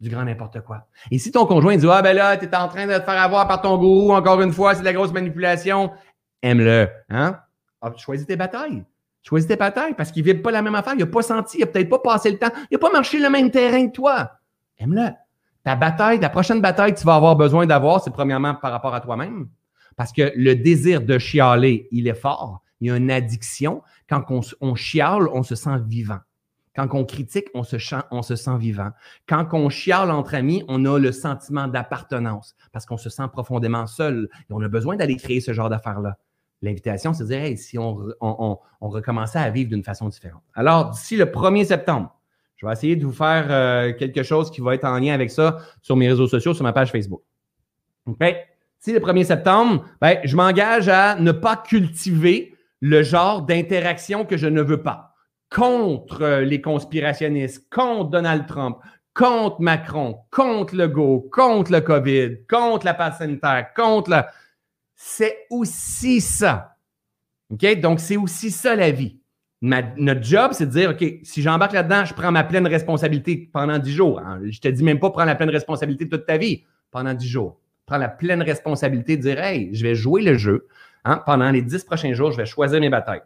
Du 0.00 0.10
grand 0.10 0.24
n'importe 0.24 0.60
quoi. 0.60 0.86
Et 1.10 1.18
si 1.18 1.32
ton 1.32 1.44
conjoint 1.44 1.76
dit 1.76 1.86
Ah, 1.90 2.02
ben 2.02 2.14
là, 2.14 2.36
tu 2.36 2.44
es 2.44 2.56
en 2.56 2.68
train 2.68 2.86
de 2.86 2.96
te 2.96 3.02
faire 3.02 3.20
avoir 3.20 3.48
par 3.48 3.62
ton 3.62 3.78
gourou, 3.78 4.12
encore 4.12 4.40
une 4.42 4.52
fois, 4.52 4.74
c'est 4.74 4.80
de 4.80 4.84
la 4.84 4.92
grosse 4.92 5.12
manipulation, 5.12 5.90
aime-le. 6.42 6.88
Hein? 7.08 7.40
Ah, 7.80 7.92
choisis 7.96 8.26
tes 8.26 8.36
batailles. 8.36 8.84
Choisis 9.26 9.48
tes 9.48 9.56
batailles 9.56 9.94
parce 9.94 10.12
qu'il 10.12 10.24
ne 10.24 10.32
vit 10.32 10.38
pas 10.40 10.52
la 10.52 10.62
même 10.62 10.76
affaire. 10.76 10.92
Il 10.94 11.00
n'a 11.00 11.06
pas 11.06 11.22
senti, 11.22 11.58
il 11.58 11.60
n'a 11.62 11.66
peut-être 11.66 11.88
pas 11.88 11.98
passé 11.98 12.30
le 12.30 12.38
temps. 12.38 12.50
Il 12.70 12.74
n'a 12.74 12.78
pas 12.78 12.92
marché 12.92 13.18
le 13.18 13.28
même 13.28 13.50
terrain 13.50 13.88
que 13.88 13.92
toi. 13.92 14.30
Aime-le. 14.78 15.08
Ta 15.64 15.74
bataille, 15.74 16.20
ta 16.20 16.28
prochaine 16.28 16.60
bataille 16.60 16.94
que 16.94 17.00
tu 17.00 17.04
vas 17.04 17.16
avoir 17.16 17.34
besoin 17.34 17.66
d'avoir, 17.66 18.00
c'est 18.00 18.12
premièrement 18.12 18.54
par 18.54 18.70
rapport 18.70 18.94
à 18.94 19.00
toi-même. 19.00 19.48
Parce 19.96 20.12
que 20.12 20.30
le 20.36 20.54
désir 20.54 21.00
de 21.00 21.18
chialer, 21.18 21.88
il 21.90 22.06
est 22.06 22.14
fort. 22.14 22.62
Il 22.80 22.86
y 22.86 22.90
a 22.92 22.96
une 22.96 23.10
addiction. 23.10 23.82
Quand 24.08 24.22
on, 24.60 24.74
chiale, 24.76 25.26
on 25.32 25.42
se 25.42 25.56
sent 25.56 25.76
vivant. 25.88 26.20
Quand 26.76 26.86
on 26.92 27.04
critique, 27.04 27.46
on 27.52 27.64
se, 27.64 27.78
on 28.12 28.22
se 28.22 28.36
sent 28.36 28.58
vivant. 28.58 28.90
Quand 29.26 29.48
on 29.54 29.68
chiale 29.70 30.12
entre 30.12 30.36
amis, 30.36 30.62
on 30.68 30.84
a 30.84 31.00
le 31.00 31.10
sentiment 31.10 31.66
d'appartenance 31.66 32.54
parce 32.70 32.86
qu'on 32.86 32.98
se 32.98 33.10
sent 33.10 33.26
profondément 33.32 33.88
seul 33.88 34.28
et 34.48 34.52
on 34.52 34.60
a 34.60 34.68
besoin 34.68 34.94
d'aller 34.94 35.16
créer 35.16 35.40
ce 35.40 35.52
genre 35.52 35.68
d'affaires-là. 35.68 36.16
L'invitation, 36.62 37.12
c'est 37.12 37.24
de 37.24 37.28
dire, 37.28 37.42
hey, 37.42 37.56
si 37.56 37.78
on, 37.78 38.58
recommençait 38.80 39.38
à 39.38 39.50
vivre 39.50 39.70
d'une 39.70 39.84
façon 39.84 40.08
différente. 40.08 40.42
Alors, 40.54 40.90
d'ici 40.90 41.16
le 41.16 41.26
1er 41.26 41.64
septembre, 41.64 42.14
Je 42.56 42.66
vais 42.66 42.72
essayer 42.72 42.96
de 42.96 43.04
vous 43.04 43.12
faire 43.12 43.46
euh, 43.50 43.92
quelque 43.92 44.22
chose 44.22 44.50
qui 44.50 44.60
va 44.62 44.74
être 44.74 44.84
en 44.84 44.98
lien 44.98 45.12
avec 45.12 45.30
ça 45.30 45.58
sur 45.82 45.96
mes 45.96 46.08
réseaux 46.08 46.26
sociaux, 46.26 46.54
sur 46.54 46.62
ma 46.62 46.72
page 46.72 46.90
Facebook. 46.90 47.22
OK? 48.06 48.24
Si 48.78 48.92
le 48.92 49.00
1er 49.00 49.24
septembre, 49.24 49.84
ben, 50.00 50.18
je 50.24 50.36
m'engage 50.36 50.88
à 50.88 51.16
ne 51.16 51.32
pas 51.32 51.56
cultiver 51.56 52.54
le 52.80 53.02
genre 53.02 53.42
d'interaction 53.42 54.24
que 54.24 54.36
je 54.36 54.46
ne 54.46 54.62
veux 54.62 54.82
pas 54.82 55.16
contre 55.54 56.22
euh, 56.22 56.40
les 56.42 56.60
conspirationnistes, 56.60 57.68
contre 57.70 58.10
Donald 58.10 58.46
Trump, 58.46 58.78
contre 59.14 59.60
Macron, 59.60 60.18
contre 60.30 60.76
le 60.76 60.88
Go, 60.88 61.28
contre 61.32 61.72
le 61.72 61.80
COVID, 61.80 62.46
contre 62.48 62.84
la 62.84 62.94
passe 62.94 63.18
sanitaire, 63.18 63.68
contre 63.74 64.10
la... 64.10 64.28
C'est 64.96 65.46
aussi 65.50 66.22
ça. 66.22 66.78
OK? 67.50 67.80
Donc, 67.80 68.00
c'est 68.00 68.16
aussi 68.16 68.50
ça 68.50 68.74
la 68.74 68.90
vie. 68.90 69.20
notre 69.60 70.22
job, 70.22 70.52
c'est 70.52 70.66
de 70.66 70.70
dire, 70.70 70.90
OK, 70.90 71.04
si 71.22 71.42
j'embarque 71.42 71.72
là-dedans, 71.72 72.04
je 72.04 72.14
prends 72.14 72.32
ma 72.32 72.44
pleine 72.44 72.66
responsabilité 72.66 73.50
pendant 73.52 73.78
dix 73.78 73.92
jours. 73.92 74.20
Je 74.20 74.26
hein? 74.26 74.40
Je 74.50 74.60
te 74.60 74.68
dis 74.68 74.82
même 74.82 74.98
pas 74.98 75.10
prendre 75.10 75.26
la 75.26 75.34
pleine 75.34 75.50
responsabilité 75.50 76.08
toute 76.08 76.26
ta 76.26 76.38
vie, 76.38 76.64
pendant 76.90 77.14
dix 77.14 77.28
jours. 77.28 77.60
Prends 77.84 77.98
la 77.98 78.08
pleine 78.08 78.42
responsabilité 78.42 79.16
de 79.16 79.22
dire, 79.22 79.38
hey, 79.38 79.72
je 79.74 79.82
vais 79.82 79.94
jouer 79.94 80.22
le 80.22 80.36
jeu. 80.36 80.66
Hein? 81.04 81.22
Pendant 81.26 81.50
les 81.50 81.62
dix 81.62 81.84
prochains 81.84 82.14
jours, 82.14 82.32
je 82.32 82.38
vais 82.38 82.46
choisir 82.46 82.80
mes 82.80 82.90
batailles. 82.90 83.22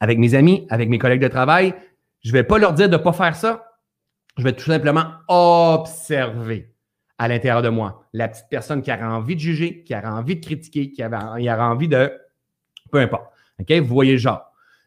Avec 0.00 0.18
mes 0.18 0.34
amis, 0.34 0.66
avec 0.70 0.88
mes 0.88 0.98
collègues 0.98 1.22
de 1.22 1.28
travail, 1.28 1.74
je 2.22 2.28
ne 2.28 2.32
vais 2.32 2.44
pas 2.44 2.58
leur 2.58 2.72
dire 2.72 2.88
de 2.88 2.96
ne 2.96 3.02
pas 3.02 3.12
faire 3.12 3.36
ça. 3.36 3.72
Je 4.38 4.44
vais 4.44 4.52
tout 4.52 4.64
simplement 4.64 5.06
observer 5.28 6.71
à 7.22 7.28
l'intérieur 7.28 7.62
de 7.62 7.68
moi 7.68 8.04
la 8.12 8.26
petite 8.26 8.46
personne 8.50 8.82
qui 8.82 8.92
aura 8.92 9.16
envie 9.16 9.36
de 9.36 9.40
juger, 9.40 9.84
qui 9.84 9.94
aura 9.94 10.12
envie 10.12 10.36
de 10.36 10.44
critiquer, 10.44 10.90
qui 10.90 11.04
aura 11.04 11.70
envie 11.70 11.88
de 11.88 12.10
peu 12.90 12.98
importe. 12.98 13.26
OK? 13.60 13.72
Vous 13.72 13.94
voyez 13.94 14.12
le 14.12 14.18
genre. 14.18 14.42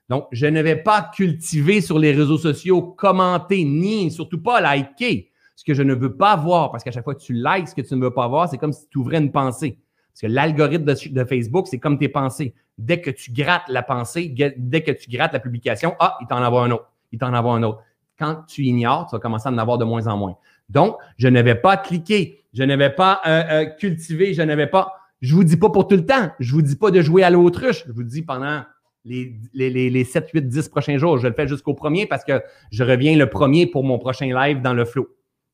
Donc, 0.10 0.28
je 0.32 0.46
ne 0.46 0.62
vais 0.62 0.76
pas 0.76 1.10
cultiver 1.16 1.80
sur 1.80 1.98
les 1.98 2.12
réseaux 2.12 2.38
sociaux, 2.38 2.82
commenter, 2.82 3.64
ni 3.64 4.12
surtout 4.12 4.42
pas 4.42 4.60
liker 4.60 5.32
ce 5.56 5.64
que 5.64 5.74
je 5.74 5.82
ne 5.82 5.96
veux 5.96 6.16
pas 6.16 6.36
voir. 6.36 6.72
Parce 6.72 6.84
qu'à 6.84 6.92
chaque 6.92 7.06
fois 7.06 7.16
que 7.16 7.22
tu 7.22 7.34
likes 7.34 7.70
ce 7.70 7.76
que 7.76 7.82
tu 7.82 7.96
ne 7.96 8.02
veux 8.02 8.14
pas 8.14 8.28
voir, 8.28 8.50
c'est 8.50 8.58
comme 8.58 8.74
si 8.74 8.88
tu 8.90 8.98
ouvrais 8.98 9.18
une 9.18 9.32
pensée. 9.32 9.80
Parce 10.12 10.22
que 10.22 10.28
l'algorithme 10.28 10.86
de, 10.86 11.26
Facebook, 11.26 11.68
c'est 11.68 11.80
comme 11.80 11.98
tes 11.98 12.10
pensées. 12.10 12.54
Dès 12.78 13.00
que 13.00 13.10
tu 13.10 13.32
grattes 13.32 13.68
la 13.70 13.82
pensée, 13.82 14.36
dès 14.58 14.84
que 14.84 14.92
tu 14.92 15.10
grattes 15.10 15.34
la 15.34 15.40
publication, 15.40 15.96
ah, 16.00 16.18
il 16.22 16.28
t'en 16.28 16.44
envoie 16.44 16.64
un 16.64 16.72
autre. 16.72 16.92
Il 17.14 17.18
t'en 17.18 17.34
envoie 17.34 17.54
un 17.54 17.64
autre. 17.64 17.80
Quand 18.20 18.44
tu 18.48 18.64
ignores, 18.64 19.08
tu 19.08 19.16
vas 19.16 19.20
commencer 19.20 19.48
à 19.48 19.52
en 19.52 19.58
avoir 19.58 19.78
de 19.78 19.86
moins 19.86 20.06
en 20.08 20.18
moins. 20.18 20.38
Donc, 20.70 20.98
je 21.18 21.28
ne 21.28 21.42
vais 21.42 21.56
pas 21.56 21.78
cliquer, 21.78 22.46
je 22.54 22.64
ne 22.64 22.76
vais 22.76 22.90
pas 22.90 23.22
euh, 23.28 23.44
euh, 23.50 23.66
cultiver, 23.66 24.34
je 24.34 24.42
ne 24.42 24.56
vais 24.56 24.68
pas 24.68 24.94
je 25.22 25.32
ne 25.32 25.38
vous 25.38 25.44
dis 25.44 25.58
pas 25.58 25.70
pour 25.70 25.88
tout 25.88 25.96
le 25.96 26.06
temps. 26.06 26.32
Je 26.40 26.52
ne 26.52 26.56
vous 26.56 26.62
dis 26.62 26.76
pas 26.76 26.92
de 26.92 27.02
jouer 27.02 27.24
à 27.24 27.30
l'autruche. 27.30 27.84
Je 27.88 27.92
vous 27.92 28.04
dis 28.04 28.22
pendant 28.22 28.64
les, 29.06 29.36
les, 29.54 30.04
7, 30.04 30.30
8, 30.34 30.48
10 30.48 30.70
prochains 30.70 30.98
jours. 30.98 31.18
Je 31.18 31.28
le 31.28 31.34
fais 31.34 31.48
jusqu'au 31.48 31.74
premier 31.74 32.06
parce 32.06 32.24
que 32.24 32.42
je 32.72 32.84
reviens 32.84 33.18
le 33.18 33.30
premier 33.30 33.66
pour 33.66 33.84
mon 33.84 33.98
prochain 33.98 34.28
live 34.28 34.62
dans 34.62 34.74
le 34.74 34.86
flow. 34.86 35.08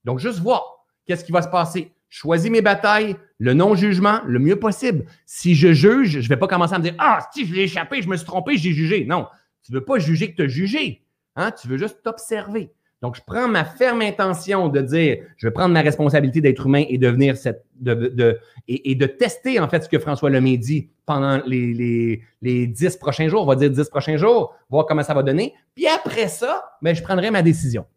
Donc, 0.03 0.19
juste 0.19 0.39
voir 0.39 0.85
qu'est-ce 1.05 1.23
qui 1.23 1.31
va 1.31 1.41
se 1.41 1.47
passer. 1.47 1.91
Choisis 2.09 2.51
mes 2.51 2.61
batailles, 2.61 3.15
le 3.37 3.53
non-jugement, 3.53 4.19
le 4.25 4.39
mieux 4.39 4.57
possible. 4.57 5.05
Si 5.25 5.55
je 5.55 5.71
juge, 5.71 6.19
je 6.19 6.25
ne 6.25 6.27
vais 6.27 6.37
pas 6.37 6.47
commencer 6.47 6.73
à 6.73 6.79
me 6.79 6.83
dire 6.83 6.95
Ah, 6.97 7.19
si 7.33 7.45
je 7.45 7.53
l'ai 7.53 7.61
échappé, 7.61 8.01
je 8.01 8.09
me 8.09 8.17
suis 8.17 8.25
trompé, 8.25 8.57
j'ai 8.57 8.73
jugé. 8.73 9.05
Non, 9.05 9.27
tu 9.63 9.71
ne 9.71 9.79
veux 9.79 9.85
pas 9.85 9.99
juger 9.99 10.31
que 10.31 10.35
tu 10.35 10.41
as 10.41 10.47
jugé. 10.47 11.05
Hein? 11.37 11.51
Tu 11.51 11.69
veux 11.69 11.77
juste 11.77 12.01
t'observer. 12.03 12.71
Donc, 13.01 13.15
je 13.15 13.21
prends 13.25 13.47
ma 13.47 13.65
ferme 13.65 14.01
intention 14.01 14.69
de 14.69 14.79
dire, 14.79 15.23
je 15.37 15.47
vais 15.47 15.51
prendre 15.51 15.73
ma 15.73 15.81
responsabilité 15.81 16.39
d'être 16.39 16.67
humain 16.67 16.85
et 16.87 16.99
cette, 17.35 17.65
de, 17.79 18.39
et, 18.67 18.93
de 18.93 19.05
tester 19.07 19.59
en 19.59 19.67
fait 19.67 19.83
ce 19.83 19.89
que 19.89 19.97
François 19.97 20.29
Lemay 20.29 20.57
dit 20.57 20.89
pendant 21.07 21.41
les, 21.47 21.73
les, 21.73 22.21
les 22.43 22.67
10 22.67 22.97
prochains 22.97 23.27
jours, 23.27 23.41
on 23.41 23.47
va 23.47 23.55
dire 23.55 23.71
10 23.71 23.89
prochains 23.89 24.17
jours, 24.17 24.55
voir 24.69 24.85
comment 24.85 25.01
ça 25.01 25.15
va 25.15 25.23
donner. 25.23 25.55
Puis 25.73 25.87
après 25.87 26.27
ça, 26.27 26.77
ben, 26.83 26.95
je 26.95 27.01
prendrai 27.01 27.31
ma 27.31 27.41
décision. 27.41 27.87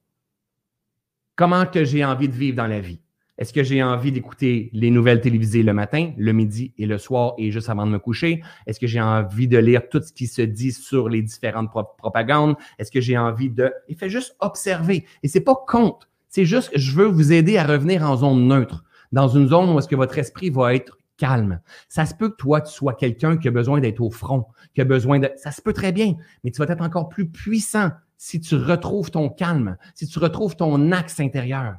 Comment 1.37 1.67
que 1.67 1.85
j'ai 1.85 2.03
envie 2.03 2.29
de 2.29 2.35
vivre 2.35 2.57
dans 2.57 2.67
la 2.67 2.81
vie? 2.81 3.01
Est-ce 3.37 3.53
que 3.53 3.65
j'ai 3.65 3.83
envie 3.83 4.13
d'écouter 4.13 4.71
les 4.73 4.91
nouvelles 4.91 5.21
télévisées 5.21 5.65
le 5.65 5.73
matin, 5.73 6.13
le 6.17 6.33
midi 6.33 6.73
et 6.79 6.87
le 6.87 6.99
soir 6.99 7.35
et 7.37 7.51
juste 7.51 7.69
avant 7.69 7.85
de 7.85 7.91
me 7.91 7.99
coucher? 7.99 8.43
Est-ce 8.67 8.79
que 8.79 8.87
j'ai 8.87 9.01
envie 9.01 9.49
de 9.49 9.59
lire 9.59 9.89
tout 9.89 10.01
ce 10.01 10.13
qui 10.13 10.29
se 10.29 10.43
dit 10.43 10.71
sur 10.71 11.09
les 11.09 11.21
différentes 11.21 11.71
propagandes? 11.99 12.55
Est-ce 12.79 12.93
que 12.93 13.01
j'ai 13.01 13.19
envie 13.19 13.51
de... 13.51 13.73
Il 13.89 13.97
fait 13.97 14.09
juste 14.09 14.37
observer. 14.39 15.05
Et 15.25 15.29
c'est 15.29 15.41
pas 15.41 15.57
contre. 15.67 16.09
C'est 16.29 16.45
juste 16.45 16.71
que 16.71 16.79
je 16.79 16.95
veux 16.95 17.07
vous 17.07 17.33
aider 17.33 17.59
à 17.59 17.65
revenir 17.65 18.09
en 18.09 18.17
zone 18.17 18.47
neutre, 18.47 18.85
dans 19.11 19.27
une 19.27 19.49
zone 19.49 19.71
où 19.71 19.79
est-ce 19.81 19.89
que 19.89 19.97
votre 19.97 20.17
esprit 20.19 20.51
va 20.51 20.75
être 20.75 20.97
calme. 21.17 21.61
Ça 21.89 22.07
se 22.07 22.15
peut 22.15 22.29
que 22.29 22.37
toi, 22.37 22.61
tu 22.61 22.73
sois 22.73 22.95
quelqu'un 22.95 23.37
qui 23.37 23.49
a 23.49 23.51
besoin 23.51 23.81
d'être 23.81 24.01
au 24.01 24.11
front, 24.11 24.47
qui 24.75 24.81
a 24.81 24.85
besoin 24.85 25.19
de... 25.19 25.31
Ça 25.37 25.51
se 25.51 25.61
peut 25.61 25.73
très 25.73 25.91
bien, 25.91 26.15
mais 26.45 26.53
tu 26.53 26.65
vas 26.65 26.73
être 26.73 26.83
encore 26.83 27.09
plus 27.09 27.29
puissant 27.29 27.91
si 28.17 28.41
tu 28.41 28.55
retrouves 28.55 29.11
ton 29.11 29.29
calme, 29.29 29.77
si 29.97 30.07
tu 30.07 30.21
retrouves 30.21 30.55
ton 30.55 30.93
axe 30.93 31.19
intérieur 31.19 31.75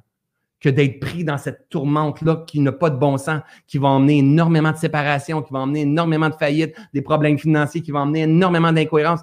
que 0.65 0.69
d'être 0.71 0.99
pris 0.99 1.23
dans 1.23 1.37
cette 1.37 1.69
tourmente-là 1.69 2.43
qui 2.47 2.59
n'a 2.59 2.71
pas 2.71 2.89
de 2.89 2.97
bon 2.97 3.19
sens, 3.19 3.41
qui 3.67 3.77
va 3.77 3.89
emmener 3.89 4.17
énormément 4.17 4.71
de 4.71 4.77
séparation, 4.77 5.43
qui 5.43 5.53
va 5.53 5.59
emmener 5.59 5.81
énormément 5.81 6.27
de 6.27 6.33
faillites, 6.33 6.75
des 6.91 7.03
problèmes 7.03 7.37
financiers, 7.37 7.83
qui 7.83 7.91
va 7.91 7.99
emmener 7.99 8.23
énormément 8.23 8.71
d'incohérences. 8.71 9.21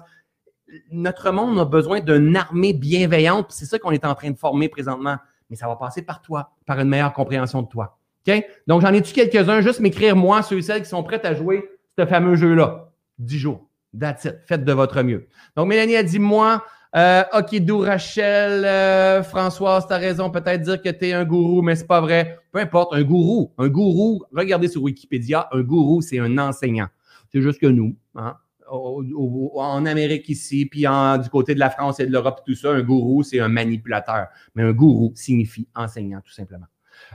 Notre 0.89 1.31
monde 1.31 1.59
a 1.59 1.65
besoin 1.65 1.99
d'une 1.99 2.37
armée 2.37 2.71
bienveillante, 2.71 3.47
c'est 3.49 3.65
ça 3.65 3.77
qu'on 3.77 3.91
est 3.91 4.05
en 4.05 4.15
train 4.15 4.31
de 4.31 4.37
former 4.37 4.69
présentement. 4.69 5.17
Mais 5.49 5.57
ça 5.57 5.67
va 5.67 5.75
passer 5.75 6.01
par 6.01 6.21
toi, 6.21 6.53
par 6.65 6.79
une 6.79 6.87
meilleure 6.87 7.11
compréhension 7.11 7.61
de 7.61 7.67
toi. 7.67 7.97
OK? 8.25 8.41
Donc, 8.65 8.81
j'en 8.81 8.93
ai-tu 8.93 9.11
quelques-uns? 9.11 9.59
Juste 9.59 9.81
m'écrire, 9.81 10.15
moi, 10.15 10.43
ceux 10.43 10.59
et 10.59 10.61
celles 10.61 10.83
qui 10.83 10.89
sont 10.89 11.03
prêts 11.03 11.25
à 11.25 11.33
jouer 11.33 11.69
ce 11.99 12.05
fameux 12.05 12.35
jeu-là. 12.35 12.89
10 13.19 13.37
jours. 13.37 13.67
That's 13.99 14.23
it. 14.23 14.37
Faites 14.45 14.63
de 14.63 14.71
votre 14.71 15.03
mieux. 15.03 15.27
Donc, 15.57 15.67
Mélanie 15.67 15.97
a 15.97 16.03
dit, 16.03 16.19
moi, 16.19 16.63
euh, 16.95 17.23
ok, 17.33 17.59
Dou 17.61 17.79
Rachel, 17.79 18.65
euh, 18.65 19.23
Françoise, 19.23 19.87
tu 19.87 19.93
as 19.93 19.97
raison, 19.97 20.29
peut-être 20.29 20.61
dire 20.61 20.81
que 20.81 20.89
tu 20.89 21.07
es 21.07 21.13
un 21.13 21.25
gourou, 21.25 21.61
mais 21.61 21.75
c'est 21.75 21.87
pas 21.87 22.01
vrai. 22.01 22.39
Peu 22.51 22.59
importe, 22.59 22.93
un 22.93 23.03
gourou. 23.03 23.51
Un 23.57 23.67
gourou, 23.67 24.23
regardez 24.31 24.67
sur 24.67 24.83
Wikipédia, 24.83 25.47
un 25.51 25.61
gourou, 25.61 26.01
c'est 26.01 26.19
un 26.19 26.37
enseignant. 26.37 26.87
C'est 27.31 27.41
juste 27.41 27.59
que 27.59 27.67
nous, 27.67 27.95
hein, 28.15 28.37
en 28.69 29.85
Amérique 29.85 30.29
ici, 30.29 30.65
puis 30.65 30.85
du 31.21 31.29
côté 31.29 31.55
de 31.55 31.59
la 31.59 31.69
France 31.69 31.99
et 31.99 32.05
de 32.05 32.11
l'Europe, 32.11 32.41
tout 32.45 32.55
ça, 32.55 32.71
un 32.71 32.81
gourou, 32.81 33.23
c'est 33.23 33.39
un 33.39 33.47
manipulateur. 33.47 34.27
Mais 34.55 34.63
un 34.63 34.71
gourou 34.71 35.11
signifie 35.15 35.67
enseignant, 35.75 36.21
tout 36.21 36.31
simplement. 36.31 36.67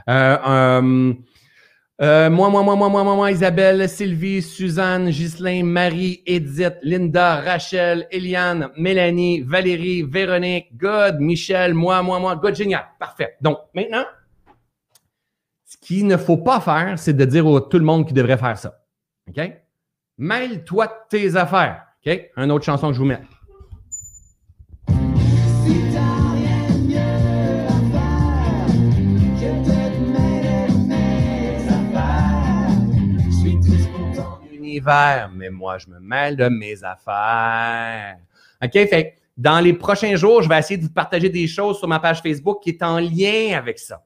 Euh, 0.09 1.13
euh, 2.01 2.29
moi, 2.29 2.49
moi, 2.49 2.63
moi, 2.63 2.77
moi, 2.77 2.87
moi, 2.87 3.03
moi, 3.03 3.15
moi, 3.15 3.31
Isabelle, 3.31 3.89
Sylvie, 3.89 4.41
Suzanne, 4.41 5.09
Ghislain, 5.09 5.63
Marie, 5.63 6.23
Edith, 6.25 6.77
Linda, 6.81 7.41
Rachel, 7.41 8.07
Eliane, 8.09 8.69
Mélanie, 8.77 9.41
Valérie, 9.41 10.03
Véronique, 10.03 10.77
God, 10.77 11.19
Michel, 11.19 11.73
moi, 11.73 12.01
moi, 12.01 12.19
moi, 12.19 12.37
God, 12.37 12.55
génial. 12.55 12.85
Parfait. 12.99 13.35
Donc, 13.41 13.57
maintenant, 13.75 14.05
ce 15.65 15.75
qu'il 15.81 16.07
ne 16.07 16.15
faut 16.15 16.37
pas 16.37 16.61
faire, 16.61 16.97
c'est 16.97 17.13
de 17.13 17.25
dire 17.25 17.45
à 17.45 17.61
tout 17.61 17.79
le 17.79 17.85
monde 17.85 18.07
qui 18.07 18.13
devrait 18.13 18.37
faire 18.37 18.57
ça. 18.57 18.79
OK? 19.27 19.51
Mêle-toi 20.17 20.87
tes 21.09 21.35
affaires. 21.35 21.85
OK? 22.05 22.29
Une 22.37 22.51
autre 22.51 22.63
chanson 22.63 22.87
que 22.87 22.93
je 22.93 22.99
vous 22.99 23.05
mets. 23.05 23.21
Mais 35.33 35.49
moi, 35.49 35.77
je 35.77 35.89
me 35.89 35.99
mêle 35.99 36.35
de 36.35 36.47
mes 36.49 36.83
affaires. 36.83 38.17
OK? 38.63 38.71
Fait 38.73 39.15
dans 39.37 39.61
les 39.61 39.71
prochains 39.73 40.17
jours, 40.17 40.41
je 40.41 40.49
vais 40.49 40.59
essayer 40.59 40.77
de 40.77 40.83
vous 40.83 40.91
partager 40.91 41.29
des 41.29 41.47
choses 41.47 41.77
sur 41.77 41.87
ma 41.87 41.99
page 41.99 42.21
Facebook 42.21 42.61
qui 42.61 42.71
est 42.71 42.83
en 42.83 42.99
lien 42.99 43.57
avec 43.57 43.79
ça. 43.79 44.03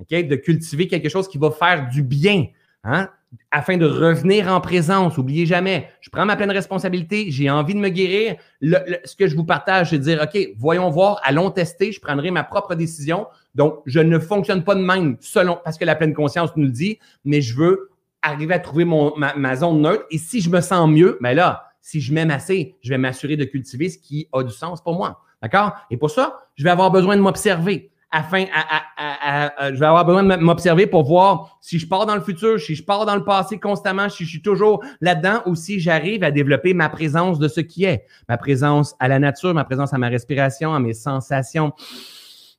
OK? 0.00 0.26
De 0.26 0.36
cultiver 0.36 0.86
quelque 0.86 1.08
chose 1.08 1.28
qui 1.28 1.36
va 1.36 1.50
faire 1.50 1.88
du 1.88 2.02
bien. 2.04 2.46
Hein? 2.84 3.08
Afin 3.50 3.76
de 3.76 3.84
revenir 3.84 4.46
en 4.46 4.60
présence. 4.60 5.18
Oubliez 5.18 5.46
jamais, 5.46 5.88
je 6.00 6.10
prends 6.10 6.24
ma 6.24 6.36
pleine 6.36 6.52
responsabilité, 6.52 7.26
j'ai 7.30 7.50
envie 7.50 7.74
de 7.74 7.80
me 7.80 7.88
guérir. 7.88 8.36
ce 8.62 9.16
que 9.16 9.26
je 9.26 9.34
vous 9.34 9.44
partage, 9.44 9.90
c'est 9.90 9.98
de 9.98 10.04
dire, 10.04 10.22
OK, 10.22 10.38
voyons 10.56 10.88
voir, 10.90 11.20
allons 11.24 11.50
tester, 11.50 11.90
je 11.90 12.00
prendrai 12.00 12.30
ma 12.30 12.44
propre 12.44 12.76
décision. 12.76 13.26
Donc, 13.56 13.80
je 13.84 13.98
ne 13.98 14.18
fonctionne 14.20 14.62
pas 14.62 14.76
de 14.76 14.80
même 14.80 15.16
selon, 15.20 15.58
parce 15.62 15.76
que 15.76 15.84
la 15.84 15.96
pleine 15.96 16.14
conscience 16.14 16.50
nous 16.54 16.64
le 16.64 16.70
dit, 16.70 17.00
mais 17.24 17.40
je 17.40 17.56
veux 17.56 17.90
arriver 18.22 18.54
à 18.54 18.58
trouver 18.58 18.84
mon, 18.84 19.14
ma, 19.16 19.56
zone 19.56 19.80
neutre. 19.80 20.04
Et 20.10 20.18
si 20.18 20.40
je 20.40 20.50
me 20.50 20.60
sens 20.60 20.88
mieux, 20.88 21.18
mais 21.20 21.30
ben 21.30 21.36
là, 21.36 21.64
si 21.80 22.00
je 22.00 22.12
m'aime 22.12 22.30
assez, 22.30 22.76
je 22.82 22.90
vais 22.90 22.98
m'assurer 22.98 23.36
de 23.36 23.44
cultiver 23.44 23.88
ce 23.88 23.98
qui 23.98 24.28
a 24.32 24.42
du 24.42 24.52
sens 24.52 24.82
pour 24.82 24.96
moi. 24.96 25.22
D'accord? 25.42 25.72
Et 25.90 25.96
pour 25.96 26.10
ça, 26.10 26.38
je 26.56 26.64
vais 26.64 26.70
avoir 26.70 26.90
besoin 26.90 27.16
de 27.16 27.22
m'observer 27.22 27.92
afin 28.10 28.46
à, 28.54 29.70
je 29.72 29.78
vais 29.78 29.86
avoir 29.86 30.04
besoin 30.04 30.22
de 30.22 30.36
m'observer 30.36 30.86
pour 30.86 31.04
voir 31.04 31.58
si 31.60 31.78
je 31.78 31.86
pars 31.86 32.06
dans 32.06 32.14
le 32.14 32.22
futur, 32.22 32.58
si 32.58 32.74
je 32.74 32.82
pars 32.82 33.04
dans 33.04 33.14
le 33.14 33.24
passé 33.24 33.58
constamment, 33.58 34.08
si 34.08 34.24
je 34.24 34.30
suis 34.30 34.42
toujours 34.42 34.82
là-dedans 35.00 35.42
ou 35.44 35.54
si 35.54 35.78
j'arrive 35.78 36.24
à 36.24 36.30
développer 36.30 36.72
ma 36.72 36.88
présence 36.88 37.38
de 37.38 37.48
ce 37.48 37.60
qui 37.60 37.84
est, 37.84 38.06
ma 38.28 38.38
présence 38.38 38.94
à 38.98 39.08
la 39.08 39.18
nature, 39.18 39.52
ma 39.52 39.64
présence 39.64 39.92
à 39.92 39.98
ma 39.98 40.08
respiration, 40.08 40.74
à 40.74 40.80
mes 40.80 40.94
sensations, 40.94 41.72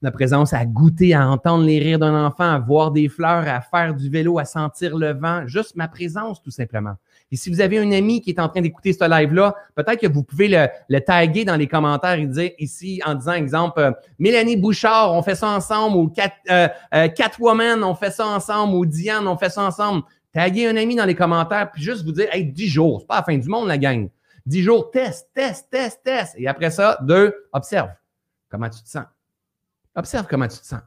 ma 0.02 0.12
présence 0.12 0.54
à 0.54 0.66
goûter, 0.66 1.14
à 1.14 1.28
entendre 1.28 1.66
les 1.66 1.80
rires 1.80 2.00
d'un 2.00 2.26
enfant, 2.26 2.46
à 2.46 2.60
voir 2.60 2.92
des 2.92 3.10
fleurs, 3.10 3.48
à 3.48 3.62
faire 3.62 3.94
du 3.94 4.10
vélo, 4.10 4.40
à 4.40 4.46
sentir 4.46 4.98
le 4.98 5.14
vent, 5.14 5.46
juste 5.46 5.76
ma 5.76 5.88
présence 5.88 6.42
tout 6.42 6.52
simplement. 6.52 6.96
Et 7.32 7.36
si 7.36 7.50
vous 7.50 7.62
avez 7.62 7.78
un 7.78 7.92
ami 7.92 8.22
qui 8.22 8.32
est 8.32 8.40
en 8.40 8.50
train 8.50 8.62
d'écouter 8.62 8.94
ce 8.94 9.08
live-là, 9.08 9.56
peut-être 9.76 10.00
que 10.00 10.08
vous 10.08 10.24
pouvez 10.24 10.48
le, 10.48 11.00
taguer 11.00 11.46
dans 11.46 11.58
les 11.58 11.68
commentaires 11.68 12.18
et 12.18 12.26
dire 12.26 12.52
ici, 12.58 13.02
en 13.06 13.14
disant, 13.14 13.34
exemple, 13.34 13.94
Mélanie 14.18 14.58
Bouchard, 14.58 15.14
on 15.14 15.22
fait 15.22 15.36
ça 15.36 15.50
ensemble, 15.50 15.98
ou 15.98 16.08
Cat, 16.08 16.32
euh, 16.50 16.68
euh, 16.94 17.08
Catwoman, 17.10 17.84
on 17.84 17.94
fait 17.94 18.12
ça 18.12 18.26
ensemble, 18.26 18.76
ou 18.76 18.86
Diane, 18.86 19.28
on 19.28 19.38
fait 19.38 19.50
ça 19.50 19.64
ensemble. 19.64 20.04
Taguer 20.32 20.68
un 20.68 20.78
ami 20.78 20.96
dans 20.96 21.06
les 21.06 21.16
commentaires, 21.16 21.72
puis 21.72 21.84
juste 21.84 22.06
vous 22.06 22.12
dire, 22.12 22.28
hey, 22.32 22.46
10 22.46 22.68
jours, 22.68 23.02
c'est 23.02 23.08
pas 23.08 23.18
la 23.18 23.24
fin 23.24 23.38
du 23.38 23.48
monde, 23.48 23.68
la 23.68 23.78
gang. 23.78 24.10
10 24.46 24.64
jours, 24.64 24.90
test, 24.90 25.30
test, 25.34 25.68
test, 25.70 26.02
test. 26.04 26.36
Et 26.38 26.48
après 26.48 26.72
ça, 26.72 26.98
deux, 27.02 27.34
observe 27.54 27.90
comment 28.50 28.70
tu 28.70 28.82
te 28.82 28.90
sens? 28.90 29.06
Observe 30.00 30.28
comment 30.30 30.48
tu 30.48 30.58
te 30.58 30.66
sens. 30.66 30.80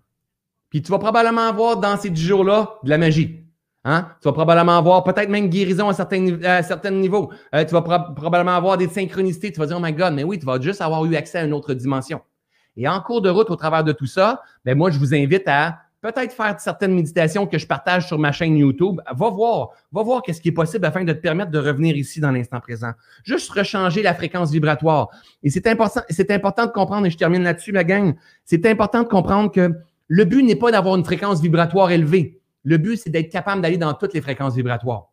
Puis 0.70 0.80
tu 0.80 0.90
vas 0.90 0.98
probablement 0.98 1.48
avoir 1.48 1.76
dans 1.76 1.98
ces 1.98 2.09
10 2.09 2.22
jours-là 2.22 2.78
de 2.82 2.89
la 2.89 2.97
magie. 2.97 3.44
Hein? 3.84 4.09
Tu 4.22 4.28
vas 4.28 4.32
probablement 4.32 4.78
avoir 4.78 5.05
peut-être 5.05 5.28
même 5.28 5.48
guérison 5.48 5.90
à 5.90 5.93
certains, 5.93 6.43
à 6.43 6.62
certains 6.62 6.93
niveaux. 6.93 7.30
Euh, 7.55 7.62
tu 7.64 7.72
vas 7.72 7.82
probablement 7.82 8.56
avoir 8.56 8.78
des 8.78 8.89
synchronicités. 8.89 9.52
Tu 9.52 9.60
vas 9.60 9.66
dire, 9.66 9.76
oh 9.78 9.82
my 9.82 9.93
God, 9.93 10.14
mais 10.14 10.24
oui, 10.24 10.39
tu 10.39 10.47
vas 10.47 10.59
juste 10.59 10.80
avoir 10.80 11.05
eu 11.05 11.14
accès 11.14 11.39
à 11.39 11.44
une 11.44 11.52
autre 11.52 11.74
dimension. 11.74 12.22
Et 12.74 12.89
en 12.89 13.02
cours 13.02 13.20
de 13.20 13.28
route, 13.28 13.51
au 13.51 13.56
travers 13.56 13.84
de 13.84 13.93
tout 13.93 14.06
ça, 14.06 14.40
ben 14.64 14.78
moi, 14.78 14.90
je 14.90 14.98
vous 14.98 15.14
invite 15.14 15.47
à 15.47 15.82
peut-être 16.03 16.33
faire 16.33 16.61
certaines 16.61 16.95
méditations 16.95 17.47
que 17.47 17.57
je 17.57 17.66
partage 17.66 18.09
sur 18.09 18.19
ma 18.19 18.33
chaîne 18.33 18.57
YouTube. 18.57 19.01
Va 19.16 19.31
voir, 19.31 19.70
va 19.93 20.03
voir 20.03 20.23
qu'est-ce 20.23 20.41
qui 20.43 20.49
est 20.49 20.53
possible 20.53 20.85
afin 20.85 21.05
de 21.05 21.12
te 21.12 21.20
permettre 21.20 21.53
de 21.53 21.59
revenir 21.59 21.97
ici 21.97 22.20
dans 22.20 22.33
l'instant 22.33 22.61
présent. 22.61 22.91
Juste 23.24 23.51
rechanger 23.53 24.03
la 24.03 24.12
fréquence 24.12 24.51
vibratoire. 24.51 25.09
Et 25.45 25.51
c'est 25.51 25.66
important, 25.69 26.01
c'est 26.11 26.31
important 26.33 26.66
de 26.66 26.73
comprendre, 26.73 27.07
et 27.07 27.11
je 27.11 27.16
termine 27.16 27.45
là-dessus, 27.45 27.73
ma 27.73 27.85
gang, 27.85 28.15
c'est 28.45 28.66
important 28.66 29.05
de 29.05 29.09
comprendre 29.09 29.51
que 29.53 29.73
le 30.09 30.24
but 30.24 30.43
n'est 30.43 30.57
pas 30.57 30.73
d'avoir 30.73 30.97
une 30.97 31.05
fréquence 31.05 31.41
vibratoire 31.41 31.93
élevée. 31.93 32.41
Le 32.65 32.79
but, 32.79 32.97
c'est 32.97 33.11
d'être 33.11 33.31
capable 33.31 33.62
d'aller 33.62 33.79
dans 33.79 33.95
toutes 33.95 34.12
les 34.12 34.20
fréquences 34.20 34.57
vibratoires. 34.57 35.11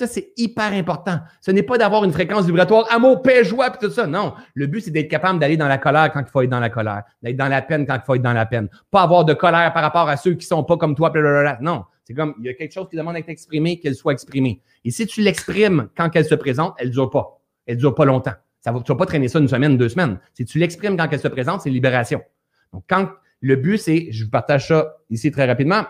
Ça, 0.00 0.06
c'est 0.06 0.32
hyper 0.38 0.72
important. 0.72 1.20
Ce 1.42 1.50
n'est 1.50 1.62
pas 1.62 1.76
d'avoir 1.76 2.04
une 2.04 2.12
fréquence 2.12 2.46
vibratoire 2.46 2.86
amour, 2.90 3.20
paix, 3.20 3.44
joie, 3.44 3.68
puis 3.68 3.86
tout 3.86 3.92
ça. 3.92 4.06
Non. 4.06 4.32
Le 4.54 4.66
but, 4.66 4.80
c'est 4.80 4.90
d'être 4.90 5.10
capable 5.10 5.38
d'aller 5.38 5.58
dans 5.58 5.68
la 5.68 5.76
colère 5.76 6.10
quand 6.10 6.20
il 6.20 6.26
faut 6.26 6.40
être 6.40 6.48
dans 6.48 6.58
la 6.58 6.70
colère, 6.70 7.02
d'être 7.22 7.36
dans 7.36 7.48
la 7.48 7.60
peine 7.60 7.86
quand 7.86 7.96
il 7.96 8.00
faut 8.00 8.14
être 8.14 8.22
dans 8.22 8.32
la 8.32 8.46
peine. 8.46 8.70
Pas 8.90 9.02
avoir 9.02 9.26
de 9.26 9.34
colère 9.34 9.70
par 9.74 9.82
rapport 9.82 10.08
à 10.08 10.16
ceux 10.16 10.32
qui 10.32 10.46
sont 10.46 10.64
pas 10.64 10.78
comme 10.78 10.94
toi, 10.94 11.10
blablabla. 11.10 11.58
Non. 11.60 11.84
C'est 12.04 12.14
comme, 12.14 12.32
il 12.38 12.46
y 12.46 12.48
a 12.48 12.54
quelque 12.54 12.72
chose 12.72 12.88
qui 12.88 12.96
demande 12.96 13.14
d'être 13.14 13.28
exprimé, 13.28 13.78
qu'elle 13.78 13.94
soit 13.94 14.14
exprimée. 14.14 14.62
Et 14.86 14.90
si 14.90 15.06
tu 15.06 15.20
l'exprimes 15.20 15.90
quand 15.94 16.08
elle 16.14 16.24
se 16.24 16.34
présente, 16.34 16.76
elle 16.78 16.88
dure 16.88 17.10
pas. 17.10 17.38
Elle 17.66 17.76
dure 17.76 17.94
pas 17.94 18.06
longtemps. 18.06 18.32
Ça 18.62 18.72
va, 18.72 18.80
tu 18.80 18.90
vas 18.90 18.96
pas 18.96 19.04
traîner 19.04 19.28
ça 19.28 19.38
une 19.38 19.48
semaine, 19.48 19.76
deux 19.76 19.90
semaines. 19.90 20.18
Si 20.32 20.46
tu 20.46 20.58
l'exprimes 20.58 20.96
quand 20.96 21.08
elle 21.12 21.20
se 21.20 21.28
présente, 21.28 21.60
c'est 21.60 21.68
libération. 21.68 22.22
Donc, 22.72 22.84
quand 22.88 23.10
le 23.42 23.56
but, 23.56 23.76
c'est, 23.76 24.08
je 24.12 24.24
vous 24.24 24.30
partage 24.30 24.68
ça 24.68 24.96
ici 25.10 25.30
très 25.30 25.44
rapidement, 25.44 25.84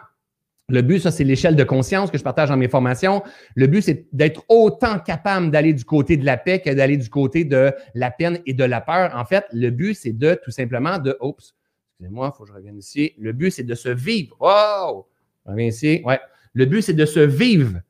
le 0.70 0.82
but, 0.82 1.01
ça, 1.01 1.10
c'est 1.10 1.24
l'échelle 1.24 1.56
de 1.56 1.64
conscience 1.64 2.10
que 2.10 2.18
je 2.18 2.22
partage 2.22 2.48
dans 2.48 2.56
mes 2.56 2.68
formations. 2.68 3.22
Le 3.55 3.66
but, 3.66 3.82
c'est 3.82 4.06
d'être 4.12 4.44
autant 4.48 4.98
capable 4.98 5.51
d'aller 5.51 5.74
du 5.74 5.84
côté 5.84 6.16
de 6.16 6.24
la 6.24 6.36
paix 6.36 6.60
que 6.60 6.70
d'aller 6.70 6.97
du 6.97 7.09
côté 7.10 7.44
de 7.44 7.72
la 7.94 8.10
peine 8.10 8.40
et 8.47 8.55
de 8.55 8.64
la 8.64 8.80
peur. 8.80 9.12
En 9.14 9.24
fait, 9.24 9.44
le 9.52 9.70
but, 9.70 9.94
c'est 9.94 10.16
de 10.16 10.38
tout 10.42 10.51
simplement 10.51 10.98
de. 10.98 11.16
Oups, 11.20 11.55
excusez-moi, 11.92 12.32
il 12.32 12.36
faut 12.36 12.44
que 12.44 12.48
je 12.48 12.55
revienne 12.55 12.78
ici. 12.78 13.12
Le 13.18 13.32
but, 13.32 13.51
c'est 13.51 13.64
de 13.64 13.74
se 13.74 13.88
vivre. 13.88 14.36
Wow! 14.40 15.06
Je 15.44 15.51
reviens 15.51 15.66
ici. 15.66 16.01
Ouais. 16.05 16.20
Le 16.55 16.64
but, 16.66 16.82
c'est 16.82 16.94
de 16.94 17.06
se 17.06 17.20
vivre, 17.20 17.80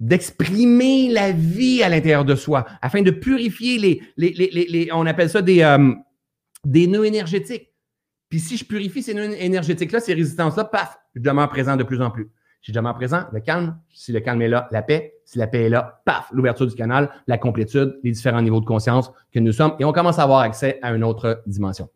d'exprimer 0.00 1.10
la 1.10 1.32
vie 1.32 1.82
à 1.82 1.88
l'intérieur 1.88 2.24
de 2.24 2.34
soi 2.34 2.66
afin 2.82 3.02
de 3.02 3.10
purifier 3.10 3.78
les. 3.78 4.02
les, 4.16 4.88
on 4.92 5.06
appelle 5.06 5.30
ça 5.30 5.42
des, 5.42 5.62
euh, 5.62 5.92
des 6.64 6.86
nœuds 6.86 7.06
énergétiques. 7.06 7.70
Puis 8.34 8.40
si 8.40 8.56
je 8.56 8.64
purifie 8.64 9.00
ces 9.00 9.12
énergétiques-là, 9.12 10.00
ces 10.00 10.12
résistances-là, 10.12 10.64
paf, 10.64 10.98
je 11.14 11.20
demeure 11.20 11.48
présent 11.48 11.76
de 11.76 11.84
plus 11.84 12.02
en 12.02 12.10
plus. 12.10 12.32
Si 12.62 12.72
je 12.72 12.76
demeure 12.76 12.96
présent, 12.96 13.26
le 13.32 13.38
calme, 13.38 13.78
si 13.92 14.10
le 14.10 14.18
calme 14.18 14.42
est 14.42 14.48
là, 14.48 14.66
la 14.72 14.82
paix, 14.82 15.14
si 15.24 15.38
la 15.38 15.46
paix 15.46 15.66
est 15.66 15.68
là, 15.68 16.02
paf, 16.04 16.30
l'ouverture 16.32 16.66
du 16.66 16.74
canal, 16.74 17.10
la 17.28 17.38
complétude, 17.38 17.96
les 18.02 18.10
différents 18.10 18.42
niveaux 18.42 18.58
de 18.58 18.64
conscience 18.64 19.12
que 19.30 19.38
nous 19.38 19.52
sommes, 19.52 19.76
et 19.78 19.84
on 19.84 19.92
commence 19.92 20.18
à 20.18 20.24
avoir 20.24 20.40
accès 20.40 20.80
à 20.82 20.90
une 20.90 21.04
autre 21.04 21.44
dimension. 21.46 21.88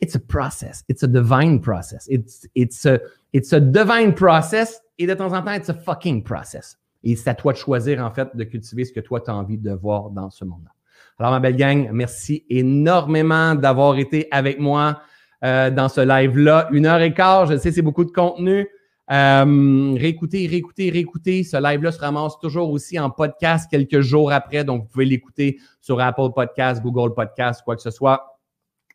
It's 0.00 0.16
a 0.16 0.18
process. 0.18 0.82
It's 0.88 1.04
a 1.04 1.06
divine 1.06 1.60
process. 1.60 2.08
It's, 2.10 2.48
it's, 2.56 2.84
a, 2.84 2.98
it's 3.32 3.52
a 3.52 3.60
divine 3.60 4.12
process, 4.12 4.82
et 4.98 5.06
de 5.06 5.14
temps 5.14 5.32
en 5.32 5.40
temps, 5.40 5.52
it's 5.52 5.70
a 5.70 5.74
fucking 5.74 6.24
process. 6.24 6.76
Et 7.04 7.14
c'est 7.14 7.30
à 7.30 7.34
toi 7.36 7.52
de 7.52 7.58
choisir, 7.58 8.04
en 8.04 8.10
fait, 8.10 8.34
de 8.34 8.42
cultiver 8.42 8.84
ce 8.84 8.92
que 8.92 8.98
toi, 8.98 9.20
tu 9.20 9.30
as 9.30 9.36
envie 9.36 9.58
de 9.58 9.70
voir 9.70 10.10
dans 10.10 10.30
ce 10.30 10.44
monde-là. 10.44 10.72
Alors, 11.20 11.30
ma 11.30 11.38
belle 11.38 11.54
gang, 11.54 11.88
merci 11.92 12.44
énormément 12.50 13.54
d'avoir 13.54 13.96
été 13.98 14.26
avec 14.32 14.58
moi. 14.58 15.00
Euh, 15.44 15.70
dans 15.70 15.88
ce 15.88 16.00
live-là. 16.00 16.68
Une 16.72 16.86
heure 16.86 17.00
et 17.00 17.12
quart, 17.12 17.46
je 17.46 17.58
sais, 17.58 17.70
c'est 17.70 17.82
beaucoup 17.82 18.04
de 18.04 18.10
contenu. 18.10 18.66
Euh, 19.10 19.94
réécoutez, 19.96 20.46
réécoutez, 20.46 20.90
réécoutez. 20.90 21.44
Ce 21.44 21.56
live-là 21.56 21.92
se 21.92 22.00
ramasse 22.00 22.38
toujours 22.40 22.70
aussi 22.70 22.98
en 22.98 23.10
podcast 23.10 23.70
quelques 23.70 24.00
jours 24.00 24.32
après. 24.32 24.64
Donc, 24.64 24.82
vous 24.82 24.88
pouvez 24.88 25.04
l'écouter 25.04 25.58
sur 25.80 26.00
Apple 26.00 26.30
Podcast, 26.34 26.82
Google 26.82 27.14
Podcast, 27.14 27.62
quoi 27.64 27.76
que 27.76 27.82
ce 27.82 27.90
soit. 27.90 28.40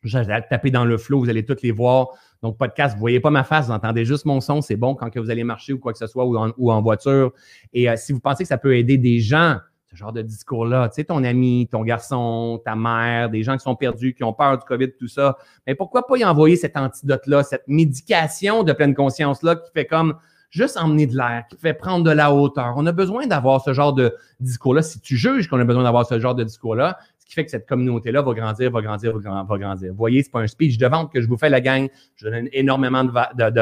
J'ai 0.02 0.24
tapé 0.50 0.72
dans 0.72 0.84
le 0.84 0.98
flow, 0.98 1.20
vous 1.20 1.30
allez 1.30 1.44
toutes 1.44 1.62
les 1.62 1.70
voir. 1.70 2.08
Donc, 2.42 2.58
podcast, 2.58 2.94
vous 2.94 3.00
voyez 3.00 3.20
pas 3.20 3.30
ma 3.30 3.44
face, 3.44 3.66
vous 3.66 3.72
entendez 3.72 4.04
juste 4.04 4.24
mon 4.24 4.40
son. 4.40 4.60
C'est 4.60 4.74
bon 4.74 4.96
quand 4.96 5.10
que 5.10 5.20
vous 5.20 5.30
allez 5.30 5.44
marcher 5.44 5.72
ou 5.72 5.78
quoi 5.78 5.92
que 5.92 5.98
ce 5.98 6.08
soit 6.08 6.24
ou 6.24 6.36
en, 6.36 6.52
ou 6.58 6.72
en 6.72 6.82
voiture. 6.82 7.32
Et 7.72 7.88
euh, 7.88 7.94
si 7.96 8.12
vous 8.12 8.18
pensez 8.18 8.42
que 8.42 8.48
ça 8.48 8.58
peut 8.58 8.76
aider 8.76 8.98
des 8.98 9.20
gens 9.20 9.58
ce 9.92 9.96
genre 9.96 10.12
de 10.12 10.22
discours-là. 10.22 10.88
Tu 10.88 10.96
sais, 10.96 11.04
ton 11.04 11.22
ami, 11.22 11.68
ton 11.70 11.82
garçon, 11.82 12.60
ta 12.64 12.74
mère, 12.74 13.28
des 13.28 13.42
gens 13.42 13.56
qui 13.56 13.62
sont 13.62 13.76
perdus, 13.76 14.14
qui 14.14 14.24
ont 14.24 14.32
peur 14.32 14.58
du 14.58 14.64
COVID, 14.64 14.92
tout 14.98 15.08
ça. 15.08 15.36
Mais 15.66 15.74
pourquoi 15.74 16.06
pas 16.06 16.16
y 16.16 16.24
envoyer 16.24 16.56
cet 16.56 16.76
antidote-là, 16.76 17.42
cette 17.42 17.68
médication 17.68 18.62
de 18.62 18.72
pleine 18.72 18.94
conscience-là 18.94 19.56
qui 19.56 19.70
fait 19.72 19.86
comme 19.86 20.14
juste 20.50 20.76
emmener 20.78 21.06
de 21.06 21.16
l'air, 21.16 21.44
qui 21.50 21.56
fait 21.58 21.74
prendre 21.74 22.04
de 22.04 22.10
la 22.10 22.32
hauteur? 22.32 22.72
On 22.76 22.86
a 22.86 22.92
besoin 22.92 23.26
d'avoir 23.26 23.62
ce 23.62 23.74
genre 23.74 23.92
de 23.92 24.16
discours-là. 24.40 24.82
Si 24.82 24.98
tu 25.00 25.16
juges 25.16 25.48
qu'on 25.48 25.60
a 25.60 25.64
besoin 25.64 25.82
d'avoir 25.82 26.06
ce 26.06 26.18
genre 26.18 26.34
de 26.34 26.44
discours-là, 26.44 26.98
qui 27.32 27.36
fait 27.36 27.44
que 27.46 27.50
cette 27.50 27.66
communauté-là 27.66 28.20
va 28.20 28.34
grandir, 28.34 28.70
va 28.70 28.82
grandir, 28.82 29.18
va 29.18 29.58
grandir. 29.58 29.90
Vous 29.92 29.96
voyez, 29.96 30.22
c'est 30.22 30.30
pas 30.30 30.40
un 30.40 30.46
speech 30.46 30.76
de 30.76 30.86
vente 30.86 31.10
que 31.10 31.22
je 31.22 31.26
vous 31.26 31.38
fais, 31.38 31.48
la 31.48 31.62
gang. 31.62 31.88
Je 32.14 32.28
donne 32.28 32.48
énormément 32.52 33.04
de, 33.04 33.10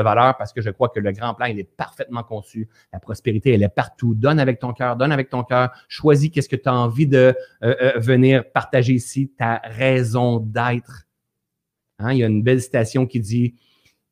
valeur 0.00 0.36
parce 0.36 0.52
que 0.52 0.60
je 0.60 0.70
crois 0.70 0.88
que 0.88 0.98
le 0.98 1.12
grand 1.12 1.34
plan, 1.34 1.46
il 1.46 1.60
est 1.60 1.76
parfaitement 1.76 2.24
conçu. 2.24 2.68
La 2.92 2.98
prospérité, 2.98 3.52
elle 3.52 3.62
est 3.62 3.68
partout. 3.68 4.16
Donne 4.16 4.40
avec 4.40 4.58
ton 4.58 4.72
cœur, 4.72 4.96
donne 4.96 5.12
avec 5.12 5.30
ton 5.30 5.44
cœur. 5.44 5.70
Choisis 5.86 6.30
qu'est-ce 6.30 6.48
que 6.48 6.56
tu 6.56 6.68
as 6.68 6.74
envie 6.74 7.06
de 7.06 7.32
euh, 7.62 7.76
euh, 7.80 7.92
venir 7.98 8.50
partager 8.50 8.94
ici, 8.94 9.32
ta 9.38 9.62
raison 9.64 10.38
d'être. 10.38 11.06
Hein, 12.00 12.12
il 12.12 12.18
y 12.18 12.24
a 12.24 12.26
une 12.26 12.42
belle 12.42 12.60
citation 12.60 13.06
qui 13.06 13.20
dit 13.20 13.54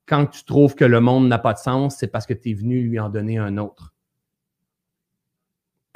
Quand 0.06 0.26
tu 0.26 0.44
trouves 0.44 0.76
que 0.76 0.84
le 0.84 1.00
monde 1.00 1.26
n'a 1.26 1.38
pas 1.38 1.54
de 1.54 1.58
sens, 1.58 1.96
c'est 1.96 2.12
parce 2.12 2.26
que 2.26 2.34
tu 2.34 2.50
es 2.50 2.54
venu 2.54 2.82
lui 2.82 3.00
en 3.00 3.08
donner 3.08 3.38
un 3.38 3.58
autre 3.58 3.92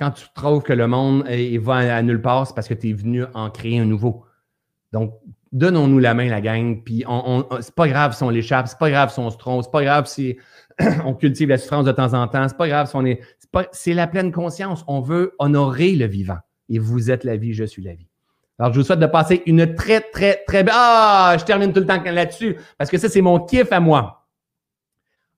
quand 0.02 0.10
tu 0.10 0.26
trouves 0.34 0.64
que 0.64 0.72
le 0.72 0.88
monde 0.88 1.24
va 1.60 1.76
à 1.94 2.02
nulle 2.02 2.20
part, 2.20 2.48
c'est 2.48 2.54
parce 2.54 2.66
que 2.66 2.74
tu 2.74 2.90
es 2.90 2.92
venu 2.92 3.24
en 3.34 3.50
créer 3.50 3.78
un 3.78 3.84
nouveau. 3.84 4.24
Donc, 4.92 5.14
donnons-nous 5.52 6.00
la 6.00 6.12
main, 6.12 6.28
la 6.28 6.40
gang, 6.40 6.82
puis 6.82 7.04
c'est 7.60 7.74
pas 7.74 7.86
grave 7.86 8.16
si 8.16 8.24
on 8.24 8.30
l'échappe, 8.30 8.66
c'est 8.66 8.78
pas 8.78 8.90
grave 8.90 9.12
si 9.12 9.20
on 9.20 9.30
se 9.30 9.36
trompe, 9.36 9.62
c'est 9.62 9.70
pas 9.70 9.84
grave 9.84 10.06
si 10.06 10.38
on 11.04 11.14
cultive 11.14 11.50
la 11.50 11.58
souffrance 11.58 11.84
de 11.84 11.92
temps 11.92 12.14
en 12.14 12.26
temps, 12.26 12.48
c'est 12.48 12.56
pas 12.56 12.66
grave 12.66 12.88
si 12.88 12.96
on 12.96 13.04
est. 13.04 13.20
C'est 13.70 13.94
la 13.94 14.08
pleine 14.08 14.32
conscience. 14.32 14.82
On 14.88 15.00
veut 15.00 15.34
honorer 15.38 15.92
le 15.92 16.06
vivant. 16.06 16.38
Et 16.68 16.80
vous 16.80 17.12
êtes 17.12 17.22
la 17.22 17.36
vie, 17.36 17.52
je 17.52 17.64
suis 17.64 17.82
la 17.82 17.94
vie. 17.94 18.08
Alors, 18.58 18.72
je 18.72 18.80
vous 18.80 18.84
souhaite 18.84 18.98
de 18.98 19.06
passer 19.06 19.42
une 19.46 19.74
très, 19.76 20.00
très, 20.00 20.42
très 20.48 20.64
belle. 20.64 20.74
Ah, 20.76 21.36
je 21.38 21.44
termine 21.44 21.72
tout 21.72 21.80
le 21.80 21.86
temps 21.86 22.02
là-dessus 22.02 22.56
parce 22.76 22.90
que 22.90 22.98
ça, 22.98 23.08
c'est 23.08 23.20
mon 23.20 23.38
kiff 23.38 23.70
à 23.70 23.78
moi. 23.78 24.26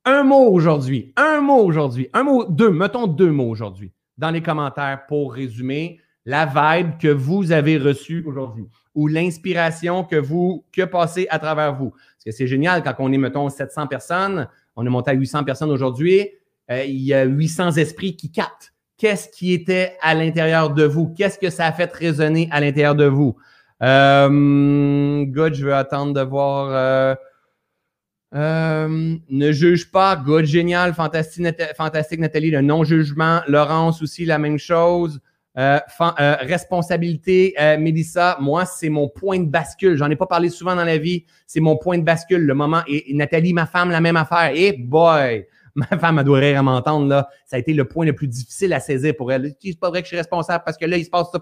Un 0.06 0.22
mot 0.22 0.48
aujourd'hui. 0.48 1.12
Un 1.16 1.40
mot 1.40 1.58
aujourd'hui. 1.58 2.08
Un 2.14 2.22
mot, 2.22 2.44
deux. 2.44 2.70
Mettons 2.70 3.06
deux 3.06 3.30
mots 3.30 3.48
aujourd'hui 3.48 3.92
dans 4.18 4.30
les 4.30 4.42
commentaires 4.42 5.06
pour 5.06 5.34
résumer 5.34 6.00
la 6.24 6.46
vibe 6.46 6.98
que 6.98 7.08
vous 7.08 7.52
avez 7.52 7.76
reçue 7.76 8.24
aujourd'hui 8.26 8.66
ou 8.94 9.08
l'inspiration 9.08 10.04
que 10.04 10.16
vous, 10.16 10.64
que 10.72 10.82
passé 10.82 11.26
à 11.30 11.38
travers 11.38 11.74
vous. 11.74 11.90
Parce 11.90 12.24
que 12.24 12.30
c'est 12.30 12.46
génial 12.46 12.82
quand 12.82 12.94
on 12.98 13.12
est, 13.12 13.18
mettons, 13.18 13.48
700 13.48 13.88
personnes, 13.88 14.48
on 14.76 14.86
est 14.86 14.90
monté 14.90 15.10
à 15.10 15.14
800 15.14 15.44
personnes 15.44 15.70
aujourd'hui, 15.70 16.28
euh, 16.70 16.84
il 16.84 17.02
y 17.02 17.12
a 17.12 17.24
800 17.24 17.72
esprits 17.72 18.16
qui 18.16 18.30
captent. 18.30 18.72
Qu'est-ce 18.96 19.28
qui 19.28 19.52
était 19.52 19.96
à 20.00 20.14
l'intérieur 20.14 20.70
de 20.70 20.84
vous? 20.84 21.08
Qu'est-ce 21.08 21.38
que 21.38 21.50
ça 21.50 21.66
a 21.66 21.72
fait 21.72 21.92
résonner 21.92 22.48
à 22.52 22.60
l'intérieur 22.60 22.94
de 22.94 23.06
vous? 23.06 23.36
Euh, 23.82 25.24
good, 25.26 25.54
je 25.54 25.66
veux 25.66 25.74
attendre 25.74 26.14
de 26.14 26.20
voir. 26.20 26.68
Euh, 26.70 27.14
euh, 28.34 29.16
ne 29.28 29.52
juge 29.52 29.90
pas. 29.90 30.16
Good, 30.16 30.44
génial. 30.46 30.94
Fantastique, 30.94 31.46
fantastique 31.76 32.20
Nathalie. 32.20 32.50
Le 32.50 32.60
non-jugement. 32.60 33.40
Laurence 33.46 34.02
aussi, 34.02 34.24
la 34.24 34.38
même 34.38 34.58
chose. 34.58 35.20
Euh, 35.56 35.78
euh, 36.00 36.36
responsabilité, 36.40 37.54
Mélissa, 37.78 38.36
moi, 38.40 38.64
c'est 38.64 38.88
mon 38.88 39.08
point 39.08 39.38
de 39.38 39.48
bascule. 39.48 39.96
J'en 39.96 40.10
ai 40.10 40.16
pas 40.16 40.26
parlé 40.26 40.48
souvent 40.48 40.74
dans 40.74 40.84
la 40.84 40.98
vie. 40.98 41.24
C'est 41.46 41.60
mon 41.60 41.76
point 41.76 41.98
de 41.98 42.02
bascule. 42.02 42.42
Le 42.42 42.54
moment, 42.54 42.82
et, 42.88 43.14
Nathalie, 43.14 43.52
ma 43.52 43.66
femme, 43.66 43.90
la 43.90 44.00
même 44.00 44.16
affaire. 44.16 44.50
Et 44.54 44.72
boy, 44.72 45.46
ma 45.74 45.86
femme 45.98 46.18
adorait 46.18 46.54
à 46.54 46.62
m'entendre, 46.62 47.08
là. 47.08 47.28
Ça 47.46 47.56
a 47.56 47.58
été 47.58 47.72
le 47.72 47.84
point 47.84 48.06
le 48.06 48.12
plus 48.12 48.28
difficile 48.28 48.72
à 48.72 48.80
saisir 48.80 49.14
pour 49.16 49.32
elle. 49.32 49.54
C'est 49.60 49.78
pas 49.78 49.90
vrai 49.90 50.00
que 50.00 50.06
je 50.06 50.10
suis 50.10 50.16
responsable 50.16 50.62
parce 50.64 50.76
que 50.76 50.86
là, 50.86 50.96
il 50.96 51.04
se 51.04 51.10
passe 51.10 51.28
ça. 51.32 51.40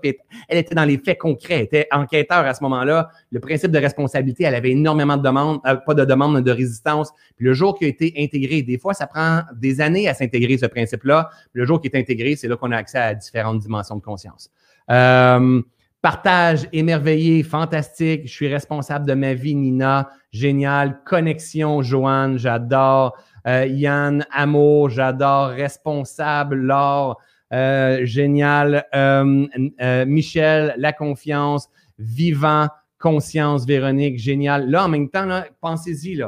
Elle 0.49 0.59
était 0.59 0.75
dans 0.75 0.85
les 0.85 0.99
faits 0.99 1.19
concrets. 1.19 1.55
Elle 1.55 1.63
était 1.63 1.89
enquêteur 1.93 2.39
à 2.39 2.55
ce 2.55 2.63
moment-là. 2.65 3.09
Le 3.31 3.41
principe 3.41 3.71
de 3.71 3.79
responsabilité, 3.79 4.45
elle 4.45 4.55
avait 4.55 4.71
énormément 4.71 5.17
de 5.17 5.23
demandes, 5.23 5.61
euh, 5.67 5.77
pas 5.77 5.95
de 5.95 6.05
demandes, 6.05 6.43
de 6.43 6.51
résistance. 6.51 7.11
Puis 7.37 7.47
le 7.47 7.53
jour 7.53 7.79
qui 7.79 7.85
a 7.85 7.89
été 7.89 8.15
intégré, 8.17 8.63
des 8.63 8.79
fois, 8.79 8.95
ça 8.95 9.07
prend 9.07 9.43
des 9.55 9.81
années 9.81 10.09
à 10.09 10.15
s'intégrer, 10.15 10.57
ce 10.59 10.67
principe-là. 10.67 11.31
Le 11.53 11.65
jour 11.65 11.81
qui 11.81 11.89
est 11.89 11.97
intégré, 11.97 12.37
c'est 12.37 12.49
là 12.49 12.57
qu'on 12.57 12.73
a 12.73 12.77
accès 12.77 12.99
à 12.99 13.15
différentes 13.15 13.61
dimensions 13.61 13.97
de 13.97 14.03
conscience. 14.03 14.51
Euh, 14.91 15.63
Partage 16.03 16.69
émerveillé, 16.73 17.45
fantastique. 17.45 18.23
Je 18.25 18.33
suis 18.33 18.49
responsable 18.49 19.07
de 19.07 19.15
ma 19.15 19.35
vie, 19.35 19.55
Nina. 19.55 20.11
Génial. 20.33 21.01
Connexion, 21.05 21.81
Joanne, 21.81 22.39
j'adore. 22.39 23.17
Euh, 23.47 23.67
Yann, 23.67 24.27
amour, 24.31 24.91
j'adore. 24.91 25.49
Responsable, 25.49 26.57
Laure, 26.57 27.21
euh, 27.53 28.05
génial. 28.05 28.87
Euh, 28.95 30.05
Michel, 30.07 30.75
la 30.77 30.93
confiance. 30.93 31.69
Vivant, 31.99 32.69
conscience, 32.99 33.67
Véronique, 33.67 34.19
génial. 34.19 34.71
Là, 34.71 34.85
en 34.85 34.89
même 34.89 35.09
temps, 35.09 35.43
pensez-y. 35.61 36.23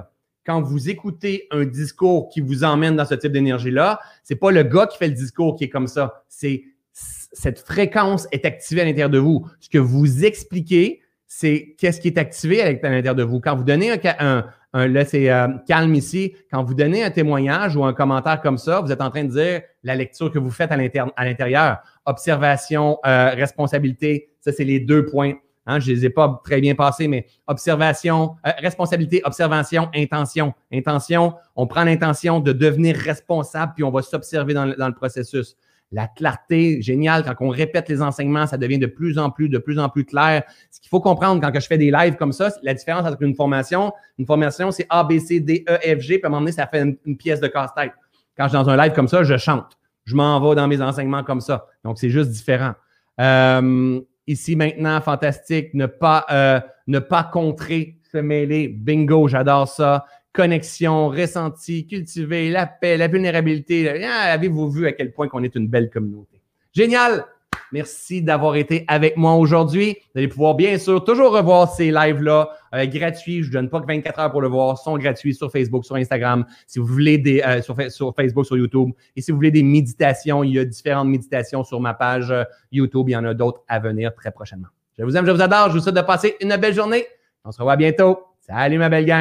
Quand 0.44 0.60
vous 0.60 0.90
écoutez 0.90 1.46
un 1.50 1.64
discours 1.64 2.28
qui 2.28 2.40
vous 2.40 2.64
emmène 2.64 2.96
dans 2.96 3.06
ce 3.06 3.14
type 3.14 3.32
d'énergie-là, 3.32 3.98
c'est 4.22 4.36
pas 4.36 4.50
le 4.50 4.62
gars 4.62 4.86
qui 4.86 4.98
fait 4.98 5.08
le 5.08 5.14
discours 5.14 5.56
qui 5.56 5.64
est 5.64 5.70
comme 5.70 5.86
ça. 5.86 6.24
C'est 6.28 6.64
cette 6.92 7.58
fréquence 7.58 8.28
est 8.30 8.44
activée 8.44 8.82
à 8.82 8.84
l'intérieur 8.84 9.10
de 9.10 9.18
vous. 9.18 9.46
Ce 9.60 9.68
que 9.68 9.78
vous 9.78 10.24
expliquez, 10.24 11.00
c'est 11.26 11.74
qu'est-ce 11.78 12.00
qui 12.00 12.08
est 12.08 12.18
activé 12.18 12.62
à 12.62 12.70
l'intérieur 12.70 13.14
de 13.14 13.24
vous. 13.24 13.40
Quand 13.40 13.56
vous 13.56 13.64
donnez 13.64 13.90
un, 13.90 13.98
un, 14.20 14.46
là 14.74 15.04
c'est 15.04 15.30
euh, 15.30 15.48
calme 15.66 15.94
ici, 15.94 16.34
quand 16.50 16.64
vous 16.64 16.74
donnez 16.74 17.04
un 17.04 17.10
témoignage 17.10 17.76
ou 17.76 17.84
un 17.84 17.92
commentaire 17.92 18.40
comme 18.40 18.58
ça, 18.58 18.80
vous 18.80 18.90
êtes 18.90 19.00
en 19.00 19.10
train 19.10 19.24
de 19.24 19.30
dire 19.30 19.62
la 19.82 19.94
lecture 19.94 20.30
que 20.30 20.38
vous 20.38 20.50
faites 20.50 20.72
à 20.72 20.76
l'intérieur. 21.24 21.78
Observation, 22.04 22.98
euh, 23.06 23.30
responsabilité, 23.30 24.30
ça 24.40 24.52
c'est 24.52 24.64
les 24.64 24.80
deux 24.80 25.06
points. 25.06 25.34
Hein, 25.66 25.80
je 25.80 25.90
ne 25.90 25.96
les 25.96 26.06
ai 26.06 26.10
pas 26.10 26.40
très 26.44 26.60
bien 26.60 26.74
passés, 26.74 27.08
mais 27.08 27.26
observation, 27.46 28.36
euh, 28.46 28.50
responsabilité, 28.58 29.22
observation, 29.24 29.88
intention. 29.94 30.52
Intention, 30.70 31.34
on 31.56 31.66
prend 31.66 31.84
l'intention 31.84 32.40
de 32.40 32.52
devenir 32.52 32.96
responsable, 32.96 33.72
puis 33.74 33.84
on 33.84 33.90
va 33.90 34.02
s'observer 34.02 34.52
dans, 34.52 34.66
le 34.66 34.94
processus 34.94 35.56
la 35.94 36.08
clarté, 36.08 36.82
génial. 36.82 37.24
Quand 37.24 37.34
on 37.40 37.48
répète 37.48 37.88
les 37.88 38.02
enseignements, 38.02 38.46
ça 38.46 38.58
devient 38.58 38.78
de 38.78 38.86
plus 38.86 39.16
en 39.16 39.30
plus, 39.30 39.48
de 39.48 39.58
plus 39.58 39.78
en 39.78 39.88
plus 39.88 40.04
clair. 40.04 40.42
Ce 40.70 40.80
qu'il 40.80 40.88
faut 40.88 41.00
comprendre 41.00 41.40
quand 41.40 41.58
je 41.58 41.66
fais 41.66 41.78
des 41.78 41.92
lives 41.92 42.16
comme 42.16 42.32
ça, 42.32 42.50
la 42.62 42.74
différence 42.74 43.06
entre 43.06 43.22
une 43.22 43.34
formation, 43.34 43.92
une 44.18 44.26
formation, 44.26 44.72
c'est 44.72 44.86
A, 44.90 45.04
B, 45.04 45.18
C, 45.18 45.38
D, 45.38 45.64
E, 45.68 45.96
F, 45.96 46.00
G, 46.00 46.18
puis 46.18 46.24
à 46.24 46.26
un 46.26 46.30
moment 46.30 46.40
donné, 46.40 46.52
ça 46.52 46.66
fait 46.66 46.82
une, 46.82 47.16
pièce 47.16 47.40
de 47.40 47.46
casse-tête. 47.46 47.92
Quand 48.36 48.44
je 48.44 48.48
suis 48.48 48.58
dans 48.58 48.68
un 48.68 48.76
live 48.76 48.92
comme 48.92 49.06
ça, 49.06 49.22
je 49.22 49.36
chante. 49.36 49.78
Je 50.04 50.16
m'en 50.16 50.40
vais 50.40 50.56
dans 50.56 50.66
mes 50.66 50.82
enseignements 50.82 51.22
comme 51.22 51.40
ça. 51.40 51.66
Donc, 51.84 51.98
c'est 51.98 52.10
juste 52.10 52.30
différent. 52.30 52.72
Euh, 53.20 54.00
ici, 54.26 54.56
maintenant, 54.56 55.00
fantastique. 55.00 55.72
Ne 55.74 55.86
pas, 55.86 56.26
euh, 56.30 56.60
ne 56.88 56.98
pas 56.98 57.22
contrer, 57.22 57.98
se 58.10 58.18
mêler. 58.18 58.66
Bingo, 58.68 59.28
j'adore 59.28 59.68
ça 59.68 60.04
connexion, 60.34 61.08
ressenti, 61.08 61.86
cultiver 61.86 62.50
la 62.50 62.66
paix, 62.66 62.98
la 62.98 63.08
vulnérabilité. 63.08 64.04
Ah, 64.04 64.32
avez-vous 64.32 64.68
vu 64.68 64.86
à 64.86 64.92
quel 64.92 65.12
point 65.12 65.28
qu'on 65.28 65.42
est 65.44 65.54
une 65.54 65.68
belle 65.68 65.88
communauté? 65.88 66.42
Génial! 66.74 67.24
Merci 67.72 68.22
d'avoir 68.22 68.54
été 68.54 68.84
avec 68.86 69.16
moi 69.16 69.34
aujourd'hui. 69.34 69.96
Vous 70.14 70.18
allez 70.18 70.28
pouvoir 70.28 70.54
bien 70.54 70.78
sûr 70.78 71.02
toujours 71.02 71.32
revoir 71.32 71.72
ces 71.72 71.90
lives-là 71.90 72.50
euh, 72.72 72.86
gratuits. 72.86 73.42
Je 73.42 73.48
ne 73.48 73.52
donne 73.54 73.68
pas 73.68 73.80
que 73.80 73.86
24 73.86 74.18
heures 74.20 74.30
pour 74.30 74.42
le 74.42 74.48
voir. 74.48 74.76
Ils 74.78 74.84
sont 74.84 74.96
gratuits 74.96 75.34
sur 75.34 75.50
Facebook, 75.50 75.84
sur 75.84 75.96
Instagram. 75.96 76.44
Si 76.68 76.78
vous 76.78 76.86
voulez 76.86 77.18
des 77.18 77.40
euh, 77.40 77.62
sur, 77.62 77.74
Facebook, 78.14 78.46
sur 78.46 78.56
YouTube. 78.56 78.90
Et 79.16 79.22
si 79.22 79.32
vous 79.32 79.38
voulez 79.38 79.50
des 79.50 79.64
méditations, 79.64 80.44
il 80.44 80.52
y 80.52 80.58
a 80.60 80.64
différentes 80.64 81.08
méditations 81.08 81.64
sur 81.64 81.80
ma 81.80 81.94
page 81.94 82.30
euh, 82.30 82.44
YouTube. 82.70 83.08
Il 83.08 83.12
y 83.12 83.16
en 83.16 83.24
a 83.24 83.34
d'autres 83.34 83.62
à 83.66 83.80
venir 83.80 84.14
très 84.14 84.30
prochainement. 84.30 84.68
Je 84.96 85.02
vous 85.02 85.16
aime, 85.16 85.26
je 85.26 85.32
vous 85.32 85.42
adore. 85.42 85.70
Je 85.70 85.74
vous 85.74 85.80
souhaite 85.80 85.96
de 85.96 86.00
passer 86.00 86.36
une 86.40 86.56
belle 86.56 86.74
journée. 86.74 87.04
On 87.44 87.50
se 87.50 87.58
revoit 87.58 87.76
bientôt. 87.76 88.20
Salut 88.38 88.78
ma 88.78 88.88
belle 88.88 89.06
gang. 89.06 89.12